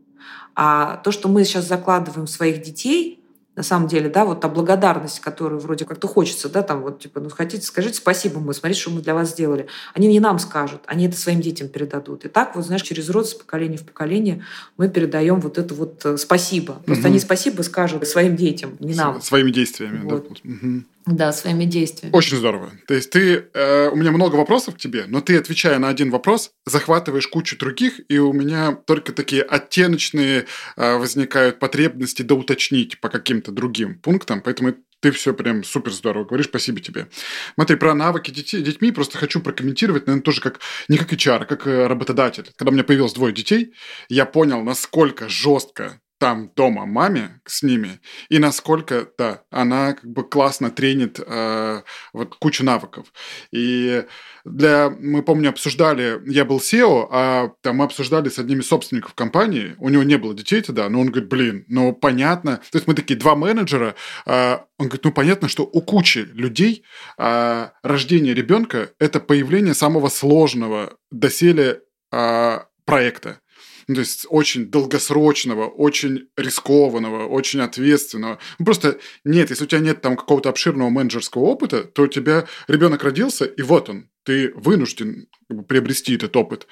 А 0.55 0.97
то, 0.97 1.11
что 1.11 1.29
мы 1.29 1.43
сейчас 1.43 1.67
закладываем 1.67 2.27
своих 2.27 2.61
детей, 2.61 3.23
на 3.55 3.61
самом 3.61 3.87
деле, 3.87 4.09
да, 4.09 4.25
вот 4.25 4.41
та 4.41 4.49
благодарность, 4.49 5.19
которую 5.19 5.59
вроде 5.59 5.85
как-то 5.85 6.07
хочется, 6.07 6.49
да, 6.49 6.63
там 6.63 6.81
вот, 6.81 6.99
типа, 6.99 7.19
ну, 7.19 7.29
хотите, 7.29 7.63
скажите 7.63 7.97
спасибо 7.97 8.39
мы, 8.39 8.53
смотрите, 8.53 8.81
что 8.81 8.89
мы 8.89 9.01
для 9.01 9.13
вас 9.13 9.29
сделали. 9.29 9.67
Они 9.93 10.07
не 10.07 10.19
нам 10.19 10.39
скажут, 10.39 10.81
они 10.87 11.05
это 11.05 11.17
своим 11.17 11.39
детям 11.39 11.67
передадут. 11.67 12.25
И 12.25 12.29
так 12.29 12.55
вот, 12.55 12.65
знаешь, 12.65 12.81
через 12.81 13.09
род 13.09 13.29
с 13.29 13.35
поколения 13.35 13.77
в 13.77 13.85
поколение 13.85 14.43
мы 14.77 14.89
передаем 14.89 15.39
вот 15.39 15.59
это 15.59 15.73
вот 15.75 16.03
э, 16.03 16.17
спасибо. 16.17 16.81
Просто 16.85 17.03
угу. 17.03 17.09
они 17.09 17.19
спасибо 17.19 17.61
скажут 17.61 18.07
своим 18.07 18.35
детям, 18.35 18.75
не 18.79 18.95
нам. 18.95 19.21
Своими 19.21 19.51
действиями, 19.51 20.01
вот. 20.03 20.27
да. 20.43 20.49
Угу. 20.49 20.83
Да, 21.05 21.33
своими 21.33 21.65
действиями. 21.65 22.15
Очень 22.15 22.37
здорово. 22.37 22.71
То 22.87 22.93
есть 22.93 23.09
ты, 23.09 23.45
э, 23.53 23.89
у 23.89 23.95
меня 23.95 24.11
много 24.11 24.35
вопросов 24.35 24.75
к 24.75 24.77
тебе, 24.77 25.05
но 25.07 25.21
ты, 25.21 25.37
отвечая 25.37 25.77
на 25.79 25.89
один 25.89 26.11
вопрос, 26.11 26.51
захватываешь 26.65 27.27
кучу 27.27 27.57
других, 27.57 27.99
и 28.07 28.17
у 28.19 28.31
меня 28.31 28.73
только 28.73 29.11
такие 29.11 29.41
оттеночные 29.41 30.45
э, 30.77 30.97
возникают 30.97 31.59
потребности 31.59 32.21
доуточнить 32.21 33.01
по 33.01 33.09
каким-то 33.09 33.51
другим 33.51 33.99
пунктам, 33.99 34.41
поэтому 34.41 34.75
ты 35.03 35.11
все 35.11 35.33
прям 35.33 35.65
супер 35.65 35.91
здорово 35.91 36.23
говоришь, 36.23 36.45
спасибо 36.45 36.79
тебе. 36.79 37.09
Смотри, 37.55 37.75
про 37.75 37.93
навыки 37.93 38.31
детей, 38.31 38.61
детьми 38.61 38.89
просто 38.91 39.17
хочу 39.17 39.41
прокомментировать, 39.41 40.07
наверное, 40.07 40.23
тоже 40.23 40.39
как, 40.39 40.61
не 40.87 40.97
как 40.97 41.11
HR, 41.11 41.41
а 41.41 41.45
как 41.45 41.67
э, 41.67 41.87
работодатель. 41.87 42.49
Когда 42.55 42.71
у 42.71 42.73
меня 42.73 42.85
появилось 42.85 43.11
двое 43.11 43.33
детей, 43.33 43.73
я 44.07 44.25
понял, 44.25 44.63
насколько 44.63 45.27
жестко 45.27 45.99
там 46.23 46.49
дома 46.55 46.85
маме 46.85 47.41
с 47.45 47.63
ними, 47.63 47.99
и 48.29 48.39
насколько, 48.39 49.09
да, 49.17 49.41
она 49.51 49.91
как 49.91 50.09
бы 50.09 50.23
классно 50.23 50.71
тренит 50.71 51.19
э, 51.19 51.81
вот 52.13 52.35
кучу 52.35 52.63
навыков. 52.63 53.07
И 53.51 54.05
для, 54.45 54.89
мы, 54.89 55.21
помню, 55.21 55.49
обсуждали, 55.49 56.21
я 56.25 56.45
был 56.45 56.59
SEO, 56.59 57.09
а 57.11 57.51
там 57.59 57.75
мы 57.75 57.83
обсуждали 57.83 58.29
с 58.29 58.39
одним 58.39 58.61
из 58.61 58.67
собственников 58.67 59.15
компании, 59.15 59.75
у 59.79 59.89
него 59.89 60.03
не 60.03 60.17
было 60.17 60.33
детей 60.33 60.61
тогда, 60.61 60.87
но 60.87 61.01
он 61.01 61.07
говорит, 61.07 61.27
блин, 61.27 61.65
ну 61.67 61.91
понятно, 61.91 62.61
то 62.71 62.77
есть 62.77 62.87
мы 62.87 62.93
такие 62.93 63.19
два 63.19 63.35
менеджера, 63.35 63.93
э, 64.25 64.59
он 64.77 64.87
говорит, 64.87 65.03
ну 65.03 65.11
понятно, 65.11 65.49
что 65.49 65.63
у 65.63 65.81
кучи 65.81 66.19
людей 66.31 66.85
э, 67.17 67.67
рождение 67.83 68.33
ребенка– 68.33 68.91
это 68.97 69.19
появление 69.19 69.73
самого 69.73 70.07
сложного 70.07 70.93
доселе 71.11 71.81
э, 72.13 72.59
проекта 72.85 73.41
ну, 73.87 73.95
то 73.95 74.01
есть 74.01 74.25
очень 74.29 74.69
долгосрочного, 74.69 75.67
очень 75.67 76.27
рискованного, 76.37 77.27
очень 77.27 77.61
ответственного. 77.61 78.39
Ну, 78.59 78.65
просто 78.65 78.99
нет, 79.23 79.49
если 79.49 79.63
у 79.63 79.67
тебя 79.67 79.81
нет 79.81 80.01
там 80.01 80.15
какого-то 80.15 80.49
обширного 80.49 80.89
менеджерского 80.89 81.43
опыта, 81.43 81.83
то 81.83 82.03
у 82.03 82.07
тебя 82.07 82.45
ребенок 82.67 83.03
родился, 83.03 83.45
и 83.45 83.61
вот 83.61 83.89
он, 83.89 84.09
ты 84.23 84.53
вынужден 84.55 85.27
приобрести 85.67 86.15
этот 86.15 86.35
опыт. 86.35 86.67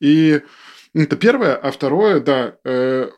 И 0.00 0.40
это 0.94 1.16
первое. 1.16 1.56
А 1.56 1.70
второе, 1.70 2.20
да, 2.20 2.56
э, 2.64 3.10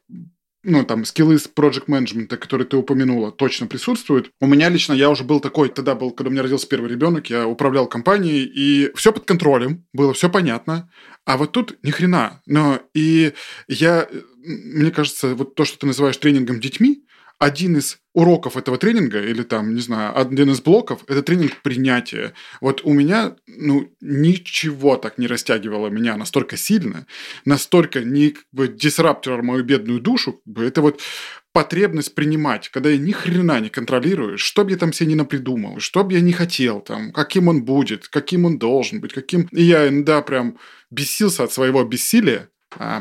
ну, 0.66 0.84
там, 0.84 1.04
скиллы 1.04 1.38
с 1.38 1.48
project 1.48 1.84
менеджмента, 1.86 2.36
которые 2.36 2.66
ты 2.66 2.76
упомянула, 2.76 3.30
точно 3.30 3.68
присутствуют. 3.68 4.30
У 4.40 4.46
меня 4.46 4.68
лично, 4.68 4.92
я 4.92 5.08
уже 5.10 5.22
был 5.22 5.38
такой, 5.38 5.68
тогда 5.68 5.94
был, 5.94 6.10
когда 6.10 6.28
у 6.28 6.32
меня 6.32 6.42
родился 6.42 6.68
первый 6.68 6.90
ребенок, 6.90 7.30
я 7.30 7.46
управлял 7.46 7.86
компанией, 7.86 8.42
и 8.42 8.90
все 8.96 9.12
под 9.12 9.24
контролем, 9.24 9.86
было 9.92 10.12
все 10.12 10.28
понятно. 10.28 10.90
А 11.24 11.36
вот 11.36 11.52
тут 11.52 11.78
ни 11.84 11.92
хрена. 11.92 12.42
Но 12.46 12.80
и 12.94 13.32
я, 13.68 14.08
мне 14.42 14.90
кажется, 14.90 15.36
вот 15.36 15.54
то, 15.54 15.64
что 15.64 15.78
ты 15.78 15.86
называешь 15.86 16.16
тренингом 16.16 16.58
детьми, 16.58 17.05
один 17.38 17.76
из 17.76 17.98
уроков 18.14 18.56
этого 18.56 18.78
тренинга 18.78 19.22
или 19.22 19.42
там, 19.42 19.74
не 19.74 19.80
знаю, 19.80 20.18
один 20.18 20.50
из 20.50 20.60
блоков– 20.62 21.04
это 21.06 21.22
тренинг 21.22 21.60
принятия. 21.62 22.32
Вот 22.62 22.80
у 22.84 22.92
меня, 22.92 23.36
ну, 23.46 23.92
ничего 24.00 24.96
так 24.96 25.18
не 25.18 25.26
растягивало 25.26 25.88
меня 25.88 26.16
настолько 26.16 26.56
сильно, 26.56 27.06
настолько 27.44 28.00
не 28.00 28.30
как 28.30 28.44
бы 28.52 28.68
дисраптором 28.68 29.46
мою 29.46 29.64
бедную 29.64 30.00
душу. 30.00 30.32
Как 30.32 30.46
бы, 30.46 30.64
это 30.64 30.80
вот 30.80 31.02
потребность 31.52 32.14
принимать, 32.14 32.70
когда 32.70 32.88
я 32.88 32.98
ни 32.98 33.12
хрена 33.12 33.60
не 33.60 33.68
контролирую, 33.68 34.38
что 34.38 34.64
бы 34.64 34.70
я 34.70 34.76
там 34.78 34.92
себе 34.92 35.08
не 35.08 35.14
напридумал, 35.14 35.78
что 35.80 36.04
бы 36.04 36.14
я 36.14 36.20
не 36.20 36.32
хотел 36.32 36.80
там, 36.80 37.12
каким 37.12 37.48
он 37.48 37.64
будет, 37.64 38.08
каким 38.08 38.46
он 38.46 38.58
должен 38.58 39.00
быть, 39.00 39.12
каким... 39.12 39.48
И 39.52 39.62
я 39.62 39.88
иногда 39.88 40.22
прям 40.22 40.58
бесился 40.90 41.44
от 41.44 41.52
своего 41.52 41.84
бессилия, 41.84 42.48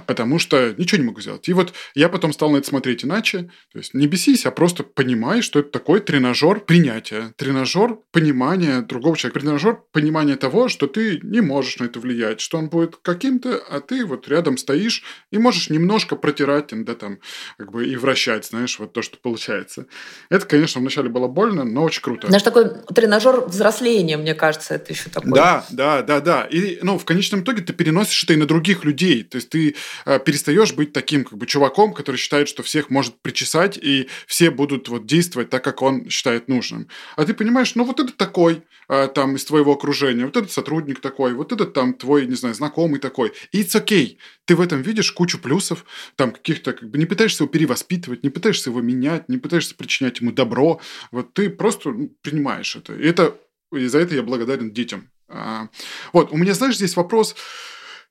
потому 0.07 0.39
что 0.39 0.73
ничего 0.77 1.01
не 1.01 1.07
могу 1.07 1.21
сделать. 1.21 1.47
И 1.47 1.53
вот 1.53 1.73
я 1.93 2.09
потом 2.09 2.33
стал 2.33 2.51
на 2.51 2.57
это 2.57 2.67
смотреть 2.67 3.05
иначе. 3.05 3.49
То 3.71 3.79
есть 3.79 3.93
не 3.93 4.07
бесись, 4.07 4.45
а 4.45 4.51
просто 4.51 4.83
понимай, 4.83 5.41
что 5.41 5.59
это 5.59 5.69
такой 5.69 5.99
тренажер 5.99 6.59
принятия, 6.59 7.33
тренажер 7.37 7.97
понимания 8.11 8.81
другого 8.81 9.17
человека, 9.17 9.39
тренажер 9.39 9.79
понимания 9.91 10.35
того, 10.35 10.69
что 10.69 10.87
ты 10.87 11.19
не 11.23 11.41
можешь 11.41 11.77
на 11.79 11.85
это 11.85 11.99
влиять, 11.99 12.41
что 12.41 12.57
он 12.57 12.69
будет 12.69 12.97
каким-то, 12.97 13.61
а 13.69 13.79
ты 13.79 14.05
вот 14.05 14.27
рядом 14.27 14.57
стоишь 14.57 15.03
и 15.31 15.37
можешь 15.37 15.69
немножко 15.69 16.15
протирать, 16.15 16.67
да, 16.71 16.95
там, 16.95 17.19
как 17.57 17.71
бы 17.71 17.87
и 17.87 17.95
вращать, 17.95 18.45
знаешь, 18.45 18.79
вот 18.79 18.93
то, 18.93 19.01
что 19.01 19.17
получается. 19.17 19.87
Это, 20.29 20.45
конечно, 20.45 20.81
вначале 20.81 21.09
было 21.09 21.27
больно, 21.27 21.63
но 21.63 21.83
очень 21.83 22.01
круто. 22.01 22.29
Наш 22.29 22.43
такой 22.43 22.69
тренажер 22.93 23.41
взросления, 23.41 24.17
мне 24.17 24.33
кажется, 24.33 24.75
это 24.75 24.93
еще 24.93 25.09
такой. 25.09 25.33
Да, 25.33 25.65
да, 25.69 26.01
да, 26.01 26.19
да. 26.19 26.43
И, 26.43 26.79
ну, 26.81 26.97
в 26.97 27.05
конечном 27.05 27.41
итоге 27.41 27.61
ты 27.61 27.73
переносишь 27.73 28.23
это 28.23 28.33
и 28.33 28.37
на 28.37 28.45
других 28.45 28.83
людей. 28.83 29.23
То 29.23 29.37
есть 29.37 29.49
ты 29.49 29.64
э, 30.05 30.19
перестаешь 30.19 30.73
быть 30.73 30.93
таким 30.93 31.23
как 31.23 31.37
бы 31.37 31.45
чуваком, 31.45 31.93
который 31.93 32.17
считает, 32.17 32.47
что 32.47 32.61
всех 32.61 32.89
может 32.89 33.15
причесать, 33.21 33.77
и 33.77 34.07
все 34.27 34.51
будут 34.51 34.89
вот 34.89 35.05
действовать 35.05 35.49
так, 35.49 35.63
как 35.63 35.81
он 35.81 36.09
считает 36.09 36.47
нужным. 36.47 36.87
А 37.15 37.25
ты 37.25 37.33
понимаешь, 37.33 37.73
ну 37.75 37.83
вот 37.83 37.99
это 37.99 38.13
такой, 38.13 38.63
э, 38.89 39.07
там, 39.07 39.35
из 39.35 39.45
твоего 39.45 39.73
окружения, 39.73 40.25
вот 40.25 40.37
этот 40.37 40.51
сотрудник 40.51 40.99
такой, 40.99 41.33
вот 41.33 41.51
этот 41.51 41.73
там 41.73 41.93
твой, 41.93 42.27
не 42.27 42.35
знаю, 42.35 42.53
знакомый 42.53 42.99
такой. 42.99 43.33
И 43.51 43.63
it's 43.63 43.75
okay. 43.75 44.17
Ты 44.45 44.55
в 44.55 44.61
этом 44.61 44.81
видишь 44.81 45.11
кучу 45.11 45.39
плюсов, 45.39 45.85
там 46.15 46.31
каких-то, 46.31 46.73
как 46.73 46.89
бы 46.89 46.97
не 46.97 47.05
пытаешься 47.05 47.43
его 47.43 47.51
перевоспитывать, 47.51 48.23
не 48.23 48.29
пытаешься 48.29 48.69
его 48.69 48.81
менять, 48.81 49.29
не 49.29 49.37
пытаешься 49.37 49.73
причинять 49.75 50.19
ему 50.19 50.31
добро. 50.31 50.79
Вот 51.11 51.33
ты 51.33 51.49
просто 51.49 51.89
ну, 51.89 52.11
принимаешь 52.21 52.75
это. 52.75 52.93
И 52.93 53.07
это 53.07 53.35
и 53.73 53.87
за 53.87 53.99
это 53.99 54.15
я 54.15 54.23
благодарен 54.23 54.71
детям. 54.71 55.09
А, 55.27 55.69
вот, 56.13 56.31
у 56.31 56.37
меня, 56.37 56.53
знаешь, 56.53 56.75
здесь 56.75 56.95
вопрос, 56.95 57.35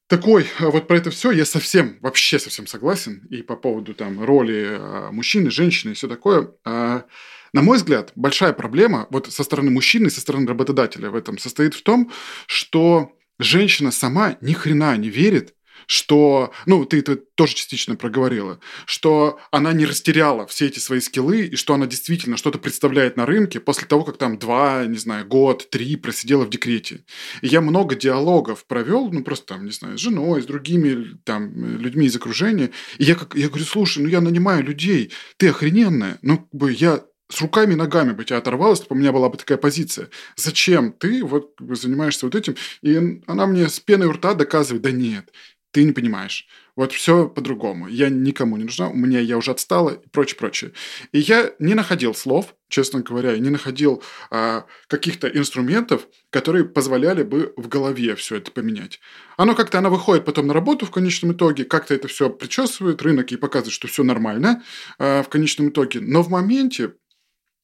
такой, 0.06 0.46
а 0.58 0.70
вот 0.70 0.86
про 0.86 0.96
это 0.98 1.10
все 1.10 1.30
я 1.30 1.44
совсем, 1.44 1.98
вообще 2.00 2.38
совсем 2.38 2.66
согласен. 2.66 3.26
И 3.30 3.42
по 3.42 3.56
поводу 3.56 3.94
там 3.94 4.22
роли 4.22 4.76
а, 4.78 5.10
мужчины, 5.10 5.50
женщины 5.50 5.92
и 5.92 5.94
все 5.94 6.08
такое. 6.08 6.52
А, 6.64 7.04
на 7.52 7.62
мой 7.62 7.78
взгляд, 7.78 8.12
большая 8.14 8.52
проблема 8.52 9.06
вот 9.10 9.32
со 9.32 9.44
стороны 9.44 9.70
мужчины, 9.70 10.10
со 10.10 10.20
стороны 10.20 10.46
работодателя 10.46 11.10
в 11.10 11.14
этом 11.14 11.38
состоит 11.38 11.74
в 11.74 11.82
том, 11.82 12.10
что 12.46 13.12
женщина 13.38 13.90
сама 13.90 14.36
ни 14.40 14.52
хрена 14.52 14.96
не 14.96 15.08
верит 15.08 15.54
что, 15.86 16.52
ну, 16.66 16.84
ты 16.84 16.98
это 16.98 17.16
тоже 17.16 17.54
частично 17.54 17.96
проговорила, 17.96 18.60
что 18.86 19.38
она 19.50 19.72
не 19.72 19.86
растеряла 19.86 20.46
все 20.46 20.66
эти 20.66 20.78
свои 20.78 21.00
скиллы, 21.00 21.46
и 21.46 21.56
что 21.56 21.74
она 21.74 21.86
действительно 21.86 22.36
что-то 22.36 22.58
представляет 22.58 23.16
на 23.16 23.26
рынке 23.26 23.60
после 23.60 23.86
того, 23.86 24.04
как 24.04 24.18
там 24.18 24.38
два, 24.38 24.84
не 24.86 24.98
знаю, 24.98 25.26
год, 25.26 25.68
три 25.70 25.96
просидела 25.96 26.44
в 26.44 26.50
декрете. 26.50 27.04
И 27.42 27.48
я 27.48 27.60
много 27.60 27.94
диалогов 27.94 28.66
провел, 28.66 29.10
ну, 29.10 29.22
просто 29.22 29.54
там, 29.54 29.64
не 29.64 29.72
знаю, 29.72 29.98
с 29.98 30.00
женой, 30.00 30.42
с 30.42 30.46
другими 30.46 31.18
там 31.24 31.78
людьми 31.78 32.06
из 32.06 32.16
окружения, 32.16 32.70
и 32.98 33.04
я, 33.04 33.14
как, 33.14 33.34
я 33.34 33.48
говорю, 33.48 33.64
слушай, 33.64 34.02
ну, 34.02 34.08
я 34.08 34.20
нанимаю 34.20 34.64
людей, 34.64 35.12
ты 35.36 35.48
охрененная, 35.48 36.18
ну, 36.22 36.38
как 36.38 36.54
бы 36.54 36.72
я 36.72 37.04
с 37.30 37.40
руками 37.40 37.72
и 37.72 37.76
ногами 37.76 38.12
бы 38.12 38.24
тебя 38.24 38.38
оторвалась, 38.38 38.82
у 38.88 38.94
меня 38.94 39.12
была 39.12 39.28
бы 39.28 39.36
такая 39.36 39.58
позиция. 39.58 40.08
Зачем 40.36 40.92
ты 40.92 41.24
вот 41.24 41.54
занимаешься 41.58 42.26
вот 42.26 42.34
этим? 42.34 42.54
И 42.82 43.22
она 43.26 43.46
мне 43.46 43.68
с 43.68 43.80
пеной 43.80 44.08
у 44.08 44.12
рта 44.12 44.34
доказывает, 44.34 44.82
да 44.82 44.90
нет, 44.92 45.32
ты 45.74 45.82
не 45.82 45.90
понимаешь. 45.90 46.46
Вот 46.76 46.92
все 46.92 47.28
по-другому. 47.28 47.88
Я 47.88 48.08
никому 48.08 48.56
не 48.56 48.62
нужна, 48.62 48.88
у 48.88 48.94
меня 48.94 49.18
я 49.18 49.36
уже 49.36 49.50
отстала 49.50 49.90
и 49.90 50.08
прочее, 50.08 50.38
прочее. 50.38 50.72
И 51.10 51.18
я 51.18 51.52
не 51.58 51.74
находил 51.74 52.14
слов, 52.14 52.54
честно 52.68 53.00
говоря, 53.00 53.36
не 53.36 53.50
находил 53.50 54.00
а, 54.30 54.66
каких-то 54.86 55.26
инструментов, 55.26 56.06
которые 56.30 56.64
позволяли 56.64 57.24
бы 57.24 57.52
в 57.56 57.66
голове 57.66 58.14
все 58.14 58.36
это 58.36 58.52
поменять. 58.52 59.00
Оно 59.36 59.56
как-то, 59.56 59.78
она 59.78 59.90
выходит 59.90 60.24
потом 60.24 60.46
на 60.46 60.54
работу 60.54 60.86
в 60.86 60.92
конечном 60.92 61.32
итоге, 61.32 61.64
как-то 61.64 61.92
это 61.92 62.06
все 62.06 62.30
причесывает 62.30 63.02
рынок 63.02 63.32
и 63.32 63.36
показывает, 63.36 63.74
что 63.74 63.88
все 63.88 64.04
нормально 64.04 64.62
а, 65.00 65.24
в 65.24 65.28
конечном 65.28 65.70
итоге. 65.70 65.98
Но 66.00 66.22
в 66.22 66.30
моменте, 66.30 66.94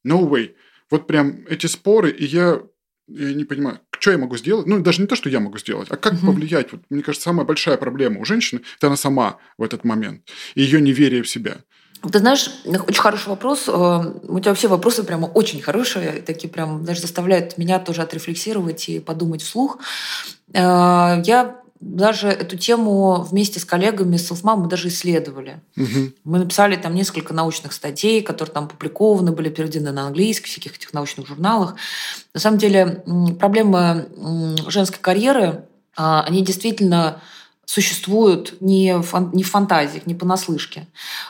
no 0.04 0.28
way, 0.28 0.56
вот 0.90 1.06
прям 1.06 1.46
эти 1.48 1.66
споры, 1.66 2.10
и 2.10 2.24
я, 2.24 2.60
я 3.10 3.34
не 3.34 3.44
понимаю, 3.44 3.80
что 3.98 4.10
я 4.10 4.18
могу 4.18 4.36
сделать? 4.36 4.66
Ну, 4.66 4.80
даже 4.80 5.00
не 5.00 5.06
то, 5.06 5.16
что 5.16 5.28
я 5.28 5.40
могу 5.40 5.58
сделать, 5.58 5.88
а 5.90 5.96
как 5.96 6.14
угу. 6.14 6.26
повлиять. 6.26 6.72
Вот, 6.72 6.82
мне 6.90 7.02
кажется, 7.02 7.24
самая 7.24 7.44
большая 7.46 7.76
проблема 7.76 8.20
у 8.20 8.24
женщины– 8.24 8.62
это 8.78 8.86
она 8.86 8.96
сама 8.96 9.38
в 9.58 9.62
этот 9.62 9.84
момент. 9.84 10.28
И 10.54 10.62
ее 10.62 10.80
неверие 10.80 11.22
в 11.22 11.28
себя. 11.28 11.58
Ты 12.10 12.18
знаешь, 12.18 12.50
очень 12.64 13.00
хороший 13.00 13.28
вопрос. 13.28 13.68
Э, 13.68 13.72
у 13.72 14.40
тебя 14.40 14.54
все 14.54 14.68
вопросы 14.68 15.04
прямо 15.04 15.26
очень 15.26 15.60
хорошие, 15.60 16.22
такие 16.22 16.48
прям 16.48 16.84
даже 16.84 17.00
заставляют 17.00 17.58
меня 17.58 17.78
тоже 17.78 18.02
отрефлексировать 18.02 18.88
и 18.88 19.00
подумать 19.00 19.42
вслух. 19.42 19.78
Э, 20.54 21.20
я 21.24 21.60
даже 21.80 22.28
эту 22.28 22.58
тему 22.58 23.22
вместе 23.22 23.58
с 23.58 23.64
коллегами 23.64 24.18
с 24.18 24.28
Селфмам 24.28 24.60
мы 24.60 24.68
даже 24.68 24.88
исследовали. 24.88 25.62
Угу. 25.76 26.12
Мы 26.24 26.38
написали 26.38 26.76
там 26.76 26.94
несколько 26.94 27.32
научных 27.32 27.72
статей, 27.72 28.20
которые 28.22 28.52
там 28.52 28.64
опубликованы, 28.64 29.32
были 29.32 29.48
переведены 29.48 29.90
на 29.90 30.06
английский, 30.06 30.46
всяких 30.46 30.76
этих 30.76 30.92
научных 30.92 31.26
журналах. 31.26 31.76
На 32.34 32.40
самом 32.40 32.58
деле 32.58 33.02
проблемы 33.38 34.08
женской 34.68 35.00
карьеры, 35.00 35.64
а, 35.96 36.22
они 36.22 36.44
действительно 36.44 37.22
существуют 37.64 38.60
не 38.60 38.98
в, 38.98 39.30
не 39.32 39.42
в 39.42 39.50
фантазиях, 39.50 40.04
не 40.04 40.14
понаслышке. 40.14 40.86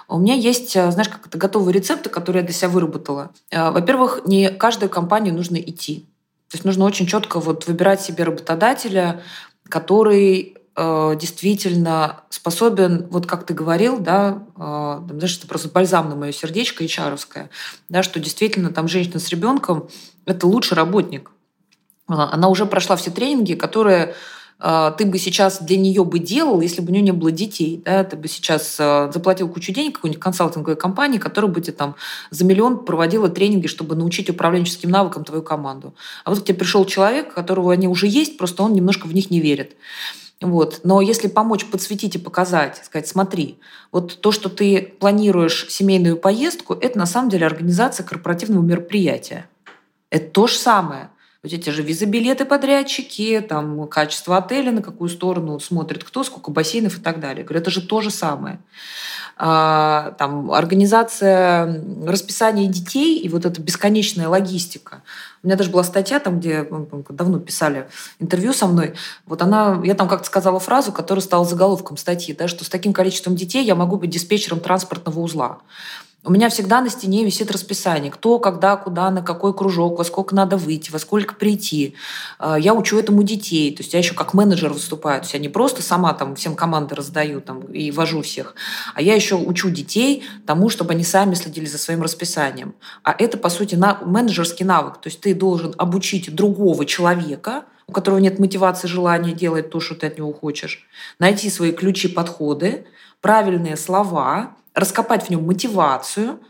У 0.08 0.18
меня 0.18 0.34
есть, 0.34 0.76
а, 0.76 0.90
знаешь, 0.90 1.08
как 1.08 1.26
это 1.26 1.38
готовые 1.38 1.74
рецепты, 1.74 2.08
которые 2.10 2.40
я 2.40 2.46
для 2.46 2.54
себя 2.54 2.70
выработала. 2.70 3.30
А, 3.52 3.70
во-первых, 3.70 4.22
не 4.26 4.50
каждую 4.50 4.90
компанию 4.90 5.34
нужно 5.34 5.56
идти. 5.56 6.06
То 6.50 6.56
есть 6.56 6.64
нужно 6.64 6.84
очень 6.84 7.06
четко 7.06 7.38
вот 7.38 7.68
выбирать 7.68 8.00
себе 8.00 8.24
работодателя, 8.24 9.22
который 9.70 10.56
э, 10.76 11.16
действительно 11.18 12.24
способен, 12.28 13.06
вот 13.10 13.26
как 13.26 13.46
ты 13.46 13.54
говорил, 13.54 13.98
да, 13.98 14.42
э, 14.56 15.00
знаешь, 15.10 15.38
это 15.38 15.46
просто 15.46 15.68
бальзам 15.68 16.08
на 16.10 16.16
мое 16.16 16.32
сердечко, 16.32 16.84
ичаровское, 16.84 17.50
да, 17.88 18.02
что 18.02 18.20
действительно 18.20 18.70
там 18.70 18.88
женщина 18.88 19.18
с 19.18 19.28
ребенком– 19.28 19.88
это 20.26 20.46
лучший 20.46 20.74
работник. 20.74 21.30
Она 22.06 22.48
уже 22.48 22.66
прошла 22.66 22.96
все 22.96 23.10
тренинги, 23.10 23.54
которые 23.54 24.14
ты 24.98 25.06
бы 25.06 25.18
сейчас 25.18 25.62
для 25.62 25.78
нее 25.78 26.04
бы 26.04 26.18
делал, 26.18 26.60
если 26.60 26.82
бы 26.82 26.88
у 26.88 26.92
нее 26.92 27.02
не 27.02 27.12
было 27.12 27.30
детей. 27.30 27.82
Да? 27.84 28.04
Ты 28.04 28.16
бы 28.16 28.28
сейчас 28.28 28.76
э, 28.78 29.10
заплатил 29.12 29.48
кучу 29.48 29.72
денег 29.72 29.96
какой-нибудь 29.96 30.22
консалтинговой 30.22 30.76
компании, 30.76 31.18
которая 31.18 31.50
бы 31.50 31.60
тебе 31.60 31.72
там 31.72 31.94
за 32.30 32.44
миллион 32.44 32.84
проводила 32.84 33.28
тренинги, 33.28 33.68
чтобы 33.68 33.96
научить 33.96 34.28
управленческим 34.28 34.90
навыкам 34.90 35.24
твою 35.24 35.42
команду. 35.42 35.94
А 36.24 36.30
вот 36.30 36.40
к 36.40 36.44
тебе 36.44 36.58
пришел 36.58 36.84
человек, 36.84 37.32
которого 37.32 37.72
они 37.72 37.88
уже 37.88 38.06
есть, 38.06 38.36
просто 38.36 38.62
он 38.62 38.74
немножко 38.74 39.06
в 39.06 39.14
них 39.14 39.30
не 39.30 39.40
верит. 39.40 39.76
Вот. 40.40 40.80
Но 40.84 41.00
если 41.00 41.28
помочь 41.28 41.66
подсветить 41.66 42.16
и 42.16 42.18
показать, 42.18 42.80
сказать, 42.84 43.06
смотри, 43.06 43.58
вот 43.92 44.20
то, 44.20 44.32
что 44.32 44.48
ты 44.48 44.94
планируешь 44.98 45.66
семейную 45.68 46.16
поездку, 46.16 46.74
это 46.74 46.98
на 46.98 47.06
самом 47.06 47.28
деле 47.30 47.46
организация 47.46 48.04
корпоративного 48.04 48.62
мероприятия. 48.62 49.48
Это 50.10 50.30
то 50.30 50.46
же 50.46 50.54
самое. 50.54 51.10
Вот 51.42 51.54
эти 51.54 51.70
же 51.70 51.82
виза-билеты 51.82 52.44
подрядчики, 52.44 53.40
там, 53.40 53.88
качество 53.88 54.36
отеля, 54.36 54.72
на 54.72 54.82
какую 54.82 55.08
сторону 55.08 55.58
смотрит 55.58 56.04
кто, 56.04 56.22
сколько 56.22 56.50
бассейнов 56.50 56.98
и 56.98 57.00
так 57.00 57.18
далее. 57.18 57.44
Говорю, 57.44 57.62
это 57.62 57.70
же 57.70 57.80
то 57.80 58.02
же 58.02 58.10
самое. 58.10 58.58
А, 59.38 60.14
там, 60.18 60.50
организация 60.52 61.82
расписания 62.06 62.68
детей 62.68 63.18
и 63.18 63.28
вот 63.30 63.46
эта 63.46 63.58
бесконечная 63.62 64.28
логистика. 64.28 65.02
У 65.42 65.46
меня 65.46 65.56
даже 65.56 65.70
была 65.70 65.82
статья 65.82 66.20
там, 66.20 66.40
где 66.40 66.68
давно 67.08 67.38
писали 67.38 67.88
интервью 68.18 68.52
со 68.52 68.66
мной. 68.66 68.92
Вот 69.24 69.40
она, 69.40 69.80
я 69.82 69.94
там 69.94 70.08
как-то 70.08 70.26
сказала 70.26 70.60
фразу, 70.60 70.92
которая 70.92 71.22
стала 71.22 71.46
заголовком 71.46 71.96
статьи, 71.96 72.34
да, 72.34 72.48
что 72.48 72.66
с 72.66 72.68
таким 72.68 72.92
количеством 72.92 73.34
детей 73.34 73.64
я 73.64 73.74
могу 73.74 73.96
быть 73.96 74.10
диспетчером 74.10 74.60
транспортного 74.60 75.20
узла. 75.20 75.60
У 76.22 76.30
меня 76.30 76.50
всегда 76.50 76.82
на 76.82 76.90
стене 76.90 77.24
висит 77.24 77.50
расписание, 77.50 78.10
кто, 78.10 78.38
когда, 78.38 78.76
куда, 78.76 79.10
на 79.10 79.22
какой 79.22 79.54
кружок, 79.54 79.96
во 79.96 80.04
сколько 80.04 80.34
надо 80.34 80.58
выйти, 80.58 80.90
во 80.90 80.98
сколько 80.98 81.34
прийти. 81.34 81.94
А, 82.38 82.58
я 82.58 82.74
учу 82.74 82.98
этому 82.98 83.22
детей, 83.22 83.74
то 83.74 83.82
есть 83.82 83.94
я 83.94 84.00
еще 84.00 84.12
как 84.12 84.34
менеджер 84.34 84.70
выступаю, 84.70 85.20
то 85.20 85.24
есть 85.24 85.32
я 85.32 85.40
не 85.40 85.48
просто 85.48 85.82
сама 85.82 86.12
там 86.12 86.34
всем 86.34 86.56
команды 86.56 86.94
раздаю 86.94 87.40
там, 87.40 87.62
и 87.62 87.90
вожу 87.90 88.20
всех, 88.20 88.54
а 88.94 89.00
я 89.00 89.14
еще 89.14 89.36
учу 89.36 89.70
детей 89.70 90.24
тому, 90.44 90.68
чтобы 90.68 90.92
они 90.92 91.04
сами 91.04 91.32
следили 91.32 91.64
за 91.64 91.78
своим 91.78 92.02
расписанием. 92.02 92.74
А 93.02 93.14
это, 93.18 93.38
по 93.38 93.48
сути, 93.48 93.74
на, 93.74 93.98
менеджерский 94.04 94.66
навык, 94.66 95.00
то 95.00 95.08
есть 95.08 95.22
ты 95.22 95.34
должен 95.34 95.74
обучить 95.78 96.34
другого 96.34 96.84
человека, 96.84 97.64
у 97.86 97.92
которого 97.92 98.18
нет 98.18 98.38
мотивации, 98.38 98.88
желания 98.88 99.32
делать 99.32 99.70
то, 99.70 99.80
что 99.80 99.94
ты 99.94 100.08
от 100.08 100.18
него 100.18 100.34
хочешь, 100.34 100.86
найти 101.18 101.48
свои 101.48 101.72
ключи, 101.72 102.08
подходы, 102.08 102.84
правильные 103.22 103.78
слова, 103.78 104.54
раскопать 104.74 105.26
в 105.26 105.30
нем 105.30 105.44
мотивацию 105.44 106.40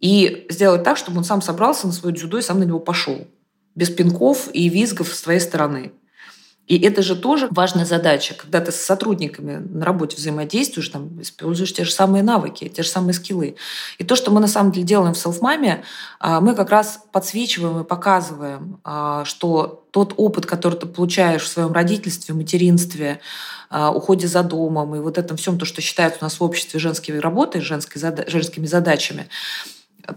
и 0.00 0.46
сделать 0.50 0.82
так, 0.82 0.96
чтобы 0.96 1.18
он 1.18 1.24
сам 1.24 1.42
собрался 1.42 1.86
на 1.86 1.92
свой 1.92 2.12
дзюдо 2.12 2.38
и 2.38 2.42
сам 2.42 2.58
на 2.58 2.64
него 2.64 2.80
пошел. 2.80 3.26
Без 3.74 3.90
пинков 3.90 4.48
и 4.52 4.68
визгов 4.68 5.12
с 5.12 5.22
твоей 5.22 5.40
стороны. 5.40 5.92
И 6.66 6.78
это 6.78 7.02
же 7.02 7.14
тоже 7.14 7.48
важная 7.50 7.84
задача, 7.84 8.34
когда 8.34 8.60
ты 8.60 8.72
с 8.72 8.76
сотрудниками 8.76 9.56
на 9.56 9.84
работе 9.84 10.16
взаимодействуешь, 10.16 10.88
там, 10.88 11.20
используешь 11.20 11.74
те 11.74 11.84
же 11.84 11.90
самые 11.90 12.22
навыки, 12.22 12.68
те 12.68 12.82
же 12.82 12.88
самые 12.88 13.12
скиллы. 13.12 13.56
И 13.98 14.04
то, 14.04 14.16
что 14.16 14.30
мы 14.30 14.40
на 14.40 14.48
самом 14.48 14.72
деле 14.72 14.86
делаем 14.86 15.12
в 15.12 15.18
селфмаме, 15.18 15.84
а, 16.20 16.40
мы 16.40 16.54
как 16.54 16.70
раз 16.70 17.00
подсвечиваем 17.12 17.80
и 17.80 17.84
показываем, 17.84 18.80
а, 18.82 19.26
что 19.26 19.84
тот 19.90 20.14
опыт, 20.16 20.46
который 20.46 20.78
ты 20.78 20.86
получаешь 20.86 21.42
в 21.42 21.48
своем 21.48 21.72
родительстве, 21.72 22.34
материнстве, 22.34 23.20
а, 23.68 23.90
уходе 23.90 24.26
за 24.26 24.42
домом 24.42 24.94
и 24.94 25.00
вот 25.00 25.18
этом 25.18 25.36
всем, 25.36 25.58
то, 25.58 25.66
что 25.66 25.82
считается 25.82 26.20
у 26.22 26.24
нас 26.24 26.40
в 26.40 26.44
обществе 26.44 26.80
женской 26.80 27.20
работой, 27.20 27.60
женской, 27.60 28.00
женскими 28.26 28.66
задачами, 28.66 29.28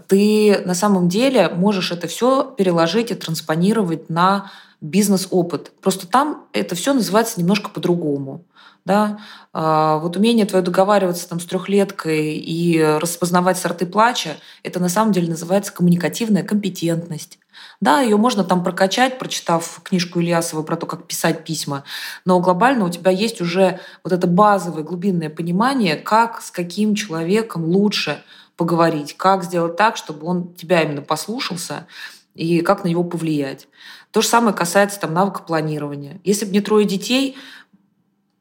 ты 0.06 0.62
на 0.64 0.74
самом 0.74 1.08
деле 1.08 1.48
можешь 1.48 1.92
это 1.92 2.08
все 2.08 2.54
переложить 2.56 3.10
и 3.10 3.14
транспонировать 3.14 4.10
на 4.10 4.50
бизнес-опыт. 4.80 5.72
Просто 5.80 6.06
там 6.06 6.46
это 6.52 6.74
все 6.74 6.92
называется 6.94 7.40
немножко 7.40 7.70
по-другому. 7.70 8.44
Да? 8.84 9.18
А, 9.52 9.98
вот 9.98 10.16
умение 10.16 10.46
твое 10.46 10.64
договариваться 10.64 11.28
там, 11.28 11.40
с 11.40 11.44
трехлеткой 11.44 12.36
и 12.36 12.80
распознавать 12.80 13.58
сорты 13.58 13.84
плача, 13.84 14.36
это 14.62 14.80
на 14.80 14.88
самом 14.88 15.12
деле 15.12 15.28
называется 15.28 15.72
коммуникативная 15.72 16.42
компетентность. 16.42 17.38
Да, 17.80 18.00
ее 18.00 18.16
можно 18.16 18.44
там 18.44 18.64
прокачать, 18.64 19.18
прочитав 19.18 19.80
книжку 19.82 20.20
Ильясова 20.20 20.62
про 20.62 20.76
то, 20.76 20.86
как 20.86 21.06
писать 21.06 21.44
письма, 21.44 21.84
но 22.24 22.40
глобально 22.40 22.84
у 22.84 22.90
тебя 22.90 23.10
есть 23.10 23.40
уже 23.40 23.80
вот 24.04 24.12
это 24.12 24.26
базовое 24.26 24.84
глубинное 24.84 25.28
понимание, 25.28 25.96
как 25.96 26.40
с 26.40 26.50
каким 26.50 26.94
человеком 26.94 27.64
лучше 27.64 28.22
поговорить, 28.56 29.16
как 29.16 29.44
сделать 29.44 29.76
так, 29.76 29.96
чтобы 29.96 30.26
он 30.26 30.54
тебя 30.54 30.82
именно 30.82 31.02
послушался 31.02 31.86
и 32.34 32.60
как 32.60 32.84
на 32.84 32.88
него 32.88 33.04
повлиять. 33.04 33.68
То 34.10 34.22
же 34.22 34.28
самое 34.28 34.54
касается 34.54 35.00
там, 35.00 35.12
навыка 35.12 35.42
планирования. 35.42 36.20
Если 36.24 36.44
бы 36.46 36.52
не 36.52 36.60
трое 36.60 36.86
детей, 36.86 37.36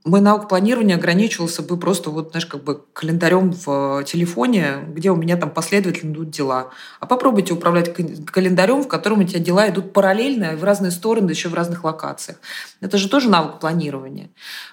мой 0.07 0.21
навык 0.21 0.47
планирования 0.47 0.95
ограничивался 0.95 1.61
бы 1.61 1.77
просто 1.77 2.09
вот, 2.09 2.31
знаешь, 2.31 2.45
как 2.45 2.63
бы 2.63 2.81
календарем 2.93 3.51
в 3.51 4.03
телефоне, 4.05 4.85
где 4.87 5.11
у 5.11 5.15
меня 5.15 5.35
там 5.35 5.51
последовательно 5.51 6.13
идут 6.13 6.29
дела. 6.29 6.71
А 6.99 7.05
попробуйте 7.05 7.53
управлять 7.53 7.93
календарем, 7.93 8.83
в 8.83 8.87
котором 8.87 9.19
у 9.19 9.23
тебя 9.25 9.39
дела 9.39 9.69
идут 9.69 9.93
параллельно 9.93 10.55
в 10.55 10.63
разные 10.63 10.91
стороны, 10.91 11.31
еще 11.31 11.49
в 11.49 11.53
разных 11.53 11.83
локациях. 11.83 12.37
Это 12.79 12.97
же 12.97 13.09
тоже 13.09 13.29
навык 13.29 13.59
планирования. 13.59 14.29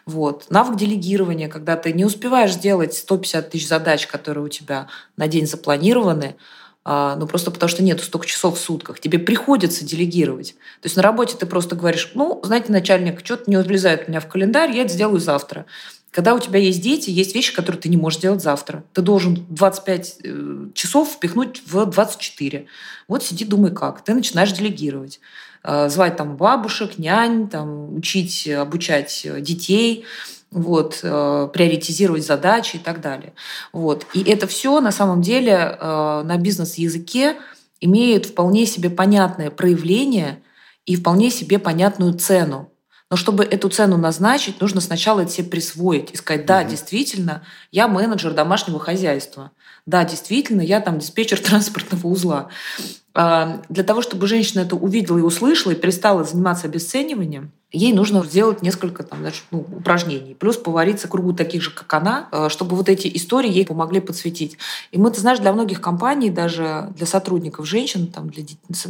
Вот. 0.07 0.47
Навык 0.51 0.77
делегирования, 0.77 1.49
когда 1.49 1.77
ты 1.77 1.93
не 1.93 2.05
успеваешь 2.05 2.53
сделать 2.53 2.95
150 2.95 3.51
тысяч 3.51 3.67
задач, 3.67 4.07
которые 4.07 4.45
у 4.45 4.49
тебя 4.49 4.89
на 5.17 5.27
день 5.27 5.47
запланированы, 5.47 6.37
ну 6.85 7.27
просто 7.27 7.51
потому 7.51 7.69
что 7.69 7.83
нет 7.83 8.01
столько 8.03 8.27
часов 8.27 8.59
в 8.59 8.61
сутках. 8.61 9.01
Тебе 9.01 9.19
приходится 9.19 9.85
делегировать. 9.85 10.55
То 10.81 10.87
есть 10.87 10.97
на 10.97 11.03
работе 11.03 11.37
ты 11.39 11.47
просто 11.47 11.77
говоришь, 11.77 12.13
ну, 12.15 12.41
знаете, 12.45 12.73
начальник, 12.73 13.21
что-то 13.25 13.51
не 13.51 13.57
влезает 13.57 14.05
у 14.07 14.11
меня 14.11 14.21
в 14.21 14.29
календарь, 14.29 14.73
я 14.73 14.83
это 14.83 14.93
сделаю 14.93 15.21
завтра. 15.21 15.67
Когда 16.11 16.35
у 16.35 16.39
тебя 16.39 16.61
есть 16.61 16.81
дети, 16.81 17.11
есть 17.11 17.35
вещи, 17.35 17.55
которые 17.55 17.81
ты 17.81 17.89
не 17.89 17.97
можешь 17.97 18.21
делать 18.21 18.43
завтра. 18.43 18.85
Ты 18.93 19.03
должен 19.03 19.47
25 19.49 20.17
э, 20.23 20.67
часов 20.75 21.11
впихнуть 21.11 21.63
в 21.67 21.87
24. 21.87 22.67
Вот 23.09 23.25
сиди, 23.25 23.45
думай 23.45 23.73
как. 23.73 24.05
Ты 24.05 24.15
начинаешь 24.15 24.53
делегировать. 24.53 25.19
А, 25.65 25.89
звать 25.89 26.17
там 26.17 26.37
бабушек, 26.37 26.99
нянь, 26.99 27.49
там, 27.49 27.97
учить, 27.97 28.47
обучать 28.47 29.27
детей– 29.41 30.05
вот, 30.55 31.01
э, 31.03 31.49
приоритизировать 31.53 32.25
задачи 32.25 32.77
и 32.77 32.79
так 32.79 33.01
далее. 33.01 33.35
Вот. 33.73 34.07
И 34.15 34.23
это 34.23 34.47
все 34.47 34.81
на 34.81 34.93
самом 34.93 35.21
деле 35.21 35.53
э, 35.79 36.23
на 36.25 36.37
бизнес-языке 36.39 37.37
имеет 37.81 38.27
вполне 38.27 38.65
себе 38.65 38.89
понятное 38.89 39.51
проявление 39.51 40.43
и 40.87 40.97
вполне 40.97 41.31
себе 41.31 41.59
понятную 41.59 42.15
цену. 42.15 42.71
Но 43.11 43.17
чтобы 43.17 43.45
эту 43.45 43.69
цену 43.69 43.97
назначить, 43.99 44.61
нужно 44.61 44.81
сначала 44.81 45.21
это 45.21 45.33
себе 45.33 45.49
присвоить 45.49 46.13
и 46.13 46.17
сказать, 46.17 46.47
да, 46.47 46.61
угу. 46.61 46.71
действительно, 46.71 47.43
я 47.73 47.89
менеджер 47.89 48.33
домашнего 48.33 48.79
хозяйства. 48.79 49.51
Да, 49.87 50.05
действительно, 50.05 50.63
я 50.63 50.81
там 50.81 51.01
диспетчер 51.01 51.41
транспортного 51.43 52.07
узла. 52.07 52.49
Для 53.15 53.85
того, 53.87 54.03
чтобы 54.03 54.27
женщина 54.27 54.63
это 54.63 54.75
увидела 54.75 55.19
и 55.19 55.23
услышала 55.23 55.71
и 55.71 55.77
перестала 55.77 56.25
заниматься 56.25 56.67
обесцениванием, 56.67 57.53
ей 57.75 57.93
нужно 57.93 58.25
сделать 58.25 58.63
несколько 58.63 59.03
там, 59.03 59.21
значит, 59.21 59.45
ну, 59.51 59.61
упражнений. 59.61 60.35
Плюс 60.35 60.57
повариться 60.57 61.09
кругу 61.09 61.33
таких 61.33 61.63
же, 61.63 61.71
как 61.71 61.93
она, 61.93 62.29
а, 62.31 62.49
чтобы 62.49 62.77
вот 62.77 62.89
эти 62.89 63.11
истории 63.15 63.51
ей 63.51 63.67
помогли 63.67 64.01
подсветить. 64.01 64.57
И 64.93 64.99
мы, 64.99 65.11
ты 65.11 65.21
знаешь, 65.21 65.41
для 65.41 65.53
многих 65.53 65.81
компаний, 65.81 66.31
даже 66.31 66.93
для 66.97 67.07
сотрудников 67.07 67.67
женщин, 67.67 68.07
там, 68.07 68.31
для 68.31 68.45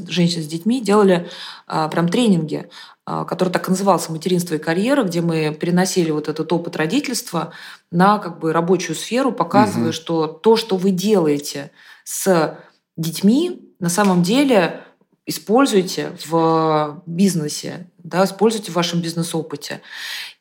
женщин 0.09 0.43
с 0.43 0.47
детьми, 0.47 0.83
делали 0.83 1.29
а, 1.67 1.89
прям 1.89 2.09
тренинги, 2.09 2.69
а, 3.07 3.25
который 3.25 3.49
так 3.49 3.69
и 3.69 3.71
назывался 3.71 4.13
«Материнство 4.13 4.55
и 4.55 4.59
карьера», 4.59 5.03
где 5.03 5.23
мы 5.23 5.57
переносили 5.59 6.11
вот 6.11 6.29
этот 6.29 6.53
опыт 6.53 6.77
родительства 6.77 7.53
на 7.91 8.19
как 8.19 8.39
бы 8.39 8.53
рабочую 8.53 8.97
сферу, 8.97 9.33
показывая, 9.33 9.89
угу. 9.89 9.93
что 9.93 10.27
то, 10.27 10.57
что 10.57 10.77
вы 10.77 10.91
делаете 10.91 11.71
с 12.05 12.59
детьми, 12.97 13.64
на 13.85 13.91
самом 13.91 14.23
деле 14.23 14.81
используйте 15.27 16.13
в 16.25 17.03
бизнесе, 17.05 17.91
да, 17.99 18.25
используйте 18.25 18.73
в 18.73 18.75
вашем 18.77 19.03
бизнес-опыте. 19.03 19.83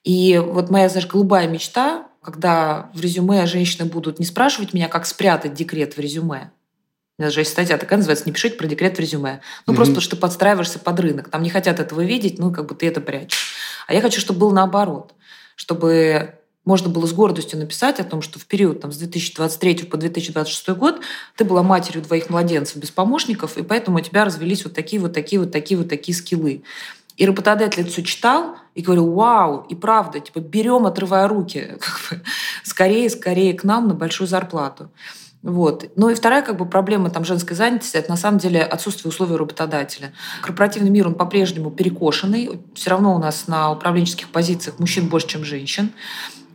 И 0.06 0.38
вот 0.38 0.70
моя, 0.70 0.88
знаешь, 0.88 1.10
голубая 1.10 1.50
мечта, 1.50 2.08
когда 2.22 2.90
в 2.94 3.02
резюме 3.02 3.46
женщины 3.46 3.84
будут 3.84 4.20
не 4.20 4.26
спрашивать 4.26 4.74
меня, 4.74 4.88
как 4.88 5.06
спрятать 5.06 5.56
декрет 5.56 5.98
в 5.98 6.00
резюме. 6.00 6.52
У 7.18 7.22
меня 7.22 7.28
даже 7.28 7.42
есть 7.42 7.52
статья 7.52 7.78
такая 7.78 7.98
называется 7.98 8.26
«Не 8.26 8.32
пишите 8.32 8.56
про 8.56 8.66
декрет 8.66 8.96
в 8.96 9.00
резюме». 9.02 9.42
Ну, 9.68 9.74
mm 9.74 9.76
просто 9.76 10.00
что 10.00 10.16
ты 10.16 10.22
подстраиваешься 10.22 10.80
под 10.80 11.02
рынок. 11.02 11.30
Там 11.30 11.44
не 11.44 11.50
хотят 11.50 11.82
этого 11.82 12.00
видеть, 12.00 12.40
ну, 12.40 12.50
как 12.54 12.68
бы 12.68 12.76
ты 12.76 12.88
это 12.88 13.02
прячешь. 13.02 13.56
А 13.88 13.94
я 13.94 14.00
хочу, 14.00 14.22
чтобы 14.22 14.40
было 14.40 14.54
наоборот. 14.54 15.14
Чтобы 15.58 16.40
можно 16.66 16.90
было 16.90 17.06
с 17.06 17.14
гордостью 17.14 17.60
написать 17.60 18.00
о 18.00 18.04
том, 18.04 18.22
что 18.22 18.40
в 18.40 18.46
период 18.46 18.82
там, 18.82 18.92
с 18.92 18.98
2023 18.98 19.86
по 19.86 19.98
2026 19.98 20.70
год 20.70 21.02
ты 21.36 21.44
была 21.44 21.64
матерью 21.64 22.02
двоих 22.02 22.30
младенцев 22.30 22.78
без 22.78 22.92
помощников, 22.92 23.58
и 23.58 23.64
поэтому 23.64 23.98
у 23.98 24.02
тебя 24.02 24.26
развелись 24.26 24.64
вот 24.64 24.74
такие 24.74 25.02
вот 25.02 25.14
такие 25.14 25.40
вот 25.40 25.52
такие 25.52 25.78
вот 25.78 25.90
такие 25.90 26.16
скиллы. 26.16 26.64
И 27.18 27.26
работодатель 27.26 27.82
это 27.82 27.92
все 27.92 28.04
читал 28.04 28.56
и 28.74 28.82
говорил, 28.82 29.12
вау, 29.12 29.66
и 29.70 29.76
правда, 29.76 30.20
типа 30.20 30.40
берем, 30.40 30.86
отрывая 30.86 31.28
руки, 31.28 31.76
как 31.80 32.00
бы, 32.10 32.24
скорее, 32.64 33.10
скорее 33.10 33.54
к 33.54 33.64
нам 33.64 33.88
на 33.88 33.94
большую 33.94 34.28
зарплату. 34.28 34.90
Вот. 35.44 35.92
Ну 35.98 36.10
и 36.10 36.16
вторая 36.16 36.42
как 36.42 36.58
бы, 36.58 36.66
проблема 36.66 37.10
там, 37.10 37.26
женской 37.26 37.56
занятости– 37.56 37.98
это 37.98 38.10
на 38.10 38.16
самом 38.16 38.40
деле 38.40 38.62
отсутствие 38.62 39.10
условий 39.10 39.36
работодателя. 39.36 40.14
Корпоративный 40.42 40.90
мир, 40.90 41.06
он 41.06 41.16
по-прежнему 41.16 41.70
перекошенный. 41.70 42.62
Все 42.74 42.90
равно 42.90 43.14
у 43.14 43.20
нас 43.20 43.48
на 43.48 43.70
управленческих 43.70 44.30
позициях 44.30 44.80
мужчин 44.80 45.10
больше, 45.10 45.28
чем 45.28 45.44
женщин. 45.44 45.92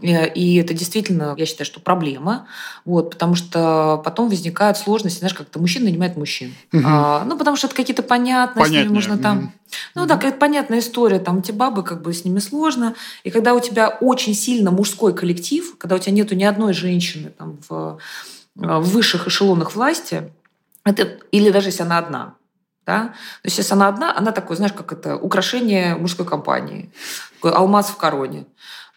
Э, 0.03 0.29
и 0.33 0.57
это 0.57 0.75
действительно, 0.75 1.35
я 1.37 1.47
считаю, 1.47 1.67
что 1.67 1.81
проблема, 1.81 2.47
вот, 2.85 3.11
потому 3.11 3.35
что 3.35 4.01
потом 4.05 4.29
возникают 4.29 4.79
сложности, 4.79 5.19
знаешь, 5.19 5.35
как-то 5.35 5.59
мужчин 5.59 5.85
нанимает 5.85 6.17
мужчин. 6.17 6.55
Угу. 6.73 6.83
А, 6.85 7.25
ну, 7.25 7.37
потому 7.37 7.57
что 7.57 7.67
это 7.67 7.77
какие-то 7.77 8.03
понятные, 8.03 8.65
Понятнее. 8.65 8.83
с 8.83 8.85
ними 8.87 8.95
можно 8.95 9.19
там... 9.19 9.39
Угу. 9.39 9.53
Ну 9.95 10.07
да, 10.07 10.15
какая-то 10.15 10.39
понятная 10.39 10.79
история, 10.79 11.19
там 11.19 11.41
эти 11.41 11.53
бабы, 11.53 11.83
как 11.83 12.03
бы 12.03 12.13
с 12.13 12.25
ними 12.25 12.39
сложно. 12.39 12.95
И 13.23 13.31
когда 13.31 13.55
у 13.55 13.61
тебя 13.61 13.89
очень 14.01 14.35
сильно 14.35 14.71
мужской 14.71 15.15
коллектив, 15.15 15.77
когда 15.77 15.97
у 15.97 15.99
тебя 15.99 16.13
нету 16.13 16.35
ни 16.35 16.45
одной 16.45 16.73
женщины 16.73 17.31
там 17.31 17.59
в, 17.69 17.99
в 18.55 18.81
высших 18.81 19.29
эшелонах 19.29 19.75
власти, 19.75 20.33
это, 20.85 21.19
или 21.33 21.51
даже 21.51 21.69
если 21.69 21.83
она 21.83 21.99
одна, 21.99 22.35
да? 22.87 23.09
То 23.43 23.47
есть 23.47 23.59
если 23.59 23.75
она 23.75 23.89
одна, 23.89 24.17
она 24.17 24.33
такой, 24.33 24.57
знаешь, 24.57 24.73
как 24.73 24.91
это, 24.93 25.17
украшение 25.17 25.97
мужской 25.97 26.25
компании, 26.25 26.91
такой 27.35 27.53
алмаз 27.53 27.89
в 27.91 27.99
короне. 27.99 28.47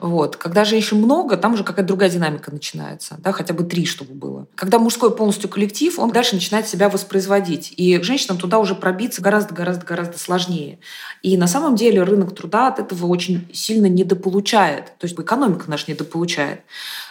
Вот. 0.02 0.36
Когда 0.36 0.65
женщин 0.65 0.98
много, 0.98 1.38
там 1.38 1.53
уже 1.53 1.64
какая-то 1.64 1.88
другая 1.88 2.10
динамика 2.10 2.52
начинается, 2.52 3.18
да, 3.19 3.32
хотя 3.32 3.53
бы 3.53 3.64
три, 3.64 3.86
чтобы 3.86 4.15
было. 4.15 4.48
Когда 4.56 4.80
мужской 4.80 5.15
полностью 5.15 5.48
коллектив, 5.48 5.99
он 5.99 6.11
дальше 6.11 6.34
начинает 6.34 6.68
себя 6.68 6.90
воспроизводить. 6.90 7.72
И 7.78 8.02
женщинам 8.02 8.40
туда 8.40 8.57
уже 8.57 8.73
пробиться 8.73 9.22
гораздо-гораздо-гораздо 9.22 10.18
сложнее. 10.18 10.80
И 11.22 11.38
на 11.38 11.45
самом 11.45 11.76
деле 11.76 12.02
рынок 12.02 12.34
труда 12.36 12.68
от 12.69 12.80
этого 12.80 13.06
очень 13.06 13.48
сильно 13.53 13.86
недополучает. 13.86 14.86
То 14.98 15.06
есть 15.06 15.18
экономика 15.19 15.65
наша 15.69 15.91
недополучает. 15.91 16.61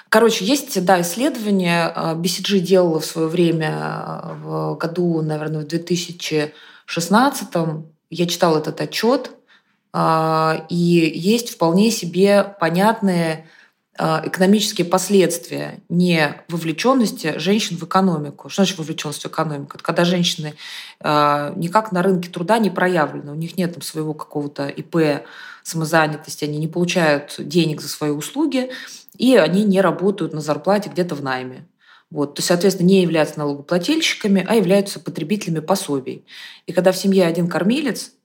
Короче, 0.09 0.45
есть, 0.45 0.85
да, 0.85 1.01
исследование. 1.01 1.95
BCG 2.17 2.59
делала 2.59 2.99
в 2.99 3.05
свое 3.05 3.29
время 3.29 4.23
э, 4.25 4.35
в 4.43 4.75
году, 4.75 5.23
наверное, 5.23 5.61
в 5.61 5.69
2016 5.69 7.49
я 8.11 8.27
читала 8.27 8.59
этот 8.59 8.81
отчет, 8.81 9.31
и 9.93 11.13
есть 11.15 11.51
вполне 11.51 11.91
себе 11.91 12.57
понятные 12.61 13.47
а, 14.03 14.23
экономические 14.25 14.87
последствия 14.87 15.81
не 15.91 16.43
вовлеченности 16.49 17.39
женщин 17.39 17.77
в 17.77 17.85
экономику. 17.85 18.49
Что 18.49 18.63
значит 18.63 18.79
вовлеченность 18.79 19.23
в 19.23 19.27
экономику? 19.27 19.73
Это 19.75 19.85
когда 19.85 20.07
женщины 20.07 20.55
а, 21.01 21.53
никак 21.55 21.93
на 21.93 22.03
рынке 22.03 22.31
труда 22.31 22.59
не 22.59 22.71
проявлены, 22.71 23.31
у 23.31 23.35
них 23.35 23.59
нет 23.59 23.75
там 23.75 23.83
своего 23.83 24.15
какого-то 24.15 24.69
ИП 24.69 25.27
самозанятости, 25.65 26.47
они 26.47 26.57
не 26.57 26.67
получают 26.67 27.35
денег 27.39 27.83
за 27.83 27.91
свои 27.91 28.11
услуги, 28.11 28.71
и 29.19 29.37
они 29.37 29.65
не 29.65 29.83
работают 29.83 30.33
на 30.33 30.41
зарплате 30.41 30.89
где-то 30.89 31.15
в 31.15 31.23
найме. 31.23 31.67
Вот, 32.11 32.37
то 32.37 32.39
есть, 32.39 32.49
соответственно, 32.49 32.89
не 32.89 33.03
являются 33.03 33.39
налогоплательщиками, 33.39 34.47
а 34.49 34.55
являются 34.55 34.99
потребителями 34.99 35.61
пособий. 35.61 36.25
И 36.67 36.73
когда 36.73 36.93
в 36.93 36.97
семье 36.97 37.27
один 37.27 37.49
кормилец, 37.49 38.13
а, 38.13 38.20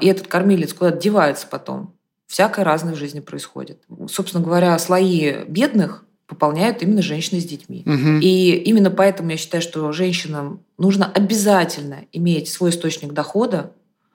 и 0.00 0.06
этот 0.06 0.26
кормилец 0.26 0.74
куда-то 0.74 0.98
девается 0.98 1.46
потом, 1.46 1.94
всякое 2.26 2.64
разное 2.64 2.94
в 2.94 2.98
жизни 2.98 3.20
происходит. 3.20 3.82
Собственно 4.08 4.42
говоря, 4.42 4.78
слои 4.78 5.44
бедных 5.46 6.04
пополняют 6.26 6.82
именно 6.82 7.02
женщины 7.02 7.40
с 7.40 7.44
детьми. 7.44 7.82
Мгм. 7.84 8.20
И 8.20 8.52
именно 8.52 8.90
поэтому 8.90 9.30
я 9.30 9.36
считаю, 9.36 9.62
что 9.62 9.92
женщинам 9.92 10.60
нужно 10.78 11.10
обязательно 11.12 12.06
иметь 12.10 12.48
свой 12.48 12.70
источник 12.70 13.12
дохода, 13.12 13.72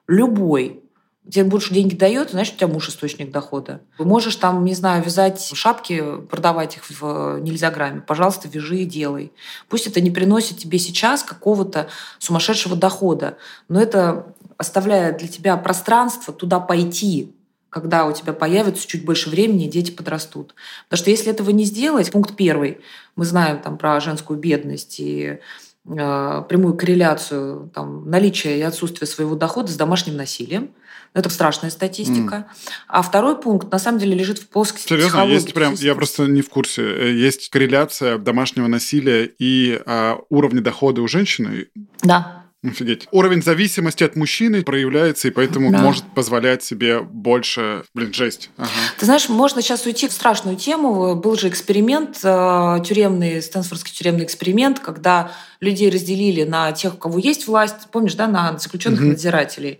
любой. 0.07 0.81
Тебе 1.29 1.43
больше 1.43 1.73
деньги 1.73 1.93
дает, 1.93 2.31
значит, 2.31 2.55
у 2.55 2.57
тебя 2.57 2.69
муж 2.69 2.88
источник 2.89 3.31
дохода. 3.31 3.81
Вы 3.99 4.05
можешь 4.05 4.38
там, 4.38 4.63
не 4.63 4.73
знаю, 4.73 5.03
вязать 5.03 5.41
шапки, 5.53 6.01
продавать 6.31 6.77
их 6.77 6.89
в 6.89 7.39
нельзяграмме. 7.39 8.01
Пожалуйста, 8.01 8.47
вяжи 8.47 8.77
и 8.77 8.85
делай. 8.85 9.34
Пусть 9.67 9.88
это 9.88 9.99
не 9.99 10.09
приносит 10.09 10.57
тебе 10.57 10.79
сейчас 10.79 11.23
какого-то 11.23 11.88
сумасшедшего 12.17 12.77
дохода, 12.77 13.38
но 13.67 13.81
это 13.81 14.34
оставляет 14.57 15.17
для 15.17 15.27
тебя 15.27 15.57
пространство 15.57 16.34
туда 16.34 16.59
пойти, 16.59 17.34
когда 17.69 18.05
у 18.05 18.13
тебя 18.13 18.34
появится 18.34 18.88
чуть 18.88 19.05
больше 19.05 19.29
времени, 19.29 19.65
и 19.65 19.69
дети 19.69 19.91
подрастут. 19.91 20.55
Потому 20.89 21.03
что 21.03 21.09
если 21.11 21.31
этого 21.31 21.49
не 21.51 21.65
сделать, 21.65 22.11
пункт 22.11 22.35
первый, 22.35 22.79
мы 23.15 23.25
знаем 23.25 23.59
там 23.59 23.77
про 23.77 23.99
женскую 23.99 24.39
бедность 24.39 24.99
и 24.99 25.39
э, 25.85 26.43
прямую 26.49 26.75
корреляцию 26.75 27.69
там, 27.73 28.09
наличия 28.09 28.57
и 28.57 28.61
отсутствия 28.61 29.07
своего 29.07 29.35
дохода 29.35 29.71
с 29.71 29.75
домашним 29.75 30.17
насилием. 30.17 30.71
Это 31.13 31.29
страшная 31.29 31.71
статистика. 31.71 32.47
А 32.88 33.01
второй 33.01 33.39
пункт, 33.39 33.71
на 33.71 33.79
самом 33.79 33.99
деле, 33.99 34.13
лежит 34.13 34.38
в 34.39 34.47
плоскости 34.49 34.88
Серьезно, 34.88 35.25
есть 35.25 35.53
прям, 35.53 35.73
я 35.73 35.95
просто 35.95 36.27
не 36.27 36.41
в 36.41 36.49
курсе, 36.49 36.84
Э, 36.84 37.11
есть 37.11 37.49
корреляция 37.49 38.17
домашнего 38.17 38.67
насилия 38.67 39.25
и 39.25 39.81
а, 39.85 40.19
уровня 40.29 40.61
дохода 40.61 41.01
у 41.01 41.07
женщины. 41.07 41.67
Да. 42.01 42.36
Офигеть. 42.63 43.07
Уровень 43.11 43.43
зависимости 43.43 44.03
от 44.03 44.15
мужчины 44.15 44.63
проявляется, 44.63 45.27
и 45.27 45.31
поэтому 45.31 45.71
Да. 45.71 45.77
может 45.77 46.03
позволять 46.15 46.63
себе 46.63 47.01
больше... 47.01 47.84
Блин, 47.93 48.11
жесть. 48.13 48.49
Ага. 48.57 48.69
Ты 48.97 49.05
знаешь, 49.05 49.29
можно 49.29 49.61
сейчас 49.61 49.85
уйти 49.85 50.07
в 50.07 50.11
страшную 50.11 50.55
тему. 50.57 51.15
Был 51.15 51.35
же 51.38 51.49
эксперимент, 51.49 52.17
э, 52.23 52.79
тюремный, 52.84 53.41
Стэнфордский 53.43 53.93
тюремный 53.93 54.23
эксперимент, 54.25 54.79
когда 54.79 55.31
людей 55.59 55.89
разделили 55.91 56.43
на 56.43 56.71
тех, 56.71 56.95
у 56.95 56.97
кого 56.97 57.19
есть 57.19 57.47
власть, 57.47 57.75
помнишь, 57.91 58.15
да, 58.15 58.27
на 58.27 58.57
заключенных 58.57 59.01
Мгм. 59.01 59.09
надзирателей. 59.09 59.79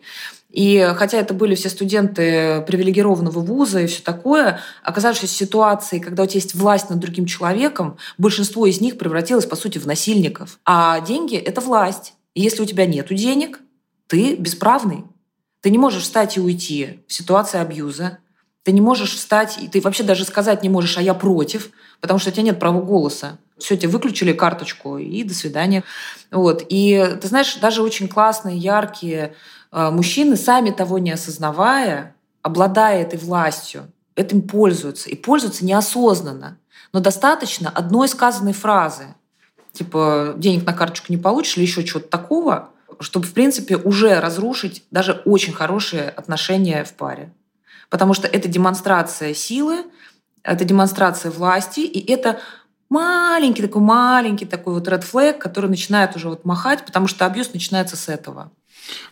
И 0.52 0.94
хотя 0.96 1.18
это 1.18 1.34
были 1.34 1.56
все 1.56 1.70
студенты 1.70 2.64
привилегированного 2.68 3.40
вуза 3.40 3.82
и 3.82 3.88
все 3.88 4.02
такое, 4.02 4.60
оказавшись 4.84 5.32
в 5.32 5.36
ситуации, 5.36 6.00
когда 6.00 6.24
у 6.24 6.26
тебя 6.26 6.38
есть 6.38 6.56
власть 6.56 6.90
над 6.90 7.00
другим 7.00 7.26
человеком, 7.26 7.98
большинство 8.18 8.66
из 8.66 8.80
них 8.82 8.98
превратилось, 8.98 9.46
по 9.46 9.56
сути, 9.56 9.78
в 9.80 9.86
насильников. 9.88 10.60
А 10.64 11.02
деньги— 11.02 11.36
это 11.38 11.60
власть. 11.60 12.14
И 12.38 12.42
если 12.42 12.62
у 12.62 12.66
тебя 12.68 12.86
нет 12.86 13.08
денег, 13.10 13.62
ты 14.06 14.36
бесправный. 14.36 15.06
Ты 15.62 15.72
не 15.72 15.80
можешь 15.80 16.04
встать 16.04 16.38
и 16.38 16.40
уйти 16.40 17.00
в 17.08 17.14
ситуации 17.14 17.60
абьюза. 17.60 18.20
Ты 18.62 18.74
не 18.74 18.80
можешь 18.80 19.16
встать, 19.16 19.58
и 19.60 19.68
ты 19.68 19.82
вообще 19.82 20.04
даже 20.04 20.24
сказать 20.24 20.62
не 20.62 20.70
можешь, 20.70 21.00
а 21.00 21.02
я 21.02 21.16
против, 21.16 21.72
потому 22.00 22.20
что 22.20 22.30
у 22.30 22.34
тебя 22.34 22.44
нет 22.44 22.60
права 22.60 22.80
голоса. 22.80 23.40
Все, 23.58 23.76
тебе 23.76 23.90
выключили 23.90 24.34
карточку, 24.34 25.00
и 25.00 25.24
до 25.24 25.34
свидания. 25.34 25.84
Вот. 26.30 26.64
И 26.70 27.18
ты 27.20 27.28
знаешь, 27.28 27.56
даже 27.56 27.82
очень 27.82 28.08
классные, 28.08 28.56
яркие 28.56 29.34
э, 29.72 29.90
мужчины, 29.90 30.38
сами 30.38 30.70
того 30.70 31.00
не 31.00 31.14
осознавая, 31.14 32.16
обладая 32.44 33.02
этой 33.02 33.18
властью, 33.18 33.92
этим 34.16 34.44
пользуются. 34.44 35.10
И 35.10 35.16
пользуются 35.16 35.66
неосознанно. 35.66 36.60
Но 36.94 37.00
достаточно 37.00 37.72
одной 37.72 38.08
сказанной 38.08 38.54
фразы. 38.54 39.16
Типа, 39.78 40.34
денег 40.38 40.66
на 40.66 40.74
карточку 40.74 41.08
не 41.10 41.18
получишь 41.18 41.58
или 41.58 41.66
еще 41.66 41.84
чего-то 41.84 42.08
такого, 42.08 42.70
чтобы, 43.00 43.28
в 43.28 43.34
принципе, 43.34 43.78
уже 43.78 44.20
разрушить 44.20 44.84
даже 44.90 45.22
очень 45.26 45.54
хорошие 45.54 46.10
отношения 46.10 46.84
в 46.84 46.94
паре. 46.94 47.32
Потому 47.92 48.16
что 48.16 48.28
это 48.28 48.48
демонстрация 48.48 49.36
силы, 49.36 49.86
это 50.42 50.66
демонстрация 50.66 51.32
власти, 51.32 51.82
и 51.82 52.12
это 52.12 52.40
маленький 52.90 53.62
такой 53.62 53.84
маленький 53.84 54.46
такой 54.46 54.74
вот 54.74 54.88
red 54.88 55.06
flag, 55.08 55.38
который 55.38 55.70
начинает 55.70 56.16
уже 56.16 56.30
вот 56.30 56.44
махать, 56.44 56.84
потому 56.84 57.06
что 57.06 57.28
абьюз 57.28 57.54
начинается 57.54 57.96
с 57.96 58.10
этого. 58.10 58.52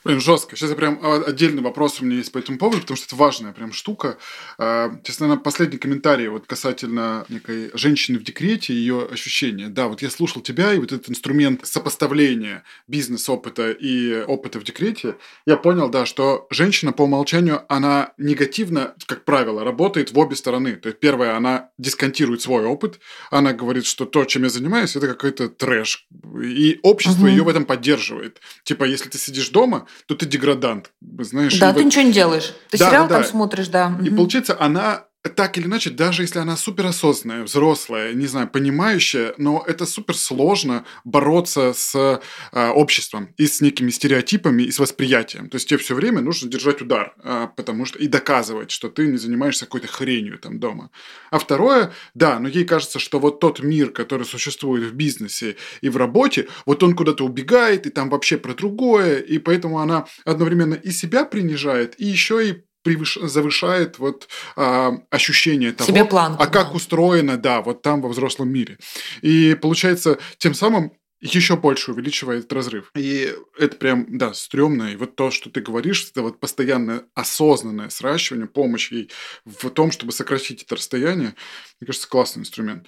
Блин, 0.03 0.19
жестко. 0.21 0.55
Сейчас 0.55 0.69
я 0.69 0.75
прям 0.75 0.99
а, 1.01 1.23
отдельный 1.27 1.61
вопрос 1.61 2.01
у 2.01 2.05
меня 2.05 2.17
есть 2.17 2.31
по 2.31 2.37
этому 2.37 2.57
поводу, 2.57 2.81
потому 2.81 2.97
что 2.97 3.05
это 3.07 3.15
важная 3.15 3.53
прям 3.53 3.73
штука. 3.73 4.17
А, 4.57 4.91
Сейчас, 5.03 5.19
наверное, 5.19 5.41
последний 5.41 5.77
комментарий 5.77 6.27
вот 6.27 6.45
касательно 6.45 7.25
некой 7.29 7.71
женщины 7.73 8.19
в 8.19 8.23
декрете, 8.23 8.73
ее 8.73 9.07
ощущения. 9.11 9.67
Да, 9.67 9.87
вот 9.87 10.01
я 10.01 10.09
слушал 10.09 10.41
тебя, 10.41 10.73
и 10.73 10.77
вот 10.77 10.91
этот 10.91 11.09
инструмент 11.09 11.65
сопоставления 11.65 12.63
бизнес-опыта 12.87 13.71
и 13.71 14.23
опыта 14.27 14.59
в 14.59 14.63
декрете, 14.63 15.15
я 15.45 15.57
понял, 15.57 15.89
да, 15.89 16.05
что 16.05 16.47
женщина 16.49 16.91
по 16.93 17.03
умолчанию, 17.03 17.63
она 17.67 18.13
негативно, 18.17 18.93
как 19.07 19.25
правило, 19.25 19.63
работает 19.63 20.11
в 20.11 20.19
обе 20.19 20.35
стороны. 20.35 20.75
То 20.75 20.89
есть, 20.89 20.99
первое, 20.99 21.35
она 21.35 21.69
дисконтирует 21.77 22.41
свой 22.41 22.65
опыт, 22.65 22.99
она 23.31 23.53
говорит, 23.53 23.85
что 23.85 24.05
то, 24.05 24.25
чем 24.25 24.43
я 24.43 24.49
занимаюсь, 24.49 24.95
это 24.95 25.07
какой-то 25.07 25.49
трэш. 25.49 26.07
И 26.43 26.79
общество 26.83 27.21
Мгм. 27.25 27.29
ее 27.29 27.43
в 27.43 27.49
этом 27.49 27.65
поддерживает. 27.65 28.39
Типа, 28.63 28.83
если 28.83 29.09
ты 29.09 29.17
сидишь 29.17 29.49
дома, 29.49 29.64
то 30.07 30.15
ты 30.15 30.25
деградант. 30.25 30.91
Знаешь, 31.19 31.57
да, 31.59 31.71
ты 31.73 31.79
вот- 31.79 31.85
ничего 31.85 32.03
не 32.03 32.11
делаешь. 32.11 32.53
Ты 32.69 32.77
Да, 32.77 32.89
сериал 32.89 33.07
да, 33.07 33.15
там 33.15 33.21
да. 33.23 33.27
смотришь, 33.27 33.67
да. 33.67 33.87
и 34.01 34.07
Мгм. 34.09 34.15
получается, 34.17 34.57
она 34.59 35.05
так 35.29 35.57
или 35.57 35.65
иначе, 35.65 35.89
даже 35.89 36.23
если 36.23 36.39
она 36.39 36.55
суперосознанная, 36.55 37.43
взрослая, 37.43 38.13
не 38.13 38.27
знаю, 38.27 38.47
понимающая, 38.47 39.33
но 39.37 39.63
это 39.65 39.85
супер 39.85 40.15
сложно 40.15 40.85
бороться 41.03 41.73
с 41.73 42.21
а, 42.51 42.71
обществом 42.71 43.33
и 43.37 43.47
с 43.47 43.61
некими 43.61 43.89
стереотипами 43.89 44.63
и 44.63 44.71
с 44.71 44.79
восприятием. 44.79 45.49
То 45.49 45.55
есть 45.55 45.67
тебе 45.67 45.79
все 45.79 45.95
время 45.95 46.21
нужно 46.21 46.49
держать 46.49 46.81
удар, 46.81 47.15
а, 47.23 47.47
потому 47.47 47.85
что 47.85 47.99
и 47.99 48.07
доказывать, 48.07 48.71
что 48.71 48.89
ты 48.89 49.07
не 49.07 49.17
занимаешься 49.17 49.65
какой-то 49.65 49.87
хренью 49.87 50.37
там 50.37 50.59
дома. 50.59 50.91
А 51.31 51.39
второе, 51.39 51.91
да, 52.13 52.39
но 52.39 52.47
ей 52.47 52.65
кажется, 52.65 52.99
что 52.99 53.19
вот 53.19 53.39
тот 53.39 53.61
мир, 53.61 53.91
который 53.91 54.25
существует 54.25 54.83
в 54.83 54.93
бизнесе 54.93 55.55
и 55.81 55.89
в 55.89 55.97
работе, 55.97 56.47
вот 56.65 56.83
он 56.83 56.95
куда-то 56.95 57.25
убегает, 57.25 57.87
и 57.87 57.89
там 57.89 58.09
вообще 58.09 58.37
про 58.37 58.53
другое, 58.53 59.19
и 59.19 59.37
поэтому 59.37 59.79
она 59.79 60.05
одновременно 60.23 60.75
и 60.75 60.91
себя 60.91 61.25
принижает, 61.25 61.99
и 61.99 62.05
еще 62.05 62.47
и 62.47 62.63
превыш- 62.85 63.25
завышает 63.27 63.99
вот 63.99 64.27
а, 64.55 64.93
ощущение 65.09 65.71
того, 65.71 65.87
Себе 65.87 66.05
планку, 66.05 66.41
а 66.41 66.47
как 66.47 66.69
да. 66.69 66.73
устроено, 66.73 67.37
да, 67.37 67.61
вот 67.61 67.81
там 67.81 68.01
во 68.01 68.09
взрослом 68.09 68.49
мире. 68.49 68.77
И 69.21 69.57
получается, 69.59 70.19
тем 70.37 70.53
самым 70.53 70.93
еще 71.21 71.55
больше 71.55 71.91
увеличивает 71.91 72.51
разрыв. 72.53 72.91
И 72.95 73.33
это 73.57 73.77
прям, 73.77 74.05
да, 74.17 74.33
стрёмно. 74.33 74.91
И 74.91 74.95
вот 74.95 75.15
то, 75.15 75.31
что 75.31 75.49
ты 75.49 75.61
говоришь, 75.61 76.07
это 76.11 76.21
вот 76.21 76.39
постоянное 76.39 77.05
осознанное 77.13 77.89
сращивание, 77.89 78.47
помощь 78.47 78.91
ей 78.91 79.09
в 79.45 79.69
том, 79.69 79.91
чтобы 79.91 80.11
сократить 80.11 80.63
это 80.63 80.75
расстояние, 80.75 81.35
мне 81.79 81.87
кажется, 81.87 82.07
классный 82.07 82.41
инструмент. 82.41 82.85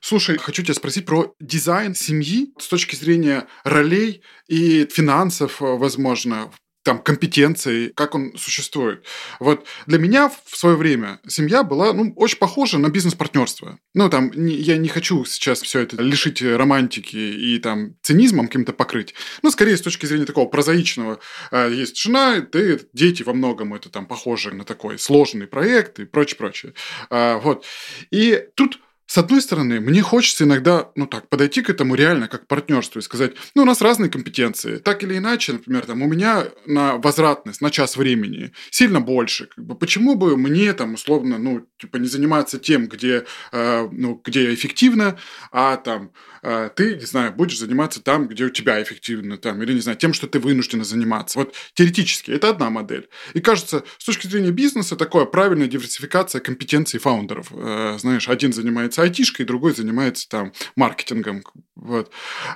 Слушай, 0.00 0.36
хочу 0.38 0.62
тебя 0.62 0.74
спросить 0.74 1.06
про 1.06 1.34
дизайн 1.40 1.94
семьи 1.94 2.52
с 2.58 2.68
точки 2.68 2.94
зрения 2.94 3.48
ролей 3.64 4.22
и 4.46 4.86
финансов, 4.86 5.56
возможно, 5.60 6.52
там, 6.84 6.98
компетенций, 7.02 7.92
как 7.96 8.14
он 8.14 8.36
существует. 8.36 9.04
Вот 9.40 9.66
для 9.86 9.98
меня 9.98 10.28
в 10.44 10.56
свое 10.56 10.76
время 10.76 11.18
семья 11.26 11.62
была, 11.64 11.92
ну, 11.94 12.12
очень 12.16 12.38
похожа 12.38 12.78
на 12.78 12.90
бизнес-партнерство. 12.90 13.78
Ну, 13.94 14.10
там, 14.10 14.30
не- 14.34 14.54
я 14.54 14.76
не 14.76 14.88
хочу 14.88 15.24
сейчас 15.24 15.62
все 15.62 15.80
это 15.80 16.00
лишить 16.02 16.42
романтики 16.42 17.16
и 17.16 17.58
там 17.58 17.96
цинизмом 18.02 18.46
каким-то 18.48 18.72
покрыть. 18.74 19.14
Ну, 19.42 19.50
скорее, 19.50 19.76
с 19.76 19.82
точки 19.82 20.04
зрения 20.06 20.26
такого 20.26 20.46
прозаичного. 20.46 21.18
А, 21.50 21.68
Есть 21.68 21.96
жена, 21.96 22.40
ты, 22.42 22.80
дети 22.92 23.22
во 23.22 23.32
многом 23.32 23.72
это 23.74 23.88
там 23.88 24.06
похоже 24.06 24.52
на 24.54 24.64
такой 24.64 24.98
сложный 24.98 25.46
проект 25.46 25.98
и 26.00 26.04
прочее, 26.04 26.36
прочее. 26.36 26.74
А, 27.10 27.38
Вот. 27.38 27.64
И 28.10 28.44
тут 28.56 28.78
с 29.06 29.18
одной 29.18 29.42
стороны, 29.42 29.80
мне 29.80 30.02
хочется 30.02 30.44
иногда, 30.44 30.90
ну 30.96 31.06
так, 31.06 31.28
подойти 31.28 31.60
к 31.60 31.68
этому 31.68 31.94
реально 31.94 32.26
как 32.26 32.44
к 32.44 32.46
партнерству 32.46 33.00
и 33.00 33.02
сказать, 33.02 33.32
ну, 33.54 33.62
у 33.62 33.64
нас 33.66 33.82
разные 33.82 34.10
компетенции. 34.10 34.78
Так 34.78 35.02
или 35.02 35.18
иначе, 35.18 35.52
например, 35.52 35.84
там, 35.84 36.02
у 36.02 36.06
меня 36.06 36.44
на 36.66 36.96
возвратность, 36.96 37.60
на 37.60 37.70
час 37.70 37.96
времени 37.96 38.52
сильно 38.70 39.00
больше. 39.00 39.46
Как 39.46 39.64
бы, 39.64 39.74
почему 39.74 40.14
бы 40.14 40.36
мне 40.36 40.72
там, 40.72 40.94
условно, 40.94 41.38
ну, 41.38 41.66
типа, 41.78 41.98
не 41.98 42.08
заниматься 42.08 42.58
тем, 42.58 42.88
где, 42.88 43.26
э, 43.52 43.88
ну, 43.92 44.20
где 44.24 44.44
я 44.44 44.54
эффективно, 44.54 45.18
а 45.52 45.76
там 45.76 46.12
э, 46.42 46.70
ты, 46.74 46.96
не 46.96 47.04
знаю, 47.04 47.32
будешь 47.32 47.58
заниматься 47.58 48.02
там, 48.02 48.26
где 48.26 48.44
у 48.44 48.50
тебя 48.50 48.82
эффективно, 48.82 49.36
там, 49.36 49.62
или, 49.62 49.74
не 49.74 49.80
знаю, 49.80 49.98
тем, 49.98 50.14
что 50.14 50.26
ты 50.26 50.38
вынуждена 50.38 50.84
заниматься. 50.84 51.38
Вот 51.38 51.54
теоретически 51.74 52.30
это 52.30 52.48
одна 52.48 52.70
модель. 52.70 53.08
И 53.34 53.40
кажется, 53.40 53.84
с 53.98 54.04
точки 54.04 54.26
зрения 54.26 54.50
бизнеса, 54.50 54.96
такое 54.96 55.26
правильная 55.26 55.66
диверсификация 55.66 56.40
компетенций 56.40 57.00
фаундеров. 57.00 57.48
Э, 57.52 57.96
знаешь, 57.98 58.28
один 58.28 58.52
занимается 58.52 58.93
айтишкой, 59.02 59.46
другой 59.46 59.74
занимается 59.74 60.28
там 60.28 60.52
маркетингом. 60.76 61.42
Вот. 61.76 62.10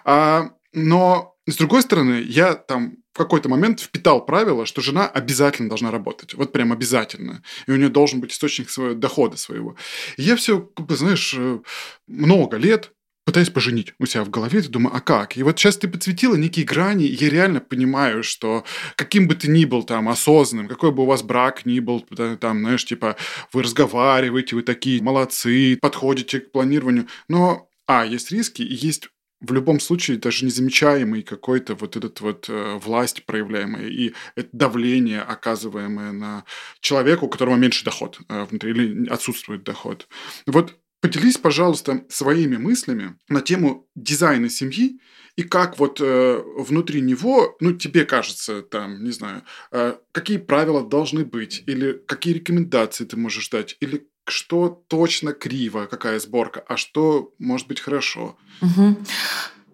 А, 0.05 0.53
но 0.73 1.35
с 1.47 1.57
другой 1.57 1.83
стороны, 1.83 2.23
я 2.27 2.55
там 2.55 2.99
в 3.15 3.19
какой-то 3.19 3.49
момент 3.49 3.81
впитал 3.81 4.25
правило, 4.25 4.67
что 4.67 4.83
жена 4.83 5.09
обязательно 5.09 5.69
должна 5.69 5.91
работать. 5.91 6.35
Вот 6.35 6.53
прям 6.53 6.73
обязательно. 6.73 7.43
И 7.67 7.73
у 7.73 7.77
нее 7.77 7.89
должен 7.89 8.21
быть 8.21 8.33
источник 8.33 8.69
своего 8.69 8.95
дохода 8.95 9.37
своего. 9.37 9.75
И 10.19 10.23
я 10.23 10.37
все, 10.37 10.71
знаешь, 10.91 11.35
э, 11.37 11.61
много 12.07 12.59
лет 12.59 12.93
пытаюсь 13.29 13.51
поженить 13.51 13.93
у 13.99 14.07
себя 14.07 14.25
в 14.25 14.31
голове, 14.31 14.63
думаю, 14.63 14.97
а 14.97 15.01
как? 15.01 15.37
И 15.37 15.43
вот 15.43 15.59
сейчас 15.59 15.77
ты 15.77 15.87
подсветила 15.87 16.35
некие 16.35 16.65
грани, 16.65 17.05
и 17.05 17.15
я 17.15 17.29
реально 17.29 17.61
понимаю, 17.61 18.23
что 18.23 18.65
каким 18.97 19.29
бы 19.29 19.35
ты 19.35 19.51
ни 19.51 19.67
был 19.67 19.83
там 19.83 20.09
осознанным, 20.09 20.67
какой 20.67 20.93
бы 20.93 21.03
у 21.03 21.07
вас 21.07 21.23
брак 21.23 21.67
ни 21.67 21.79
был, 21.81 22.01
там, 22.41 22.61
знаешь, 22.61 22.87
типа, 22.87 23.17
вы 23.53 23.65
разговариваете, 23.65 24.57
вы 24.57 24.63
такие 24.63 25.03
молодцы, 25.03 25.77
подходите 25.79 26.41
к 26.41 26.53
планированию, 26.53 27.07
но, 27.29 27.69
а, 27.87 28.07
есть 28.07 28.31
риски, 28.31 28.63
и 28.63 28.75
есть 28.75 29.11
в 29.43 29.53
любом 29.53 29.79
случае 29.79 30.17
даже 30.17 30.47
незамечаемый 30.47 31.23
какой-то 31.23 31.75
вот 31.75 31.97
этот 31.99 32.23
вот 32.23 32.47
э, 32.49 32.79
власть 32.83 33.27
проявляемая 33.27 33.89
и 33.89 34.15
это 34.37 34.49
давление, 34.53 35.21
оказываемое 35.21 36.13
на 36.13 36.45
человека, 36.81 37.25
у 37.25 37.29
которого 37.29 37.57
меньше 37.57 37.85
доход 37.85 38.21
э, 38.31 38.45
внутри 38.45 38.71
или 38.71 39.07
отсутствует 39.11 39.65
доход. 39.65 40.09
Вот 40.47 40.79
Поделись, 41.01 41.39
пожалуйста, 41.39 42.05
своими 42.09 42.57
мыслями 42.57 43.17
на 43.29 43.41
тему 43.41 43.87
дизайна 43.95 44.49
семьи 44.49 45.01
и 45.37 45.45
как 45.45 45.79
вот 45.79 46.01
э, 46.01 46.43
внутри 46.57 47.01
него, 47.01 47.57
ну, 47.61 47.73
тебе 47.73 48.05
кажется, 48.05 48.63
там, 48.63 49.05
не 49.05 49.13
знаю, 49.13 49.43
э, 49.71 49.95
какие 50.11 50.39
правила 50.39 50.83
должны 50.83 51.25
быть, 51.25 51.63
или 51.67 51.93
какие 51.93 52.35
рекомендации 52.35 53.05
ты 53.05 53.17
можешь 53.17 53.49
дать, 53.49 53.77
или 53.79 54.09
что 54.27 54.83
точно 54.89 55.33
криво, 55.33 55.87
какая 55.87 56.19
сборка, 56.19 56.65
а 56.67 56.77
что 56.77 57.33
может 57.39 57.69
быть 57.69 57.81
хорошо. 57.81 58.37
Угу. 58.61 58.97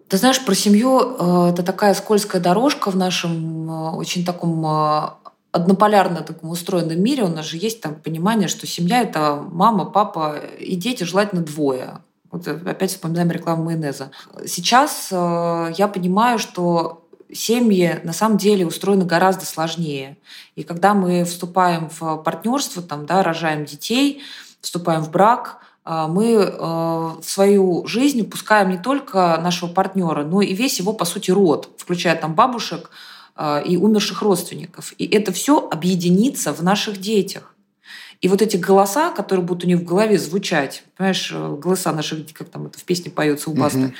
Ты 0.07 0.17
знаешь, 0.17 0.43
про 0.45 0.53
семью 0.53 0.99
э, 0.99 1.49
это 1.49 1.63
такая 1.63 1.95
скользкая 1.95 2.41
дорожка 2.41 2.91
в 2.91 2.95
нашем 2.95 3.69
э, 3.69 3.89
очень 3.95 4.23
таком 4.23 4.63
э, 4.63 5.09
однополярно 5.55 6.21
таком 6.21 6.49
устроенном 6.49 7.01
мире 7.01 7.23
у 7.23 7.29
нас 7.29 7.45
же 7.45 7.55
есть 7.55 7.79
там 7.79 7.95
понимание, 7.95 8.49
что 8.49 8.67
семья– 8.67 9.01
это 9.03 9.41
мама, 9.51 9.85
папа 9.85 10.35
и 10.59 10.75
дети, 10.75 11.05
желательно 11.05 11.41
двое. 11.41 11.99
Вот 12.29 12.45
опять 12.45 12.91
вспоминаем 12.91 13.31
рекламу 13.31 13.63
майонеза. 13.63 14.11
Сейчас 14.45 15.07
э, 15.11 15.73
я 15.77 15.87
понимаю, 15.87 16.39
что 16.39 17.07
семьи 17.31 18.01
на 18.03 18.11
самом 18.11 18.37
деле 18.37 18.67
устроены 18.67 19.05
гораздо 19.05 19.45
сложнее. 19.45 20.17
И 20.55 20.63
когда 20.63 20.93
мы 20.93 21.23
вступаем 21.23 21.89
в 21.89 22.17
партнерство, 22.17 22.83
там, 22.83 23.05
да, 23.05 23.23
рожаем 23.23 23.63
детей, 23.63 24.23
вступаем 24.59 25.03
в 25.03 25.09
брак, 25.09 25.59
э, 25.85 26.07
мы 26.09 26.33
э, 26.33 26.57
в 26.57 27.23
свою 27.23 27.87
жизнь 27.87 28.29
пускаем 28.29 28.71
не 28.71 28.77
только 28.77 29.39
нашего 29.41 29.69
партнера, 29.69 30.25
но 30.25 30.41
и 30.41 30.53
весь 30.53 30.79
его, 30.79 30.91
по 30.91 31.05
сути, 31.05 31.31
род, 31.31 31.69
включая 31.77 32.17
там 32.17 32.35
бабушек, 32.35 32.89
и 33.37 33.75
умерших 33.75 34.21
родственников. 34.21 34.93
И 34.97 35.05
это 35.05 35.31
все 35.33 35.67
объединится 35.69 36.53
в 36.53 36.63
наших 36.63 37.01
детях. 37.01 37.55
И 38.21 38.27
вот 38.27 38.41
эти 38.41 38.57
голоса, 38.57 39.11
которые 39.11 39.45
будут 39.45 39.65
у 39.65 39.67
них 39.67 39.79
в 39.79 39.83
голове 39.83 40.17
звучать, 40.17 40.83
понимаешь, 40.97 41.31
э, 41.33 41.55
голоса 41.57 41.91
наших, 41.91 42.19
как 42.33 42.49
там 42.49 42.67
это 42.67 42.79
в 42.79 42.83
песне 42.83 43.11
поется 43.11 43.49
у 43.49 43.53
Басты, 43.53 43.93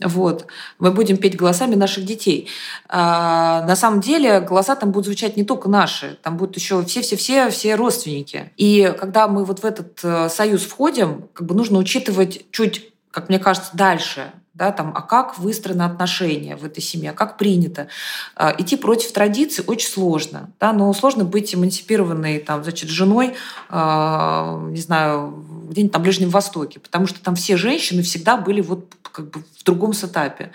угу. 0.00 0.08
вот, 0.08 0.46
мы 0.78 0.90
будем 0.90 1.16
петь 1.16 1.36
голосами 1.36 1.74
наших 1.74 2.04
детей. 2.04 2.48
А, 2.88 3.64
на 3.66 3.76
самом 3.76 4.00
деле 4.00 4.40
голоса 4.40 4.74
там 4.74 4.90
будут 4.90 5.06
звучать 5.06 5.36
не 5.36 5.44
только 5.44 5.68
наши, 5.68 6.18
там 6.22 6.36
будут 6.36 6.56
еще 6.56 6.84
все-все-все 6.84 7.50
все 7.50 7.74
родственники. 7.76 8.52
И 8.56 8.94
когда 8.98 9.28
мы 9.28 9.44
вот 9.44 9.60
в 9.60 9.64
этот 9.64 10.00
э, 10.02 10.28
союз 10.28 10.62
входим, 10.62 11.28
как 11.32 11.46
бы 11.46 11.54
нужно 11.54 11.78
учитывать 11.78 12.44
чуть 12.50 12.88
как 13.10 13.28
мне 13.28 13.38
кажется, 13.38 13.70
дальше 13.74 14.32
да, 14.54 14.70
там, 14.70 14.92
а 14.94 15.00
как 15.00 15.38
выстроены 15.38 15.82
отношения 15.82 16.56
в 16.56 16.64
этой 16.64 16.82
семье, 16.82 17.12
как 17.12 17.38
принято. 17.38 17.88
А, 18.36 18.54
идти 18.58 18.76
против 18.76 19.12
традиций 19.12 19.64
очень 19.66 19.88
сложно, 19.88 20.50
да, 20.60 20.72
но 20.72 20.92
сложно 20.92 21.24
быть 21.24 21.54
эмансипированной 21.54 22.38
там, 22.38 22.62
значит, 22.62 22.90
женой, 22.90 23.34
а, 23.68 24.60
не 24.68 24.80
знаю, 24.80 25.44
где-нибудь 25.70 25.96
в 25.96 26.00
Ближнем 26.00 26.30
Востоке, 26.30 26.80
потому 26.80 27.06
что 27.06 27.22
там 27.22 27.34
все 27.34 27.56
женщины 27.56 28.02
всегда 28.02 28.36
были 28.36 28.60
вот 28.60 28.94
как 29.10 29.30
бы 29.30 29.42
в 29.58 29.64
другом 29.64 29.94
сетапе 29.94 30.52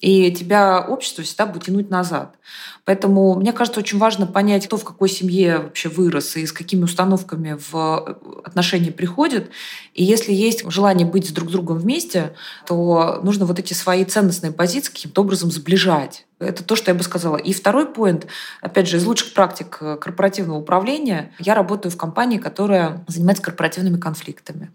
и 0.00 0.30
тебя 0.30 0.80
общество 0.80 1.24
всегда 1.24 1.46
будет 1.46 1.64
тянуть 1.64 1.90
назад. 1.90 2.36
Поэтому 2.84 3.34
мне 3.34 3.52
кажется, 3.52 3.80
очень 3.80 3.98
важно 3.98 4.26
понять, 4.26 4.66
кто 4.66 4.76
в 4.76 4.84
какой 4.84 5.08
семье 5.08 5.58
вообще 5.58 5.88
вырос 5.88 6.36
и 6.36 6.46
с 6.46 6.52
какими 6.52 6.84
установками 6.84 7.58
в 7.70 8.18
отношения 8.44 8.92
приходит. 8.92 9.50
И 9.94 10.04
если 10.04 10.32
есть 10.32 10.70
желание 10.70 11.06
быть 11.06 11.28
с 11.28 11.32
друг 11.32 11.48
с 11.48 11.52
другом 11.52 11.78
вместе, 11.78 12.34
то 12.66 13.20
нужно 13.22 13.46
вот 13.46 13.58
эти 13.58 13.72
свои 13.72 14.04
ценностные 14.04 14.52
позиции 14.52 14.92
каким-то 14.92 15.22
образом 15.22 15.50
сближать. 15.50 16.26
Это 16.38 16.62
то, 16.62 16.76
что 16.76 16.90
я 16.90 16.94
бы 16.94 17.02
сказала. 17.02 17.36
И 17.36 17.54
второй 17.54 17.86
поинт, 17.86 18.26
опять 18.60 18.88
же, 18.88 18.98
из 18.98 19.06
лучших 19.06 19.32
практик 19.32 19.70
корпоративного 20.00 20.58
управления, 20.58 21.32
я 21.38 21.54
работаю 21.54 21.90
в 21.90 21.96
компании, 21.96 22.38
которая 22.38 23.04
занимается 23.08 23.42
корпоративными 23.42 23.98
конфликтами 23.98 24.70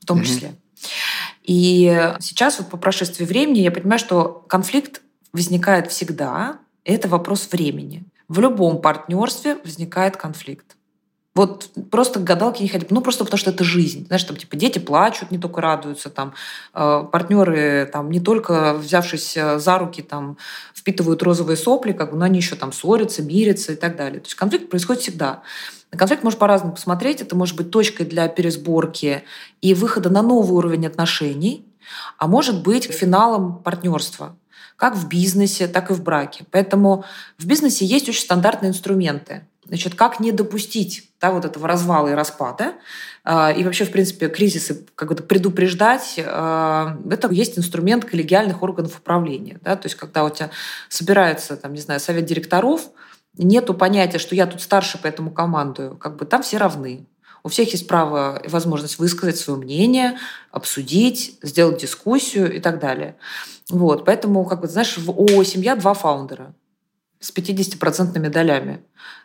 в 0.00 0.06
том 0.06 0.22
числе. 0.22 0.48
Mm-hmm. 0.48 0.56
И 1.42 2.14
сейчас, 2.20 2.58
вот 2.58 2.68
по 2.68 2.76
прошествии 2.76 3.24
времени, 3.24 3.60
я 3.60 3.70
понимаю, 3.70 3.98
что 3.98 4.44
конфликт 4.48 5.02
возникает 5.32 5.90
всегда. 5.90 6.58
Это 6.84 7.08
вопрос 7.08 7.48
времени. 7.50 8.04
В 8.28 8.40
любом 8.40 8.80
партнерстве 8.80 9.56
возникает 9.64 10.16
конфликт. 10.16 10.76
Вот 11.34 11.70
просто 11.90 12.20
к 12.20 12.24
гадалке 12.24 12.62
не 12.62 12.68
ходить. 12.68 12.90
Ну, 12.90 13.00
просто 13.00 13.24
потому 13.24 13.38
что 13.38 13.50
это 13.50 13.64
жизнь. 13.64 14.06
Знаешь, 14.06 14.24
там, 14.24 14.36
типа, 14.36 14.54
дети 14.54 14.78
плачут, 14.78 15.30
не 15.30 15.38
только 15.38 15.62
радуются, 15.62 16.10
там, 16.10 16.34
э, 16.74 17.04
партнеры, 17.10 17.88
там, 17.90 18.10
не 18.10 18.20
только 18.20 18.74
взявшись 18.74 19.36
э, 19.38 19.58
за 19.58 19.78
руки, 19.78 20.02
там, 20.02 20.36
впитывают 20.74 21.22
розовые 21.22 21.56
сопли, 21.56 21.92
как 21.92 22.10
бы, 22.10 22.18
но 22.18 22.26
они 22.26 22.38
еще 22.38 22.54
там 22.54 22.70
ссорятся, 22.70 23.22
мирятся 23.22 23.72
и 23.72 23.76
так 23.76 23.96
далее. 23.96 24.20
То 24.20 24.26
есть 24.26 24.34
конфликт 24.34 24.68
происходит 24.68 25.02
всегда. 25.02 25.42
На 25.90 25.96
конфликт 25.96 26.22
можно 26.22 26.38
по-разному 26.38 26.74
посмотреть. 26.74 27.22
Это 27.22 27.34
может 27.34 27.56
быть 27.56 27.70
точкой 27.70 28.04
для 28.04 28.28
пересборки 28.28 29.24
и 29.62 29.72
выхода 29.72 30.10
на 30.10 30.20
новый 30.20 30.52
уровень 30.52 30.86
отношений, 30.86 31.66
а 32.18 32.26
может 32.26 32.62
быть 32.62 32.84
финалом 32.84 33.62
партнерства 33.62 34.36
как 34.76 34.96
в 34.96 35.06
бизнесе, 35.06 35.68
так 35.68 35.92
и 35.92 35.94
в 35.94 36.02
браке. 36.02 36.44
Поэтому 36.50 37.04
в 37.38 37.46
бизнесе 37.46 37.84
есть 37.84 38.08
очень 38.08 38.22
стандартные 38.22 38.70
инструменты. 38.70 39.46
Значит, 39.72 39.94
как 39.94 40.20
не 40.20 40.32
допустить 40.32 41.08
да, 41.18 41.30
вот 41.30 41.46
этого 41.46 41.66
развала 41.66 42.08
и 42.08 42.12
распада, 42.12 42.74
э, 43.24 43.56
и 43.56 43.64
вообще, 43.64 43.86
в 43.86 43.90
принципе, 43.90 44.28
кризисы 44.28 44.84
как 44.94 45.08
бы 45.08 45.14
предупреждать, 45.14 46.16
э, 46.18 46.86
это 47.10 47.32
есть 47.32 47.58
инструмент 47.58 48.04
коллегиальных 48.04 48.62
органов 48.62 48.98
управления. 48.98 49.58
Да? 49.62 49.76
То 49.76 49.86
есть, 49.86 49.94
когда 49.94 50.24
у 50.24 50.28
тебя 50.28 50.50
собирается, 50.90 51.56
там, 51.56 51.72
не 51.72 51.80
знаю, 51.80 52.00
совет 52.00 52.26
директоров, 52.26 52.90
нету 53.38 53.72
понятия, 53.72 54.18
что 54.18 54.34
я 54.34 54.44
тут 54.44 54.60
старше, 54.60 55.00
поэтому 55.02 55.30
командую. 55.30 55.96
Как 55.96 56.16
бы 56.16 56.26
там 56.26 56.42
все 56.42 56.58
равны. 56.58 57.06
У 57.42 57.48
всех 57.48 57.72
есть 57.72 57.88
право 57.88 58.42
и 58.44 58.48
возможность 58.48 58.98
высказать 58.98 59.38
свое 59.38 59.58
мнение, 59.58 60.18
обсудить, 60.50 61.38
сделать 61.40 61.80
дискуссию 61.80 62.54
и 62.54 62.60
так 62.60 62.78
далее. 62.78 63.16
Вот. 63.70 64.04
Поэтому, 64.04 64.44
как 64.44 64.60
бы, 64.60 64.68
знаешь, 64.68 64.98
в 64.98 65.08
ООО 65.08 65.44
«Семья» 65.44 65.76
два 65.76 65.94
фаундера 65.94 66.54
с 67.22 67.32
50% 67.32 68.28
долями. 68.28 68.82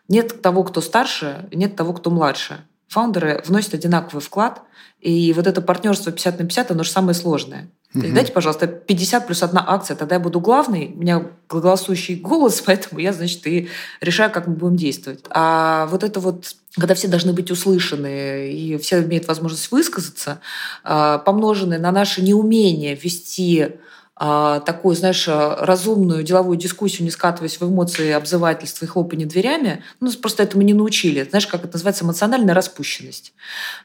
Нет 0.08 0.42
того, 0.42 0.64
кто 0.64 0.80
старше, 0.82 1.50
нет 1.52 1.76
того, 1.76 1.94
кто 1.94 2.10
младше. 2.10 2.66
Фаундеры 2.88 3.44
вносят 3.46 3.74
одинаковый 3.74 4.22
вклад, 4.22 4.62
и 5.02 5.34
вот 5.34 5.46
это 5.46 5.62
партнерство 5.62 6.12
50 6.12 6.40
на 6.40 6.46
50, 6.46 6.72
оно 6.72 6.84
же 6.84 6.92
самое 6.92 7.14
сложное. 7.14 7.70
Угу. 7.94 8.06
Дайте, 8.14 8.32
пожалуйста, 8.32 8.68
50 8.68 9.28
плюс 9.28 9.44
одна 9.44 9.64
акция, 9.68 9.96
тогда 9.98 10.16
я 10.16 10.20
буду 10.22 10.40
главный, 10.40 10.94
у 10.96 11.00
меня 11.00 11.26
голосующий 11.50 12.16
голос, 12.16 12.62
поэтому 12.66 13.00
я, 13.00 13.12
значит, 13.12 13.46
и 13.48 13.70
решаю, 14.00 14.32
как 14.32 14.48
мы 14.48 14.56
будем 14.56 14.78
действовать. 14.78 15.26
А 15.30 15.88
вот 15.88 16.04
это 16.04 16.20
вот 16.20 16.56
когда 16.76 16.94
все 16.94 17.08
должны 17.08 17.34
быть 17.34 17.50
услышаны 17.50 18.52
и 18.52 18.78
все 18.78 19.02
имеют 19.02 19.28
возможность 19.28 19.72
высказаться, 19.72 20.42
а, 20.84 21.18
помноженное 21.18 21.80
на 21.80 21.92
наше 21.92 22.22
неумение 22.22 22.94
вести 22.94 23.78
такую, 24.20 24.96
знаешь, 24.96 25.28
разумную 25.28 26.24
деловую 26.24 26.58
дискуссию, 26.58 27.04
не 27.04 27.12
скатываясь 27.12 27.60
в 27.60 27.64
эмоции, 27.64 28.12
обзывательства 28.12 28.86
и 28.86 28.88
хлопанье 28.88 29.28
дверями, 29.28 29.84
ну, 30.00 30.12
просто 30.14 30.44
этому 30.44 30.64
не 30.64 30.74
научили. 30.74 31.28
Знаешь, 31.30 31.48
как 31.48 31.64
это 31.64 31.74
называется, 31.74 32.04
эмоциональная 32.04 32.56
распущенность. 32.56 33.34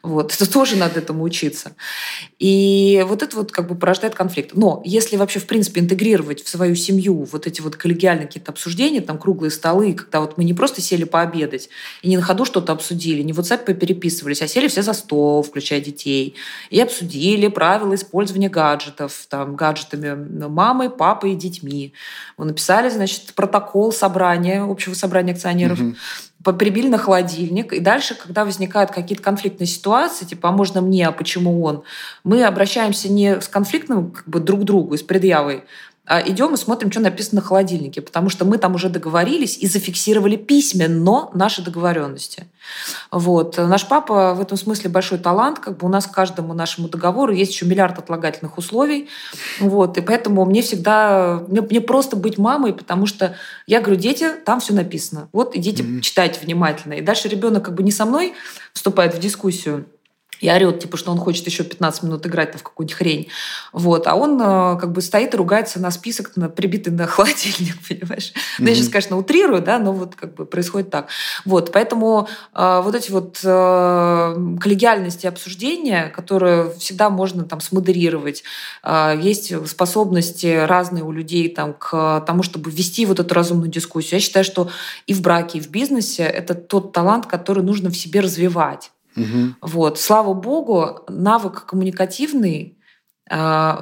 Вот. 0.02 0.32
Это 0.34 0.50
тоже 0.50 0.76
надо 0.76 1.00
этому 1.00 1.24
учиться. 1.24 1.72
И 2.38 3.04
вот 3.06 3.22
это 3.22 3.36
вот 3.36 3.52
как 3.52 3.68
бы 3.68 3.74
порождает 3.74 4.14
конфликт. 4.14 4.52
Но 4.54 4.82
если 4.84 5.16
вообще, 5.16 5.38
в 5.38 5.46
принципе, 5.46 5.80
интегрировать 5.80 6.42
в 6.42 6.48
свою 6.48 6.74
семью 6.76 7.28
вот 7.30 7.46
эти 7.46 7.60
вот 7.60 7.76
коллегиальные 7.76 8.26
какие-то 8.26 8.52
обсуждения, 8.52 9.00
там 9.00 9.18
круглые 9.18 9.50
столы, 9.50 9.92
когда 9.92 10.20
вот 10.20 10.38
мы 10.38 10.44
не 10.44 10.54
просто 10.54 10.80
сели 10.80 11.04
пообедать 11.04 11.68
и 12.02 12.08
не 12.08 12.16
на 12.16 12.22
ходу 12.22 12.44
что-то 12.44 12.72
обсудили, 12.72 13.22
не 13.22 13.32
в 13.32 13.38
WhatsApp 13.38 13.72
переписывались, 13.74 14.42
а 14.42 14.48
сели 14.48 14.68
все 14.68 14.82
за 14.82 14.92
стол, 14.92 15.42
включая 15.42 15.80
детей, 15.80 16.34
и 16.70 16.80
обсудили 16.80 17.48
правила 17.48 17.94
использования 17.94 18.48
гаджетов, 18.48 19.26
там, 19.28 19.56
гаджетами 19.56 20.21
мамой, 20.48 20.90
папой 20.90 21.32
и 21.32 21.36
детьми. 21.36 21.94
Мы 22.36 22.46
написали, 22.46 22.88
значит, 22.88 23.34
протокол 23.34 23.92
собрания, 23.92 24.62
общего 24.62 24.94
собрания 24.94 25.32
акционеров, 25.32 25.80
угу. 25.80 26.52
прибили 26.54 26.88
на 26.88 26.98
холодильник. 26.98 27.72
И 27.72 27.80
дальше, 27.80 28.14
когда 28.14 28.44
возникают 28.44 28.90
какие-то 28.90 29.22
конфликтные 29.22 29.66
ситуации, 29.66 30.24
типа, 30.24 30.48
а 30.48 30.52
можно 30.52 30.80
мне, 30.80 31.06
а 31.06 31.12
почему 31.12 31.62
он, 31.62 31.82
мы 32.24 32.44
обращаемся 32.44 33.10
не 33.10 33.40
с 33.40 33.48
конфликтным 33.48 34.12
как 34.12 34.28
бы, 34.28 34.40
друг 34.40 34.60
к 34.60 34.64
другу, 34.64 34.96
с 34.96 35.02
предъявой, 35.02 35.64
идем 36.08 36.54
и 36.54 36.56
смотрим, 36.56 36.90
что 36.90 37.00
написано 37.00 37.40
на 37.40 37.46
холодильнике, 37.46 38.00
потому 38.00 38.28
что 38.28 38.44
мы 38.44 38.58
там 38.58 38.74
уже 38.74 38.88
договорились 38.88 39.56
и 39.58 39.68
зафиксировали 39.68 40.36
письменно 40.36 41.30
наши 41.32 41.62
договоренности. 41.62 42.46
Вот. 43.12 43.56
Наш 43.56 43.86
папа 43.86 44.34
в 44.34 44.40
этом 44.40 44.56
смысле 44.56 44.90
большой 44.90 45.18
талант, 45.18 45.60
как 45.60 45.78
бы 45.78 45.86
у 45.86 45.90
нас 45.90 46.06
к 46.06 46.12
каждому 46.12 46.54
нашему 46.54 46.88
договору 46.88 47.32
есть 47.32 47.52
еще 47.52 47.66
миллиард 47.66 47.98
отлагательных 47.98 48.58
условий, 48.58 49.08
вот. 49.60 49.96
и 49.96 50.00
поэтому 50.00 50.44
мне 50.44 50.62
всегда, 50.62 51.42
мне, 51.46 51.60
мне 51.60 51.80
просто 51.80 52.16
быть 52.16 52.36
мамой, 52.36 52.72
потому 52.74 53.06
что 53.06 53.36
я 53.68 53.80
говорю, 53.80 54.00
дети, 54.00 54.28
там 54.44 54.58
все 54.58 54.74
написано, 54.74 55.28
вот 55.32 55.54
идите 55.54 55.84
mm-hmm. 55.84 56.00
читайте 56.00 56.40
внимательно. 56.40 56.94
И 56.94 57.00
дальше 57.00 57.28
ребенок 57.28 57.64
как 57.64 57.74
бы 57.74 57.82
не 57.84 57.92
со 57.92 58.06
мной 58.06 58.34
вступает 58.72 59.14
в 59.14 59.20
дискуссию, 59.20 59.86
и 60.42 60.50
орет, 60.50 60.80
типа, 60.80 60.96
что 60.96 61.12
он 61.12 61.18
хочет 61.18 61.46
еще 61.46 61.62
15 61.62 62.02
минут 62.02 62.26
играть 62.26 62.54
в 62.56 62.62
какую-нибудь 62.64 62.96
хрень. 62.96 63.28
Вот. 63.72 64.08
А 64.08 64.16
он 64.16 64.40
э, 64.42 64.76
как 64.78 64.90
бы 64.90 65.00
стоит 65.00 65.34
и 65.34 65.36
ругается 65.36 65.78
на 65.78 65.92
список, 65.92 66.36
на, 66.36 66.48
прибитый 66.48 66.92
на 66.92 67.06
холодильник, 67.06 67.76
понимаешь? 67.88 68.32
Mm-hmm. 68.32 68.56
Ну, 68.58 68.66
я 68.66 68.74
сейчас, 68.74 68.88
конечно, 68.88 69.16
утрирую, 69.16 69.62
да, 69.62 69.78
но 69.78 69.92
вот 69.92 70.16
как 70.16 70.34
бы 70.34 70.44
происходит 70.44 70.90
так. 70.90 71.06
Вот. 71.44 71.70
Поэтому 71.72 72.28
э, 72.54 72.80
вот 72.82 72.94
эти 72.96 73.12
вот 73.12 73.38
э, 73.44 74.56
коллегиальности 74.60 75.28
обсуждения, 75.28 76.08
которые 76.08 76.74
всегда 76.74 77.08
можно 77.08 77.44
там 77.44 77.60
смодерировать, 77.60 78.42
э, 78.82 79.20
есть 79.22 79.54
способности 79.68 80.66
разные 80.66 81.04
у 81.04 81.12
людей 81.12 81.48
там, 81.54 81.72
к 81.72 82.24
тому, 82.26 82.42
чтобы 82.42 82.72
вести 82.72 83.06
вот 83.06 83.20
эту 83.20 83.32
разумную 83.32 83.70
дискуссию. 83.70 84.14
Я 84.14 84.20
считаю, 84.20 84.44
что 84.44 84.70
и 85.06 85.14
в 85.14 85.22
браке, 85.22 85.58
и 85.58 85.60
в 85.60 85.70
бизнесе 85.70 86.24
это 86.24 86.54
тот 86.54 86.92
талант, 86.92 87.26
который 87.26 87.62
нужно 87.62 87.90
в 87.90 87.96
себе 87.96 88.18
развивать. 88.18 88.90
Вот. 89.60 89.98
Слава 89.98 90.34
богу, 90.34 91.00
навык 91.08 91.66
коммуникативный 91.66 92.78
э, 93.30 93.36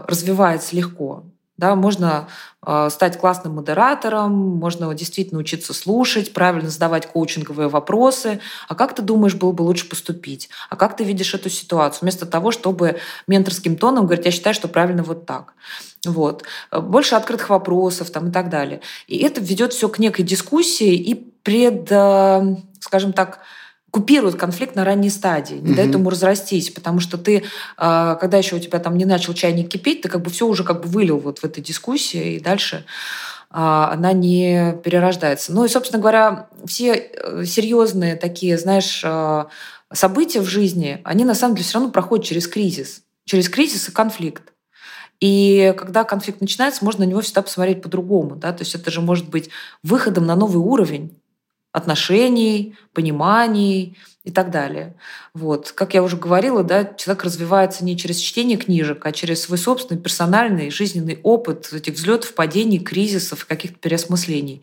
развивается 0.06 0.76
легко. 0.76 1.24
Да, 1.60 1.74
можно 1.74 2.26
э, 2.66 2.88
стать 2.90 3.18
классным 3.18 3.56
модератором, 3.56 4.32
можно 4.32 4.94
действительно 4.94 5.40
учиться 5.40 5.74
слушать, 5.74 6.32
правильно 6.32 6.70
задавать 6.70 7.06
коучинговые 7.06 7.68
вопросы. 7.68 8.40
А 8.66 8.74
как 8.74 8.94
ты 8.94 9.02
думаешь, 9.02 9.34
было 9.34 9.52
бы 9.52 9.60
лучше 9.60 9.86
поступить? 9.86 10.48
А 10.70 10.76
как 10.76 10.96
ты 10.96 11.04
видишь 11.04 11.34
эту 11.34 11.50
ситуацию? 11.50 12.00
Вместо 12.00 12.24
того, 12.24 12.50
чтобы 12.50 12.98
менторским 13.26 13.76
тоном 13.76 14.06
говорить, 14.06 14.24
я 14.24 14.30
считаю, 14.30 14.54
что 14.54 14.68
правильно 14.68 15.02
вот 15.02 15.26
так. 15.26 15.52
Вот. 16.06 16.44
Больше 16.72 17.14
открытых 17.14 17.50
вопросов 17.50 18.10
там, 18.10 18.30
и 18.30 18.32
так 18.32 18.48
далее. 18.48 18.80
И 19.06 19.18
это 19.18 19.42
ведет 19.42 19.74
все 19.74 19.90
к 19.90 19.98
некой 19.98 20.24
дискуссии 20.24 20.94
и 20.94 21.14
пред, 21.14 21.92
э, 21.92 22.56
скажем 22.80 23.12
так, 23.12 23.40
купирует 23.90 24.36
конфликт 24.36 24.76
на 24.76 24.84
ранней 24.84 25.10
стадии, 25.10 25.54
не 25.54 25.70
угу. 25.70 25.74
дает 25.74 25.94
ему 25.94 26.10
разрастись, 26.10 26.70
потому 26.70 27.00
что 27.00 27.18
ты, 27.18 27.44
а, 27.76 28.14
когда 28.16 28.38
еще 28.38 28.56
у 28.56 28.60
тебя 28.60 28.78
там 28.78 28.96
не 28.96 29.04
начал 29.04 29.34
чайник 29.34 29.68
кипеть, 29.68 30.02
ты 30.02 30.08
как 30.08 30.22
бы 30.22 30.30
все 30.30 30.46
уже 30.46 30.64
как 30.64 30.82
бы 30.82 30.88
вылил 30.88 31.18
вот 31.18 31.40
в 31.40 31.44
этой 31.44 31.62
дискуссии, 31.62 32.34
и 32.34 32.40
дальше 32.40 32.84
а, 33.50 33.90
она 33.92 34.12
не 34.12 34.74
перерождается. 34.84 35.52
Ну 35.52 35.64
и, 35.64 35.68
собственно 35.68 36.00
говоря, 36.00 36.48
все 36.66 36.94
э, 36.94 37.44
серьезные 37.44 38.14
такие, 38.14 38.56
знаешь, 38.56 39.02
а, 39.04 39.48
события 39.92 40.40
в 40.40 40.46
жизни, 40.46 41.00
они 41.02 41.24
на 41.24 41.34
самом 41.34 41.56
деле 41.56 41.66
все 41.66 41.78
равно 41.78 41.90
проходят 41.90 42.24
через 42.24 42.46
кризис, 42.46 43.02
через 43.24 43.48
кризис 43.48 43.88
и 43.88 43.92
конфликт. 43.92 44.52
И 45.18 45.74
когда 45.76 46.04
конфликт 46.04 46.40
начинается, 46.40 46.84
можно 46.84 47.04
на 47.04 47.08
него 47.08 47.20
всегда 47.20 47.42
посмотреть 47.42 47.82
по-другому. 47.82 48.36
Да? 48.36 48.52
То 48.52 48.62
есть 48.62 48.74
это 48.74 48.90
же 48.90 49.00
может 49.00 49.28
быть 49.28 49.50
выходом 49.82 50.26
на 50.26 50.34
новый 50.34 50.58
уровень 50.58 51.19
отношений, 51.72 52.76
пониманий 52.92 53.96
и 54.22 54.30
так 54.30 54.50
далее. 54.50 54.96
Вот. 55.32 55.72
Как 55.72 55.94
я 55.94 56.02
уже 56.02 56.16
говорила, 56.16 56.62
да, 56.62 56.84
человек 56.84 57.24
развивается 57.24 57.84
не 57.84 57.96
через 57.96 58.18
чтение 58.18 58.58
книжек, 58.58 59.06
а 59.06 59.12
через 59.12 59.42
свой 59.42 59.56
собственный 59.56 60.00
персональный 60.00 60.70
жизненный 60.70 61.20
опыт 61.22 61.72
этих 61.72 61.94
взлетов, 61.94 62.34
падений, 62.34 62.80
кризисов, 62.80 63.46
каких-то 63.46 63.78
переосмыслений. 63.78 64.62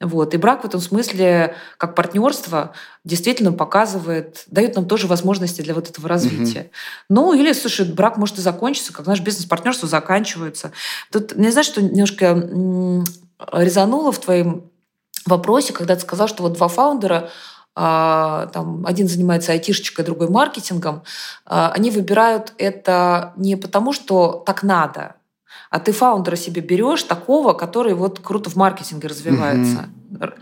Вот. 0.00 0.34
И 0.34 0.36
брак 0.36 0.62
в 0.62 0.66
этом 0.66 0.80
смысле, 0.80 1.54
как 1.78 1.94
партнерство, 1.94 2.74
действительно 3.04 3.52
показывает, 3.52 4.44
дает 4.48 4.76
нам 4.76 4.86
тоже 4.86 5.06
возможности 5.06 5.62
для 5.62 5.74
вот 5.74 5.88
этого 5.88 6.06
развития. 6.08 6.60
Угу. 6.60 6.70
Ну, 7.08 7.32
или, 7.32 7.52
слушай, 7.54 7.86
брак 7.86 8.18
может 8.18 8.38
и 8.38 8.42
закончиться, 8.42 8.92
как 8.92 9.06
наш 9.06 9.20
бизнес-партнерство 9.20 9.88
заканчивается. 9.88 10.72
Тут, 11.10 11.34
не 11.34 11.50
знаю, 11.50 11.64
что 11.64 11.80
немножко 11.80 13.04
резануло 13.52 14.12
в 14.12 14.18
твоем 14.18 14.70
вопросе, 15.28 15.72
когда 15.72 15.94
ты 15.94 16.02
сказал, 16.02 16.28
что 16.28 16.42
вот 16.42 16.54
два 16.54 16.68
фаундера 16.68 17.30
а, 17.80 18.46
там, 18.46 18.84
один 18.86 19.08
занимается 19.08 19.52
айтишечкой, 19.52 20.04
другой 20.04 20.28
маркетингом, 20.28 21.04
а, 21.46 21.70
они 21.70 21.90
выбирают 21.90 22.52
это 22.58 23.32
не 23.36 23.54
потому, 23.54 23.92
что 23.92 24.42
так 24.44 24.64
надо, 24.64 25.14
а 25.70 25.78
ты 25.78 25.92
фаундера 25.92 26.34
себе 26.34 26.60
берешь 26.60 27.02
такого, 27.04 27.52
который 27.52 27.94
вот 27.94 28.20
круто 28.20 28.50
в 28.50 28.56
маркетинге 28.56 29.08
развивается. 29.08 29.88
Mm-hmm. 30.10 30.34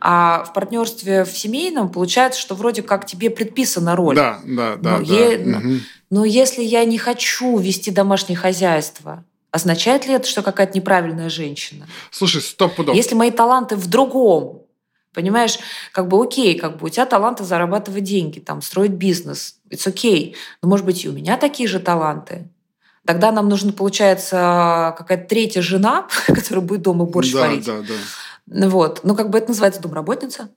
А 0.00 0.44
в 0.44 0.52
партнерстве 0.52 1.24
в 1.24 1.30
семейном 1.30 1.88
получается, 1.88 2.40
что 2.40 2.54
вроде 2.54 2.82
как 2.82 3.06
тебе 3.06 3.30
предписана 3.30 3.94
роль. 3.94 4.16
Да, 4.16 4.40
да, 4.44 4.76
да. 4.76 4.98
Но, 4.98 5.04
да. 5.06 5.14
Е... 5.14 5.38
Mm-hmm. 5.38 5.78
но 6.10 6.24
если 6.24 6.62
я 6.62 6.84
не 6.84 6.98
хочу 6.98 7.56
вести 7.56 7.90
домашнее 7.90 8.36
хозяйство, 8.36 9.24
Означает 9.52 10.06
ли 10.06 10.14
это, 10.14 10.26
что 10.26 10.42
какая-то 10.42 10.76
неправильная 10.76 11.28
женщина? 11.28 11.86
Слушай, 12.10 12.40
стоп 12.40 12.74
пудов. 12.74 12.96
Если 12.96 13.14
мои 13.14 13.30
таланты 13.30 13.76
в 13.76 13.86
другом, 13.86 14.62
понимаешь, 15.12 15.58
как 15.92 16.08
бы 16.08 16.20
окей, 16.22 16.58
как 16.58 16.78
бы 16.78 16.86
у 16.86 16.88
тебя 16.88 17.04
таланты 17.04 17.44
зарабатывать 17.44 18.02
деньги, 18.02 18.40
там, 18.40 18.62
строить 18.62 18.92
бизнес, 18.92 19.56
it's 19.70 19.86
окей. 19.86 20.36
Но, 20.62 20.70
может 20.70 20.86
быть, 20.86 21.04
и 21.04 21.08
у 21.08 21.12
меня 21.12 21.36
такие 21.36 21.68
же 21.68 21.80
таланты. 21.80 22.48
Тогда 23.04 23.30
нам 23.30 23.50
нужна, 23.50 23.72
получается, 23.72 24.94
какая-то 24.96 25.28
третья 25.28 25.60
жена, 25.60 26.08
которая 26.26 26.64
будет 26.64 26.80
дома 26.82 27.04
борщ 27.04 27.32
да, 27.32 27.40
варить. 27.40 27.66
Да, 27.66 27.80
да. 28.46 28.68
Вот. 28.68 29.00
Ну, 29.02 29.14
как 29.14 29.28
бы 29.28 29.36
это 29.36 29.48
называется 29.48 29.82
домработница. 29.82 30.48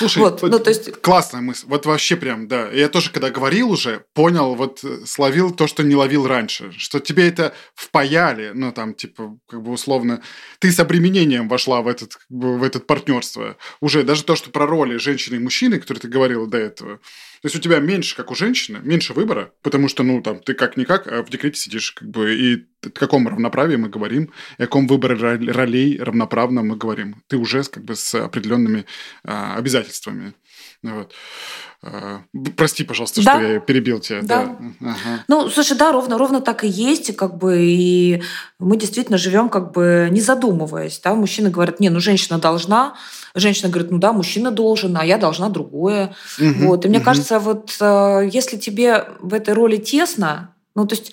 Слушай, 0.00 0.18
вот, 0.18 0.40
вот, 0.40 0.50
ну, 0.50 0.58
то 0.58 0.70
есть... 0.70 1.00
классная 1.02 1.42
мысль. 1.42 1.66
Вот 1.68 1.84
вообще 1.84 2.16
прям, 2.16 2.48
да. 2.48 2.70
Я 2.70 2.88
тоже, 2.88 3.10
когда 3.10 3.28
говорил 3.30 3.70
уже, 3.70 4.04
понял, 4.14 4.54
вот 4.54 4.82
э, 4.82 5.04
словил 5.04 5.50
то, 5.50 5.66
что 5.66 5.82
не 5.82 5.94
ловил 5.94 6.26
раньше. 6.26 6.72
Что 6.72 7.00
тебе 7.00 7.28
это 7.28 7.54
впаяли, 7.74 8.52
ну, 8.54 8.72
там, 8.72 8.94
типа, 8.94 9.36
как 9.46 9.62
бы 9.62 9.72
условно, 9.72 10.22
ты 10.58 10.72
с 10.72 10.80
обременением 10.80 11.48
вошла 11.48 11.82
в, 11.82 11.88
этот, 11.88 12.16
как 12.16 12.30
бы, 12.30 12.58
в 12.58 12.62
этот 12.62 12.86
партнерство. 12.86 13.58
Уже 13.80 14.02
даже 14.02 14.24
то, 14.24 14.36
что 14.36 14.50
про 14.50 14.66
роли 14.66 14.96
женщины 14.96 15.36
и 15.36 15.40
мужчины, 15.40 15.78
которые 15.78 16.00
ты 16.00 16.08
говорила 16.08 16.46
до 16.46 16.56
этого, 16.56 17.00
то 17.42 17.46
есть 17.46 17.56
у 17.56 17.58
тебя 17.58 17.78
меньше, 17.78 18.14
как 18.16 18.30
у 18.30 18.34
женщины, 18.34 18.80
меньше 18.82 19.14
выбора, 19.14 19.52
потому 19.62 19.88
что, 19.88 20.02
ну, 20.02 20.20
там, 20.20 20.40
ты 20.40 20.52
как-никак 20.52 21.06
а 21.06 21.22
в 21.22 21.30
декрете 21.30 21.58
сидишь, 21.58 21.92
как 21.92 22.08
бы, 22.08 22.34
и 22.34 22.66
о 22.86 22.90
каком 22.90 23.26
равноправии 23.26 23.76
мы 23.76 23.88
говорим, 23.88 24.30
и 24.58 24.62
о 24.62 24.66
каком 24.66 24.86
выборе 24.86 25.14
ролей 25.16 25.98
равноправно 25.98 26.62
мы 26.62 26.76
говорим. 26.76 27.22
Ты 27.28 27.38
уже 27.38 27.62
как 27.64 27.84
бы 27.84 27.96
с 27.96 28.14
определенными 28.14 28.84
а, 29.24 29.56
обязательствами. 29.56 30.34
Вот. 30.82 31.14
А, 31.82 32.22
прости, 32.56 32.84
пожалуйста, 32.84 33.22
да. 33.24 33.36
что 33.36 33.52
я 33.52 33.60
перебил 33.60 34.00
тебя. 34.00 34.20
Да. 34.22 34.44
да. 34.80 34.90
Ага. 34.90 35.24
Ну, 35.28 35.48
слушай, 35.48 35.78
да, 35.78 35.92
ровно, 35.92 36.18
ровно 36.18 36.42
так 36.42 36.64
и 36.64 36.68
есть, 36.68 37.16
как 37.16 37.38
бы, 37.38 37.58
и 37.58 38.22
мы 38.58 38.76
действительно 38.76 39.16
живем, 39.16 39.48
как 39.48 39.72
бы, 39.72 40.08
не 40.10 40.20
задумываясь. 40.20 41.00
Да? 41.00 41.14
Мужчины 41.14 41.50
говорят, 41.50 41.80
не, 41.80 41.88
ну, 41.88 42.00
женщина 42.00 42.38
должна, 42.38 42.96
женщина 43.34 43.68
говорит, 43.68 43.90
ну 43.90 43.98
да, 43.98 44.12
мужчина 44.12 44.50
должен, 44.50 44.96
а 44.96 45.04
я 45.04 45.18
должна 45.18 45.48
другое. 45.48 46.14
Угу, 46.38 46.66
вот. 46.66 46.84
И 46.84 46.88
мне 46.88 46.98
угу. 46.98 47.04
кажется, 47.04 47.38
вот 47.38 47.76
э, 47.80 48.28
если 48.32 48.56
тебе 48.56 49.06
в 49.20 49.34
этой 49.34 49.54
роли 49.54 49.76
тесно, 49.76 50.54
ну, 50.74 50.86
то 50.86 50.94
есть 50.94 51.12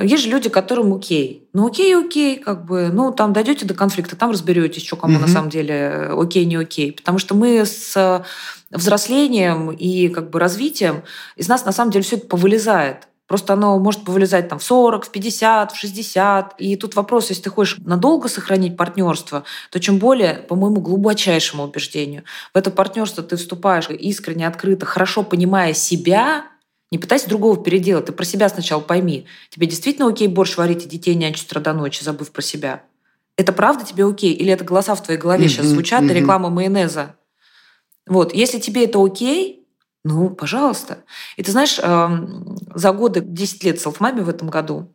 есть 0.00 0.24
же 0.24 0.28
люди, 0.28 0.50
которым 0.50 0.92
окей. 0.94 1.48
Ну, 1.54 1.66
окей, 1.66 1.96
окей, 1.96 2.36
как 2.36 2.66
бы, 2.66 2.90
ну, 2.92 3.10
там 3.10 3.32
дойдете 3.32 3.64
до 3.64 3.74
конфликта, 3.74 4.16
там 4.16 4.30
разберетесь, 4.30 4.84
что 4.84 4.96
кому 4.96 5.14
угу. 5.14 5.22
на 5.22 5.28
самом 5.28 5.50
деле 5.50 5.74
э, 5.74 6.20
окей, 6.20 6.44
не 6.44 6.56
окей. 6.56 6.92
Потому 6.92 7.18
что 7.18 7.34
мы 7.34 7.64
с 7.64 8.24
взрослением 8.70 9.70
и 9.70 10.08
как 10.08 10.30
бы 10.30 10.38
развитием 10.38 11.02
из 11.36 11.48
нас 11.48 11.64
на 11.64 11.72
самом 11.72 11.90
деле 11.90 12.04
все 12.04 12.16
это 12.16 12.26
повылезает. 12.26 13.08
Просто 13.28 13.52
оно 13.52 13.78
может 13.78 14.04
повылезать 14.04 14.48
там 14.48 14.58
в 14.58 14.64
40, 14.64 15.04
в 15.04 15.10
50, 15.10 15.72
в 15.72 15.76
60. 15.76 16.54
И 16.58 16.76
тут 16.76 16.96
вопрос, 16.96 17.28
если 17.28 17.42
ты 17.42 17.50
хочешь 17.50 17.76
надолго 17.84 18.26
сохранить 18.28 18.76
партнерство, 18.76 19.44
то 19.70 19.78
чем 19.78 19.98
более, 19.98 20.34
по 20.34 20.56
моему 20.56 20.80
глубочайшему 20.80 21.64
убеждению, 21.64 22.24
в 22.54 22.56
это 22.56 22.70
партнерство 22.70 23.22
ты 23.22 23.36
вступаешь 23.36 23.90
искренне, 23.90 24.48
открыто, 24.48 24.86
хорошо 24.86 25.22
понимая 25.22 25.74
себя, 25.74 26.46
не 26.90 26.96
пытайся 26.96 27.28
другого 27.28 27.62
переделать. 27.62 28.06
Ты 28.06 28.12
про 28.12 28.24
себя 28.24 28.48
сначала 28.48 28.80
пойми. 28.80 29.26
Тебе 29.50 29.66
действительно 29.66 30.08
окей 30.08 30.26
борщ 30.26 30.56
варить 30.56 30.86
и 30.86 30.88
детей 30.88 31.14
нянчить 31.14 31.42
с 31.42 31.44
утра 31.44 31.60
до 31.60 31.74
ночи, 31.74 32.02
забыв 32.02 32.32
про 32.32 32.40
себя? 32.40 32.82
Это 33.36 33.52
правда 33.52 33.84
тебе 33.84 34.06
окей? 34.06 34.32
Или 34.32 34.52
это 34.52 34.64
голоса 34.64 34.94
в 34.94 35.02
твоей 35.02 35.20
голове 35.20 35.44
mm-hmm, 35.44 35.48
сейчас 35.48 35.66
звучат, 35.66 36.02
mm-hmm. 36.02 36.10
и 36.12 36.14
реклама 36.14 36.48
майонеза? 36.48 37.14
Вот, 38.06 38.34
если 38.34 38.58
тебе 38.58 38.84
это 38.86 39.04
окей, 39.04 39.67
ну, 40.04 40.30
пожалуйста. 40.30 41.04
И 41.36 41.42
ты 41.42 41.50
знаешь, 41.50 41.76
за 41.76 42.92
годы, 42.92 43.20
10 43.20 43.64
лет 43.64 43.80
селфмами 43.80 44.20
в 44.20 44.28
этом 44.28 44.48
году, 44.48 44.92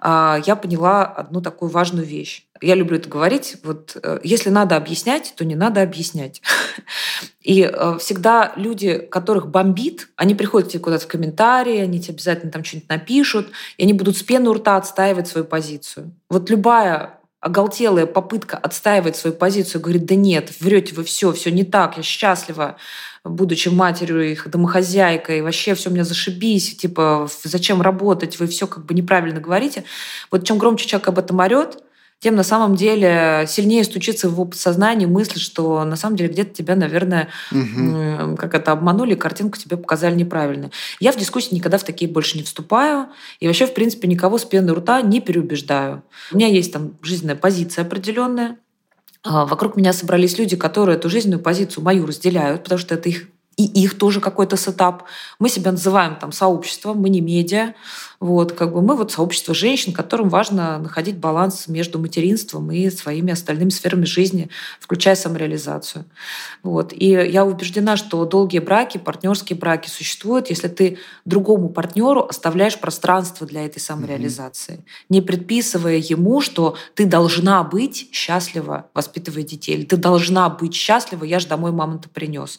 а, 0.00 0.40
я 0.46 0.56
поняла 0.56 1.04
одну 1.04 1.40
такую 1.40 1.70
важную 1.70 2.06
вещь. 2.06 2.46
Я 2.60 2.74
люблю 2.74 2.96
это 2.96 3.08
говорить. 3.08 3.56
Вот 3.62 3.96
э, 4.02 4.18
если 4.24 4.50
надо 4.50 4.76
объяснять, 4.76 5.34
то 5.36 5.44
не 5.44 5.54
надо 5.54 5.80
объяснять. 5.82 6.42
И 7.40 7.62
э, 7.62 7.98
всегда 8.00 8.52
люди, 8.56 8.98
которых 8.98 9.48
бомбит, 9.48 10.08
они 10.16 10.34
приходят 10.34 10.70
тебе 10.70 10.80
куда-то 10.80 11.04
в 11.04 11.08
комментарии, 11.08 11.78
они 11.78 12.00
тебе 12.00 12.14
обязательно 12.14 12.50
там 12.50 12.64
что-нибудь 12.64 12.88
напишут, 12.88 13.48
и 13.76 13.84
они 13.84 13.92
будут 13.92 14.16
с 14.16 14.22
пены 14.22 14.50
у 14.50 14.54
рта 14.54 14.76
отстаивать 14.76 15.28
свою 15.28 15.46
позицию. 15.46 16.12
Вот 16.28 16.50
любая 16.50 17.20
оголтелая 17.40 18.06
попытка 18.06 18.56
отстаивать 18.56 19.16
свою 19.16 19.36
позицию, 19.36 19.80
говорит, 19.80 20.06
да 20.06 20.16
нет, 20.16 20.52
врете 20.60 20.94
вы 20.94 21.04
все, 21.04 21.32
все 21.32 21.52
не 21.52 21.64
так, 21.64 21.96
я 21.96 22.02
счастлива, 22.02 22.76
будучи 23.24 23.68
матерью 23.68 24.30
их 24.30 24.48
домохозяйкой, 24.50 25.42
вообще 25.42 25.74
все 25.74 25.90
у 25.90 25.92
меня 25.92 26.04
зашибись, 26.04 26.76
типа, 26.76 27.28
зачем 27.44 27.82
работать, 27.82 28.38
вы 28.38 28.46
все 28.46 28.66
как 28.66 28.84
бы 28.84 28.94
неправильно 28.94 29.40
говорите. 29.40 29.84
Вот 30.30 30.46
чем 30.46 30.58
громче 30.58 30.86
человек 30.86 31.08
об 31.08 31.18
этом 31.18 31.38
орет, 31.38 31.82
тем 32.20 32.34
на 32.34 32.42
самом 32.42 32.74
деле 32.74 33.44
сильнее 33.46 33.84
стучится 33.84 34.28
в 34.28 34.32
его 34.32 34.44
подсознание 34.44 35.06
мысль, 35.06 35.38
что 35.38 35.84
на 35.84 35.94
самом 35.94 36.16
деле 36.16 36.32
где-то 36.32 36.52
тебя, 36.52 36.74
наверное, 36.74 37.28
угу. 37.52 38.36
как 38.36 38.54
это 38.54 38.72
обманули, 38.72 39.14
картинку 39.14 39.56
тебе 39.56 39.76
показали 39.76 40.16
неправильно. 40.16 40.70
Я 40.98 41.12
в 41.12 41.16
дискуссии 41.16 41.54
никогда 41.54 41.78
в 41.78 41.84
такие 41.84 42.10
больше 42.10 42.36
не 42.36 42.42
вступаю. 42.42 43.06
И 43.38 43.46
вообще, 43.46 43.66
в 43.66 43.74
принципе, 43.74 44.08
никого 44.08 44.38
с 44.38 44.44
пены 44.44 44.74
рта 44.74 45.00
не 45.00 45.20
переубеждаю. 45.20 46.02
У 46.32 46.36
меня 46.36 46.48
есть 46.48 46.72
там 46.72 46.94
жизненная 47.02 47.36
позиция 47.36 47.82
определенная. 47.82 48.56
А, 49.24 49.44
вокруг 49.46 49.76
меня 49.76 49.92
собрались 49.92 50.38
люди, 50.38 50.56
которые 50.56 50.96
эту 50.96 51.08
жизненную 51.10 51.40
позицию 51.40 51.84
мою 51.84 52.06
разделяют, 52.06 52.64
потому 52.64 52.78
что 52.78 52.94
это 52.94 53.08
их 53.08 53.28
и 53.58 53.64
их 53.64 53.98
тоже 53.98 54.20
какой-то 54.20 54.56
сетап. 54.56 55.02
Мы 55.40 55.48
себя 55.48 55.72
называем 55.72 56.14
там 56.14 56.30
сообществом, 56.30 56.98
мы 56.98 57.08
не 57.08 57.20
медиа. 57.20 57.74
Вот, 58.20 58.50
как 58.52 58.72
бы 58.72 58.82
мы 58.82 58.96
вот 58.96 59.12
сообщество 59.12 59.54
женщин, 59.54 59.92
которым 59.92 60.28
важно 60.28 60.78
находить 60.80 61.18
баланс 61.18 61.68
между 61.68 62.00
материнством 62.00 62.72
и 62.72 62.90
своими 62.90 63.32
остальными 63.32 63.68
сферами 63.68 64.06
жизни, 64.06 64.48
включая 64.80 65.14
самореализацию. 65.14 66.04
Вот. 66.64 66.92
И 66.92 67.06
я 67.10 67.44
убеждена, 67.44 67.96
что 67.96 68.24
долгие 68.24 68.58
браки, 68.58 68.98
партнерские 68.98 69.56
браки 69.56 69.88
существуют, 69.88 70.50
если 70.50 70.66
ты 70.66 70.98
другому 71.24 71.68
партнеру 71.68 72.26
оставляешь 72.28 72.80
пространство 72.80 73.46
для 73.46 73.64
этой 73.64 73.78
самореализации, 73.78 74.74
mm-hmm. 74.74 75.04
не 75.10 75.20
предписывая 75.22 75.98
ему, 75.98 76.40
что 76.40 76.76
ты 76.94 77.06
должна 77.06 77.62
быть 77.62 78.08
счастлива, 78.10 78.86
воспитывая 78.94 79.44
детей, 79.44 79.76
или 79.76 79.84
ты 79.84 79.96
должна 79.96 80.48
быть 80.48 80.74
счастлива, 80.74 81.22
я 81.22 81.38
же 81.38 81.46
домой 81.46 81.70
мама-то 81.70 82.08
принес. 82.08 82.58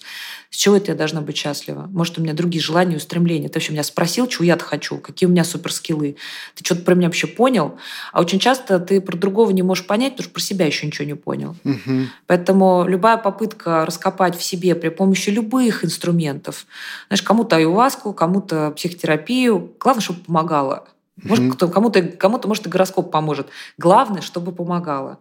С 0.49 0.55
чего 0.55 0.77
это 0.77 0.91
я 0.91 0.97
должна 0.97 1.19
быть 1.19 1.35
счастлива? 1.35 1.87
Может, 1.91 2.17
у 2.17 2.21
меня 2.21 2.33
другие 2.33 2.63
желания, 2.63 2.95
устремления. 2.95 3.49
Ты 3.49 3.55
вообще 3.55 3.73
меня 3.73 3.83
спросил, 3.83 4.25
чего 4.27 4.45
я-то 4.45 4.63
хочу, 4.63 4.97
какие 4.97 5.27
у 5.27 5.31
меня 5.31 5.43
суперскиллы. 5.49 6.15
Ты 6.55 6.63
что-то 6.63 6.81
про 6.83 6.95
меня 6.95 7.07
вообще 7.07 7.27
понял? 7.27 7.77
А 8.13 8.21
очень 8.21 8.39
часто 8.39 8.79
ты 8.79 9.01
про 9.01 9.17
другого 9.17 9.51
не 9.51 9.63
можешь 9.63 9.85
понять, 9.85 10.13
потому 10.13 10.25
что 10.25 10.33
про 10.33 10.41
себя 10.41 10.65
еще 10.65 10.85
ничего 10.85 11.05
не 11.05 11.15
понял. 11.15 11.55
Угу. 11.63 12.07
Поэтому 12.27 12.85
любая 12.87 13.17
попытка 13.17 13.85
раскопать 13.85 14.37
в 14.37 14.43
себе 14.43 14.75
при 14.75 14.89
помощи 14.89 15.29
любых 15.29 15.83
инструментов, 15.83 16.65
знаешь, 17.07 17.21
кому-то 17.21 17.55
аюваску, 17.55 18.13
кому-то 18.13 18.71
психотерапию, 18.71 19.73
главное, 19.79 20.01
чтобы 20.01 20.21
помогало. 20.21 20.87
Может, 21.23 21.53
кто, 21.55 21.67
кому-то, 21.67 22.01
кому-то, 22.01 22.47
может, 22.47 22.67
и 22.67 22.69
гороскоп 22.69 23.11
поможет. 23.11 23.47
Главное, 23.77 24.21
чтобы 24.21 24.51
помогало. 24.51 25.19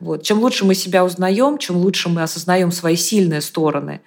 Вот. 0.00 0.22
Чем 0.22 0.40
лучше 0.40 0.64
мы 0.64 0.74
себя 0.74 1.04
узнаем, 1.04 1.58
чем 1.58 1.76
лучше 1.76 2.08
мы 2.08 2.22
осознаем 2.22 2.72
свои 2.72 2.96
сильные 2.96 3.40
стороны, 3.40 4.00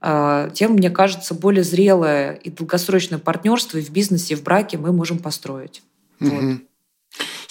тем, 0.00 0.72
мне 0.72 0.90
кажется, 0.90 1.34
более 1.34 1.64
зрелое 1.64 2.34
и 2.34 2.50
долгосрочное 2.50 3.18
партнерство 3.18 3.78
и 3.78 3.82
в 3.82 3.90
бизнесе, 3.90 4.34
и 4.34 4.36
в 4.36 4.42
браке 4.42 4.78
мы 4.78 4.92
можем 4.92 5.18
построить. 5.18 5.82
Угу. 6.20 6.30
Вот. 6.30 6.60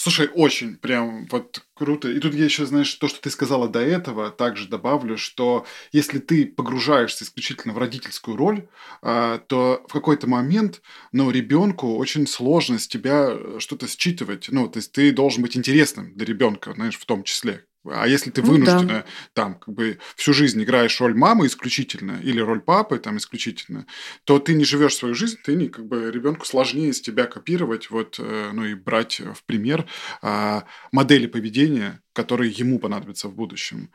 Слушай, 0.07 0.30
очень 0.34 0.78
прям 0.78 1.26
вот 1.32 1.64
круто. 1.74 2.10
И 2.10 2.19
тут 2.19 2.34
я 2.34 2.45
еще, 2.45 2.65
знаешь, 2.65 2.94
то, 2.94 3.07
что 3.10 3.19
ты 3.19 3.30
сказала 3.30 3.68
до 3.68 3.80
этого, 3.80 4.30
также 4.30 4.69
добавлю, 4.69 5.18
что 5.18 5.65
если 5.91 6.19
ты 6.19 6.45
погружаешься 6.45 7.26
исключительно 7.26 7.74
в 7.74 7.78
родительскую 7.78 8.38
роль, 8.38 8.69
а, 9.02 9.40
то 9.40 9.84
в 9.90 9.91
какой-то 9.91 10.28
момент, 10.28 10.82
ну, 11.11 11.30
ребенку 11.32 11.98
очень 11.98 12.26
сложно 12.28 12.80
с 12.80 12.88
тебя 12.88 13.38
что-то 13.60 13.88
считывать. 13.88 14.48
Ну, 14.49 14.69
то 14.69 14.78
есть 14.78 14.94
ты 14.94 15.11
должен 15.11 15.41
быть 15.41 15.57
интересным 15.57 16.14
для 16.14 16.26
ребенка, 16.26 16.74
знаешь, 16.74 16.98
в 16.98 17.06
том 17.06 17.24
числе. 17.24 17.65
А 17.91 18.07
если 18.07 18.31
ты 18.31 18.41
вынуждена 18.41 18.81
ну, 18.81 18.88
да. 18.88 19.05
там 19.34 19.55
как 19.55 19.73
бы 19.73 19.99
всю 20.15 20.34
жизнь 20.34 20.61
играешь 20.64 20.99
роль 20.99 21.15
мамы 21.15 21.47
исключительно 21.47 22.19
или 22.22 22.39
роль 22.39 22.61
папы 22.61 22.99
там 22.99 23.18
исключительно, 23.18 23.85
то 24.23 24.39
ты 24.39 24.53
не 24.53 24.65
живешь 24.65 24.95
свою 24.95 25.15
жизнь, 25.15 25.38
ты 25.43 25.55
не 25.55 25.69
как 25.69 25.85
бы 25.85 26.11
ребенку 26.11 26.45
сложнее 26.45 26.89
из 26.89 27.01
тебя 27.01 27.26
копировать 27.26 27.89
вот 27.89 28.18
э, 28.19 28.51
ну 28.53 28.65
и 28.65 28.73
брать 28.73 29.19
в 29.19 29.43
пример 29.45 29.85
а, 30.22 30.65
модели 30.91 31.27
поведения, 31.27 32.01
которые 32.14 32.51
ему 32.51 32.80
понадобятся 32.80 33.27
в 33.27 33.35
будущем. 33.35 33.91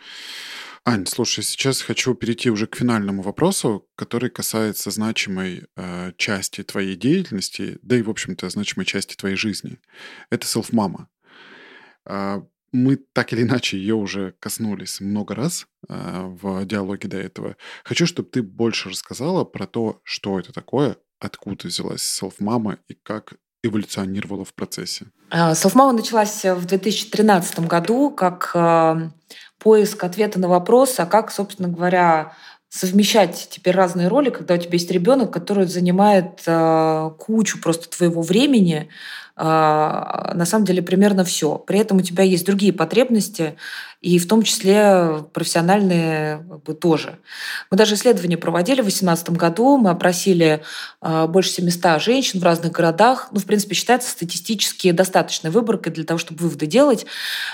Ань, 0.84 1.06
слушай, 1.06 1.44
сейчас 1.44 1.80
хочу 1.80 2.14
перейти 2.14 2.50
уже 2.50 2.66
к 2.66 2.74
финальному 2.74 3.22
вопросу, 3.22 3.88
который 3.94 4.30
касается 4.30 4.90
значимой 4.90 5.66
э, 5.76 6.12
части 6.16 6.64
твоей 6.64 6.96
деятельности, 6.96 7.78
да 7.82 7.96
и, 7.96 8.02
в 8.02 8.10
общем-то, 8.10 8.50
значимой 8.50 8.84
части 8.84 9.14
твоей 9.14 9.36
жизни. 9.36 9.78
Это 10.30 10.44
селф-мама. 10.44 11.08
А, 12.04 12.44
мы 12.72 12.96
так 12.96 13.32
или 13.32 13.42
иначе 13.42 13.76
ее 13.76 13.94
уже 13.94 14.34
коснулись 14.40 15.00
много 15.00 15.34
раз 15.34 15.66
э, 15.88 16.22
в 16.24 16.64
диалоге 16.64 17.08
до 17.08 17.18
этого. 17.18 17.56
Хочу, 17.84 18.06
чтобы 18.06 18.28
ты 18.30 18.42
больше 18.42 18.88
рассказала 18.88 19.44
про 19.44 19.66
то, 19.66 20.00
что 20.02 20.38
это 20.38 20.52
такое, 20.52 20.96
откуда 21.20 21.68
взялась 21.68 22.02
селф-мама 22.02 22.78
и 22.88 22.94
как 22.94 23.34
эволюционировала 23.62 24.44
в 24.44 24.54
процессе. 24.54 25.06
Селф-мама 25.30 25.92
началась 25.92 26.44
в 26.44 26.64
2013 26.64 27.60
году 27.60 28.10
как 28.10 28.50
э, 28.54 29.10
поиск 29.58 30.02
ответа 30.04 30.40
на 30.40 30.48
вопрос, 30.48 30.98
а 30.98 31.06
как, 31.06 31.30
собственно 31.30 31.68
говоря, 31.68 32.34
совмещать 32.72 33.48
теперь 33.50 33.74
разные 33.74 34.08
роли, 34.08 34.30
когда 34.30 34.54
у 34.54 34.56
тебя 34.56 34.72
есть 34.72 34.90
ребенок, 34.90 35.30
который 35.30 35.66
занимает 35.66 36.42
э, 36.46 37.10
кучу 37.18 37.60
просто 37.60 37.90
твоего 37.90 38.22
времени, 38.22 38.88
э, 39.36 39.42
на 39.42 40.46
самом 40.46 40.64
деле 40.64 40.80
примерно 40.80 41.22
все. 41.22 41.58
При 41.58 41.78
этом 41.78 41.98
у 41.98 42.00
тебя 42.00 42.24
есть 42.24 42.46
другие 42.46 42.72
потребности, 42.72 43.56
и 44.00 44.18
в 44.18 44.26
том 44.26 44.42
числе 44.42 45.22
профессиональные 45.34 46.38
как 46.48 46.62
бы, 46.62 46.72
тоже. 46.72 47.18
Мы 47.70 47.76
даже 47.76 47.94
исследование 47.94 48.38
проводили 48.38 48.80
в 48.80 48.84
2018 48.84 49.30
году, 49.32 49.76
мы 49.76 49.90
опросили 49.90 50.62
э, 51.02 51.26
больше 51.26 51.50
700 51.50 52.00
женщин 52.00 52.40
в 52.40 52.42
разных 52.42 52.72
городах. 52.72 53.28
Ну, 53.32 53.40
в 53.40 53.44
принципе, 53.44 53.74
считается 53.74 54.08
статистически 54.08 54.92
достаточной 54.92 55.50
выборкой 55.50 55.92
для 55.92 56.04
того, 56.04 56.16
чтобы 56.16 56.40
выводы 56.40 56.64
делать. 56.64 57.04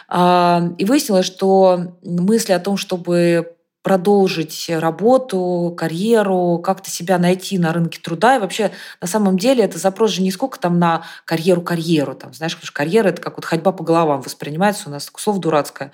Э, 0.09 0.61
и 0.79 0.85
выяснилось, 0.85 1.27
что 1.27 1.97
мысли 2.05 2.53
о 2.53 2.61
том, 2.61 2.77
чтобы 2.77 3.58
продолжить 3.89 4.67
работу, 4.69 5.75
карьеру, 5.75 6.61
как-то 6.63 6.91
себя 6.91 7.17
найти 7.17 7.57
на 7.57 7.73
рынке 7.73 7.99
труда. 7.99 8.37
И 8.37 8.39
вообще, 8.39 8.71
на 9.01 9.07
самом 9.09 9.39
деле, 9.39 9.65
это 9.65 9.79
запрос 9.79 10.11
же 10.11 10.21
не 10.21 10.31
сколько 10.31 10.61
там 10.61 10.79
на 10.79 11.05
карьеру-карьеру. 11.25 12.15
Там, 12.15 12.35
знаешь, 12.35 12.53
потому 12.53 12.67
что 12.67 12.75
карьера– 12.75 13.09
это 13.09 13.23
как 13.23 13.37
вот 13.37 13.47
ходьба 13.47 13.73
по 13.73 13.83
головам 13.83 14.21
воспринимается 14.21 14.91
у 14.91 14.93
нас, 14.93 15.11
слово 15.17 15.41
дурацкое. 15.41 15.91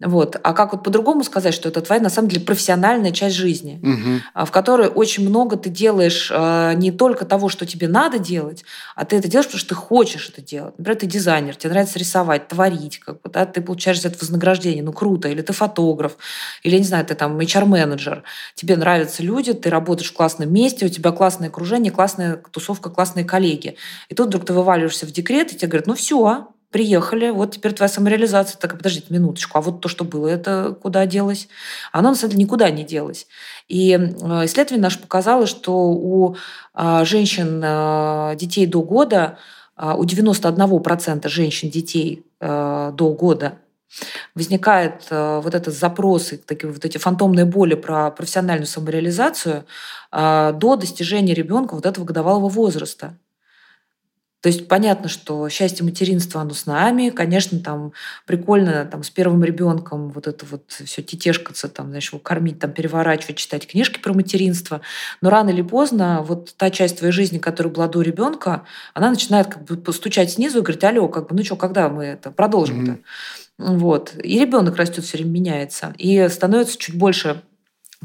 Вот. 0.00 0.36
А 0.42 0.52
как 0.52 0.72
вот 0.72 0.84
по-другому 0.84 1.24
сказать, 1.24 1.54
что 1.54 1.70
это 1.70 1.80
твоя, 1.80 2.02
на 2.02 2.10
самом 2.10 2.28
деле, 2.28 2.44
профессиональная 2.44 3.12
часть 3.12 3.34
жизни, 3.34 3.80
угу. 3.82 4.46
в 4.46 4.50
которой 4.50 4.88
очень 4.88 5.26
много 5.26 5.56
ты 5.56 5.70
делаешь 5.70 6.30
а, 6.34 6.74
не 6.74 6.92
только 6.92 7.24
того, 7.24 7.48
что 7.48 7.64
тебе 7.64 7.88
надо 7.88 8.18
делать, 8.18 8.62
а 8.94 9.06
ты 9.06 9.16
это 9.16 9.28
делаешь, 9.28 9.46
потому 9.46 9.60
что 9.60 9.68
ты 9.70 9.74
хочешь 9.74 10.28
это 10.28 10.42
делать. 10.42 10.74
Например, 10.76 11.00
ты 11.00 11.06
дизайнер, 11.06 11.56
тебе 11.56 11.70
нравится 11.70 11.98
рисовать, 11.98 12.48
творить, 12.48 12.98
как 12.98 13.22
бы, 13.22 13.30
да, 13.30 13.46
ты 13.46 13.62
получаешь 13.62 14.02
за 14.02 14.08
это 14.08 14.18
вознаграждение, 14.20 14.82
ну 14.82 14.92
круто, 14.92 15.28
или 15.28 15.40
ты 15.40 15.54
фотограф, 15.54 16.18
или, 16.62 16.74
я 16.74 16.78
не 16.78 16.86
знаю, 16.86 17.06
ты 17.06 17.14
там 17.14 17.38
HR-менеджер, 17.38 18.22
тебе 18.54 18.76
нравятся 18.76 19.22
люди, 19.22 19.54
ты 19.54 19.70
работаешь 19.70 20.10
в 20.10 20.14
классном 20.14 20.52
месте, 20.52 20.84
у 20.84 20.90
тебя 20.90 21.10
классное 21.10 21.48
окружение, 21.48 21.90
классная 21.90 22.36
тусовка, 22.50 22.90
классные 22.90 23.24
коллеги. 23.24 23.76
И 24.10 24.14
тут 24.14 24.26
вдруг 24.28 24.44
ты 24.44 24.52
вываливаешься 24.52 25.06
в 25.06 25.10
декрет, 25.10 25.52
и 25.52 25.56
тебе 25.56 25.68
говорят, 25.68 25.86
ну 25.86 25.94
все, 25.94 26.48
приехали, 26.76 27.30
вот 27.30 27.52
теперь 27.52 27.72
твоя 27.72 27.88
самореализация. 27.88 28.58
Так, 28.58 28.76
подождите 28.76 29.06
минуточку, 29.08 29.56
а 29.56 29.62
вот 29.62 29.80
то, 29.80 29.88
что 29.88 30.04
было, 30.04 30.28
это 30.28 30.76
куда 30.82 31.06
делось? 31.06 31.48
Оно, 31.90 32.10
на 32.10 32.14
самом 32.14 32.32
деле, 32.32 32.44
никуда 32.44 32.68
не 32.68 32.84
делось. 32.84 33.26
И 33.66 33.92
э, 33.92 34.44
исследование 34.44 34.82
наше 34.82 34.98
показало, 34.98 35.46
что 35.46 35.72
у 35.72 36.36
а, 36.74 37.06
женщин 37.06 37.62
э, 37.64 38.36
детей 38.36 38.66
до 38.66 38.82
года, 38.82 39.38
а, 39.74 39.94
у 39.96 40.04
91% 40.04 41.26
женщин 41.30 41.70
детей 41.70 42.26
э, 42.40 42.92
до 42.94 43.14
года 43.14 43.54
возникает 44.34 45.06
вот 45.10 45.54
этот 45.54 45.72
запрос, 45.72 46.34
такие 46.44 46.70
вот 46.70 46.84
эти 46.84 46.98
фантомные 46.98 47.46
боли 47.46 47.74
про 47.74 48.10
профессиональную 48.10 48.66
самореализацию 48.66 49.64
до 50.12 50.76
достижения 50.76 51.32
ребенка 51.32 51.74
вот 51.74 51.86
этого 51.86 52.04
годовалого 52.04 52.48
возраста. 52.50 53.16
То 54.46 54.48
есть 54.48 54.68
понятно, 54.68 55.08
что 55.08 55.48
счастье 55.48 55.84
материнства, 55.84 56.40
оно 56.40 56.54
с 56.54 56.66
нами. 56.66 57.10
Конечно, 57.10 57.58
там 57.58 57.92
прикольно 58.26 58.84
там, 58.84 59.02
с 59.02 59.10
первым 59.10 59.42
ребенком 59.42 60.10
вот 60.10 60.28
это 60.28 60.46
вот 60.46 60.70
все 60.70 61.02
тетешкаться, 61.02 61.68
там, 61.68 61.88
знаешь, 61.88 62.10
его 62.10 62.20
кормить, 62.20 62.60
там, 62.60 62.70
переворачивать, 62.70 63.38
читать 63.38 63.66
книжки 63.66 63.98
про 63.98 64.14
материнство. 64.14 64.82
Но 65.20 65.30
рано 65.30 65.50
или 65.50 65.62
поздно 65.62 66.22
вот 66.22 66.54
та 66.56 66.70
часть 66.70 66.98
твоей 66.98 67.12
жизни, 67.12 67.38
которая 67.38 67.74
была 67.74 67.88
до 67.88 68.02
ребенка, 68.02 68.62
она 68.94 69.10
начинает 69.10 69.48
как 69.48 69.64
бы 69.64 69.76
постучать 69.78 70.30
снизу 70.30 70.60
и 70.60 70.62
говорить, 70.62 70.84
алло, 70.84 71.08
как 71.08 71.26
бы, 71.26 71.34
ну 71.34 71.42
что, 71.42 71.56
когда 71.56 71.88
мы 71.88 72.04
это 72.04 72.30
продолжим-то? 72.30 72.92
Mm-hmm. 72.92 73.78
Вот. 73.78 74.14
И 74.22 74.38
ребенок 74.38 74.76
растет, 74.76 75.04
все 75.04 75.16
время 75.16 75.30
меняется. 75.30 75.92
И 75.98 76.28
становится 76.28 76.78
чуть 76.78 76.96
больше 76.96 77.42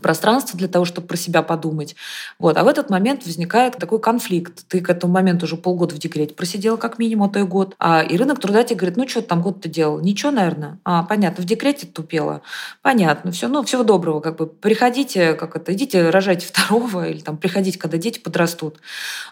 пространство 0.01 0.57
для 0.57 0.67
того, 0.67 0.85
чтобы 0.85 1.07
про 1.07 1.17
себя 1.17 1.41
подумать. 1.41 1.95
Вот. 2.39 2.57
А 2.57 2.63
в 2.63 2.67
этот 2.67 2.89
момент 2.89 3.25
возникает 3.25 3.77
такой 3.77 3.99
конфликт. 3.99 4.65
Ты 4.67 4.81
к 4.81 4.89
этому 4.89 5.13
моменту 5.13 5.45
уже 5.45 5.57
полгода 5.57 5.95
в 5.95 5.99
декрете 5.99 6.33
просидела 6.33 6.77
как 6.77 6.99
минимум, 6.99 7.29
а 7.29 7.33
то 7.33 7.39
и 7.39 7.43
год. 7.43 7.75
А, 7.79 8.01
и 8.01 8.17
рынок 8.17 8.39
труда 8.39 8.63
тебе 8.63 8.77
говорит, 8.77 8.97
ну 8.97 9.07
что 9.07 9.21
там 9.21 9.41
год 9.41 9.61
ты 9.61 9.69
делал? 9.69 9.99
Ничего, 9.99 10.31
наверное. 10.31 10.79
А, 10.83 11.03
понятно, 11.03 11.43
в 11.43 11.45
декрете 11.45 11.87
тупела. 11.87 12.41
Понятно, 12.81 13.31
все, 13.31 13.47
ну 13.47 13.63
всего 13.63 13.83
доброго, 13.83 14.19
как 14.19 14.37
бы 14.37 14.47
приходите, 14.47 15.33
как 15.33 15.55
это, 15.55 15.73
идите, 15.73 16.09
рожайте 16.09 16.45
второго, 16.51 17.07
или 17.07 17.19
там 17.19 17.37
приходите, 17.37 17.77
когда 17.77 17.97
дети 17.97 18.19
подрастут. 18.19 18.77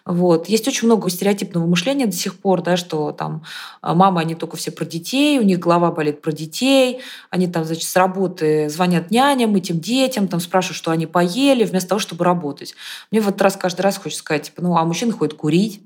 Вот. 0.05 0.47
Есть 0.47 0.67
очень 0.67 0.87
много 0.87 1.09
стереотипного 1.09 1.65
мышления 1.65 2.05
до 2.05 2.15
сих 2.15 2.37
пор, 2.39 2.61
да, 2.61 2.77
что 2.77 3.11
там 3.11 3.43
а, 3.81 3.93
мамы, 3.93 4.21
они 4.21 4.35
только 4.35 4.57
все 4.57 4.71
про 4.71 4.85
детей, 4.85 5.39
у 5.39 5.43
них 5.43 5.59
голова 5.59 5.91
болит 5.91 6.21
про 6.21 6.31
детей, 6.31 7.01
они 7.29 7.47
там, 7.47 7.65
значит, 7.65 7.89
с 7.89 7.95
работы 7.95 8.69
звонят 8.69 9.11
няням, 9.11 9.55
этим 9.55 9.79
детям, 9.79 10.27
там 10.27 10.39
спрашивают, 10.39 10.59
спрашиваю, 10.60 10.76
что 10.76 10.91
они 10.91 11.06
поели, 11.06 11.64
вместо 11.64 11.90
того, 11.90 11.99
чтобы 11.99 12.26
работать. 12.26 12.76
Мне 13.11 13.22
в 13.22 13.30
этот 13.30 13.41
раз 13.41 13.56
каждый 13.56 13.81
раз 13.81 13.98
хочется 13.98 14.19
сказать, 14.19 14.44
типа, 14.44 14.61
ну, 14.61 14.76
а 14.76 14.84
мужчины 14.84 15.14
ходят 15.14 15.36
курить 15.36 15.81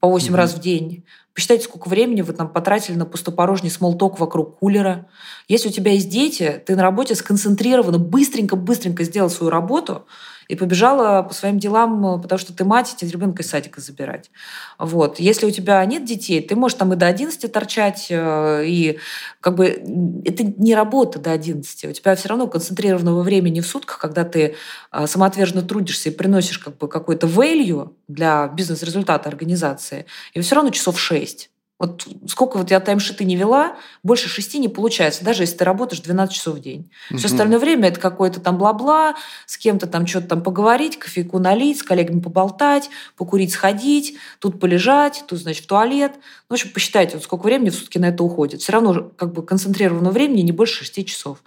по 0.00 0.08
8 0.08 0.28
mm-hmm. 0.28 0.36
раз 0.36 0.54
в 0.54 0.60
день. 0.60 1.04
Посчитайте, 1.34 1.64
сколько 1.64 1.88
времени 1.88 2.20
вы 2.20 2.34
там 2.34 2.48
потратили 2.48 2.96
на 2.96 3.06
пустопорожний 3.06 3.70
смолток 3.70 4.20
вокруг 4.20 4.58
кулера. 4.58 5.06
Если 5.48 5.68
у 5.68 5.72
тебя 5.72 5.92
есть 5.92 6.10
дети, 6.10 6.62
ты 6.66 6.76
на 6.76 6.82
работе 6.82 7.14
сконцентрированно, 7.14 7.98
быстренько-быстренько 7.98 9.04
сделал 9.04 9.30
свою 9.30 9.50
работу– 9.50 10.06
и 10.48 10.54
побежала 10.54 11.22
по 11.22 11.34
своим 11.34 11.58
делам, 11.58 12.20
потому 12.20 12.38
что 12.38 12.54
ты 12.54 12.64
мать, 12.64 12.92
и 12.92 12.96
тебе 12.96 13.10
ребенка 13.10 13.42
из 13.42 13.50
садика 13.50 13.80
забирать. 13.80 14.30
Вот. 14.78 15.20
Если 15.20 15.46
у 15.46 15.50
тебя 15.50 15.84
нет 15.84 16.04
детей, 16.04 16.40
ты 16.40 16.56
можешь 16.56 16.78
там 16.78 16.92
и 16.94 16.96
до 16.96 17.06
11 17.06 17.52
торчать, 17.52 18.06
э, 18.08 18.64
и 18.66 18.98
как 19.40 19.56
бы 19.56 19.66
это 20.24 20.44
не 20.44 20.74
работа 20.74 21.18
до 21.18 21.32
11. 21.32 21.84
У 21.84 21.92
тебя 21.92 22.14
все 22.16 22.28
равно 22.28 22.46
концентрированного 22.46 23.22
времени 23.22 23.60
в 23.60 23.66
сутках, 23.66 23.98
когда 23.98 24.24
ты 24.24 24.54
э, 24.90 25.06
самоотверженно 25.06 25.62
трудишься 25.62 26.08
и 26.08 26.12
приносишь 26.12 26.58
как 26.58 26.78
бы 26.78 26.88
какой-то 26.88 27.26
value 27.26 27.92
для 28.08 28.48
бизнес-результата 28.48 29.28
организации, 29.28 30.06
и 30.32 30.40
все 30.40 30.54
равно 30.54 30.70
часов 30.70 30.98
6. 30.98 31.50
Вот 31.78 32.08
сколько 32.26 32.58
вот 32.58 32.70
я 32.72 32.80
таймшиты 32.80 33.24
не 33.24 33.36
вела, 33.36 33.76
больше 34.02 34.28
шести 34.28 34.58
не 34.58 34.68
получается, 34.68 35.24
даже 35.24 35.44
если 35.44 35.58
ты 35.58 35.64
работаешь 35.64 36.02
12 36.02 36.34
часов 36.34 36.56
в 36.56 36.60
день. 36.60 36.90
Угу. 37.10 37.18
Все 37.18 37.28
остальное 37.28 37.60
время 37.60 37.88
это 37.88 38.00
какое-то 38.00 38.40
там 38.40 38.58
бла-бла, 38.58 39.14
с 39.46 39.56
кем-то 39.56 39.86
там 39.86 40.06
что-то 40.06 40.28
там 40.28 40.42
поговорить, 40.42 40.98
кофейку 40.98 41.38
налить, 41.38 41.78
с 41.78 41.82
коллегами 41.84 42.20
поболтать, 42.20 42.90
покурить, 43.16 43.52
сходить, 43.52 44.16
тут 44.40 44.58
полежать, 44.58 45.24
тут, 45.28 45.38
значит, 45.38 45.64
в 45.64 45.66
туалет. 45.68 46.12
Ну, 46.16 46.20
в 46.50 46.52
общем, 46.54 46.70
посчитайте, 46.70 47.14
вот 47.14 47.22
сколько 47.22 47.44
времени 47.44 47.70
в 47.70 47.74
сутки 47.74 47.98
на 47.98 48.06
это 48.06 48.24
уходит. 48.24 48.60
Все 48.60 48.72
равно 48.72 49.12
как 49.16 49.32
бы 49.32 49.44
концентрированного 49.44 50.12
времени 50.12 50.40
не 50.40 50.52
больше 50.52 50.80
шести 50.80 51.06
часов. 51.06 51.38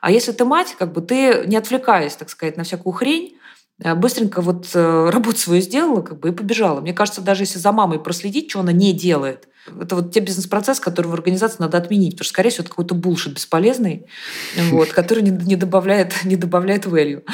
А 0.00 0.10
если 0.10 0.32
ты 0.32 0.44
мать, 0.44 0.74
как 0.76 0.92
бы 0.92 1.00
ты 1.00 1.44
не 1.46 1.56
отвлекаясь, 1.56 2.16
так 2.16 2.28
сказать, 2.30 2.56
на 2.56 2.64
всякую 2.64 2.92
хрень, 2.92 3.36
быстренько 3.78 4.40
вот 4.40 4.70
э, 4.74 5.10
работу 5.10 5.38
свою 5.38 5.60
сделала 5.60 6.02
как 6.02 6.20
бы, 6.20 6.28
и 6.28 6.32
побежала. 6.32 6.80
Мне 6.80 6.92
кажется, 6.92 7.20
даже 7.20 7.42
если 7.42 7.58
за 7.58 7.72
мамой 7.72 7.98
проследить, 7.98 8.50
что 8.50 8.60
она 8.60 8.72
не 8.72 8.92
делает– 8.92 9.48
это 9.80 9.96
вот 9.96 10.12
те 10.12 10.20
бизнес-процессы, 10.20 10.80
которые 10.80 11.10
в 11.10 11.14
организации 11.14 11.56
надо 11.60 11.78
отменить, 11.78 12.12
потому 12.12 12.24
что, 12.24 12.32
скорее 12.32 12.50
всего, 12.50 12.62
это 12.62 12.70
какой-то 12.70 12.94
булшит 12.94 13.34
бесполезный, 13.34 14.06
вот, 14.70 14.88
который 14.92 15.22
не, 15.22 15.30
не, 15.30 15.56
добавляет, 15.56 16.14
не 16.24 16.36
добавляет 16.36 16.86
value. 16.86 17.24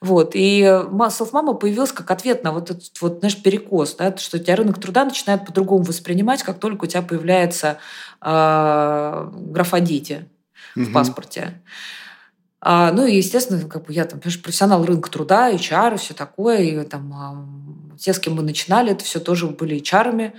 Вот. 0.00 0.32
И 0.34 0.62
self-мама 0.62 1.54
появилась 1.54 1.92
как 1.92 2.10
ответ 2.10 2.44
на 2.44 2.52
вот 2.52 2.70
этот 2.70 3.00
вот, 3.00 3.18
знаешь, 3.20 3.40
перекос, 3.42 3.96
да, 3.96 4.16
что 4.16 4.36
у 4.36 4.40
тебя 4.40 4.56
рынок 4.56 4.80
труда 4.80 5.04
начинает 5.04 5.46
по-другому 5.46 5.84
воспринимать, 5.84 6.42
как 6.42 6.58
только 6.58 6.84
у 6.84 6.88
тебя 6.88 7.02
появляется 7.02 7.78
э, 8.20 9.30
графа 9.34 9.80
«дети» 9.80 10.28
в 10.74 10.92
паспорте. 10.92 11.60
А, 12.60 12.92
ну 12.92 13.06
и, 13.06 13.16
естественно, 13.16 13.66
как 13.68 13.86
бы 13.86 13.92
я 13.92 14.04
там, 14.04 14.20
конечно, 14.20 14.42
профессионал 14.42 14.84
рынка 14.84 15.10
труда, 15.10 15.50
HR 15.50 15.94
и 15.94 15.98
все 15.98 16.14
такое. 16.14 16.58
И 16.58 16.84
там 16.84 17.94
те, 17.98 18.12
с 18.12 18.18
кем 18.18 18.34
мы 18.34 18.42
начинали, 18.42 18.92
это 18.92 19.04
все 19.04 19.20
тоже 19.20 19.46
были 19.46 19.80
HR. 19.80 20.12
-ами. 20.12 20.32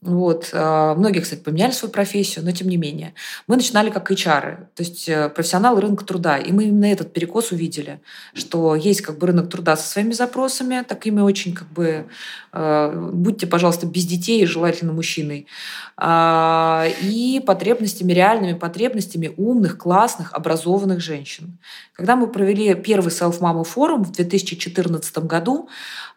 Вот. 0.00 0.50
А, 0.52 0.94
многие, 0.94 1.18
кстати, 1.20 1.40
поменяли 1.40 1.72
свою 1.72 1.92
профессию, 1.92 2.44
но 2.44 2.52
тем 2.52 2.68
не 2.68 2.76
менее. 2.76 3.14
Мы 3.48 3.56
начинали 3.56 3.90
как 3.90 4.12
HR, 4.12 4.66
то 4.74 4.82
есть 4.82 5.08
э, 5.08 5.28
профессионалы 5.28 5.80
рынка 5.80 6.04
труда. 6.04 6.38
И 6.38 6.52
мы 6.52 6.66
именно 6.66 6.84
этот 6.84 7.12
перекос 7.12 7.50
увидели, 7.50 8.00
что 8.32 8.76
есть 8.76 9.00
как 9.00 9.18
бы 9.18 9.26
рынок 9.26 9.50
труда 9.50 9.76
со 9.76 9.88
своими 9.88 10.12
запросами, 10.12 10.84
такими 10.86 11.20
очень 11.20 11.52
как 11.52 11.68
бы 11.72 12.06
э, 12.52 13.10
будьте, 13.12 13.48
пожалуйста, 13.48 13.86
без 13.86 14.06
детей 14.06 14.46
желательно 14.46 14.92
мужчиной. 14.92 15.48
А, 15.96 16.86
и 17.02 17.42
потребностями, 17.44 18.12
реальными 18.12 18.52
потребностями 18.52 19.34
умных, 19.36 19.78
классных, 19.78 20.32
образованных 20.32 21.00
женщин. 21.00 21.58
Когда 21.92 22.14
мы 22.14 22.28
провели 22.28 22.72
первый 22.74 23.08
Self-Mama 23.08 23.64
форум 23.64 24.04
в 24.04 24.12
2014 24.12 25.18
году, 25.26 25.68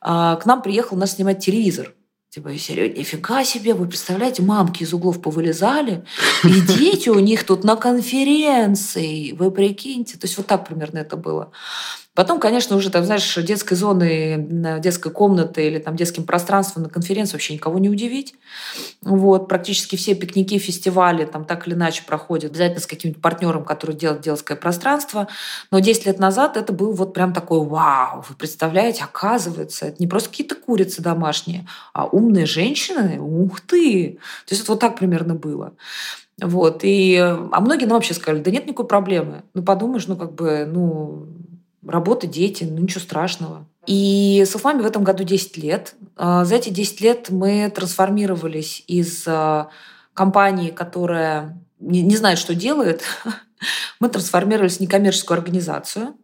а, 0.02 0.36
к 0.36 0.46
нам 0.46 0.62
приехал 0.62 0.98
нас 0.98 1.16
снимать 1.16 1.44
телевизор– 1.44 1.96
Типа, 2.32 2.58
серьезно, 2.58 2.98
нифига 2.98 3.44
себе, 3.44 3.74
вы 3.74 3.90
представляете, 3.90 4.42
мамки 4.42 4.84
из 4.84 4.94
углов 4.94 5.22
повылезали, 5.22 6.06
и 6.46 6.62
дети 6.62 7.10
у 7.10 7.20
них 7.20 7.46
тут 7.46 7.66
на 7.66 7.76
конференции, 7.76 9.34
вы 9.34 9.52
прикиньте. 9.52 10.18
То 10.18 10.28
есть 10.28 10.38
вот 10.38 10.48
так 10.48 10.66
примерно 10.66 11.00
это 11.00 11.18
было. 11.18 11.52
Потом, 12.14 12.42
конечно, 12.42 12.76
уже 12.76 12.90
там, 12.90 13.06
знаешь, 13.06 13.36
детской 13.38 13.76
зоны, 13.76 14.48
детской 14.80 15.12
комнаты 15.12 15.66
или 15.66 15.80
там 15.80 15.96
детским 15.96 16.26
пространством 16.26 16.84
на 16.84 16.90
конференции 16.90 17.34
вообще 17.34 17.54
никого 17.54 17.80
не 17.80 17.90
удивить. 17.90 18.36
Вот, 19.02 19.48
практически 19.48 19.96
все 19.96 20.14
пикники, 20.14 20.58
фестивали 20.58 21.24
там 21.24 21.46
так 21.46 21.68
или 21.68 21.74
иначе 21.74 22.04
проходят 22.06 22.52
обязательно 22.52 22.82
с 22.82 22.86
каким-то 22.86 23.22
партнером, 23.22 23.64
который 23.64 23.96
делает 23.96 24.22
детское 24.22 24.58
пространство. 24.58 25.30
Но 25.72 25.80
10 25.80 26.06
лет 26.06 26.20
назад 26.20 26.58
это 26.58 26.74
был 26.74 26.92
вот 26.92 27.14
прям 27.14 27.32
такой 27.34 27.66
вау, 27.66 28.26
вы 28.28 28.36
представляете, 28.36 29.06
оказывается, 29.06 29.86
это 29.86 29.96
не 30.00 30.08
просто 30.08 30.30
какие-то 30.30 30.56
курицы 30.56 31.02
домашние, 31.02 31.66
а 31.94 32.06
умные 32.08 32.46
женщины, 32.46 33.22
ух 33.22 33.62
ты! 33.62 34.20
То 34.48 34.54
есть 34.54 34.64
это 34.64 34.74
вот 34.74 34.82
так 34.82 34.98
примерно 34.98 35.36
было. 35.36 35.74
Вот. 36.42 36.82
И, 36.84 37.16
а 37.18 37.62
многие 37.62 37.86
нам 37.86 37.96
вообще 37.96 38.14
сказали, 38.14 38.42
да 38.42 38.52
нет 38.52 38.66
никакой 38.66 38.88
проблемы. 38.88 39.44
Ну, 39.54 39.64
подумаешь, 39.64 40.08
ну, 40.08 40.18
как 40.18 40.34
бы, 40.34 40.66
ну, 40.66 41.28
работа, 41.86 42.28
дети, 42.28 42.64
ну 42.64 42.80
ничего 42.80 43.02
страшного. 43.02 43.68
И 43.88 44.44
с 44.46 44.54
Уфами 44.56 44.82
в 44.82 44.86
этом 44.86 45.04
году 45.04 45.24
10 45.24 45.58
лет. 45.58 45.96
А, 46.16 46.46
за 46.46 46.56
эти 46.56 46.70
10 46.70 47.02
лет 47.02 47.30
мы 47.30 47.72
трансформировались 47.74 48.84
из 48.88 49.24
а, 49.28 49.70
компании, 50.14 50.70
которая 50.70 51.60
не, 51.80 52.02
не 52.02 52.16
знает, 52.16 52.38
что 52.38 52.54
делает, 52.54 53.04
мы 54.00 54.10
трансформировались 54.10 54.78
в 54.78 54.82
некоммерческую 54.82 55.38
организацию, 55.38 56.16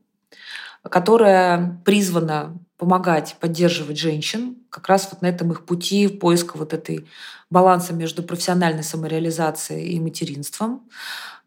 которая 0.83 1.81
призвана 1.83 2.57
помогать, 2.77 3.35
поддерживать 3.39 3.97
женщин 3.97 4.57
как 4.69 4.87
раз 4.87 5.09
вот 5.11 5.23
на 5.23 5.25
этом 5.27 5.51
их 5.51 5.65
пути 5.65 6.07
в 6.07 6.19
поиске 6.19 6.51
вот 6.53 6.73
этой 6.73 7.07
баланса 7.49 7.93
между 7.93 8.21
профессиональной 8.21 8.83
самореализацией 8.83 9.93
и 9.93 9.99
материнством. 9.99 10.87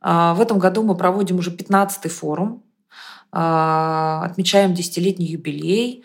А, 0.01 0.35
в 0.35 0.41
этом 0.41 0.59
году 0.59 0.83
мы 0.83 0.97
проводим 0.97 1.39
уже 1.39 1.51
15-й 1.51 2.09
форум 2.09 2.65
отмечаем 3.33 4.75
десятилетний 4.75 5.27
юбилей. 5.27 6.05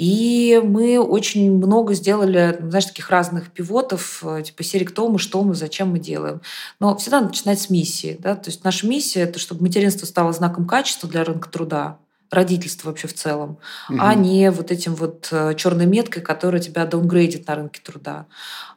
И 0.00 0.58
мы 0.64 0.98
очень 0.98 1.54
много 1.54 1.92
сделали, 1.92 2.56
знаешь, 2.58 2.86
таких 2.86 3.10
разных 3.10 3.50
пивотов, 3.50 4.22
э, 4.24 4.42
типа 4.42 4.62
серии 4.62 4.86
«Кто 4.86 5.06
мы?», 5.10 5.18
«Что 5.18 5.42
мы?», 5.42 5.54
«Зачем 5.54 5.90
мы 5.90 5.98
делаем?». 5.98 6.40
Но 6.78 6.96
всегда 6.96 7.20
начинать 7.20 7.60
с 7.60 7.68
миссии. 7.68 8.16
Да? 8.18 8.34
То 8.34 8.48
есть 8.48 8.64
наша 8.64 8.86
миссия– 8.86 9.20
это 9.24 9.38
чтобы 9.38 9.60
материнство 9.60 10.06
стало 10.06 10.32
знаком 10.32 10.66
качества 10.66 11.06
для 11.06 11.22
рынка 11.22 11.50
труда, 11.50 11.98
родительство 12.30 12.88
вообще 12.88 13.08
в 13.08 13.14
целом, 13.14 13.58
угу. 13.90 13.98
а 14.00 14.14
не 14.14 14.50
вот 14.50 14.70
этим 14.70 14.94
вот 14.94 15.28
э, 15.32 15.54
черной 15.56 15.84
меткой, 15.84 16.22
которая 16.22 16.62
тебя 16.62 16.86
даунгрейдит 16.86 17.46
на 17.46 17.56
рынке 17.56 17.82
труда. 17.84 18.24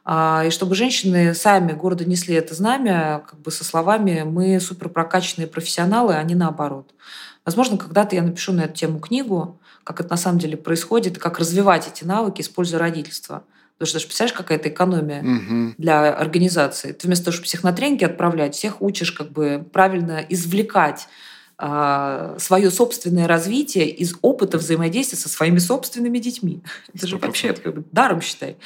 А, 0.04 0.44
и 0.46 0.50
чтобы 0.50 0.74
женщины 0.74 1.34
сами 1.34 1.72
города 1.72 2.04
несли 2.04 2.34
это 2.34 2.54
знамя, 2.54 3.24
как 3.30 3.40
бы 3.40 3.50
со 3.50 3.64
словами 3.64 4.24
«мы 4.26 4.60
супер 4.60 4.90
прокачанные 4.90 5.46
профессионалы», 5.46 6.16
а 6.16 6.22
не 6.22 6.34
наоборот. 6.34 6.92
Возможно, 7.44 7.76
когда-то 7.76 8.16
я 8.16 8.22
напишу 8.22 8.52
на 8.52 8.62
эту 8.62 8.74
тему 8.74 9.00
книгу, 9.00 9.60
как 9.84 10.00
это 10.00 10.10
на 10.10 10.16
самом 10.16 10.38
деле 10.38 10.56
происходит, 10.56 11.16
и 11.16 11.20
как 11.20 11.38
развивать 11.38 11.88
эти 11.88 12.04
навыки, 12.04 12.40
используя 12.40 12.80
родительство. 12.80 13.44
Потому 13.74 13.86
что, 13.88 13.98
ты 13.98 14.02
же 14.02 14.06
представляешь, 14.06 14.36
какая 14.36 14.58
это 14.58 14.68
экономия 14.68 15.20
угу. 15.20 15.74
для 15.78 16.12
организации. 16.14 16.92
Ты 16.92 17.06
вместо 17.06 17.26
того, 17.26 17.32
чтобы 17.32 17.46
всех 17.46 17.64
на 17.64 17.72
тренинги 17.72 18.04
отправлять, 18.04 18.54
всех 18.54 18.80
учишь 18.80 19.12
как 19.12 19.32
бы 19.32 19.66
правильно 19.72 20.24
извлекать 20.28 21.08
свое 22.38 22.70
собственное 22.70 23.26
развитие 23.26 23.88
из 23.88 24.14
опыта 24.20 24.58
взаимодействия 24.58 25.16
со 25.16 25.28
своими 25.28 25.58
собственными 25.58 26.18
детьми. 26.18 26.62
Это 26.92 27.06
же 27.06 27.16
вообще 27.16 27.52
как 27.54 27.74
бы, 27.74 27.84
даром 27.90 28.20
считай. 28.20 28.56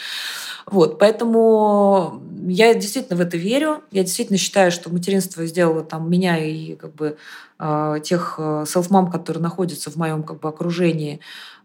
Вот, 0.66 0.98
поэтому 0.98 2.22
я 2.46 2.74
действительно 2.74 3.16
в 3.16 3.20
это 3.20 3.36
верю. 3.36 3.82
Я 3.90 4.02
действительно 4.02 4.38
считаю, 4.38 4.72
что 4.72 4.90
материнство 4.90 5.46
сделало 5.46 5.82
там 5.82 6.10
меня 6.10 6.44
и 6.44 6.74
как 6.74 6.94
бы 6.94 7.16
а, 7.58 8.00
тех 8.00 8.40
селфмам, 8.66 9.10
которые 9.10 9.42
находятся 9.42 9.90
в 9.90 9.96
моем 9.96 10.22
как 10.22 10.40
бы 10.40 10.48
окружении, 10.48 11.20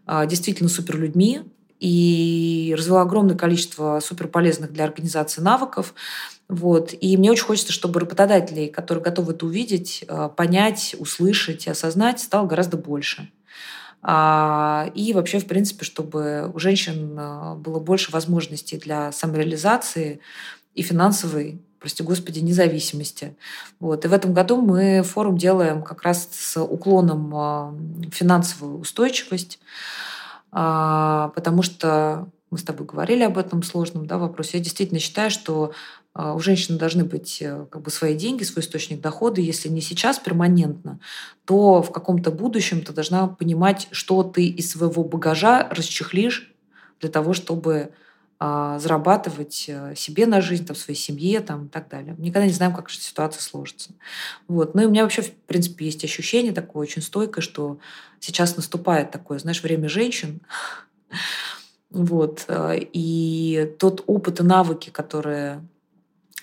а, 0.06 0.26
действительно 0.26 0.68
супер 0.68 0.98
людьми 0.98 1.42
и 1.80 2.74
развела 2.76 3.02
огромное 3.02 3.36
количество 3.36 4.00
суперполезных 4.00 4.72
для 4.72 4.84
организации 4.84 5.40
навыков. 5.40 5.94
Вот. 6.48 6.94
И 7.00 7.16
мне 7.16 7.30
очень 7.30 7.44
хочется, 7.44 7.72
чтобы 7.72 8.00
работодателей, 8.00 8.68
которые 8.68 9.02
готовы 9.02 9.32
это 9.32 9.46
увидеть, 9.46 10.04
а, 10.08 10.28
понять, 10.28 10.94
услышать 10.98 11.66
и 11.66 11.70
осознать, 11.70 12.20
стало 12.20 12.46
гораздо 12.46 12.76
больше. 12.76 13.30
А, 14.02 14.90
и 14.94 15.14
вообще, 15.14 15.38
в 15.38 15.46
принципе, 15.46 15.84
чтобы 15.84 16.50
у 16.52 16.58
женщин 16.58 17.16
а, 17.18 17.54
было 17.54 17.80
больше 17.80 18.12
возможностей 18.12 18.76
для 18.76 19.10
самореализации 19.12 20.20
и 20.74 20.82
финансовой 20.82 21.60
прости 21.80 22.02
господи, 22.02 22.38
независимости. 22.38 23.36
Вот. 23.78 24.06
И 24.06 24.08
в 24.08 24.14
этом 24.14 24.32
году 24.32 24.58
мы 24.58 25.02
форум 25.02 25.36
делаем 25.36 25.82
как 25.82 26.02
раз 26.02 26.28
с 26.32 26.58
уклоном 26.58 27.28
в 27.28 28.10
финансовую 28.10 28.78
устойчивость, 28.78 29.58
потому 30.50 31.60
что 31.60 32.26
мы 32.50 32.56
с 32.56 32.62
тобой 32.62 32.86
говорили 32.86 33.22
об 33.22 33.36
этом 33.36 33.62
сложном 33.62 34.06
да, 34.06 34.16
вопросе. 34.16 34.56
Я 34.58 34.64
действительно 34.64 34.98
считаю, 34.98 35.30
что 35.30 35.72
у 36.14 36.38
женщины 36.38 36.78
должны 36.78 37.04
быть 37.04 37.42
э, 37.42 37.66
как 37.70 37.82
бы 37.82 37.90
свои 37.90 38.14
деньги, 38.14 38.44
свой 38.44 38.62
источник 38.62 39.00
дохода. 39.00 39.40
Если 39.40 39.68
не 39.68 39.80
сейчас 39.80 40.18
перманентно, 40.18 41.00
то 41.44 41.82
в 41.82 41.90
каком-то 41.90 42.30
будущем 42.30 42.82
ты 42.82 42.92
должна 42.92 43.26
понимать, 43.26 43.88
что 43.90 44.22
ты 44.22 44.46
из 44.46 44.70
своего 44.70 45.02
багажа 45.02 45.68
расчехлишь 45.70 46.52
для 47.00 47.10
того, 47.10 47.34
чтобы 47.34 47.92
а, 48.46 48.78
зарабатывать 48.78 49.66
э, 49.68 49.94
себе 49.96 50.26
на 50.26 50.40
жизнь, 50.40 50.66
там, 50.66 50.76
своей 50.76 50.98
семье 50.98 51.40
там, 51.40 51.66
и 51.66 51.68
так 51.68 51.88
далее. 51.88 52.14
Никогда 52.18 52.46
не 52.46 52.52
знаем, 52.52 52.74
как 52.74 52.90
эта 52.90 53.00
ситуация 53.00 53.40
сложится. 53.40 53.92
Вот. 54.48 54.74
Ну 54.74 54.82
и 54.82 54.86
у 54.86 54.90
меня 54.90 55.04
вообще, 55.04 55.22
в 55.22 55.32
принципе, 55.46 55.86
есть 55.86 56.04
ощущение 56.04 56.52
такое 56.52 56.82
очень 56.82 57.00
стойкое, 57.00 57.42
что 57.42 57.78
сейчас 58.20 58.56
наступает 58.56 59.10
такое, 59.10 59.38
знаешь, 59.38 59.62
время 59.62 59.88
женщин. 59.88 60.40
Вот. 61.90 62.46
Э, 62.48 62.76
и 62.76 63.72
тот 63.78 64.02
опыт 64.08 64.40
и 64.40 64.42
навыки, 64.42 64.90
которые 64.90 65.62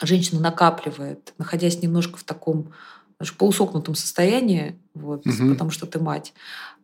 женщина 0.07 0.41
накапливает, 0.41 1.34
находясь 1.38 1.82
немножко 1.82 2.18
в 2.18 2.23
таком 2.23 2.72
знаешь, 3.18 3.36
полусокнутом 3.38 3.95
состоянии, 3.95 4.80
вот, 4.94 5.26
угу. 5.26 5.52
потому 5.52 5.69
что 5.69 5.86
ты 5.86 5.99
мать, 5.99 6.34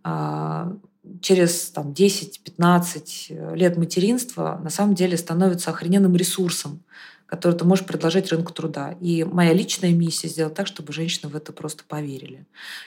а, 0.03 0.73
через 1.21 1.71
там, 1.71 1.91
10-15 1.91 3.55
лет 3.55 3.77
материнства 3.77 4.59
на 4.63 4.69
самом 4.69 4.95
деле 4.95 5.17
становится 5.17 5.71
охрененным 5.71 6.15
ресурсом, 6.15 6.81
который 7.25 7.57
ты 7.57 7.65
можешь 7.65 7.85
предложить 7.85 8.31
рынку 8.31 8.53
труда. 8.53 8.95
И 9.01 9.23
моя 9.23 9.53
личная 9.53 9.91
миссия 9.91 10.27
сделать 10.27 10.53
так, 10.53 10.67
чтобы 10.67 10.93
женщины 10.93 11.29
в 11.29 11.35
это 11.35 11.51
просто 11.51 11.83
поверили. 11.85 12.45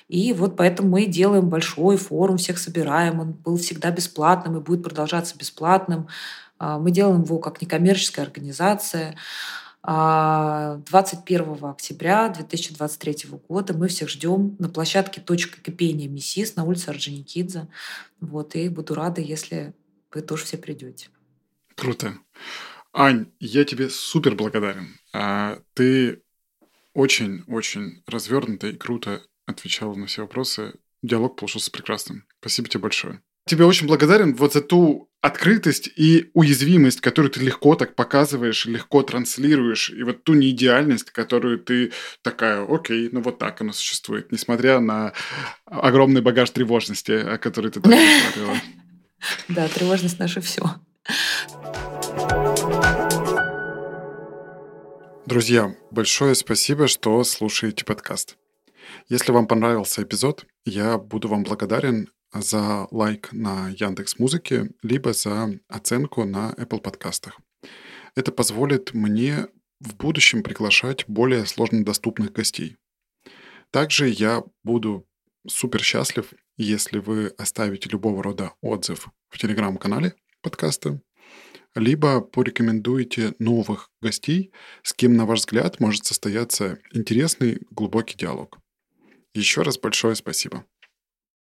И 0.09 0.33
вот 0.33 0.57
поэтому 0.57 0.89
мы 0.89 1.07
делаем 1.07 1.49
большой 1.49 1.97
форум, 1.97 2.39
всех 2.39 2.59
собираем. 2.59 3.21
Он 3.21 3.33
был 3.33 3.59
всегда 3.59 3.91
бесплатным 3.91 4.57
и 4.57 4.61
будет 4.61 4.83
продолжаться 4.83 5.37
бесплатным. 5.37 6.09
А, 6.59 6.79
мы 6.79 6.91
делаем 6.91 7.23
его 7.23 7.39
как 7.39 7.61
некоммерческая 7.61 8.25
организация. 8.25 9.15
21 9.83 10.85
а, 11.63 11.71
октября 11.71 12.29
2023 12.29 13.31
года 13.49 13.73
мы 13.73 13.89
всех 13.89 14.11
ждем 14.11 14.57
на 14.59 14.69
площадке 14.69 15.23
«Точка 15.23 15.61
кипения 15.61 16.07
МИСИС» 16.07 16.57
на 16.57 16.65
улице 16.65 16.91
Орджоникидзе. 16.91 17.67
Вот, 18.21 18.57
и 18.57 18.69
буду 18.69 18.95
рада, 18.95 19.23
если 19.23 19.73
вы 20.13 20.21
тоже 20.21 20.45
все 20.45 20.59
придете. 20.59 21.09
Круто. 21.77 22.15
Ань, 22.93 23.33
я 23.39 23.65
тебе 23.65 23.89
супер 23.89 24.35
благодарен. 24.35 24.99
А, 25.15 25.59
ты 25.73 26.23
очень-очень 26.93 28.03
развернуто 28.07 28.69
и 28.69 28.77
круто 28.77 29.23
отвечала 29.47 29.95
на 29.95 30.07
все 30.07 30.23
вопросы. 30.23 30.75
Диалог 31.03 31.37
получился 31.37 31.71
прекрасным. 31.71 32.27
Спасибо 32.41 32.69
тебе 32.69 32.83
большое. 32.83 33.23
Тебе 33.47 33.65
очень 33.65 33.87
благодарен 33.87 34.35
вот 34.35 34.53
за 34.53 34.61
ту 34.61 35.10
открытость 35.21 35.91
и 35.97 36.31
уязвимость, 36.33 37.01
которую 37.01 37.31
ты 37.31 37.41
легко 37.41 37.75
так 37.75 37.95
показываешь, 37.95 38.65
легко 38.65 39.03
транслируешь, 39.03 39.91
и 39.91 40.03
вот 40.03 40.25
ту 40.25 40.35
неидеальность, 40.35 41.11
которую 41.11 41.59
ты 41.59 41.93
такая, 42.23 42.67
окей, 42.67 43.11
ну 43.13 43.21
вот 43.21 43.39
так 43.39 43.61
оно 43.61 43.73
существует, 43.73 44.33
несмотря 44.33 44.81
на 44.81 45.13
огромный 45.67 46.23
багаж 46.23 46.51
тревожности, 46.51 47.13
о 47.13 47.39
которой 47.39 47.71
ты 47.71 47.81
так 47.81 47.93
говорила. 47.93 48.57
Да, 49.49 49.69
тревожность 49.69 50.19
наше 50.19 50.41
все. 50.41 50.63
Друзья, 55.27 55.77
большое 55.91 56.35
спасибо, 56.35 56.89
что 56.89 57.23
слушаете 57.25 57.85
подкаст. 57.85 58.39
Если 59.11 59.31
вам 59.31 59.47
понравился 59.47 60.03
эпизод, 60.03 60.47
я 60.65 60.97
буду 60.97 61.29
вам 61.29 61.43
благодарен 61.43 62.09
за 62.33 62.87
лайк 62.91 63.33
на 63.33 63.71
Яндекс 63.71 64.19
Музыке, 64.19 64.71
либо 64.83 65.13
за 65.13 65.59
оценку 65.69 66.25
на 66.25 66.53
Apple 66.53 66.81
подкастах. 66.81 67.41
Это 68.15 68.33
позволит 68.33 68.95
мне 68.95 69.49
в 69.81 69.97
будущем 69.97 70.43
приглашать 70.43 71.05
более 71.09 71.47
сложно 71.47 71.85
доступных 71.85 72.33
гостей. 72.33 72.77
Также 73.71 74.09
я 74.09 74.43
буду 74.65 75.07
супер 75.47 75.83
счастлив, 75.83 76.33
если 76.57 76.99
вы 76.99 77.29
оставите 77.39 77.89
любого 77.89 78.23
рода 78.23 78.53
отзыв 78.61 79.09
в 79.29 79.39
телеграм-канале 79.39 80.15
подкаста, 80.43 81.01
либо 81.75 82.21
порекомендуете 82.21 83.35
новых 83.39 83.91
гостей, 84.03 84.53
с 84.83 84.93
кем, 84.93 85.17
на 85.17 85.25
ваш 85.25 85.41
взгляд, 85.41 85.79
может 85.81 86.05
состояться 86.05 86.79
интересный 86.93 87.61
глубокий 87.71 88.17
диалог. 88.17 88.59
Еще 89.35 89.63
раз 89.63 89.79
большое 89.79 90.17
спасибо. 90.17 90.65